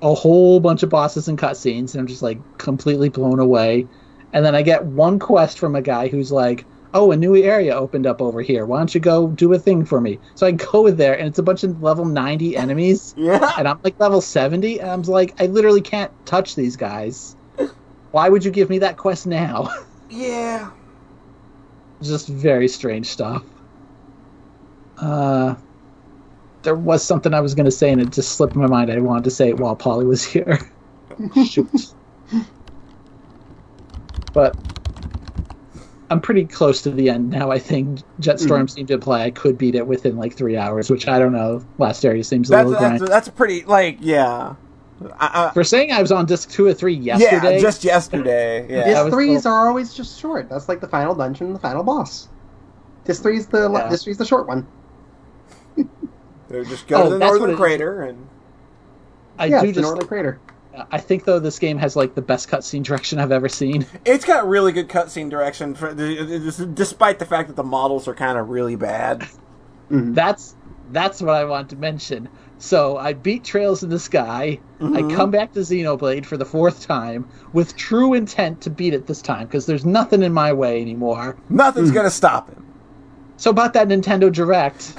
[0.01, 3.87] a whole bunch of bosses and cutscenes, and I'm just like completely blown away.
[4.33, 7.75] And then I get one quest from a guy who's like, "Oh, a new area
[7.75, 8.65] opened up over here.
[8.65, 11.39] Why don't you go do a thing for me?" So I go there, and it's
[11.39, 13.51] a bunch of level 90 enemies, Yeah.
[13.57, 17.35] and I'm like level 70, and I'm like, I literally can't touch these guys.
[18.11, 19.69] Why would you give me that quest now?
[20.11, 20.71] Yeah.
[22.01, 23.43] just very strange stuff.
[24.97, 25.53] Uh,
[26.63, 28.91] there was something I was going to say, and it just slipped my mind.
[28.91, 30.59] I wanted to say it while Polly was here.
[31.47, 31.69] Shoot.
[34.33, 34.55] But
[36.09, 37.51] I'm pretty close to the end now.
[37.51, 38.67] I think Jetstorm hmm.
[38.67, 41.63] seemed to imply I could beat it within like three hours, which I don't know.
[41.77, 43.11] Last area seems a That's little that's, grind.
[43.13, 44.55] that's a pretty like yeah.
[45.17, 48.67] I, For saying I was on disc two or three yesterday, yeah, just yesterday.
[48.69, 49.03] Yeah.
[49.03, 50.49] Disc threes told- are always just short.
[50.49, 52.27] That's like the final dungeon and the final boss.
[53.05, 53.89] Disc three's the Yeah.
[53.89, 54.67] disc three's the short one.
[56.49, 57.59] They're just go Oh, to the northern it is.
[57.59, 58.27] crater and
[59.37, 59.81] I yeah, do it's the.
[59.83, 60.39] Northern Crater.
[60.91, 63.85] I think though this game has like the best cutscene direction I've ever seen.
[64.05, 68.37] it's got really good cutscene direction for despite the fact that the models are kind
[68.37, 69.27] of really bad.
[69.91, 70.13] Mhm.
[70.15, 70.55] That's
[70.91, 72.27] that's what I want to mention.
[72.57, 74.59] So I beat Trails in the Sky.
[74.81, 74.97] Mhm.
[75.11, 79.07] I come back to Xenoblade for the fourth time with true intent to beat it
[79.07, 81.37] this time because there's nothing in my way anymore.
[81.49, 82.65] Nothing's gonna stop him.
[83.37, 84.93] So about that Nintendo Direct,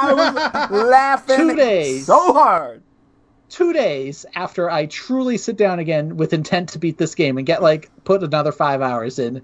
[0.00, 0.12] I
[0.70, 2.06] was laughing Two days.
[2.06, 2.82] so hard.
[3.48, 7.46] Two days after I truly sit down again with intent to beat this game and
[7.46, 9.42] get like put another five hours in,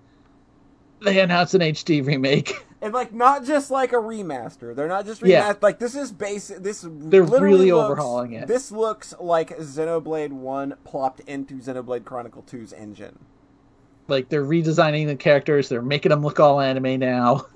[1.02, 2.54] they announce an HD remake.
[2.84, 4.76] And like not just like a remaster.
[4.76, 5.28] They're not just remaster.
[5.28, 5.54] Yeah.
[5.62, 6.58] Like this is basic.
[6.58, 8.46] This They're literally really looks- overhauling it.
[8.46, 13.20] This looks like Xenoblade One plopped into Xenoblade Chronicle 2's engine.
[14.06, 17.46] like they're redesigning the characters, they're making them look all anime now.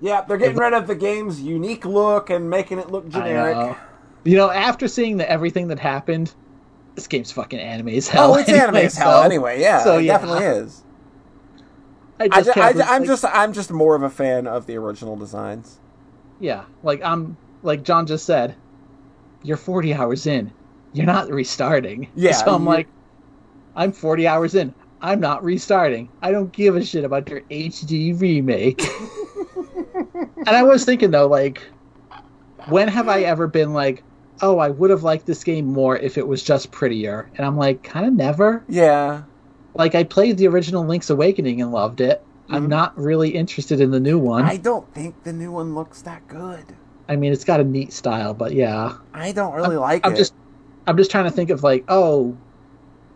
[0.00, 3.76] Yeah, they're getting rid of the game's unique look and making it look generic.
[4.24, 6.34] You know, after seeing the everything that happened,
[6.94, 8.34] this game's fucking anime as hell.
[8.34, 9.60] Oh, it's anime anyway, as hell so- anyway.
[9.60, 10.12] Yeah, so, it yeah.
[10.18, 10.82] definitely is.
[12.20, 15.16] I just I, am like- just I'm just more of a fan of the original
[15.16, 15.78] designs.
[16.40, 18.56] yeah, like I'm like John just said,
[19.42, 20.52] you're 40 hours in,
[20.92, 22.08] you're not restarting.
[22.16, 22.88] Yeah, so I'm like,
[23.76, 24.74] I'm 40 hours in.
[25.00, 26.08] I'm not restarting.
[26.22, 28.82] I don't give a shit about your HD remake.
[30.38, 31.62] and I was thinking though, like,
[32.68, 34.02] when have I ever been like,
[34.40, 37.28] oh, I would have liked this game more if it was just prettier?
[37.36, 38.64] And I'm like, kind of never.
[38.68, 39.22] Yeah,
[39.74, 42.22] Like, I played the original Link's Awakening and loved it.
[42.50, 42.70] I'm Mhm.
[42.70, 44.42] not really interested in the new one.
[44.44, 46.64] I don't think the new one looks that good.
[47.08, 48.94] I mean, it's got a neat style, but yeah.
[49.14, 50.16] I don't really like I'm it.
[50.16, 50.34] just,
[50.86, 52.36] I'm just trying to think of like, oh,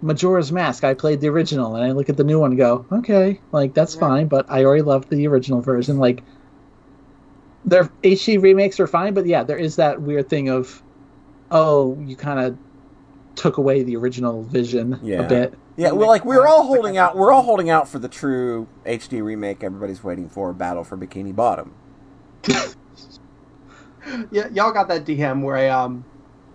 [0.03, 0.85] Majora's Mask.
[0.85, 3.73] I played the original, and I look at the new one and go, okay, like
[3.75, 4.01] that's Yeah.
[4.01, 5.99] fine, but I already loved the original version.
[5.99, 6.23] Like,
[7.65, 10.82] their HD remakes are fine, but yeah, there is that weird thing of,
[11.53, 12.59] oh, you kind of
[13.37, 15.21] took away the original vision Yeah.
[15.23, 15.55] a bit.
[15.77, 17.17] Yeah, well, like we're all holding out.
[17.17, 19.63] We're all holding out for the true HD remake.
[19.65, 21.75] Everybody's waiting for Battle for Bikini Bottom.
[24.33, 26.05] Yeah, y'all got that DM where I um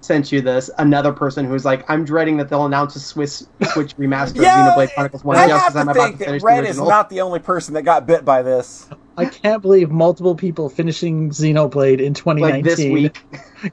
[0.07, 0.69] sent you this.
[0.79, 4.73] Another person who's like, I'm dreading that they'll announce a Swiss Switch remaster Yeah, of
[4.75, 6.77] Xenoblade Chronicles One I have as I'm to about think to finish Red the is
[6.79, 8.89] not the only person that got bit by this.
[9.17, 13.23] I can't believe multiple people finishing Xenoblade in 2019 like this week.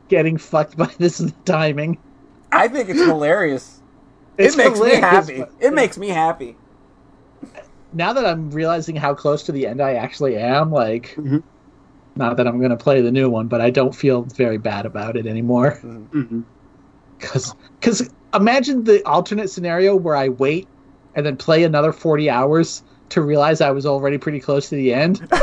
[0.09, 1.99] getting fucked by this timing.
[2.53, 3.81] I think it's hilarious.
[4.37, 5.39] It's it makes me happy.
[5.39, 6.57] but- It makes me happy.
[7.93, 11.43] now that I'm realizing how close to the end I actually am, like, Mhm.
[12.17, 14.87] Not that I'm going to play the new one, but I don't feel very bad
[14.87, 15.81] about it anymore.
[17.19, 20.69] Because, because imagine the alternate scenario where I wait
[21.15, 24.93] and then play another 40 hours to realize I was already pretty close to the
[24.93, 25.27] end.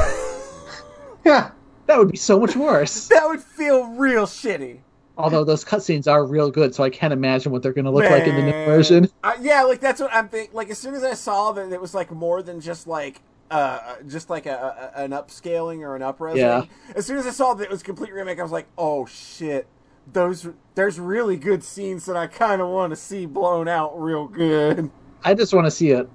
[1.24, 1.52] Yeah.
[1.88, 3.08] That would be so much worse.
[3.10, 4.80] That would feel real shitty.
[5.18, 8.10] Although those cutscenes are real good, so I can't imagine what they're going to look
[8.10, 9.10] like in the new version.
[9.24, 10.56] Uh, yeah, like that's what I'm thinking.
[10.56, 13.22] Like as soon as I saw that it was like more than just like
[13.52, 16.38] uh just like a, a an upscaling or an upres.
[16.38, 16.64] Yeah.
[16.96, 19.06] As soon as I saw that it was a complete remake, I was like, oh
[19.06, 19.68] shit.
[20.12, 24.28] Those there's really good scenes that I kind of want to see blown out real
[24.28, 24.90] good.
[25.24, 26.10] I just want to see it.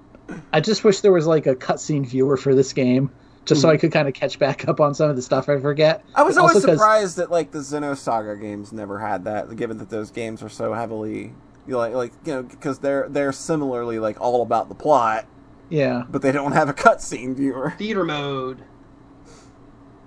[0.51, 3.09] I just wish there was like a cutscene viewer for this game,
[3.45, 5.57] just so I could kind of catch back up on some of the stuff I
[5.59, 6.03] forget.
[6.15, 9.89] I was But always surprised that like the Xenosaga games never had that, given that
[9.89, 11.33] those games are so heavily
[11.67, 15.27] you know, like like you know because they're they're similarly like all about the plot,
[15.69, 17.73] Yeah, but they don't have a cutscene viewer.
[17.77, 18.59] Theater mode.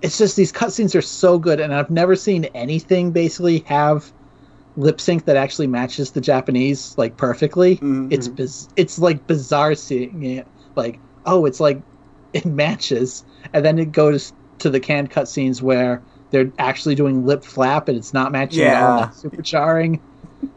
[0.01, 4.11] it's just these cutscenes are so good, and I've never seen anything basically have
[4.77, 7.77] lip sync that actually matches the Japanese like perfectly.
[7.77, 8.11] Mhm.
[8.11, 10.47] It's biz- it's like bizarre seeing it.
[10.75, 11.81] Like, oh, it's like
[12.33, 13.23] it matches,
[13.53, 17.97] and then it goes to the canned cutscenes where they're actually doing lip flap and
[17.97, 19.01] it's not matching at all, Yeah.
[19.05, 20.01] not super jarring.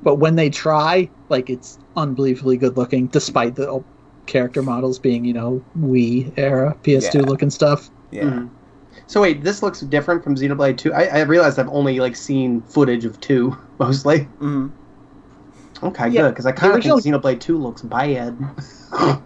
[0.02, 3.84] But when they try, like it's unbelievably good looking, despite the old
[4.26, 7.20] character models being, you know, Wii era PS2 Yeah.
[7.22, 7.90] looking stuff.
[8.10, 8.22] Yeah.
[8.24, 8.50] Mhm.
[9.06, 10.92] So wait, this looks different from Xenoblade 2.
[10.94, 14.20] I, I realized I've only like seen footage of 2 mostly.
[14.38, 14.68] hmm
[15.82, 18.36] Okay, Yeah, good because I kind of original- think Xenoblade 2 looks bad.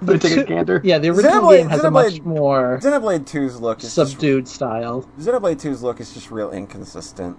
[0.00, 0.80] The take a two- gander.
[0.82, 4.48] Yeah, the original Xenoblade- game has a much more Xenoblade 2's look is just subdued
[4.48, 5.08] style.
[5.20, 7.36] Xenoblade 2's look is just real inconsistent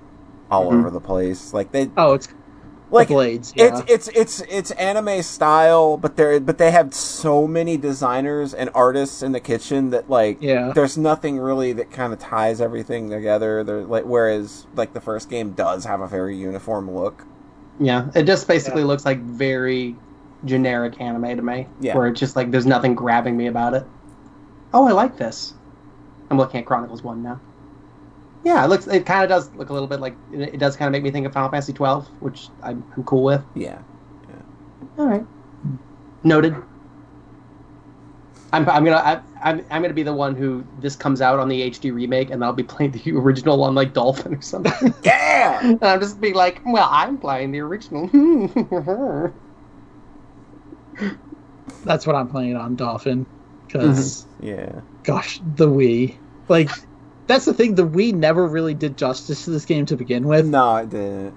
[0.50, 0.80] all Mhm.
[0.80, 1.54] over the place.
[1.54, 2.30] Like they Oh, it's
[2.94, 3.54] like the blades.
[3.56, 3.82] Yeah.
[3.88, 8.70] it's it's it's it's anime style, but they're but they have so many designers and
[8.74, 10.72] artists in the kitchen that like Yeah.
[10.74, 13.64] there's nothing really that kind of ties everything together.
[13.64, 17.26] They're like whereas like the first game does have a very uniform look.
[17.80, 18.88] Yeah, it just basically Yeah.
[18.88, 19.96] looks like very
[20.46, 21.68] generic anime to me.
[21.80, 21.96] Yeah.
[21.98, 23.86] Where it's just like there's nothing grabbing me about it.
[24.74, 25.54] Oh, I like this.
[26.30, 27.40] I'm looking at Chronicles One now.
[28.44, 28.88] Yeah, it looks.
[28.88, 30.16] It kind of does look a little bit like.
[30.34, 33.04] It, it does kind of make me think of Final Fantasy 12, which I'm, I'm
[33.04, 33.44] cool with.
[33.56, 33.80] Yeah.
[34.98, 35.26] All right.
[36.24, 36.56] Noted.
[38.52, 41.50] I'm, I'm gonna I, I'm, I'm gonna be the one who this comes out on
[41.50, 44.94] the HD remake, and I'll be playing the original on like Dolphin or something.
[45.04, 45.60] Yeah.
[45.64, 48.08] and I'm just being like, well, I'm playing the original.
[51.84, 53.26] That's what I'm playing on Dolphin.
[53.68, 54.48] Because, mm-hmm.
[54.48, 54.82] Yeah.
[55.04, 56.18] gosh, the Wii.
[56.48, 56.70] Like,
[57.28, 57.76] that's the thing.
[57.76, 60.46] The Wii never really did justice to this game to begin with.
[60.46, 61.34] No, it didn't.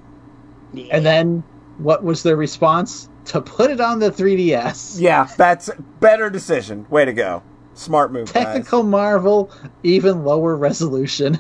[0.90, 1.42] And then,
[1.78, 3.08] what was their response?
[3.26, 5.00] To put it on the 3DS.
[5.00, 6.86] Yeah, that's better decision.
[6.90, 7.42] Way to go.
[7.74, 8.44] Smart move, guys.
[8.44, 9.50] Technical marvel,
[9.82, 11.38] even lower resolution.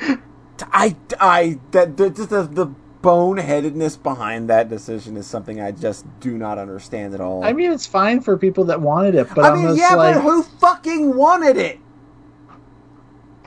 [0.60, 6.36] I, I, that the, the, the boneheadedness behind that decision is something I just do
[6.36, 7.44] not understand at all.
[7.44, 9.94] I mean, it's fine for people that wanted it, but I I'm mean, just yeah,
[9.94, 11.80] like, but who fucking wanted it?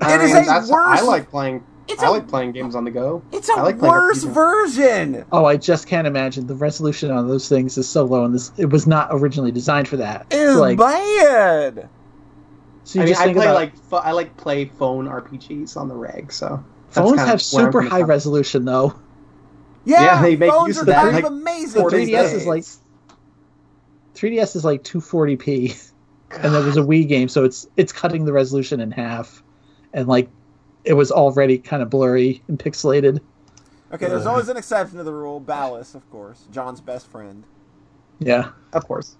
[0.02, 1.64] I It is mean, a that's- worse- I like playing.
[1.88, 3.22] It's I a- like playing games on the go.
[3.32, 5.26] It's a I like playing worse version.
[5.32, 8.52] oh, I just can't imagine the resolution on those things is so low, and this
[8.58, 10.28] it was not originally designed for that.
[10.30, 11.90] It's like, bad.
[12.84, 15.08] so you I mean, just I think play about like pho- I like play phone
[15.08, 16.64] RPGs on the reg, so
[16.94, 18.10] that's phones have super high from.
[18.10, 18.94] resolution though.
[19.86, 21.84] Yeah, Yeah, they make phones use are of that, like, amazing.
[21.84, 22.66] The 3DS is like
[24.16, 25.92] 3DS is like 240p,
[26.32, 29.42] and that was a Wii game, so it's it's cutting the resolution in half,
[29.94, 30.30] and like
[30.84, 33.20] it was already kind of blurry and pixelated.
[33.92, 34.32] Okay, there's uh.
[34.32, 35.42] always an exception to the rule.
[35.42, 37.44] Ballas, of course, John's best friend.
[38.20, 39.16] Yeah, Of course.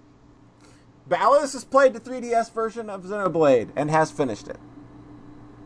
[1.08, 4.58] Ballas has played the 3DS version of Xenoblade and has finished it.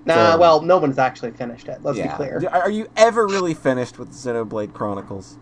[0.06, 1.80] Nah, So- well, no one's actually finished it.
[1.82, 2.12] Let's yeah.
[2.12, 2.48] be clear.
[2.50, 5.36] Are you ever really finished with Xenoblade Chronicles?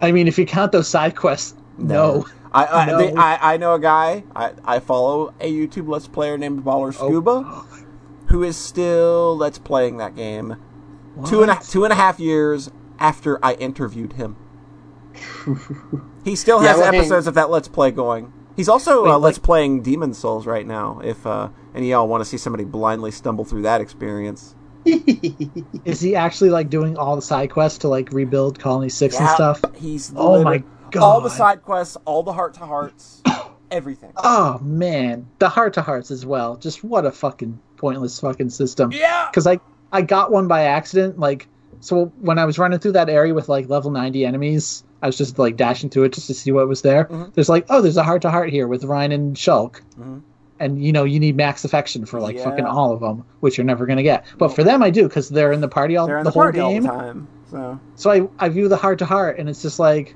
[0.00, 2.26] I mean, if you count those side quests, no.
[2.52, 2.98] I I, No.
[2.98, 4.24] they- I I know a guy.
[4.34, 7.08] I, I follow a YouTube Let's Player named Baller oh.
[7.08, 7.68] Scuba, Oh.
[8.34, 10.56] who is still Let's Playing that game.
[11.26, 14.34] Two and a, two and a half years after I interviewed him.
[16.24, 18.32] he still Yeah, has well, hey- episodes of that Let's Play going.
[18.56, 21.00] He's also Wait, uh, like- Let's Playing Demon Souls right now.
[21.04, 26.00] If uh, any of y'all want to see somebody blindly stumble through that experience, Is
[26.00, 29.62] he actually like doing all the side quests to like rebuild Colony Six and stuff?
[29.76, 31.02] He's Oh my god!
[31.02, 33.22] all the side quests, all the heart to hearts,
[33.70, 34.12] everything.
[34.16, 36.56] Oh man, the heart to hearts as well.
[36.56, 38.92] Just what a fucking pointless fucking system.
[38.92, 39.28] Yeah.
[39.30, 39.60] Because I
[39.92, 41.18] I got one by accident.
[41.18, 41.46] Like
[41.80, 45.16] so when I was running through that area with like level ninety enemies, I was
[45.16, 47.04] just like dashing through it just to see what was there.
[47.06, 47.34] Mhm.
[47.34, 49.80] There's like oh there's a heart to heart here with Reyn and Shulk.
[50.00, 50.22] Mhm.
[50.60, 52.44] And you know you need max affection for like Yeah.
[52.44, 54.24] fucking all of them, which you're never gonna get.
[54.38, 56.40] But for them, I do because they're in the party all They're in the, the,
[56.40, 56.84] whole game.
[56.84, 57.28] the time.
[57.50, 60.14] So So I I view the heart to heart, and it's just like,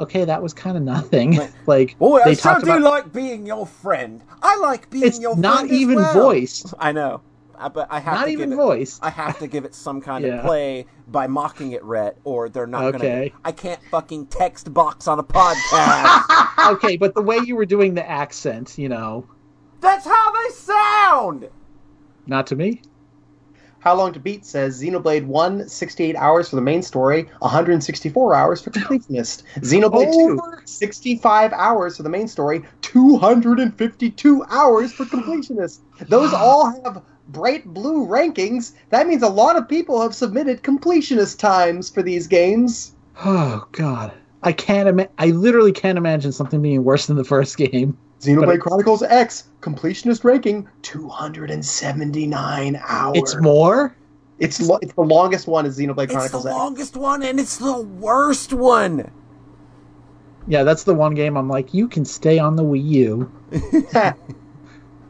[0.00, 1.36] okay, that was kind of nothing.
[1.36, 4.22] Like- like Oh, I they so talked do about like being your friend.
[4.42, 6.12] I like being it's your not friend as even well.
[6.14, 7.20] voiced, I know,
[7.58, 9.04] I, but I have not to even give it, voiced.
[9.04, 10.34] I have to give it some kind Yeah.
[10.38, 13.28] of play by mocking it, Rhett, or they're not Okay.
[13.30, 13.40] gonna.
[13.44, 16.72] I can't fucking text box on a podcast.
[16.74, 19.26] okay, but the way you were doing the accent, you know,
[19.80, 21.48] That's how they sound.
[22.26, 22.82] not to me.
[23.88, 28.60] How Long to Beat says Xenoblade 1, 68 hours for the main story, 164 hours
[28.60, 29.44] for completionist.
[29.60, 35.78] Xenoblade 2, 65 hours for the main story, 252 hours for completionist.
[36.06, 38.74] Those all have bright blue rankings.
[38.90, 42.94] That means a lot of people have submitted completionist times for these games.
[43.24, 44.86] Oh God, I can't.
[44.86, 47.96] Ima- I literally can't imagine something being worse than the first game.
[48.20, 53.16] Xenoblade But- Chronicles X, completionist ranking, 279 hours.
[53.16, 53.94] It's more.
[54.38, 56.54] It's, lo- it's the longest one is Xenoblade It's the Chronicles X.
[56.54, 59.10] longest one, and it's the worst one.
[60.46, 63.32] Yeah, that's the one game I'm like, you can stay on the Wii U.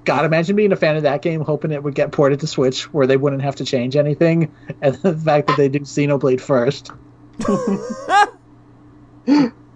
[0.05, 2.85] God, imagine being a fan of that game, hoping it would get ported to Switch,
[2.95, 6.91] where they wouldn't have to change anything, and the fact that they do Xenoblade first.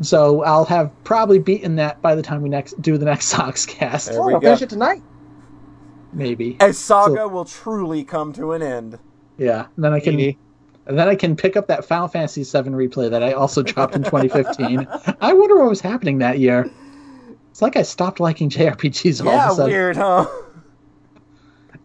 [0.00, 4.10] so I'll have probably beaten that by the time we next do the next Sockscast,
[4.10, 4.48] There oh, we I'll go.
[4.48, 5.02] finish it tonight.
[6.12, 6.56] maybe.
[6.60, 8.98] As Saga will truly come to an end.
[9.38, 10.38] Yeah, and then I can, Maybe.
[10.86, 13.96] and then I can pick up that Final Fantasy VII replay that I also dropped
[13.96, 14.86] in 2015.
[15.20, 16.70] I wonder what was happening that year.
[17.50, 19.72] It's like I stopped liking JRPGs all Yeah, of a sudden.
[19.72, 20.26] weird, huh?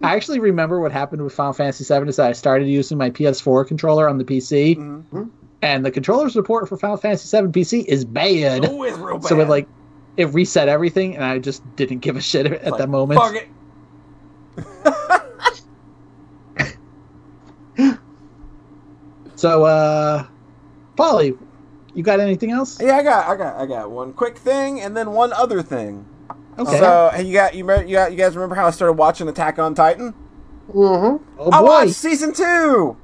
[0.02, 3.10] I actually remember what happened with Final Fantasy VII is that I started using my
[3.10, 5.30] PS4 controller on the PC, Mhm.
[5.62, 8.66] And the controller support for Final Fantasy VII PC is bad.
[8.66, 9.28] Oh, it's real bad.
[9.28, 9.68] so it like
[10.18, 13.20] it reset everything, and I just didn't give a shit at Like, that moment.
[13.22, 13.48] Fuck it.
[19.40, 20.28] So, uh,
[20.98, 21.34] Polly,
[21.94, 22.78] you got anything else?
[22.82, 26.06] Yeah, I got, I got, I got one quick thing and then one other thing.
[26.58, 26.78] Okay.
[26.78, 29.58] So, hey, you got, you, you got, you guys remember how I started watching Attack
[29.58, 30.14] on Titan?
[30.74, 31.24] Mm-hmm.
[31.40, 32.98] oh I boy, watched season two.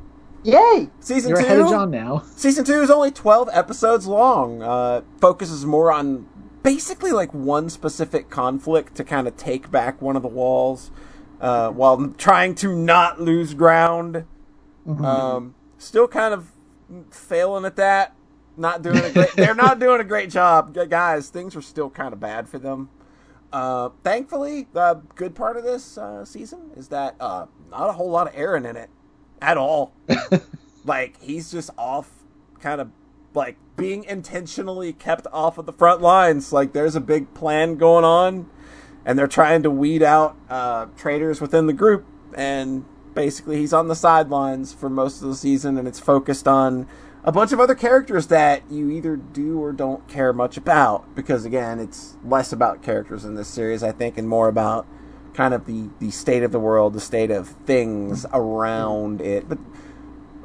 [0.46, 0.90] Yay!
[1.00, 1.46] Season you're two.
[1.46, 2.24] ahead of John now.
[2.36, 4.62] Season two is only twelve episodes long.
[4.62, 6.28] Uh, focuses more on
[6.62, 10.92] basically like one specific conflict to kind of take back one of the walls
[11.42, 14.26] uh, while trying to not lose ground.
[14.88, 16.52] Um, still kind of
[17.10, 18.16] failing at that.
[18.56, 19.36] Not doing a great.
[19.36, 21.30] they're not doing a great job, guys.
[21.30, 22.90] Things are still kind of bad for them.
[23.52, 28.12] Uh, thankfully, the good part of this uh, season is that uh, not a whole
[28.12, 28.92] lot of Eren in it
[29.46, 29.94] at all.
[30.86, 32.10] like he's just off,
[32.60, 32.90] kind of
[33.34, 36.52] like being intentionally kept off of the front lines.
[36.52, 38.50] Like there's a big plan going on,
[39.06, 42.06] and they're trying to weed out uh, traitors within the group.
[42.36, 46.88] And basically, he's on the sidelines for most of the season, and it's focused on
[47.24, 51.16] a bunch of other characters that you either do or don't care much about.
[51.16, 54.88] Because again, it's less about characters in this series, I think, and more about
[55.36, 59.48] kind of the the state of the world, the state of things around it.
[59.48, 59.58] But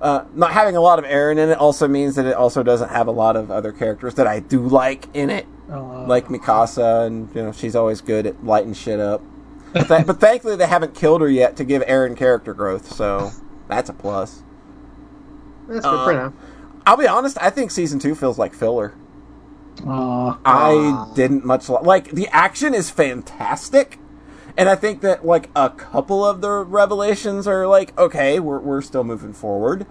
[0.01, 2.89] uh, not having a lot of Eren in it also means that it also doesn't
[2.91, 7.07] have a lot of other characters that I do like in it, Uh, like Mikasa,
[7.07, 9.23] and you know she's always good at lighting shit up.
[9.73, 13.31] But, th- but thankfully, they haven't killed her yet to give Eren character growth, so
[13.69, 14.43] that's a plus.
[15.69, 16.33] That's good for Uh, now.
[16.86, 18.94] I'll be honest, I think season two feels like filler.
[19.86, 20.39] aw.
[20.44, 23.99] I didn't much li- like the action is fantastic,
[24.57, 28.83] and I think that like a couple of the revelations are like okay, we're we're
[28.83, 29.87] still moving forward.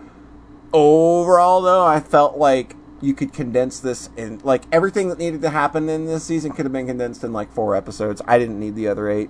[0.72, 5.50] Overall, though, I felt like you could condense this in like everything that needed to
[5.50, 8.22] happen in this season could have been condensed in like four episodes.
[8.28, 9.30] I didn't need the other eight.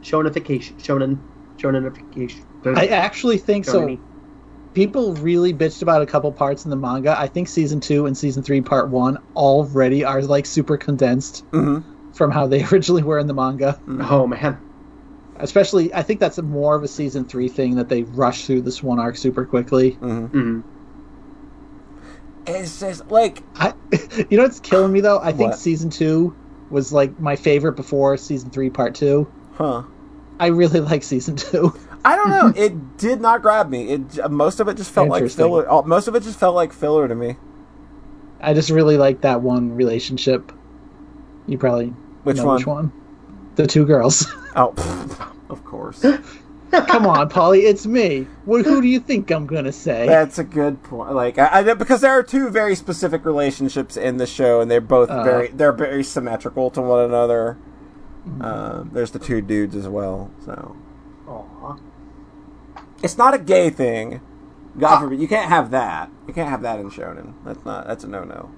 [0.00, 0.80] Shonification.
[0.80, 1.18] Shonen.
[1.56, 2.44] Shonenification.
[2.76, 3.82] I actually think so.
[3.82, 3.98] Shonen-y.
[4.74, 7.18] People really bitched about a couple parts in the manga.
[7.18, 11.95] I think season two and season three, part one, already are like super condensed Mm-hmm.
[12.16, 13.80] From how they originally were in the manga.
[13.88, 14.58] Oh man.
[15.38, 18.82] Especially, I think that's more of a season three thing that they rush through this
[18.82, 19.92] one arc super quickly.
[19.92, 20.38] Mm-hmm.
[20.56, 20.62] Mm.
[22.46, 23.74] It's just like I,
[24.30, 25.18] you know what's killing me though?
[25.18, 25.58] I think What?
[25.58, 26.34] season two
[26.70, 29.30] was like my favorite before season three, part two.
[29.54, 29.82] huh.
[30.38, 31.74] I really like season two.
[32.04, 32.52] I don't know.
[32.62, 33.88] it did not grab me.
[33.90, 35.66] It most of it just felt like filler.
[35.68, 37.36] oh, Most of it just felt like filler to me.
[38.40, 40.52] I just really like that one relationship.
[41.46, 41.94] You probably
[42.26, 42.56] Which one?
[42.56, 42.92] which one?
[43.56, 44.26] The two girls.
[44.58, 44.72] Oh,
[45.50, 46.00] of course.
[46.70, 48.26] Come on, Polly, it's me.
[48.46, 50.06] Wh- who do you think I'm gonna say?
[50.06, 51.12] That's a good point.
[51.12, 54.80] Like, I, I because there are two very specific relationships in the show, and they're
[54.80, 55.22] both Uh.
[55.22, 57.58] very they're very symmetrical to one another.
[58.40, 60.30] Um, there's the two dudes as well.
[60.46, 60.74] So
[61.28, 61.76] Aw.
[63.02, 64.22] it's not a gay thing.
[64.78, 66.10] God forbid you can't have that.
[66.26, 67.34] You can't have that in shonen.
[67.44, 67.86] That's not.
[67.86, 68.50] That's a no no.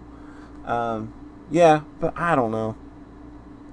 [0.65, 1.13] Um,
[1.51, 2.77] yeah, but I don't know.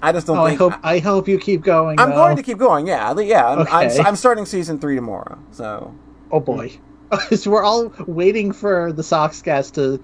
[0.01, 1.99] I just don't Oh, I hope I hope you keep going.
[1.99, 2.15] I'm though.
[2.15, 2.87] going to keep going.
[2.87, 3.45] Yeah, I- yeah.
[3.47, 3.99] I'm, I'm, Okay.
[4.01, 5.37] I'm starting season three tomorrow.
[5.51, 5.93] So
[6.31, 6.71] Oh boy,
[7.35, 10.03] so we're all waiting for the Sockscast to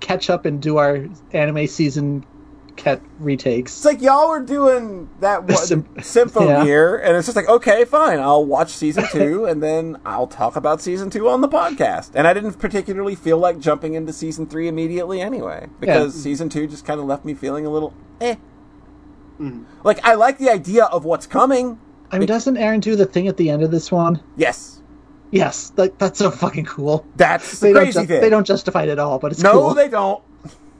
[0.00, 2.24] catch up and do our anime season
[2.76, 3.76] cat retakes.
[3.76, 6.64] it's like y'all were doing that one, Sim- Sympho yeah.
[6.64, 8.18] gear, and it's just like, okay, fine.
[8.18, 12.10] I'll watch season two, and then I'll talk about season two on the podcast.
[12.16, 16.66] And I didn't particularly feel like jumping into season three immediately anyway, because season two
[16.66, 18.34] just kind of left me feeling a little eh.
[19.40, 19.64] Mm.
[19.82, 21.78] Like I like the idea of what's coming.
[22.12, 24.22] I mean, doesn't Eren do the thing at the end of this one?
[24.36, 24.80] Yes,
[25.30, 27.04] Yes, that, that's so fucking cool.
[27.16, 28.20] that's the They don't, crazy ju- thing.
[28.20, 29.74] they don't justify it at all, but it's no, cool.
[29.74, 30.22] they don't.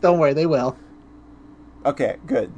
[0.00, 0.76] Don't worry, they will.
[1.84, 2.52] Okay, good.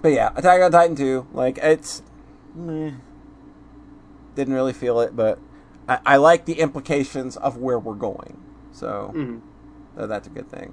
[0.00, 2.02] but yeah, Attack on Titan 2, like, it's.
[2.54, 2.92] meh.
[4.34, 5.38] Didn't really feel it, but
[5.88, 8.38] I, I like the implications of where we're going.
[8.72, 9.40] So, Mm.
[9.96, 10.72] uh, that's a good thing.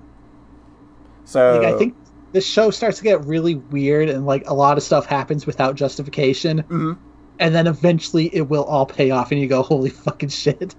[1.26, 1.96] So, Like, I think
[2.32, 5.76] this show starts to get really weird, and like a lot of stuff happens without
[5.76, 6.98] justification, Mhm.
[7.40, 10.76] and then eventually it will all pay off, and you go, "Holy fucking shit!"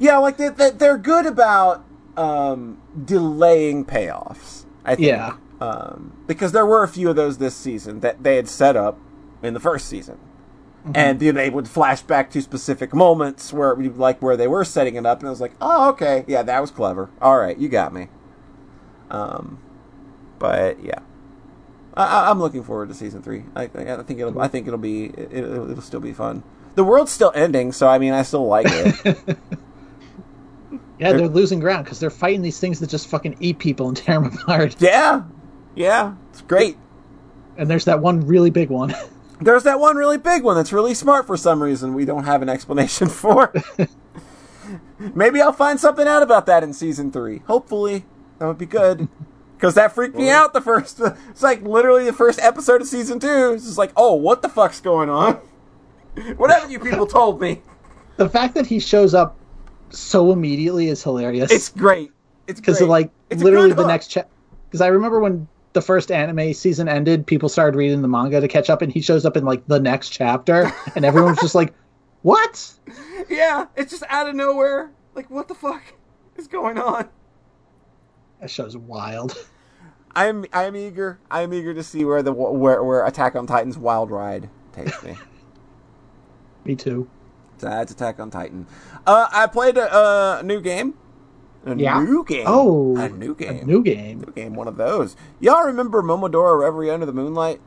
[0.00, 1.84] Yeah, like, they, they, they're good about
[2.16, 5.08] um, delaying payoffs, I think.
[5.08, 5.34] Yeah.
[5.60, 8.98] Um, because there were a few of those this season that they had set up
[9.42, 10.18] in the first season.
[10.94, 14.94] and then they would flash back to specific moments where like where they were setting
[14.94, 17.68] it up and it was like oh okay yeah that was clever all right you
[17.68, 18.06] got me
[19.10, 19.58] um
[20.38, 20.98] but yeah
[21.96, 23.44] I, I- I'm looking forward to season three.
[23.54, 24.38] I, I think it'll.
[24.40, 25.06] I think it'll be.
[25.06, 26.42] It, it'll, it'll still be fun.
[26.74, 29.38] The world's still ending, so I mean, I still like it.
[30.98, 33.96] Yeah, they're losing ground because they're fighting these things that just fucking eat people and
[33.96, 34.76] tear them apart.
[34.80, 35.24] yeah,
[35.74, 36.78] yeah, it's great.
[37.58, 38.94] And there's that one really big one.
[39.38, 42.40] There's that one really big one that's really smart for some reason we don't have
[42.40, 43.52] an explanation for.
[45.14, 47.42] Maybe I'll find something out about that in season three.
[47.46, 48.06] Hopefully,
[48.38, 49.08] that would be good.
[49.56, 51.00] Because that freaked me out the first.
[51.30, 53.52] It's like literally the first episode of season two.
[53.54, 55.34] It's just like, oh, what the fuck's going on?
[56.36, 57.62] what haven't you people told me?
[58.16, 59.36] the fact that he shows up
[59.90, 61.50] so immediately is hilarious.
[61.50, 62.10] It's great.
[62.46, 63.86] It's because like It's literally the hook.
[63.88, 64.24] next cha-
[64.66, 68.48] because I remember when the first anime season ended, people started reading the manga to
[68.48, 71.74] catch up, and he shows up in like the next chapter, and everyone's just like,
[72.22, 72.72] "What?"
[73.28, 74.90] Yeah, it's just out of nowhere.
[75.14, 75.82] Like, what the fuck
[76.36, 77.08] is going on?
[78.40, 79.36] That show's wild.
[80.14, 81.18] I'm I'm eager.
[81.30, 85.16] I'm eager to see where the where where Attack on Titan's wild ride takes me.
[86.64, 87.08] Me too.
[87.58, 88.66] That's Attack on Titan.
[89.06, 90.94] Uh, I played a, a new game.
[91.64, 92.02] A Yeah?
[92.02, 92.44] new game.
[92.46, 93.62] Oh, a new game.
[93.62, 94.20] A new game.
[94.20, 94.54] New game.
[94.54, 95.16] One of those.
[95.40, 97.60] Y'all remember Momodora Reverie Under the Moonlight?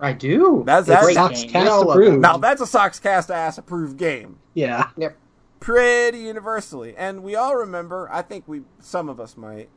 [0.00, 0.62] I do.
[0.64, 1.50] That's- a that's- great Sox game.
[1.52, 2.20] cast We approved.
[2.20, 4.38] Now that's a Sockscast ass approved game.
[4.54, 4.88] Yeah.
[4.96, 5.16] Yep.
[5.60, 6.94] pretty universally.
[6.96, 9.68] And we all remember, I think we some of us might,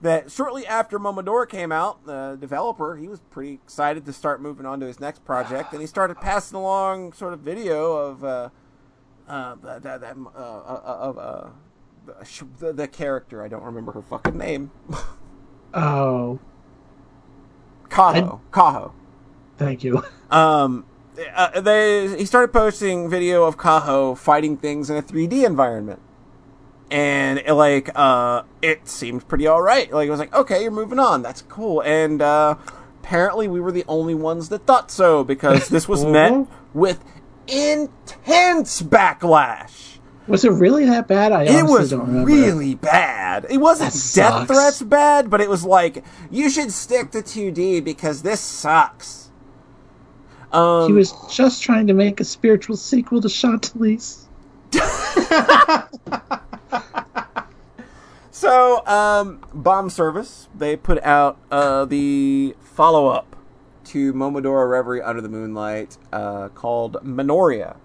[0.00, 4.66] that shortly after Momodora came out, the developer, he was pretty excited to start moving
[4.66, 8.48] on to his next project, and he started passing along sort of video of uh,
[9.28, 11.48] uh, that, that, uh, uh, of uh,
[12.58, 13.44] the, the, character.
[13.44, 14.70] I don't remember her fucking name.
[15.72, 16.40] Oh,
[17.88, 18.40] Kaho.
[18.50, 18.92] Kaho.
[19.56, 20.02] thank you.
[20.30, 20.86] Um,
[21.34, 26.00] uh, they he started posting video of Kaho fighting things in a 3D environment,
[26.90, 29.90] and it, like uh, it seemed pretty all right.
[29.92, 31.22] Like it was like, okay, you're moving on.
[31.22, 31.82] That's cool.
[31.82, 32.56] And uh,
[33.02, 37.04] apparently, we were the only ones that thought so because this was met with
[37.46, 39.98] intense backlash.
[40.26, 41.32] Was it really that bad?
[41.32, 43.46] I It was really bad.
[43.50, 48.22] It wasn't death threats bad, but it was like you should stick to 2D because
[48.22, 49.30] this sucks.
[50.52, 54.26] Um, He was just trying to make a spiritual sequel to Chantelise.
[58.40, 63.36] So, um, Bombservice, they put out uh, the follow up
[63.86, 67.76] to Momodora Reverie Under the Moonlight uh, called Minoria.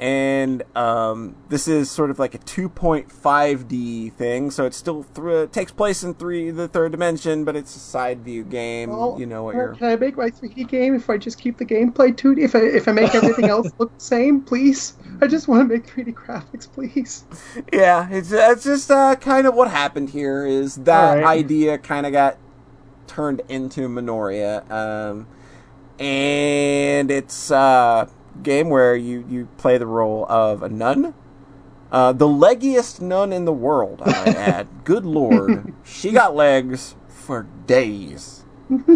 [0.00, 5.52] And um, this is sort of like a 2.5D thing, so it still thr it
[5.52, 8.90] takes place in three the third dimension, but it's a side view game.
[9.18, 9.74] you know what you're.
[9.74, 12.38] Can I make my 3D game if I just keep the gameplay 2D?
[12.38, 14.94] If I if I make everything else look the same, please.
[15.20, 17.24] I just want to make 3D graphics, please.
[17.72, 21.38] Yeah, it's it's just uh, kind of what happened here is that right.
[21.38, 22.38] idea kind of got
[23.08, 25.26] turned into Minoria, um,
[25.98, 28.08] and it's a
[28.42, 31.14] game where you you play the role of a nun,
[31.90, 34.02] uh, the leggiest nun in the world.
[34.04, 34.68] I might add.
[34.84, 38.44] Good lord, she got legs for days.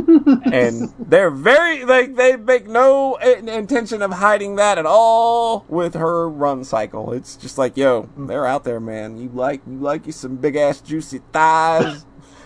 [0.53, 5.95] and they're very like they make no in- intention of hiding that at all with
[5.95, 7.13] her run cycle.
[7.13, 9.17] It's just like, yo, they're out there, man.
[9.17, 12.05] You like you like you some big ass juicy thighs.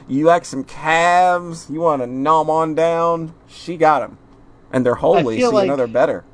[0.09, 1.69] you like some calves.
[1.69, 3.35] You want to nom on down.
[3.49, 4.19] She got them,
[4.71, 6.25] and they're holy, so you know they're better.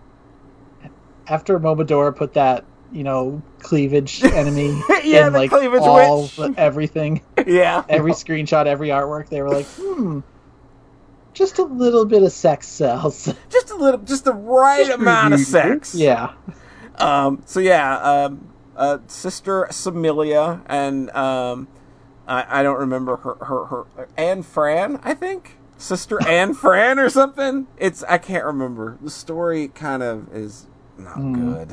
[1.33, 7.23] After Momodora put that, you know, cleavage enemy Yeah, in like cleavage all the, everything,
[7.47, 10.21] yeah, every screenshot, every artwork, they were like, hmm,
[11.33, 13.33] just a little bit of sex sells.
[13.49, 15.95] just a little, just the right amount of sex.
[15.95, 16.35] yeah.
[16.97, 21.69] Um, so yeah, um, uh, Sister Semilla and um,
[22.29, 27.09] I, I don't remember her, her her Anne Fran, I think Sister Anne Fran or
[27.09, 27.67] something.
[27.79, 28.99] It's I can't remember.
[29.01, 30.67] The story kind of is
[31.03, 31.73] not good.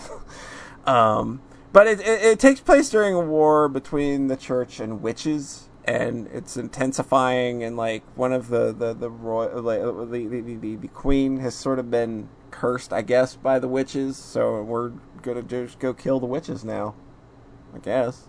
[0.89, 1.41] um,
[1.71, 5.65] but it, it it takes place during a war between the church and witches.
[5.85, 10.41] And it's intensifying, and like one of the the the royal, like, uh, the, the,
[10.55, 14.15] the the queen has sort of been cursed, I guess, by the witches.
[14.15, 14.89] So we're
[15.23, 16.93] gonna just go kill the witches now.
[17.73, 18.27] I guess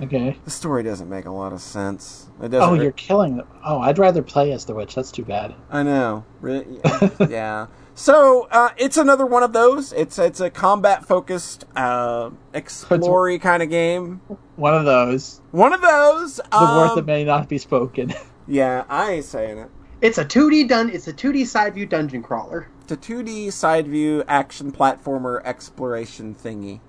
[0.00, 0.38] Okay.
[0.44, 2.28] the story doesn't make a lot of sense.
[2.42, 2.68] It doesn't.
[2.68, 3.48] Oh, re- you're killing them.
[3.64, 4.94] Oh, I'd rather play as the witch.
[4.94, 5.54] That's too bad.
[5.70, 6.24] I know.
[6.40, 6.80] Really?
[7.28, 7.66] yeah.
[7.98, 9.92] So uh, it's another one of those.
[9.92, 14.20] It's it's a combat focused, uh, explory kind of game.
[14.54, 15.40] One of those.
[15.50, 16.36] One of those.
[16.36, 18.14] The um, word that may not be spoken.
[18.50, 19.70] Yeah, I ain't saying it.
[20.00, 20.88] It's a 2D dun.
[20.88, 22.66] It's a 2D side view dungeon crawler.
[22.80, 26.80] It's a 2D side view action platformer exploration thingy.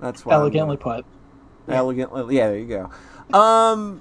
[0.00, 1.06] That's what I'm Elegantly put.
[1.68, 2.48] Elegantly, yeah.
[2.48, 2.90] There you
[3.30, 3.38] go.
[3.38, 4.00] Um,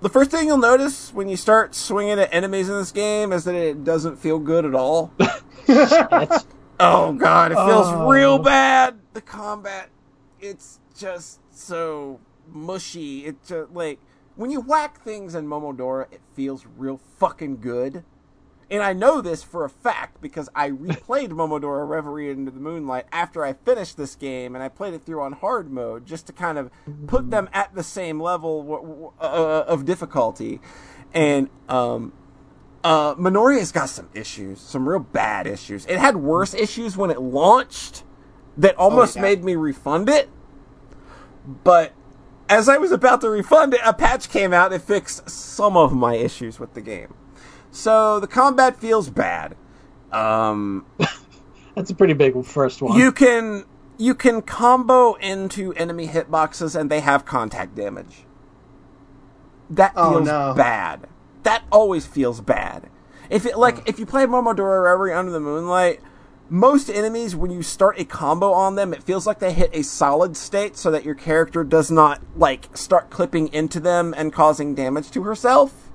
[0.00, 3.44] the first thing you'll notice when you start swinging at enemies in this game is
[3.44, 5.12] that it doesn't feel good at all.
[6.78, 8.06] Oh god, it feels Oh.
[8.06, 8.98] real bad.
[9.14, 9.88] The combat,
[10.40, 12.20] it's just so
[12.52, 13.24] mushy.
[13.24, 13.98] It just like
[14.34, 18.04] when you whack things in Momodora, it feels real fucking good.
[18.68, 23.06] And I know this for a fact because I replayed Momodora Reverie into the Moonlight
[23.12, 26.32] after I finished this game, and I played it through on hard mode just to
[26.32, 26.70] kind of
[27.06, 30.60] put them at the same level w- uh, of difficulty.
[31.14, 32.12] And um,
[32.82, 35.86] uh, Minoria's got some issues, some real bad issues.
[35.86, 38.02] It had worse issues when it launched
[38.56, 39.22] that almost yeah.
[39.22, 40.28] made me refund it.
[41.62, 41.92] But
[42.48, 45.92] as I was about to refund it, a patch came out that fixed some of
[45.92, 47.14] my issues with the game.
[47.76, 49.54] So the combat feels bad.
[50.10, 50.86] Um,
[51.74, 52.98] That's a pretty big first one.
[52.98, 53.66] you can
[53.98, 58.24] you can combo into enemy hitboxes and they have contact damage.
[59.68, 60.54] That Oh, feels no.
[60.56, 61.06] bad.
[61.42, 62.88] That always feels bad.
[63.28, 66.00] If it like if you play Momodora Reverie Under the Moonlight,
[66.48, 69.82] most enemies when you start a combo on them, it feels like they hit a
[69.82, 74.74] solid state so that your character does not like start clipping into them and causing
[74.74, 75.85] damage to herself.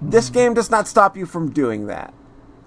[0.00, 2.12] This game does not stop you from doing that.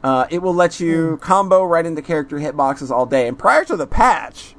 [0.03, 3.27] Uh, it will let you combo right into character hitboxes all day.
[3.27, 4.55] And prior to the patch,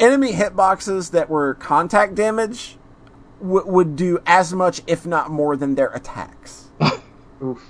[0.00, 2.76] enemy hitboxes that were contact damage
[3.40, 6.70] w- would do as much, if not more, than their attacks.
[7.42, 7.62] Oof.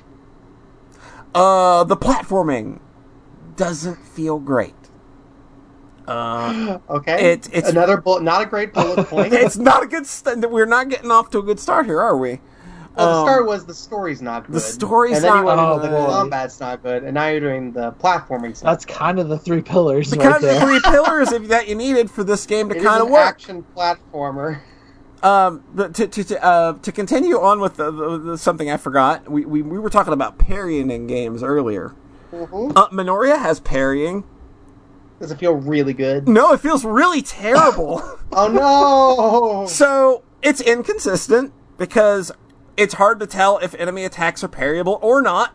[1.35, 2.81] Uh, the platforming
[3.57, 4.75] doesn't feel great.
[6.09, 7.33] Uh, Okay.
[7.33, 8.23] It- it's- another bullet.
[8.23, 9.33] Not a great bullet point.
[9.33, 10.07] it's not a good.
[10.07, 12.41] St- we're not getting off to a good start here, are we?
[12.97, 14.55] Well, the um, start was the story's not good.
[14.57, 16.07] The story's and then not you went into the good.
[16.09, 18.57] combat's not good, and now you're doing the platforming.
[18.57, 18.73] stuff.
[18.73, 20.61] That's kind of the three pillars The right kind of there.
[20.61, 23.27] three pillars that you needed for this game to It is kind of an work.
[23.27, 24.61] action platformer.
[25.23, 28.77] Um, but to to to, uh, to continue on with the, the, the, something I
[28.77, 31.95] forgot, we, we we were talking about parrying in games earlier.
[32.33, 32.73] Mhm.
[32.77, 34.25] Uh, Minoria has parrying.
[35.19, 36.29] Does it feel really good?
[36.29, 38.03] No, it feels really terrible.
[38.33, 39.67] Oh no!
[39.69, 42.33] so it's inconsistent because
[42.77, 45.55] it's hard to tell if enemy attacks are parryable or not.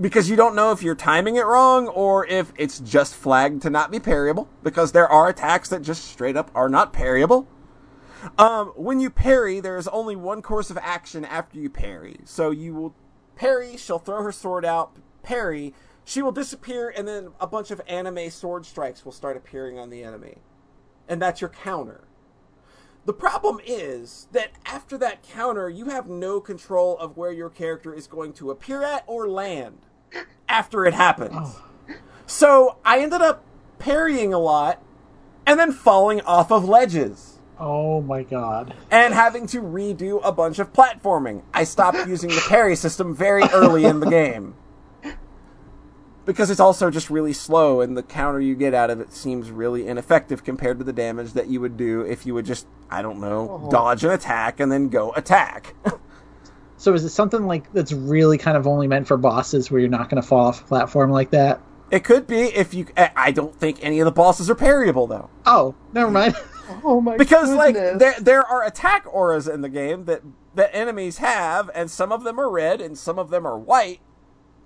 [0.00, 3.70] Because you don't know if you're timing it wrong or if it's just flagged to
[3.70, 4.48] not be parryable.
[4.62, 7.48] Because there are attacks that just straight up are not parryable.
[8.38, 12.18] Um, when you parry, there is only one course of action after you parry.
[12.24, 12.94] So you will
[13.36, 17.80] parry, she'll throw her sword out, parry, she will disappear, and then a bunch of
[17.86, 20.38] anime sword strikes will start appearing on the enemy.
[21.08, 22.07] And that's your counter.
[23.08, 27.94] The problem is that after that counter, you have no control of where your character
[27.94, 29.78] is going to appear at or land
[30.46, 31.32] after it happens.
[31.34, 31.62] Oh.
[32.26, 33.46] So I ended up
[33.78, 34.82] parrying a lot
[35.46, 38.74] and then falling off of ledges Oh my god.
[38.90, 41.44] and having to redo a bunch of platforming.
[41.54, 44.54] I stopped using the parry system very early in the game.
[46.28, 49.50] Because it's also just really slow, and the counter you get out of it seems
[49.50, 53.00] really ineffective compared to the damage that you would do if you would just, I
[53.00, 53.70] don't know, Oh.
[53.70, 55.74] dodge an attack and then go attack.
[56.80, 59.90] So is it something like that's really kind of only meant for bosses where you're
[59.90, 61.60] not going to fall off a platform like that?
[61.90, 62.86] it could be if you.
[62.96, 65.28] I I don't think any of the bosses are parryable, though.
[65.44, 66.36] Oh, never mind.
[66.84, 70.20] Oh my because like there there are attack auras in the game that
[70.54, 74.00] that enemies have and some of them are red and some of them are white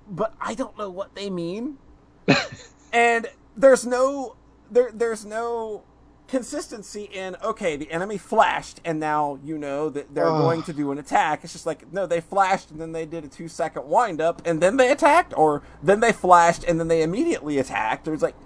[0.08, 1.78] but i don't know what they mean
[2.92, 4.36] and there's no
[4.70, 5.82] there there's no
[6.28, 10.90] consistency in okay the enemy flashed and now you know that they're going to do
[10.90, 13.86] an attack it's just like no they flashed and then they did a two second
[13.86, 18.06] wind up and then they attacked or then they flashed and then they immediately attacked
[18.06, 18.36] there's like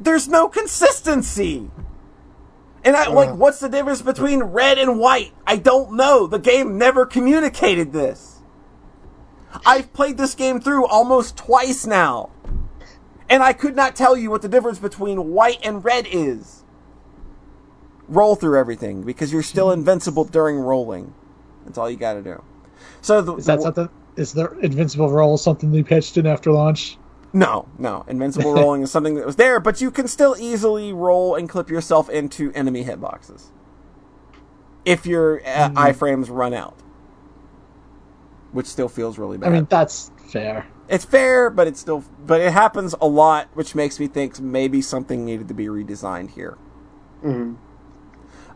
[0.00, 1.70] there's no consistency
[2.84, 3.34] and I like, uh.
[3.34, 5.32] what's the difference between red and white?
[5.46, 6.26] I don't know.
[6.26, 8.37] The game never communicated this.
[9.64, 12.30] I've played this game through almost twice now.
[13.30, 16.64] And I could not tell you what the difference between white and red is.
[18.08, 21.12] Roll through everything because you're still invincible during rolling.
[21.64, 22.42] That's all you got to do.
[23.02, 23.88] So the, Is that something?
[24.16, 26.96] Is the invincible roll something they pitched in after launch?
[27.32, 28.04] No, no.
[28.08, 31.68] Invincible rolling is something that was there, but you can still easily roll and clip
[31.68, 33.48] yourself into enemy hitboxes.
[34.84, 36.76] If your uh, iframes run out.
[38.52, 39.48] Which still feels really bad.
[39.50, 40.66] I mean, that's fair.
[40.88, 44.80] it's fair, but it's still but it happens a lot, which makes me think maybe
[44.80, 46.56] something needed to be redesigned here.
[47.24, 47.56] Mhm.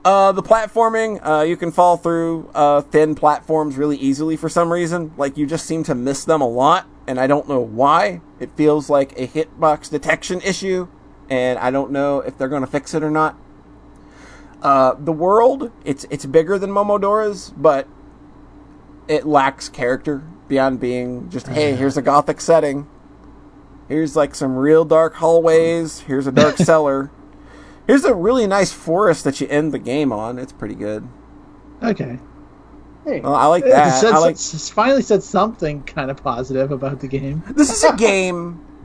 [0.05, 4.73] Uh, the platforming, uh, you can fall through uh, thin platforms really easily for some
[4.73, 5.13] reason.
[5.17, 8.21] Like you just seem to miss them a lot, and I don't know why.
[8.41, 10.89] It feels like a hitbox detection issue,
[11.31, 13.37] and I don't know if they're going to fix it or not.
[14.61, 17.87] Uh, the world, it's it's bigger than Momodora's, but
[19.09, 22.89] it lacks character beyond being just hey, here's a gothic setting.
[23.89, 26.01] Here's like some real dark hallways.
[26.01, 27.11] Here's a dark cellar.
[27.87, 30.39] Here's a really nice forest that you end the game on.
[30.39, 31.09] It's pretty good.
[31.83, 32.19] Okay.
[33.05, 34.01] Hey, Well, I like It that.
[34.01, 34.39] said, I like.
[34.39, 37.43] finally said something kind of positive about the game.
[37.57, 38.67] This is a game.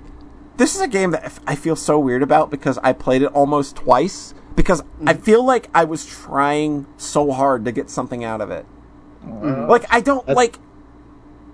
[0.58, 3.76] This is a game that I feel so weird about because I played it almost
[3.76, 5.22] twice because I mm.
[5.22, 8.66] feel like I was trying so hard to get something out of it.
[9.28, 9.68] Mm.
[9.68, 10.60] Like I don't That's- like.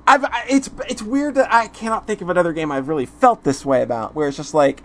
[0.06, 3.44] I've I, it's it's weird that I cannot think of another game I've really felt
[3.46, 4.84] this way about where it's just like,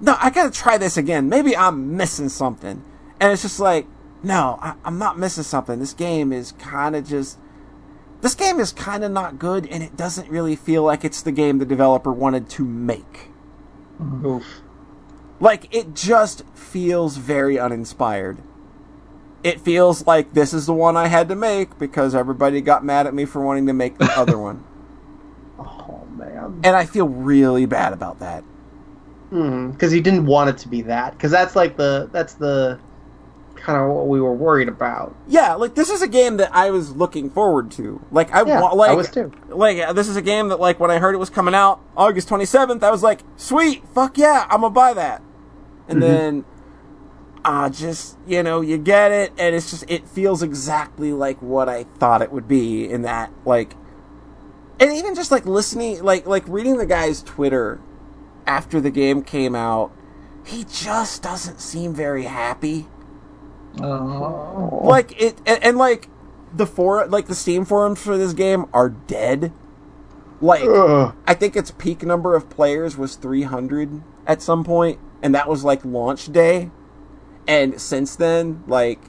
[0.00, 1.28] no, I gotta try this again.
[1.28, 2.84] Maybe I'm missing something,
[3.20, 3.86] and it's just like,
[4.24, 5.78] no, I, I'm not missing something.
[5.78, 7.38] This game is kind of just.
[8.22, 11.32] This game is kind of not good, and it doesn't really feel like it's the
[11.32, 13.30] game the developer wanted to make.
[13.98, 14.24] Mm.
[14.26, 14.60] Oof.
[15.38, 18.42] Like, it just feels very uninspired.
[19.42, 23.06] It feels like this is the one I had to make because everybody got mad
[23.06, 24.64] at me for wanting to make the other one.
[25.58, 26.60] Oh man.
[26.64, 28.42] And I feel really bad about that.
[29.30, 29.70] Hmm.
[29.70, 31.12] Because he didn't want it to be that.
[31.12, 32.78] Because that's like the that's the
[33.56, 35.14] kind of what we were worried about.
[35.28, 38.04] Yeah, like this is a game that I was looking forward to.
[38.10, 39.30] Like I Yeah, like I was too.
[39.48, 41.80] like uh, this is a game that like when I heard it was coming out
[41.96, 45.22] August 27th, I was like, "Sweet, fuck yeah, I'm gonna buy that."
[45.88, 46.00] And Mhm.
[46.00, 46.44] then
[47.44, 51.68] uh just, you know, you get it and it's just it feels exactly like what
[51.68, 53.74] I thought it would be in that like
[54.78, 57.80] and even just like listening like like reading the guy's Twitter
[58.46, 59.92] after the game came out,
[60.44, 62.86] he just doesn't seem very happy
[63.80, 64.80] Oh.
[64.82, 66.08] like it and, and like
[66.52, 69.52] the for like the steam forums for this game are dead
[70.40, 71.14] like Ugh.
[71.24, 75.62] i think its peak number of players was 300 at some point and that was
[75.62, 76.72] like launch day
[77.46, 79.00] and since then like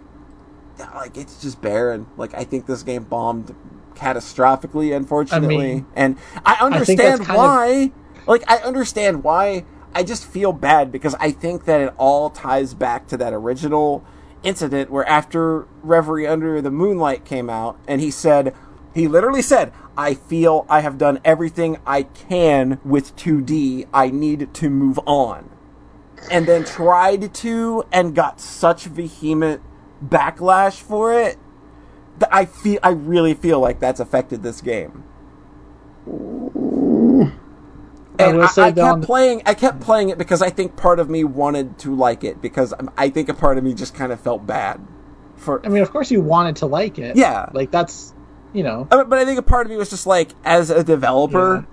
[0.95, 2.08] like it's just barren.
[2.18, 3.56] Like i think this game bombed
[3.93, 5.58] catastrophically unfortunately.
[5.76, 7.92] Mean, and i I understand of- why
[8.27, 9.66] like i understand why.
[9.93, 14.06] I just feel bad because i think that it all ties back to that original
[14.42, 18.56] incident where after reverie under the moonlight came out and he said
[18.95, 24.53] he literally said i feel i have done everything i can with 2d i need
[24.53, 25.50] to move on
[26.30, 29.61] and then tried to and got such vehement
[30.03, 31.38] backlash for it
[32.19, 35.03] that I feel I really feel like that's affected this game.
[36.08, 37.32] I
[38.19, 39.41] And I, I kept playing.
[39.45, 42.74] I kept playing it because I think part of me wanted to like it because
[42.74, 44.85] um, I'm- think a part of me just kind of felt bad
[45.35, 45.66] for.
[45.66, 47.16] I mean, of course you wanted to like it.
[47.16, 47.50] Yeah.
[47.53, 48.14] Like that's,
[48.53, 50.69] you know, I mean, but I think a part of me was just like, as
[50.69, 51.66] a developer,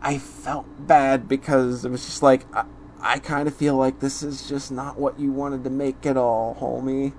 [0.00, 2.64] I felt bad because it was just like, uh,
[3.00, 6.16] I, kind of feel like this is just not what you wanted to make at
[6.16, 7.12] all, homie.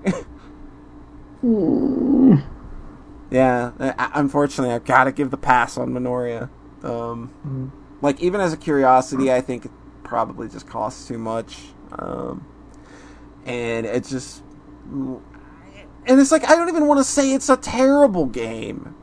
[3.31, 6.49] yeah, I, unfortunately, I've got to give the pass on Minoria.
[6.83, 7.72] Um, Mhm.
[8.01, 9.72] Like, even as a curiosity, I think it
[10.03, 11.69] probably just costs too much.
[11.97, 12.45] Um,
[13.45, 14.43] and it just.
[14.89, 18.93] And it's like, I don't even want to say it's a terrible game.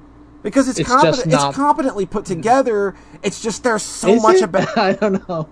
[0.42, 2.94] Because it's, It's competent, not- it's competently put together.
[3.22, 4.42] It's just there's so Is much it?
[4.42, 5.48] about I don't know.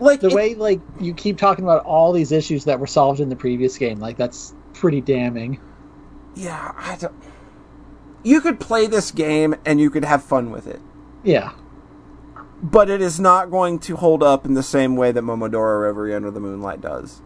[0.00, 3.20] Like The it- way like you keep talking about all these issues that were solved
[3.20, 5.58] in the previous game, like that's pretty damning.
[6.34, 7.14] Yeah, I don't.
[8.22, 10.80] You could play this game and you could have fun with it,
[11.22, 11.52] Yeah.
[12.62, 16.14] but it is not going to hold up in the same way that Momodora Reverie
[16.14, 17.22] Under the Moonlight does,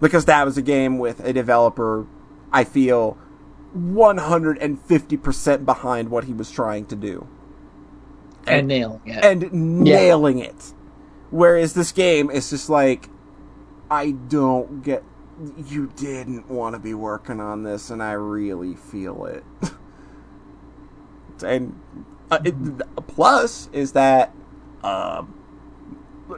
[0.00, 2.06] because that was a game with a developer.
[2.52, 3.18] I feel
[3.76, 7.26] 150% behind what he was trying to do
[8.46, 9.24] And, nailing it.
[9.24, 10.72] and nailing it.
[11.30, 13.08] Whereas this game is just like,
[13.90, 15.04] I don't get.
[15.66, 19.44] You didn't want to be working on this, and I really feel it.
[21.42, 21.80] and
[22.30, 22.54] uh, it,
[23.06, 24.34] plus is that
[24.82, 25.34] um,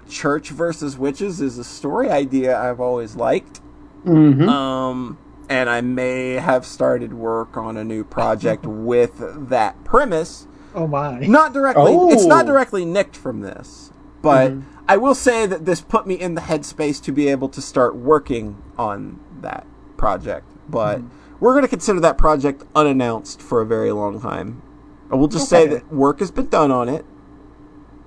[0.08, 3.60] church versus witches is a story idea I've always liked.
[4.04, 4.48] Mm-hmm.
[4.48, 10.86] Um, and I may have started work on a new project with that premise oh
[10.86, 11.18] my.
[11.20, 12.48] not directly it's not Oh.
[12.48, 13.91] directly nicked from this
[14.23, 14.62] but Mhm.
[14.89, 17.94] i will say that this put me in the headspace to be able to start
[17.97, 20.47] working on that project.
[20.70, 21.02] But
[21.41, 24.62] we're going to consider that project unannounced for a very long time.
[25.10, 27.05] I will just say that work has been done on it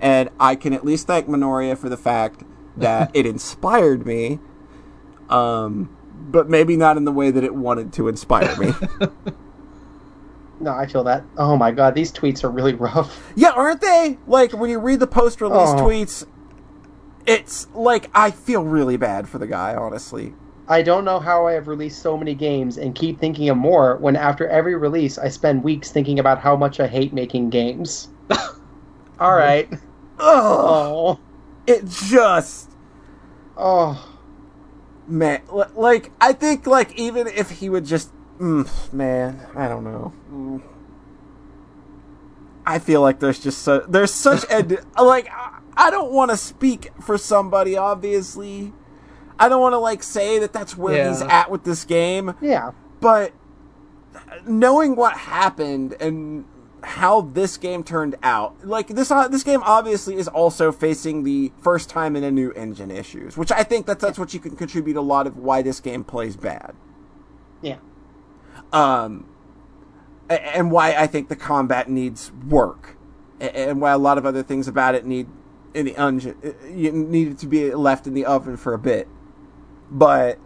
[0.02, 2.44] and i can at least thank minoria for the fact
[2.76, 4.40] that it inspired me
[5.30, 5.90] um
[6.30, 8.74] but maybe not in the way that it wanted to inspire me
[10.60, 11.24] No, I feel that.
[11.38, 13.32] Oh my god, these tweets are really rough.
[13.36, 14.18] Yeah, aren't they?
[14.28, 15.76] Like when you read the post release Oh.
[15.78, 16.26] tweets,
[17.26, 20.34] it's like I feel really bad for the guy, honestly.
[20.68, 23.98] I don't know how I have released so many games and keep thinking of more
[23.98, 28.08] when after every release I spend weeks thinking about how much I hate making games.
[29.20, 29.72] All right.
[30.18, 31.20] Oh.
[31.68, 32.72] it just
[33.58, 34.12] Oh.
[35.08, 35.42] man,
[35.76, 40.14] like I think like even if he would just mm, man, I don't know.
[40.32, 40.62] Mm.
[42.66, 44.64] I feel like there's just so there's such a
[45.02, 45.30] like
[45.78, 48.74] I- don't want to speak for somebody obviously.
[49.38, 52.34] I don't want to like say that that's where he's at with this game.
[52.42, 52.72] Yeah.
[53.02, 53.34] but
[54.48, 56.46] knowing what happened and
[56.82, 61.52] how this game turned out, like this uh, this game obviously is also facing the
[61.62, 64.56] first time in a new engine issues, which I think that that's what you can
[64.56, 66.74] contribute a lot of why this game plays bad.
[67.62, 67.78] Yeah.
[68.72, 69.30] Um,
[70.30, 72.98] and why I think the combat needs work,
[73.40, 75.28] and why a lot of other things about it need
[75.74, 76.38] in the onion
[76.72, 79.08] you needed to be left in the oven for a bit.
[79.92, 80.40] But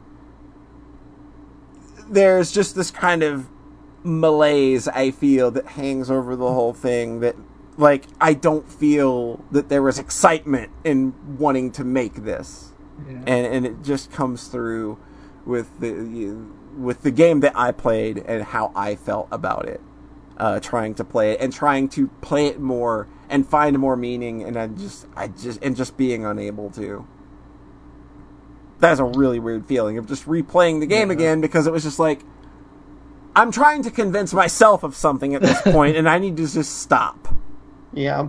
[2.10, 3.48] there's just this kind of
[4.04, 7.36] malaise I feel that hangs over the whole thing that
[7.78, 12.74] like I don't feel that there was excitement in wanting to make this.
[13.08, 13.18] Yeah.
[13.28, 14.98] And and it just comes through
[15.46, 15.88] with the
[16.80, 19.82] with the game that I played and how I felt about it.
[20.38, 24.42] Uh, trying to play it and trying to play it more and find more meaning
[24.42, 27.06] and I just I just and just being unable to.
[28.80, 31.14] That's a really weird feeling of just replaying the game Yeah.
[31.16, 32.22] again because it was just like
[33.36, 36.80] I'm trying to convince myself of something at this point and I need to just
[36.80, 37.28] stop.
[37.94, 38.28] Yeah.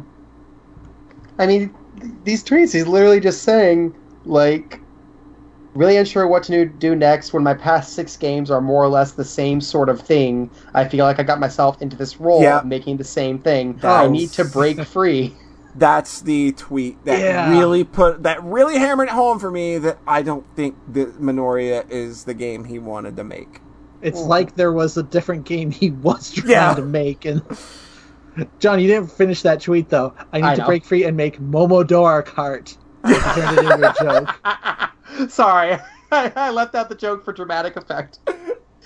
[1.39, 4.81] I mean, th- these tweets, he's literally just saying, like,
[5.75, 9.13] really unsure what to do next when my past six games are more or less
[9.13, 10.51] the same sort of thing.
[10.75, 12.59] I feel like I got myself into this role Yeah.
[12.59, 13.75] of making the same thing.
[13.83, 15.35] That I was- need to break free.
[15.77, 17.51] That's the tweet that Yeah.
[17.57, 21.89] really put that really hammered it home for me that I don't think that Minoria
[21.89, 23.61] is the game he wanted to make.
[24.03, 26.75] It's like there was a different game he was trying Yeah.
[26.75, 27.43] to make, and
[28.59, 30.13] John, you didn't finish that tweet though.
[30.33, 30.67] I need I to know.
[30.67, 32.77] break free and make Momodora Kart.
[33.07, 34.91] You turned it into a joke.
[35.29, 35.79] Sorry,
[36.13, 38.19] I, I left out the joke for dramatic effect.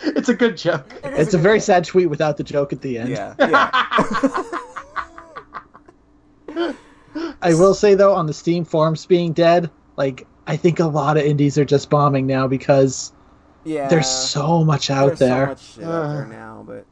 [0.03, 0.93] It's a good joke.
[1.05, 3.11] It's a very sad tweet without the joke at the end.
[3.11, 3.71] Yeah, yeah.
[7.43, 11.17] I will say though, on the Steam forums being dead, like I think a lot
[11.17, 13.13] of indies are just bombing now because
[13.65, 13.89] yeah.
[13.89, 15.47] there's so much out There's so there.
[15.47, 16.87] much shit out there now, but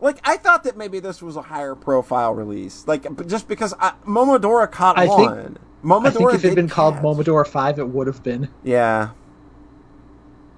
[0.00, 3.76] like I thought that maybe this was a higher profile release, like just because uh,
[3.80, 5.58] I, Momodora caught I think- on.
[5.86, 7.04] Momodora I think if it had did been called catch.
[7.04, 8.48] Momodora Five, it would have been.
[8.64, 9.10] Yeah.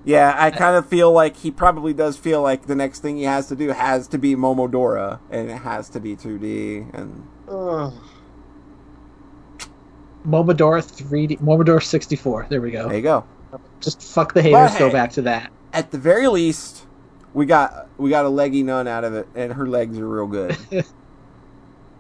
[0.05, 3.25] Yeah, I kind of feel like he probably does feel like the next thing he
[3.25, 7.93] has to do has to be Momodora, and it has to be 2D, and Ugh.
[10.27, 12.47] Momodora 3D, Momodora 64.
[12.49, 12.89] There we go.
[12.89, 13.25] there you go.
[13.81, 14.73] Just fuck the haters.
[14.73, 15.51] But Go back to that.
[15.73, 16.87] At the very least,
[17.35, 20.27] we got we got a leggy nun out of it, and her legs are real
[20.27, 20.57] good.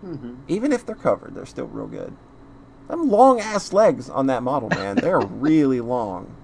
[0.04, 0.36] Mhm.
[0.46, 2.16] Even if they're covered, they're still real good.
[2.88, 4.96] Them long ass legs on that model, man.
[4.96, 6.34] They're really long.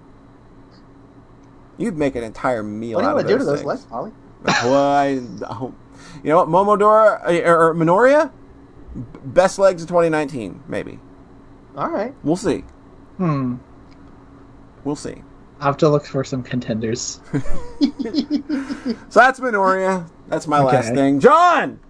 [1.79, 3.47] You'd make an entire meal What do you out want of to do to those
[3.47, 3.67] those things.
[3.67, 4.13] legs, Polly?
[4.71, 5.75] well, I, you
[6.25, 8.31] know what, Momodora uh, or, or Minoria,
[9.25, 10.99] best legs of 2019, maybe.
[11.77, 12.15] All right.
[12.23, 12.59] We'll see.
[13.17, 13.57] Hmm.
[14.85, 15.23] We'll see.
[15.61, 17.21] I'll have to look for some contenders.
[19.09, 20.11] So that's Minoria.
[20.29, 21.21] That's my last thing.
[21.21, 21.81] John.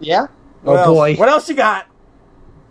[0.00, 0.26] Yeah.
[0.62, 0.86] What Oh, else?
[0.88, 1.14] boy.
[1.16, 1.86] What else you got?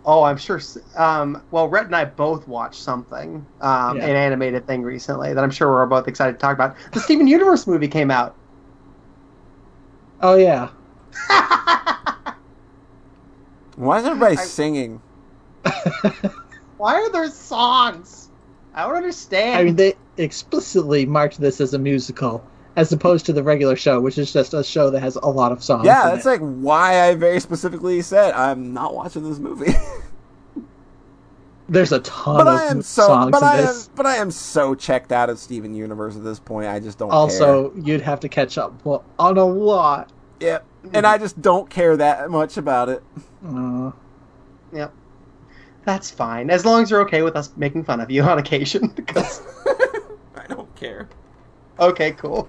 [0.04, 0.60] Oh, I'm sure.
[0.96, 4.06] Um, well, Rhett and I both watched something, um, Yeah.
[4.06, 6.74] an animated thing recently that I'm sure we're both excited to talk about.
[6.92, 8.34] The Steven Universe movie came out.
[10.22, 10.68] Oh yeah.
[13.76, 15.00] Why is everybody I- singing?
[16.76, 18.28] Why are there songs?
[18.74, 19.58] I don't understand.
[19.58, 22.42] I mean, they explicitly marked this as a musical,
[22.80, 25.52] as opposed to the regular show, which is just a show that has a lot
[25.52, 25.84] of songs.
[25.84, 26.28] Yeah, that's it.
[26.28, 29.72] like why I very specifically said I'm not watching this movie.
[31.68, 33.88] There's a ton but of I am so, songs but in I am, this.
[33.94, 36.66] but I am so checked out of Steven Universe at this point.
[36.66, 37.10] I just don't.
[37.10, 40.10] Also, you'd have to catch up on a lot.
[40.40, 40.64] Yep.
[40.94, 43.02] And I just don't care that much about it.
[43.46, 43.92] Uh,
[44.72, 44.92] Yep.
[45.84, 48.88] That's fine, as long as you're okay with us making fun of you on occasion.
[48.96, 49.42] Because
[50.36, 51.08] I don't care.
[51.78, 52.48] okay, cool.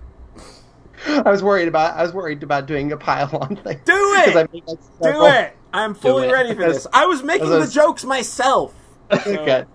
[1.26, 1.96] I was worried about.
[1.98, 3.80] I was worried about doing a pile-on thing.
[3.86, 4.52] Do I it.
[4.54, 5.58] made like Do it.
[5.74, 6.32] I'm fully it.
[6.32, 6.86] ready for this.
[6.94, 8.74] I was making the jokes myself.
[9.28, 9.66] Okay.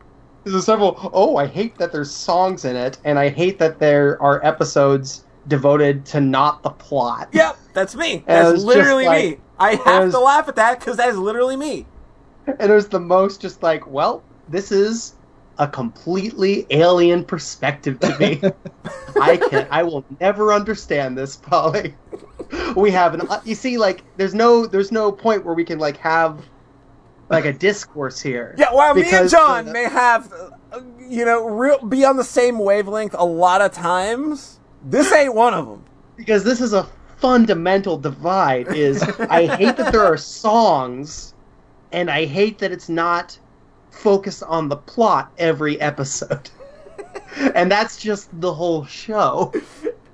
[0.45, 1.11] There's several.
[1.13, 5.25] Oh, I hate that there's songs in it, and I hate that there are episodes
[5.49, 7.29] devoted to not the plot.
[7.33, 8.23] Yep, that's me.
[8.27, 9.39] That's literally like- me.
[9.59, 11.85] I have was- to laugh at that because that is literally me.
[12.47, 15.16] And it was the most just like, well, this is
[15.59, 18.43] a completely alien perspective to me.
[19.20, 21.94] I can, I will never understand this, Polly.
[22.76, 25.97] We have an, you see, like, there's no, there's no point where we can like
[25.97, 26.44] have
[27.28, 28.55] like a discourse here.
[28.59, 30.33] Yeah, while me and John uh, may have,
[30.73, 35.35] uh, you know, real be on the same wavelength a lot of times, this ain't
[35.35, 35.85] one of them.
[36.17, 41.35] because this is a fundamental divide is I hate that there are songs
[41.93, 43.39] and I hate that it's not
[43.97, 46.50] focused on the plot every episode.
[47.55, 49.52] and that's just the whole show.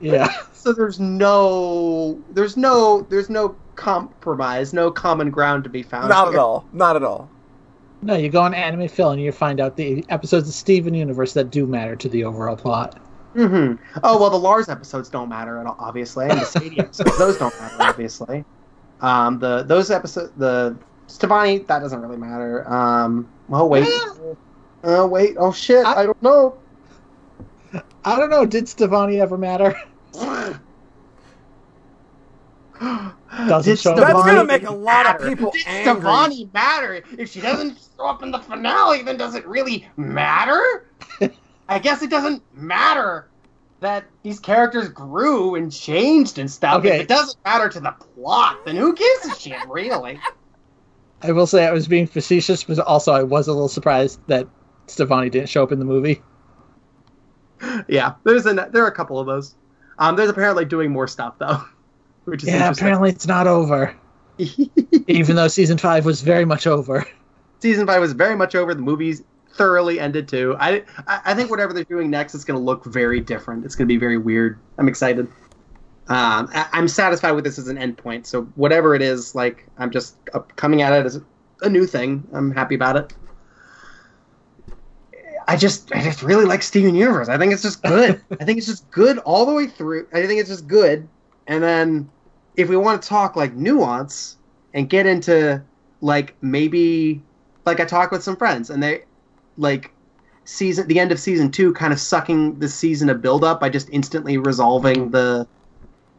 [0.00, 0.32] yeah.
[0.52, 6.08] So there's no there's no there's no compromise, no common ground to be found.
[6.08, 6.34] Not here.
[6.34, 6.64] at all.
[6.72, 7.28] Not at all.
[8.02, 11.34] No, you go on Anime Phil and you find out the episodes of Steven Universe
[11.34, 13.00] that do matter to the overall plot.
[13.34, 13.82] Mm-hmm.
[14.02, 17.38] Oh well, the Lars episodes don't matter at all, obviously, and the Sadie episodes those
[17.38, 18.44] don't matter, obviously.
[19.00, 20.76] Um, the those episodes, the
[21.08, 22.68] Stevonnie, that doesn't really matter.
[22.72, 23.88] Um, well, wait,
[24.84, 26.58] uh, wait, oh shit, I, I- don't know.
[28.04, 28.44] I don't know.
[28.44, 29.74] Did Stevonnie ever matter?
[33.48, 36.02] Doesn't Did show- That's gonna make a lot of people Did angry.
[36.02, 37.02] Stevonnie matter?
[37.16, 40.86] If she doesn't show up in the finale, then does it really matter?
[41.68, 43.28] I guess it doesn't matter
[43.80, 46.78] that these characters grew and changed and stuff.
[46.80, 46.96] Okay.
[46.96, 50.20] If it doesn't matter to the plot, then who gives a shit, really?
[51.22, 54.48] I will say I was being facetious, but also I was a little surprised that
[54.86, 56.22] Stevonnie didn't show up in the movie.
[57.88, 59.54] yeah, there's a there are a couple of those.
[59.98, 61.62] Um, there's apparently doing more stuff though,
[62.24, 63.94] which is Yeah, apparently it's not over.
[65.08, 67.06] Even though season five was very much over.
[67.60, 68.74] season five was very much over.
[68.74, 69.22] The movie's
[69.54, 70.56] thoroughly ended too.
[70.58, 73.64] I I, I think whatever they're doing next is going to look very different.
[73.64, 74.58] It's going to be very weird.
[74.78, 75.28] I'm excited.
[76.12, 78.26] Um, I, I'm satisfied with this as an endpoint.
[78.26, 81.18] So whatever it is, like I'm just uh, coming at it as
[81.62, 82.28] a new thing.
[82.34, 83.14] I'm happy about it.
[85.48, 87.30] I just I just really like Steven Universe.
[87.30, 88.22] I think it's just good.
[88.40, 90.06] I think it's just good all the way through.
[90.12, 91.08] I think it's just good.
[91.46, 92.10] And then
[92.56, 94.36] if we want to talk like nuance
[94.74, 95.62] and get into
[96.02, 97.22] like maybe
[97.64, 99.04] like I talked with some friends and they
[99.56, 99.90] like
[100.44, 103.70] season the end of season two kind of sucking the season of build up by
[103.70, 105.48] just instantly resolving the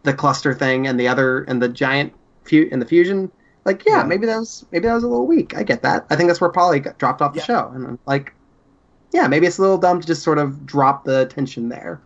[0.03, 3.31] the cluster thing and the other and the giant fu- and the fusion.
[3.65, 4.03] Like yeah, Yeah.
[4.03, 5.55] maybe that was maybe that was a little weak.
[5.55, 6.05] I get that.
[6.09, 7.45] I think that's where Polly got dropped off the Yeah.
[7.45, 8.33] show and like
[9.13, 12.01] yeah, maybe it's a little dumb to just sort of drop the tension there.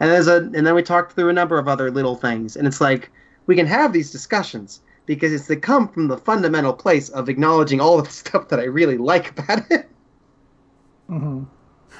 [0.00, 2.66] And there's a and then we talked through a number of other little things and
[2.66, 3.10] it's like
[3.46, 7.80] we can have these discussions because it's they come from the fundamental place of acknowledging
[7.80, 9.90] all of the stuff that I really like about it.
[11.08, 11.44] hmm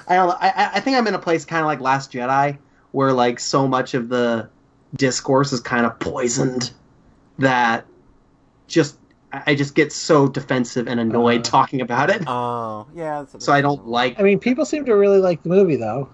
[0.09, 2.59] I don't I- I think I'm in a place kind of like Last Jedi,
[2.93, 4.49] where like so much of the
[4.97, 6.73] discourse is kind of poisoned
[7.39, 7.87] that
[8.69, 8.99] just
[9.33, 11.51] I I just get so defensive and annoyed Uh.
[11.51, 12.23] talking about it.
[12.27, 13.25] Oh, yeah.
[13.39, 14.19] So I don't like.
[14.21, 16.09] I mean, people seem to really like the movie, though.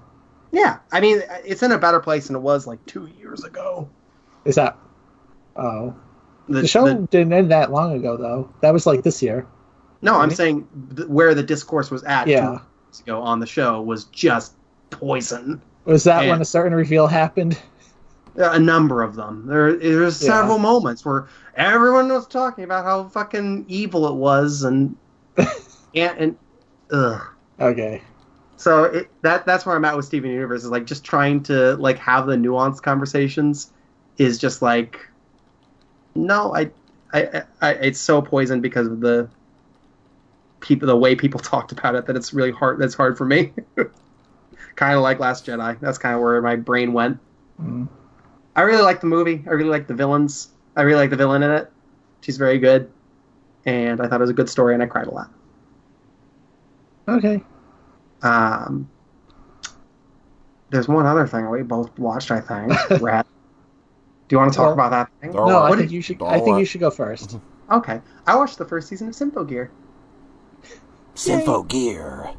[0.52, 3.88] Yeah, I mean, it's in a better place than it was like two years ago.
[4.46, 4.78] Is that?
[5.56, 5.94] Oh,
[6.48, 8.48] the, show the- didn't end that long ago, though.
[8.62, 9.46] That was like this year.
[10.00, 10.66] no, I'm saying
[10.96, 12.36] th- where the discourse was at yeah.
[12.40, 12.50] two Yeah.
[12.86, 14.54] years ago on the show was just
[14.90, 15.60] poison.
[15.84, 16.30] Was that Yeah.
[16.30, 17.60] when a certain reveal happened?
[18.38, 19.46] a number of them.
[19.46, 20.28] There, there's Yeah.
[20.28, 21.26] several moments where
[21.56, 24.96] everyone was talking about how fucking evil it was, and
[25.36, 26.36] and, and
[26.92, 27.20] ugh.
[27.60, 28.02] Okay.
[28.56, 31.76] So it, that that's where I'm at with Steven Universe is like just trying to
[31.76, 33.72] like have the nuanced conversations
[34.18, 34.98] is just like
[36.14, 36.70] no, I,
[37.12, 39.28] I, I it's so poisoned because of the
[40.60, 42.78] people the way people talked about it that it's really hard.
[42.80, 43.52] That's hard for me.
[44.74, 45.78] kind of like Last Jedi.
[45.80, 47.18] That's kind of where my brain went.
[47.60, 47.88] Mm.
[48.58, 49.44] I really like the movie.
[49.46, 50.48] I really like the villains.
[50.74, 51.70] I really like the villain in it.
[52.22, 52.90] She's very good,
[53.64, 55.30] and I thought it was a good story, and I cried a lot.
[57.06, 57.40] Okay.
[58.20, 58.90] Um,
[60.70, 62.32] there's one other thing we both watched.
[62.32, 62.72] I think.
[63.00, 63.28] Rat.
[64.26, 65.30] Do you want to talk Well- about that thing?
[65.30, 65.72] No, right.
[65.72, 66.20] I think you should.
[66.20, 66.58] I think right.
[66.58, 67.38] you should go first.
[67.70, 69.68] Okay, I watched the first season of Symphogear.
[71.14, 72.30] Sympho Gear.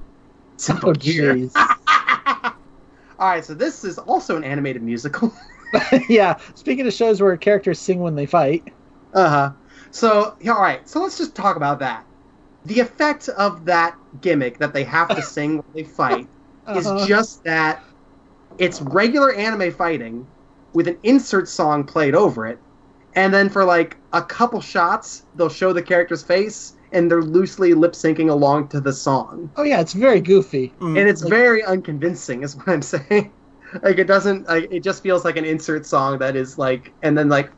[0.57, 1.49] Symphogear.
[1.49, 2.53] jeez.
[3.19, 5.33] All right, so this is also an animated musical.
[6.09, 6.38] yeah.
[6.56, 8.64] Speaking of shows where characters sing when they fight.
[9.14, 9.51] Uh huh.
[9.91, 10.88] So, yeah, all right.
[10.88, 12.06] So let's just talk about that.
[12.65, 16.27] The effect of that gimmick that they have to sing when they fight
[16.75, 17.07] is Uh-huh.
[17.07, 17.83] just that
[18.57, 20.27] it's regular anime fighting
[20.73, 22.59] with an insert song played over it,
[23.15, 27.73] and then for like a couple shots, they'll show the character's face and they're loosely
[27.73, 29.49] lip syncing along to the song.
[29.56, 30.73] Oh yeah, it's very goofy.
[30.81, 33.31] And it's Like- very unconvincing, is what I'm saying.
[33.83, 37.17] Like it doesn't like it just feels like an insert song that is like and
[37.17, 37.51] then like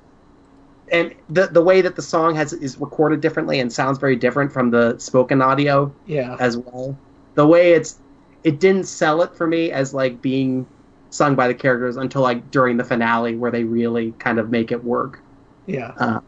[0.92, 4.52] and the the way that the song has is recorded differently and sounds very different
[4.52, 6.36] from the spoken audio Yeah.
[6.40, 6.98] as well.
[7.36, 8.02] The way it's
[8.44, 10.68] it didn't sell it for me as like being
[11.12, 14.72] sung by the characters until like during the finale where they really kind of make
[14.72, 15.20] it work.
[15.66, 15.94] Yeah.
[15.98, 16.20] Uh,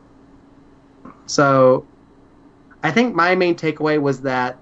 [1.25, 1.85] so
[2.83, 4.57] I think my main takeaway was that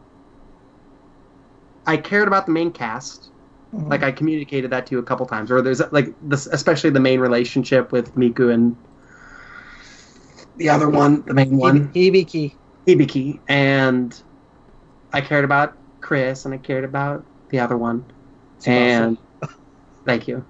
[1.85, 3.30] I cared about the main cast.
[3.73, 3.89] Mhm.
[3.89, 6.99] Like I communicated that to you a couple times, or there's like this, especially the
[6.99, 8.75] main relationship with Miku and
[10.57, 12.53] the other one, the main one, Hibiki.
[12.85, 14.21] Hibiki, and
[15.13, 18.03] I cared about Chris and I cared about the other one,
[18.65, 19.17] and
[20.05, 20.43] thank you.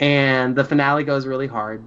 [0.00, 1.84] And the finale goes really hard,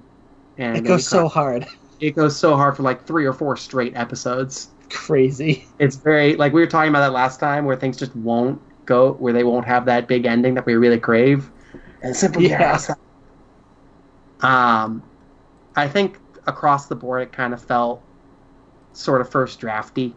[0.56, 1.66] and it goes so hard.
[2.00, 4.68] it goes so hard for like three or four straight episodes.
[4.88, 5.66] Crazy.
[5.78, 9.12] It's very like we were talking about that last time, where things just won't go,
[9.12, 11.50] where they won't have that big ending that we really crave.
[12.02, 12.78] and Simple Yeah.
[14.40, 15.02] Um,
[15.76, 18.02] I think across the board it kind of felt
[18.92, 20.14] sort of first drafty.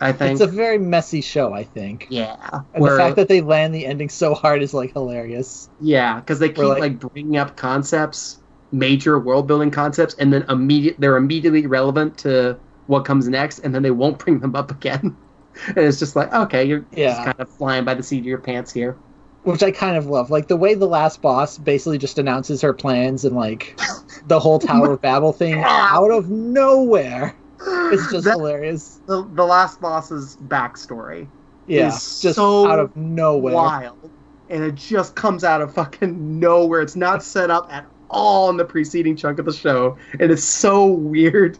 [0.00, 0.32] I think.
[0.32, 2.06] It's a very messy show, I think.
[2.08, 2.36] yeah.
[2.72, 5.68] And where- the fact that they land the ending so hard is like hilarious.
[5.80, 8.38] Yeah, because they keep like, like- bringing up concepts,
[8.70, 13.74] major world building concepts, and then immediate they're immediately relevant to what comes next, and
[13.74, 15.16] then they won't bring them up again.
[15.66, 17.24] and it's just like, okay, you're just Yeah.
[17.24, 18.96] kind of flying by the seat of your pants here.
[19.44, 20.30] Which I kind of love.
[20.30, 23.78] Like the way the last boss basically just announces her plans and like
[24.26, 27.34] the whole Tower of Babel thing out of nowhere.
[27.66, 29.00] It's just That- hilarious.
[29.06, 31.26] the, the last boss's backstory
[31.66, 31.88] Yeah.
[31.88, 33.54] is Just so out of nowhere.
[33.54, 34.10] wild,
[34.50, 36.82] and it just comes out of fucking nowhere.
[36.82, 40.44] It's not set up at all in the preceding chunk of the show, and it's
[40.44, 41.58] so weird.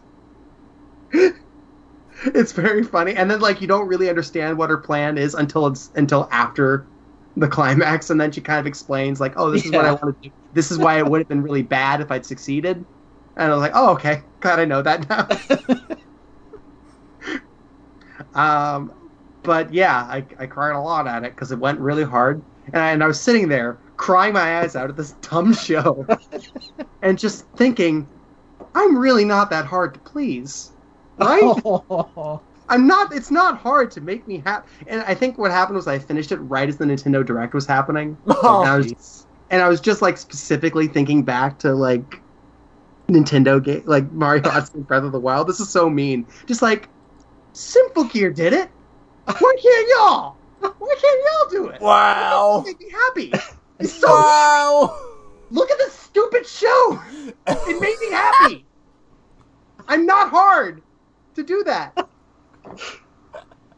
[2.35, 5.67] it's very funny, and then like you don't really understand what her plan is until
[5.67, 6.89] it's until after
[7.35, 9.93] the climax, and then she kind of explains like, "Oh, this is what I Yeah.
[9.93, 10.35] want to do.
[10.51, 12.85] This is why it would have been really bad if I'd succeeded."
[13.37, 15.27] And I was like, "Oh, okay, glad I know that now."
[18.33, 18.93] um,
[19.43, 22.77] but yeah, I, I cried a lot at it because it went really hard, and
[22.77, 26.11] I, and I was sitting there crying my eyes out at this dumb show,
[27.01, 28.09] and just thinking,
[28.75, 30.73] I'm really not that hard to please,
[31.19, 32.39] right?
[32.69, 33.13] I'm not.
[33.13, 34.69] It's not hard to make me happy.
[34.87, 37.65] And I think what happened was I finished it right as the Nintendo Direct was
[37.65, 42.21] happening, Oh, and, I was, and I was just like specifically thinking back to like
[43.09, 45.47] Nintendo game, like Mario Odyssey and Breath of the Wild.
[45.47, 46.27] This is so mean.
[46.45, 46.89] Just like
[47.55, 48.69] Symphogear did it.
[49.25, 50.37] Why can't y'all?
[50.59, 51.81] Why can't y'all do it?
[51.81, 52.63] Wow.
[52.65, 53.33] Make me happy.
[53.79, 54.95] It's so Wow.
[55.49, 57.01] look at this stupid show.
[57.47, 58.65] It made me happy.
[59.87, 60.83] I'm not hard
[61.39, 62.07] to do that.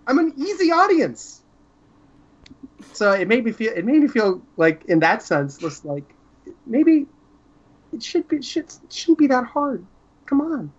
[0.08, 1.42] I'm an easy audience.
[2.94, 3.74] So it made me feel.
[3.74, 6.14] It made me feel like, in that sense, just like
[6.66, 7.06] maybe
[7.94, 8.42] it should be.
[8.42, 9.86] Should it shouldn't be that hard.
[10.26, 10.72] Come on.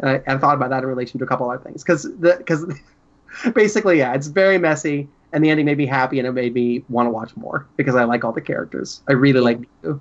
[0.00, 2.36] And I, I thought about that in relation to a couple other things because the
[2.38, 2.66] because
[3.54, 6.84] basically, yeah, it's very messy, and the ending made me happy, and it made me
[6.88, 9.02] want to watch more because I like all the characters.
[9.08, 10.00] I really like Miku.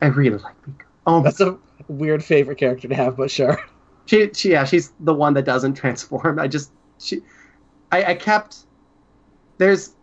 [0.00, 0.84] I really like Miku.
[1.06, 1.58] Oh, That's a
[1.88, 3.58] weird favorite character to have, but sure.
[4.06, 6.38] She, she yeah she's the one that doesn't transform.
[6.38, 7.20] I just she
[7.92, 8.66] i i kept
[9.58, 9.94] there's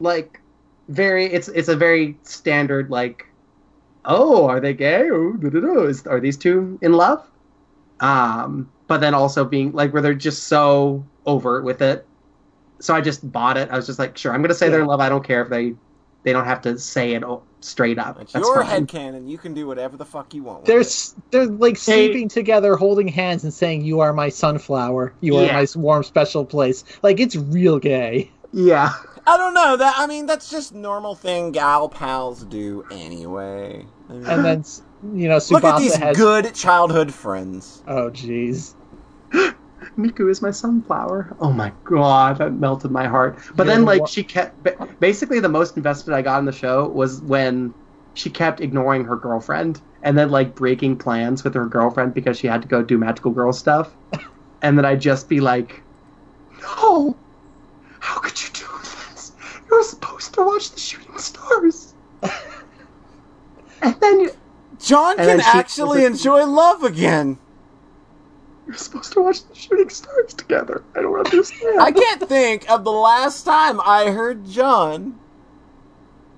[0.00, 0.40] like
[0.88, 3.26] very it's it's a very standard like
[4.04, 5.08] oh are they gay?
[5.10, 5.36] Oh.
[5.86, 7.28] Is, are these two in love?
[8.00, 12.06] Um but then also being like where they're just so overt with it.
[12.80, 13.70] So i just bought it.
[13.70, 15.00] I was just like sure i'm gonna say they're in love.
[15.00, 15.74] I don't care if they
[16.22, 17.22] they don't have to say it
[17.64, 18.86] straight up It's That's your fine.
[18.86, 19.28] headcanon.
[19.28, 20.60] You can do whatever the fuck you want.
[20.60, 20.86] with They're it.
[20.86, 25.14] s- they're like They- sleeping together, holding hands, and saying, "You are my sunflower.
[25.20, 25.52] You are Yeah.
[25.54, 28.30] my warm, special place." Like it's real gay.
[28.52, 28.92] yeah
[29.26, 29.76] I don't know.
[29.78, 33.86] That I mean, that's just normal thing gal pals do anyway.
[34.08, 34.82] I mean, And then s-
[35.14, 36.14] you know, look at these has.
[36.16, 37.82] good childhood friends.
[37.88, 38.74] Oh jeez.
[39.98, 41.36] Miku is my sunflower.
[41.40, 43.38] Oh my god, that melted my heart.
[43.54, 44.66] But You're then, like, one- she kept
[45.00, 47.72] basically the most invested I got in the show was when
[48.14, 52.46] she kept ignoring her girlfriend and then, like, breaking plans with her girlfriend because she
[52.46, 53.94] had to go do magical girl stuff.
[54.62, 55.82] And then I'd just be like,
[56.62, 57.14] No!
[58.00, 59.32] How could you do this?
[59.68, 61.92] You were supposed to watch the shooting stars.
[63.82, 64.30] and then
[64.78, 67.38] John And can then she- actually enjoy love again.
[68.66, 70.82] You're supposed to watch the shooting stars together.
[70.96, 71.80] I don't understand.
[71.80, 75.18] I can't think of the last time I heard John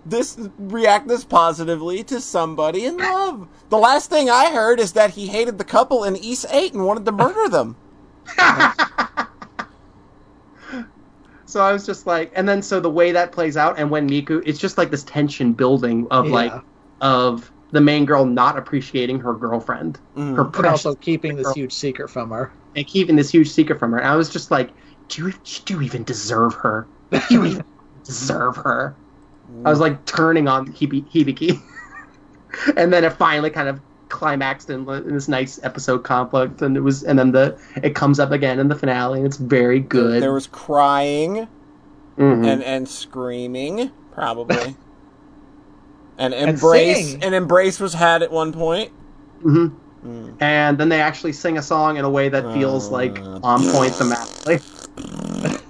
[0.04, 3.48] this react this positively to somebody in love.
[3.70, 6.86] The last thing I heard is that he hated the couple in Ys VIII and
[6.86, 7.76] wanted to murder them.
[11.48, 14.10] So I was just like, and then so the way that plays out, and when
[14.10, 16.32] Miku, it's just like this tension building of Yeah.
[16.32, 16.52] like
[17.00, 20.34] of the main girl not appreciating her girlfriend, Mm.
[20.36, 22.50] her But precious, also keeping this girl, huge secret from her.
[22.74, 23.98] and keeping this huge secret from her.
[23.98, 24.70] And I was just like,
[25.08, 25.34] do you,
[25.66, 26.86] do you even deserve her?
[27.12, 27.64] Do you even
[28.04, 28.94] deserve her?
[29.64, 31.60] I was like turning on Hibi- Hibiki,
[32.76, 36.80] and then it finally kind of climaxed in, in this nice episode conflict, and it
[36.80, 40.22] was, and then the it comes up again in the finale, and it's very good.
[40.22, 41.46] There was crying
[42.18, 42.46] Mhm.
[42.46, 44.74] and and screaming, probably.
[46.18, 47.22] And And embrace singing.
[47.24, 48.92] and embrace was had at one point.
[49.44, 49.72] Mhm.
[50.06, 50.34] Mm.
[50.40, 53.40] and then they actually sing a song in a way that feels like Uh.
[53.42, 54.62] on point thematically.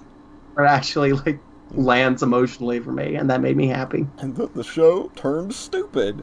[0.56, 1.38] or it actually like
[1.74, 4.06] lands emotionally for me, and that made me happy.
[4.18, 6.22] And the, the show turned stupid.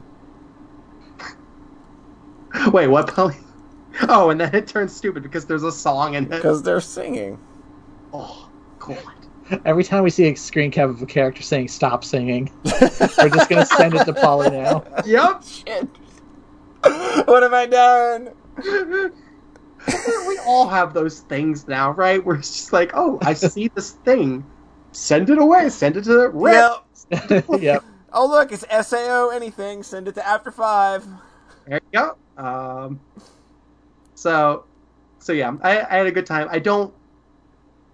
[2.72, 3.36] Wait, what, Polly?
[4.08, 6.30] Oh, and then it turns stupid because there's a song in it.
[6.30, 7.38] Because they're singing.
[8.12, 8.98] Oh, God.
[9.64, 13.48] Every time we see a screen cap of a character saying "Stop singing," we're just
[13.48, 14.84] gonna send it to Polly now.
[15.04, 15.42] Yep.
[15.44, 15.88] Shit.
[17.26, 18.30] what have I done?
[20.26, 22.24] we all have those things now, right?
[22.24, 24.44] Where it's just like, oh, I see this thing.
[24.92, 25.68] Send it away.
[25.68, 26.72] Send it to the Rip.
[27.10, 27.44] Yep.
[27.60, 27.84] yep.
[28.12, 29.82] Oh look, it's SAO anything.
[29.82, 31.06] Send it to After Five.
[31.66, 32.16] There you go.
[32.42, 33.00] Um,
[34.14, 34.64] so,
[35.18, 36.48] so yeah, I, I had a good time.
[36.50, 36.94] I don't,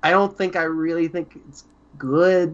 [0.02, 1.64] I don't think I really think it's
[1.98, 2.50] good.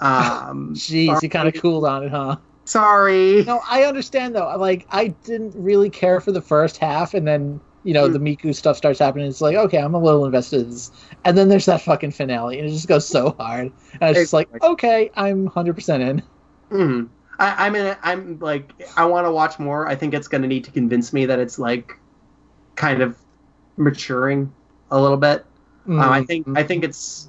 [0.00, 2.36] Um, Jeez, you kind of cooled on it, huh?
[2.64, 3.44] Sorry.
[3.44, 4.54] No, I understand though.
[4.56, 8.54] Like, I didn't really care for the first half, and then you know the Miku
[8.54, 9.26] stuff starts happening.
[9.26, 10.90] It's like, okay, I'm a little invested in this,
[11.24, 13.72] and then there's that fucking finale, and it just goes so hard.
[14.00, 16.22] And it's was just like, okay, I'm 100 percent in.
[16.70, 17.08] Mhm.
[17.38, 17.96] I, I'm in.
[18.02, 19.88] I'm like, I want to watch more.
[19.88, 21.98] I think it's going to need to convince me that it's like,
[22.76, 23.16] kind of
[23.76, 24.52] maturing
[24.90, 25.44] a little bit.
[25.86, 26.46] Um, I think.
[26.56, 27.28] I think it's.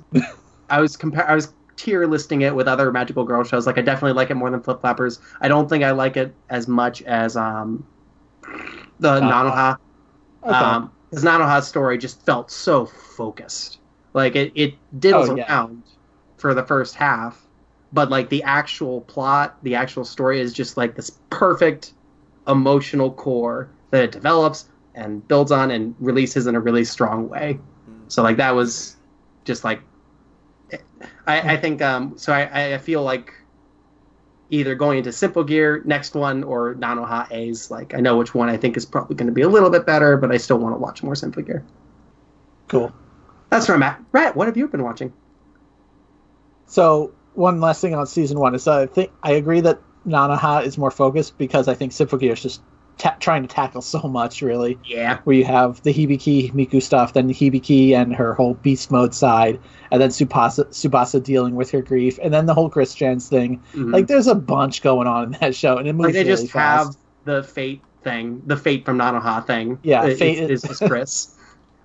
[0.70, 1.30] I was compare.
[1.30, 3.66] I was tier listing it with other magical girl shows.
[3.66, 5.20] Like, I definitely like it more than Flip Flappers.
[5.42, 7.86] I don't think I like it as much as um,
[9.00, 9.22] the Nanoha.
[9.22, 9.78] Nanoha.
[10.44, 10.54] Okay.
[10.54, 13.80] Um, because Nanoha's story just felt so focused.
[14.14, 15.48] Like it, it diddles Oh, yeah.
[15.48, 15.84] around
[16.38, 17.46] for the first half,
[17.92, 21.94] but like the actual plot, the actual story is just like this perfect
[22.48, 27.60] emotional core that it develops and builds on and releases in a really strong way.
[28.14, 28.96] So like that was
[29.44, 29.82] just like
[31.26, 33.34] I, I think um so I, I feel like
[34.52, 38.58] either going into Symphogear next one or Nanoha A's like I know which one I
[38.58, 40.78] think is probably going to be a little bit better, but I still want to
[40.78, 41.64] watch more Symphogear.
[42.68, 42.94] cool.
[43.50, 44.00] That's where I'm at.
[44.12, 45.12] Rat, what have you been watching?
[46.68, 50.78] So one last thing on season one is I think I agree that Nanoha is
[50.78, 52.62] more focused because I think Symphogear is just
[52.98, 54.78] ta- trying to tackle so much really.
[54.86, 55.20] Yeah.
[55.24, 59.60] Where you have the Hibiki Miku stuff, then Hibiki and her whole beast mode side,
[59.92, 63.62] and then Subasa, Tsubasa dealing with her grief, and then the whole Chris Chance thing.
[63.74, 63.94] Mhm.
[63.94, 66.42] Like there's a bunch going on in that show, and it moves like they really
[66.44, 66.86] just fast.
[66.88, 69.80] have the fate thing, the fate from Nanoha thing.
[69.84, 71.36] Yeah, is, Fate is, is Chris,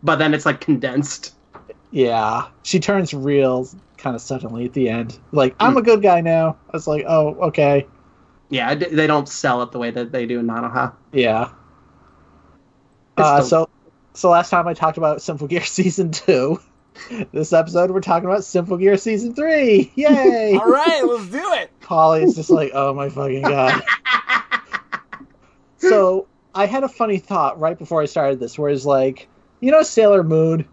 [0.02, 1.34] but then it's like condensed.
[1.90, 5.18] Yeah, she turns real kind of suddenly at the end.
[5.32, 6.56] Like I'm a good guy now.
[6.68, 7.86] I was like, oh okay,
[8.50, 10.94] Yeah, they don't sell it the way that they do in Nanoha.
[11.12, 11.50] yeah.
[13.16, 13.70] Uh, still- so,
[14.14, 16.60] so last time I talked about Symphogear season two.
[17.32, 19.92] This episode we're talking about Symphogear season three.
[19.94, 20.54] Yay!
[20.60, 21.70] All right, let's do it.
[21.80, 23.82] Polly is just like, oh my fucking god.
[25.78, 29.28] so I had a funny thought right before I started this, where it's like,
[29.60, 30.66] you know, Sailor Moon.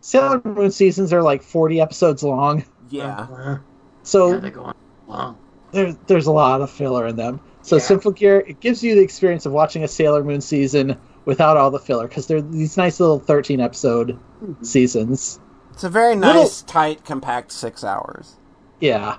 [0.00, 3.18] Sailor Moon seasons are like forty episodes long, Yeah.
[3.30, 3.58] Uh,
[4.02, 4.74] so yeah, they go on
[5.06, 5.38] long.
[5.72, 7.40] There's there's a lot of filler in them.
[7.62, 7.82] So Yeah.
[7.82, 11.78] Symphogear it gives you the experience of watching a Sailor Moon season without all the
[11.78, 14.62] filler because they're these nice little thirteen episode mm-hmm.
[14.64, 15.38] seasons.
[15.72, 18.36] It's a very Little- nice, tight, compact six hours.
[18.80, 19.16] Yeah.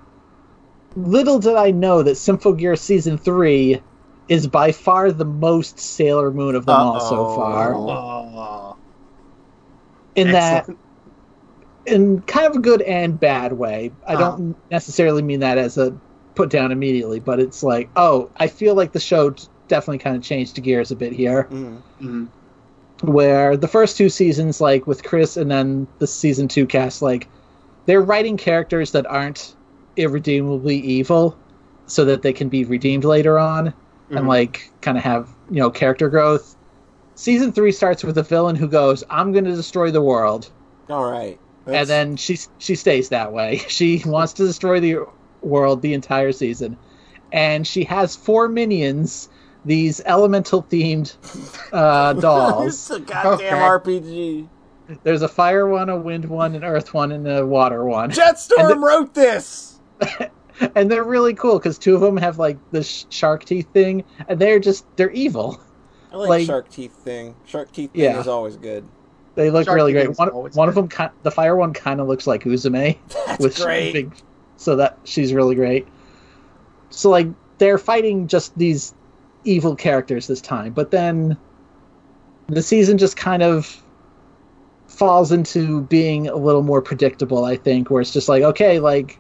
[0.95, 3.81] Little did I know that Symphogear season three
[4.27, 7.35] is by far the most Sailor Moon of them all so Uh-oh.
[7.35, 7.73] far.
[7.75, 8.77] Oh,
[10.15, 10.69] In that,
[11.85, 13.91] in kind of a good and bad way.
[14.07, 14.59] I don't uh-huh.
[14.69, 15.97] necessarily mean that as a
[16.35, 19.34] put down immediately, but it's like, oh, I feel like the show
[19.68, 21.48] definitely kind of changed gears a bit here.
[21.51, 21.82] Mm.
[22.01, 22.27] Mhm.
[23.03, 27.27] where the first two seasons, like with Chris and then the season two cast, like
[27.88, 29.56] they're writing characters that aren't
[29.98, 31.35] irredeemably evil
[31.88, 33.74] so that they can be redeemed later on
[34.11, 34.27] and Mhm.
[34.27, 36.56] like kind of have, you know, character growth.
[37.16, 40.50] Season three starts with a villain who goes, I'm going to destroy the world.
[40.90, 41.40] All right.
[41.66, 43.61] And then she, she stays that way.
[43.68, 45.08] She wants to destroy the
[45.42, 46.78] world the entire season.
[47.32, 49.30] And she has four minions,
[49.66, 51.16] these elemental themed
[51.72, 52.68] uh, dolls.
[52.68, 54.00] it's a goddamn Okay.
[54.00, 54.48] RPG.
[55.03, 58.11] There's a fire one, a wind one, an earth one, and a water one.
[58.11, 59.80] Jetstorm And wrote this.
[60.76, 64.03] And they're really cool because two of them have like the sh- shark teeth thing,
[64.28, 65.60] and they're just they're evil.
[66.14, 67.34] I like, Like- shark teeth thing.
[67.45, 68.20] Shark teeth thing Yeah.
[68.20, 68.88] is always good.
[69.34, 70.10] They look Shark really great.
[70.11, 70.88] is One, always one of them,
[71.24, 72.95] the fire one, kind of looks like Uzume,
[73.26, 73.94] That's with great.
[73.94, 74.14] big,
[74.61, 75.88] so that she's really great.
[76.91, 78.93] So like they're fighting just these
[79.43, 81.35] evil characters this time, but then
[82.48, 83.81] the season just kind of
[84.88, 87.43] falls into being a little more predictable.
[87.43, 89.19] I think where it's just like okay, like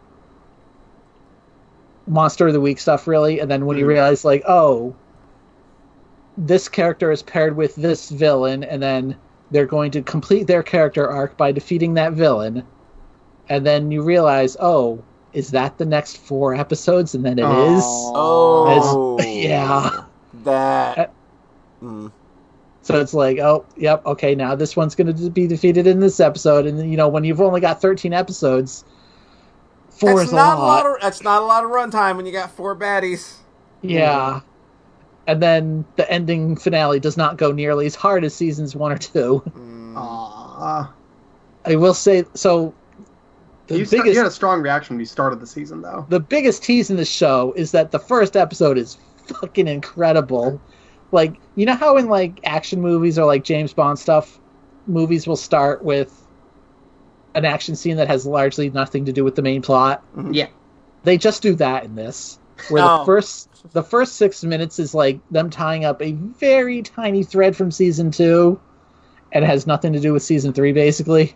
[2.05, 3.89] monster of the week stuff really, and then when you Mhm.
[3.89, 4.93] realize like oh,
[6.37, 9.15] this character is paired with this villain, and then
[9.49, 12.63] they're going to complete their character arc by defeating that villain,
[13.49, 15.01] and then you realize oh.
[15.33, 17.15] Is that the next four episodes?
[17.15, 17.83] And then it is.
[17.85, 20.05] Oh, yeah.
[20.43, 21.13] That.
[21.81, 22.11] Mm.
[22.83, 26.19] So it's like, oh, yep, okay, now this one's going to be defeated in this
[26.19, 28.83] episode, and you know when you've only got 13 episodes,
[30.01, 30.85] Four that's is a not lot.
[30.87, 33.35] of that's not a lot of runtime when you got four baddies.
[33.83, 34.41] Yeah.
[35.27, 38.97] And then the ending finale does not go nearly as hard as seasons one or
[38.97, 39.43] two.
[39.49, 39.93] Mm.
[39.93, 40.89] Aww.
[41.65, 42.73] I will say so.
[43.71, 46.05] The You, sta- biggest you had a strong reaction when you started the season, though.
[46.09, 50.61] the biggest tease in the show is that the first episode is fucking incredible.
[51.11, 54.39] Like, you know how in like action movies or like James Bond stuff,
[54.87, 56.17] movies will start with
[57.35, 60.03] an action scene that has largely nothing to do with the main plot.
[60.15, 60.33] Mm-hmm.
[60.33, 60.47] Yeah.
[61.03, 62.39] They just do that in this.
[62.69, 62.99] Where Oh.
[62.99, 67.55] the first the first 6 minutes is like them tying up a very tiny thread
[67.55, 68.59] from season 2
[69.31, 71.35] and has nothing to do with season 3 basically.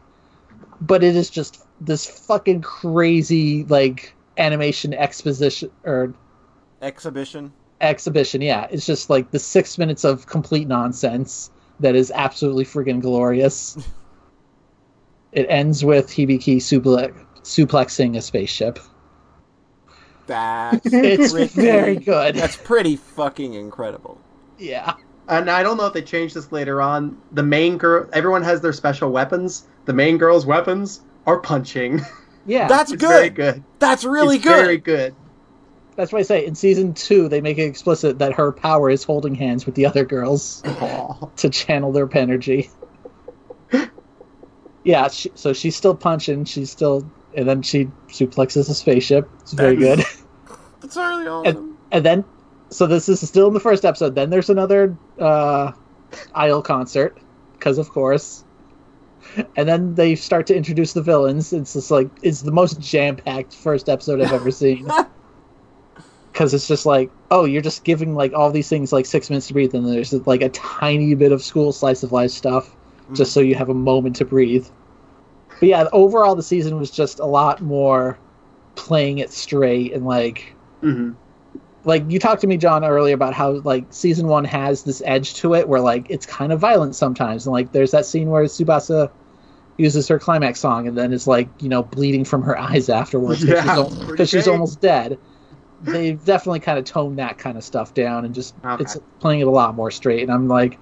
[0.82, 6.14] But it is just this fucking crazy like animation exposition or
[6.82, 7.52] Exhibition.
[7.82, 8.42] exhibition.
[8.42, 13.78] Yeah, it's just like the six minutes of complete nonsense that is absolutely friggin' glorious.
[15.32, 17.14] it ends with Hibiki suple-
[17.44, 18.80] suplexing a spaceship.
[20.28, 22.36] That's It's pretty- very good.
[22.36, 24.20] That's pretty fucking incredible.
[24.58, 24.94] Yeah,
[25.28, 27.18] And I don't know if they changed this later on.
[27.34, 29.66] The main girl, everyone has their special weapons.
[29.86, 32.02] The main girl's weapons are punching.
[32.46, 32.68] yeah.
[32.68, 33.10] That's it's good.
[33.10, 33.64] very good.
[33.80, 34.56] That's really It's good.
[34.66, 35.16] Very good.
[35.96, 39.04] That's why I say in season two they make it explicit that her power is
[39.04, 40.62] holding hands with the other girls
[41.38, 42.70] to channel their energy.
[44.84, 46.46] yeah, she, so she's still punching.
[46.46, 49.30] She's still, and then she suplexes a spaceship.
[49.42, 50.00] It's very good.
[50.82, 51.78] That's really awesome.
[51.92, 52.24] and then
[52.70, 55.72] so this is still in the first episode then there's another uh
[56.36, 57.18] idol concert
[57.54, 58.44] because of course
[59.56, 61.54] and then they start to introduce the villains.
[61.54, 64.88] It's just like it's the most jam-packed first episode i've ever seen.
[66.32, 69.48] Because it's just like oh you're just giving like all these things like six minutes
[69.48, 72.76] to breathe and there's like a tiny bit of school slice of life stuff
[73.14, 74.68] just so you have a moment to breathe.
[75.62, 78.20] But yeah overall the season was just a lot more
[78.76, 81.12] playing it straight and like hmm
[81.86, 85.34] like you talked to me john earlier about how like season one has this edge
[85.36, 88.44] to it where like it's kind of violent sometimes and like there's that scene where
[88.46, 89.10] subasa
[89.78, 93.44] uses her climax song and then is like you know bleeding from her eyes afterwards
[93.46, 95.18] because Yeah, she's, al- she's almost dead
[95.82, 98.84] they've definitely kind of toned that kind of stuff down and just Okay.
[98.84, 100.78] it's playing it a lot more straight and i'm like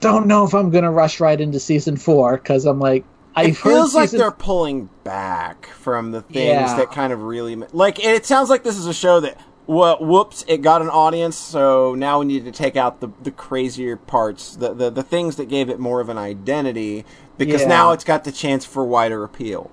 [0.00, 3.04] don't know if i'm gonna rush right into season four because i'm like
[3.34, 6.76] i it heard feels like they're pulling back from the things Yeah.
[6.76, 7.98] that kind of really like.
[8.04, 11.94] It sounds like this is a show that well, whoops, it got an audience, so
[11.94, 15.48] now we need to take out the the crazier parts, the the, the things that
[15.48, 17.04] gave it more of an identity,
[17.38, 17.68] because Yeah.
[17.68, 19.70] now it's got the chance for wider appeal.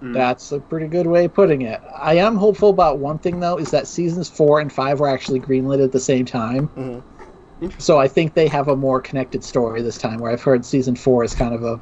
[0.00, 1.80] That's a pretty good way of putting it.
[1.98, 5.40] I am hopeful about one thing though, is that seasons four and five were actually
[5.40, 6.70] greenlit at the same time.
[6.78, 7.72] Mhm.
[7.80, 10.18] So I think they have a more connected story this time.
[10.20, 11.80] Where I've heard season four is kind of a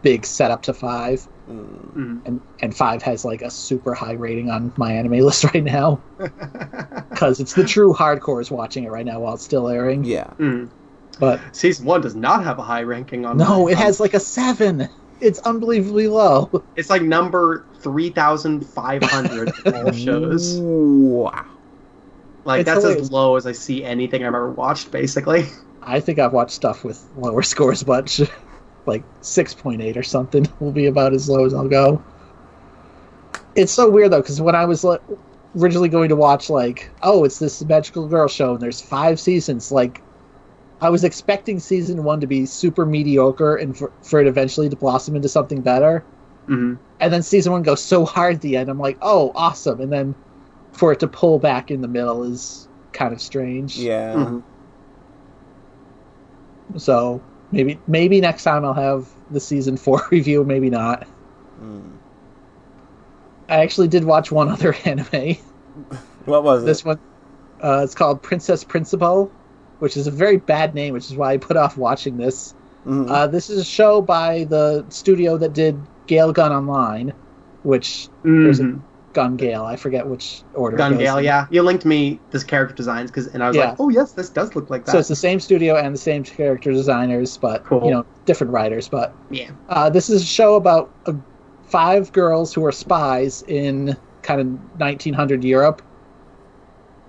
[0.00, 2.20] big setup to five, Mhm.
[2.26, 5.98] and and five has like a super high rating on my anime list right now
[7.10, 10.04] because it's the true hardcores watching it right now while it's still airing.
[10.04, 10.68] Yeah, Mhm.
[11.18, 13.38] But Season one does not have a high ranking on.
[13.38, 14.88] no, it on- has like a seven.
[15.20, 16.62] It's unbelievably low.
[16.76, 20.58] It's like number three thousand five hundred all shows.
[20.60, 21.44] Wow.
[22.44, 23.02] Like It's that's hilarious.
[23.06, 24.90] as low as I see anything I've ever watched.
[24.92, 25.46] Basically,
[25.82, 28.22] I think I've watched stuff with lower scores, but sh-
[28.88, 32.02] like 6.8 or something will be about as low as I'll go.
[33.54, 35.00] It's so weird though, because when I was like,
[35.56, 39.70] originally going to watch, like, oh, it's this magical girl show and there's five seasons,
[39.72, 40.00] like,
[40.80, 44.76] I was expecting season one to be super mediocre and for, for it eventually to
[44.76, 46.04] blossom into something better.
[46.46, 49.80] hmm And then season one goes so hard at the end, I'm like, oh, awesome.
[49.80, 50.14] And then
[50.72, 53.76] for it to pull back in the middle is kind of strange.
[53.76, 54.14] Yeah.
[54.14, 54.42] Mhm.
[56.76, 57.20] So
[57.50, 61.06] maybe maybe next time I'll have the season four review, maybe not.
[61.62, 61.92] Mm.
[63.48, 65.36] I actually did watch one other anime.
[66.24, 66.66] What was it?
[66.66, 66.86] This it?
[66.86, 67.00] one,
[67.62, 69.30] uh, it's called Princess Principal,
[69.78, 72.54] which is a very bad name, which is why I put off watching this.
[72.86, 73.08] Mhm.
[73.10, 77.12] Uh, this is a show by the studio that did Gale Gun Online,
[77.62, 78.78] which there's a
[79.10, 79.14] Mhm.
[79.14, 79.64] Gun Gale.
[79.64, 80.76] I forget which order.
[80.76, 81.46] it Gun Gale, yeah.
[81.50, 83.70] You linked me this character designs because, and I was Yeah.
[83.70, 84.92] like, oh yes, this does look like that.
[84.92, 87.84] So it's the same studio and the same character designers, but Cool.
[87.84, 88.88] you know different writers.
[88.88, 89.50] But yeah.
[89.68, 91.12] Uh, this is a show about uh,
[91.68, 94.46] five girls who are spies in kind of
[94.80, 95.82] 1900 Europe,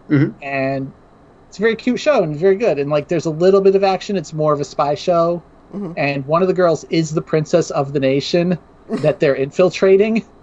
[0.09, 0.33] Mhm.
[0.41, 0.91] and
[1.47, 2.79] it's a very cute show and very good.
[2.79, 4.15] And like, there's a little bit of action.
[4.15, 5.41] It's more of a spy show,
[5.73, 5.93] Mhm.
[5.97, 8.57] and one of the girls is the princess of the nation
[9.01, 10.23] that they're infiltrating,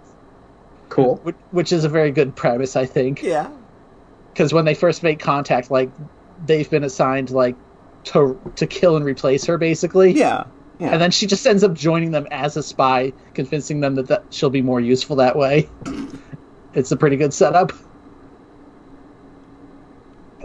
[0.89, 1.17] Cool.
[1.17, 3.21] which, which is a very good premise, I think.
[3.21, 3.49] Yeah.
[4.33, 5.89] Because when they first make contact, like
[6.45, 7.55] they've been assigned like
[8.05, 10.11] to to kill and replace her, basically.
[10.11, 10.45] Yeah.
[10.79, 10.91] Yeah.
[10.91, 14.25] And then she just ends up joining them as a spy, convincing them that, that
[14.29, 15.67] she'll be more useful that way.
[16.73, 17.71] it's a pretty good setup.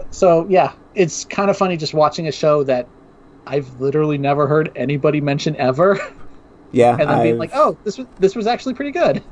[0.09, 2.87] So yeah, it's kind of funny just watching a show that
[3.45, 5.99] I've literally never heard anybody mention ever,
[6.71, 6.91] yeah.
[6.99, 9.23] and then being I've- like, "Oh, this was this was actually pretty good."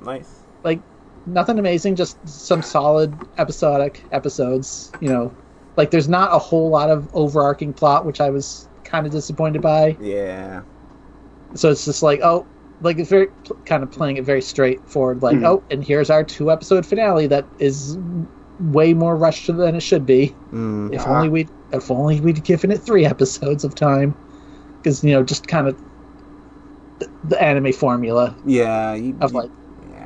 [0.00, 0.41] nice.
[0.64, 0.80] Like
[1.26, 4.92] nothing amazing, just some solid episodic episodes.
[5.00, 5.34] You know,
[5.76, 9.62] like there's not a whole lot of overarching plot, which I was kind of disappointed
[9.62, 9.96] by.
[10.00, 10.62] Yeah.
[11.54, 12.46] So it's just like, oh,
[12.80, 13.28] like it's very
[13.66, 15.22] kind of playing it very straightforward.
[15.22, 15.46] Like, Mhm.
[15.46, 17.98] oh, and here's our two episode finale that is
[18.72, 20.34] way more rushed than it should be.
[20.52, 20.94] Mm.
[20.94, 24.14] If only we, if only we'd given it three episodes of time,
[24.78, 25.80] because you know, just kind of
[26.98, 28.94] the, the anime formula Yeah.
[28.94, 29.50] You, of like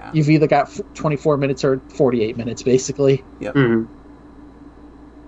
[0.07, 0.11] yeah.
[0.15, 3.25] you've either got 24 minutes or 48 minutes, basically.
[3.41, 3.87] Mhm.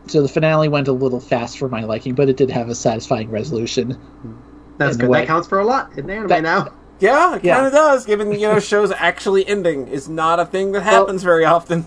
[0.06, 2.74] So the finale went a little fast for my liking, but it did have a
[2.74, 3.98] satisfying resolution.
[4.78, 5.08] That's good.
[5.10, 5.20] way.
[5.20, 6.68] That counts for a lot in anime That- now.
[7.00, 7.54] Yeah, it Yeah.
[7.56, 8.06] kind of does.
[8.06, 11.84] Given you know shows actually ending is not a thing that happens very often.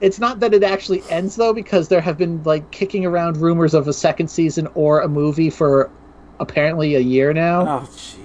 [0.00, 3.74] It's not that it actually ends though, because there have been like kicking around rumors
[3.74, 5.90] of a second season or a movie for
[6.38, 8.16] apparently a year now, Oh jeez.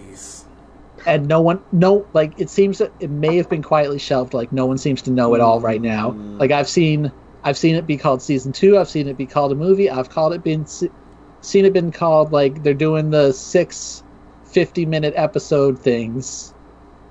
[1.05, 4.33] And no one, no, like it seems that it may have been quietly shelved.
[4.33, 6.11] Like no one seems to know it all right now.
[6.11, 6.39] Mm.
[6.39, 7.11] Like I've seen,
[7.43, 8.77] I've seen it be called season two.
[8.77, 9.89] I've seen it be called a movie.
[9.89, 14.03] I've called it been seen it been called like they're doing the six
[14.43, 16.53] 50 minute episode things,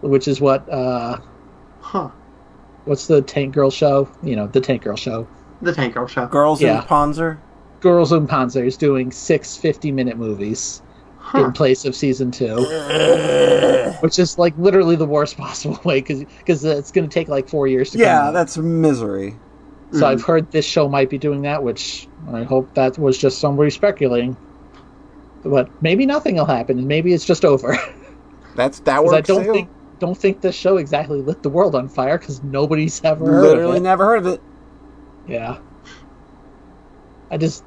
[0.02, 1.19] which is what uh
[1.81, 2.10] Huh.
[2.85, 4.09] what's the Tank Girl show?
[4.23, 5.27] You know, the Tank Girl show.
[5.62, 6.27] The Tank Girl show.
[6.27, 6.83] Girls Yeah.
[6.83, 7.39] in Panzer.
[7.81, 10.83] Girls and Panzer is doing six 50 minute movies
[11.23, 11.45] Huh.
[11.45, 12.57] in place of season two,
[14.01, 17.29] which is like literally the worst possible way because because uh, it's going to take
[17.29, 18.33] like four years to Yeah, out.
[18.33, 19.41] that's misery.
[19.93, 20.27] So I've mm.
[20.27, 24.37] heard this show might be doing that, which I hope that was just somebody speculating.
[25.43, 27.77] But maybe nothing will happen, and maybe it's just over.
[28.57, 29.53] That's that works I don't too.
[29.53, 33.43] think don't think this show exactly lit the world on fire because nobody's ever heard
[33.43, 33.81] Literally of it.
[33.81, 34.43] never heard of it.
[35.27, 35.59] Yeah.
[37.31, 37.65] I just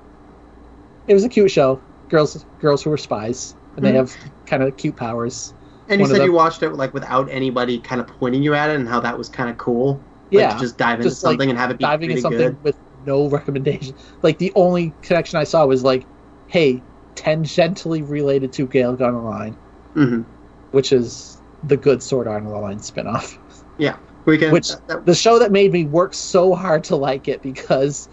[1.07, 1.81] it was a cute show.
[2.13, 3.55] Girls girls who were spies.
[3.75, 3.95] And they Mhm.
[3.95, 5.51] have kind of cute powers.
[5.89, 8.43] And you one of said the- you watched it like without anybody kind of pointing
[8.43, 9.93] you at it, and how that was kind of cool.
[10.31, 10.53] Like, Yeah.
[10.53, 12.39] to just dive into just, like, something and have it be diving really in something
[12.39, 12.63] good.
[12.63, 13.95] with no recommendation.
[14.21, 16.05] Like the only connection I saw was like,
[16.47, 16.81] hey,
[17.15, 19.55] tangentially related to Gale Gun Line,
[19.95, 20.21] hmm
[20.71, 23.37] which is the good Sword Art Online spinoff.
[23.79, 24.51] Yeah, we can.
[24.51, 28.07] Which- that- that- The show that made me work so hard to like it because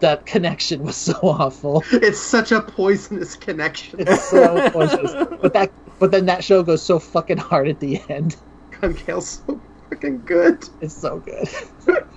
[0.00, 1.82] that connection was so awful.
[1.92, 4.00] it's such a poisonous connection.
[4.00, 5.12] It's so pointless.
[5.40, 8.36] But that but then that show goes so fucking hard at the end.
[8.80, 9.60] Gun Gale's so
[9.90, 10.68] fucking good.
[10.80, 11.48] It's so good.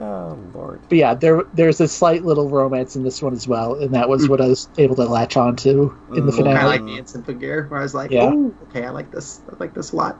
[0.00, 0.80] Oh lord.
[0.88, 4.08] But yeah, there there's a slight little romance in this one as well, and that
[4.08, 6.44] was what I was able to latch on to in the Mm.
[6.44, 8.30] Kind of like the instant figure, where I was like, Yeah.
[8.32, 9.40] "Oh, okay, I like this.
[9.50, 10.16] I like this a lot."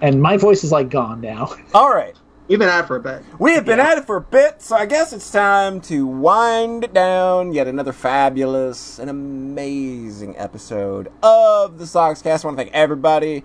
[0.00, 1.54] And my voice is like gone now.
[1.74, 2.16] All right.
[2.50, 3.22] We've been at it for a bit.
[3.38, 3.92] We have been Yeah.
[3.92, 7.52] at it for a bit, so I guess it's time to wind it down.
[7.52, 12.44] Yet another fabulous and amazing episode of the Sockscast.
[12.44, 13.44] I want to thank everybody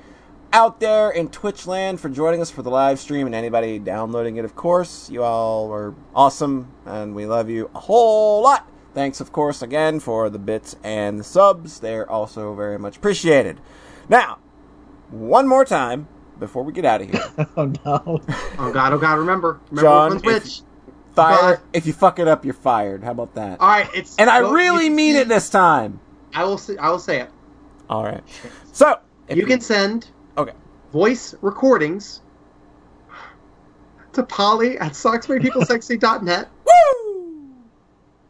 [0.51, 4.37] out there in Twitch land for joining us for the live stream and anybody downloading
[4.37, 5.07] it, of course.
[5.11, 8.67] You all are awesome, and we love you a whole lot.
[8.95, 11.79] Thanks, of course, again for the bits and the subs.
[11.79, 13.61] They're also very much appreciated.
[14.09, 14.39] Now,
[15.11, 16.07] one more time
[16.39, 17.23] before we get out of here.
[17.57, 18.21] oh no.
[18.59, 20.61] Oh god, oh god, remember, remember John, which if- which.
[21.15, 21.37] Fire.
[21.55, 21.59] God.
[21.71, 23.01] If you fuck it up, you're fired.
[23.01, 23.61] How about that?
[23.61, 26.01] All right, it's And I well, really mean see- it this time.
[26.33, 26.57] I will.
[26.57, 27.29] Say, I will say it.
[27.89, 28.21] All right.
[28.73, 28.99] So
[29.29, 30.07] if you can send
[30.37, 30.51] Okay.
[30.91, 32.19] voice recordings
[34.11, 37.53] to Polly at socksmakepeoplesexy.net, Woo!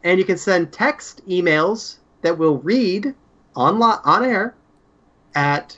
[0.04, 3.14] and you can send text emails that we'll read
[3.56, 4.54] on on air
[5.34, 5.76] at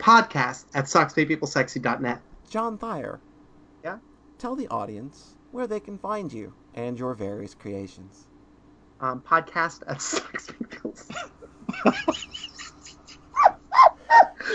[0.00, 2.20] podcast at socksmakepeoplesexy.net.
[2.48, 3.20] John Thayer.
[3.84, 3.98] Yeah?
[4.38, 8.26] Tell the audience where they can find you and your various creations.
[9.00, 11.30] Um, podcast at socksmakepeoplesexy.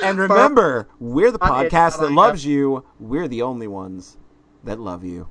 [0.04, 2.84] And remember, we're the podcast that loves you.
[3.00, 4.18] We're the only ones
[4.64, 5.28] that love you.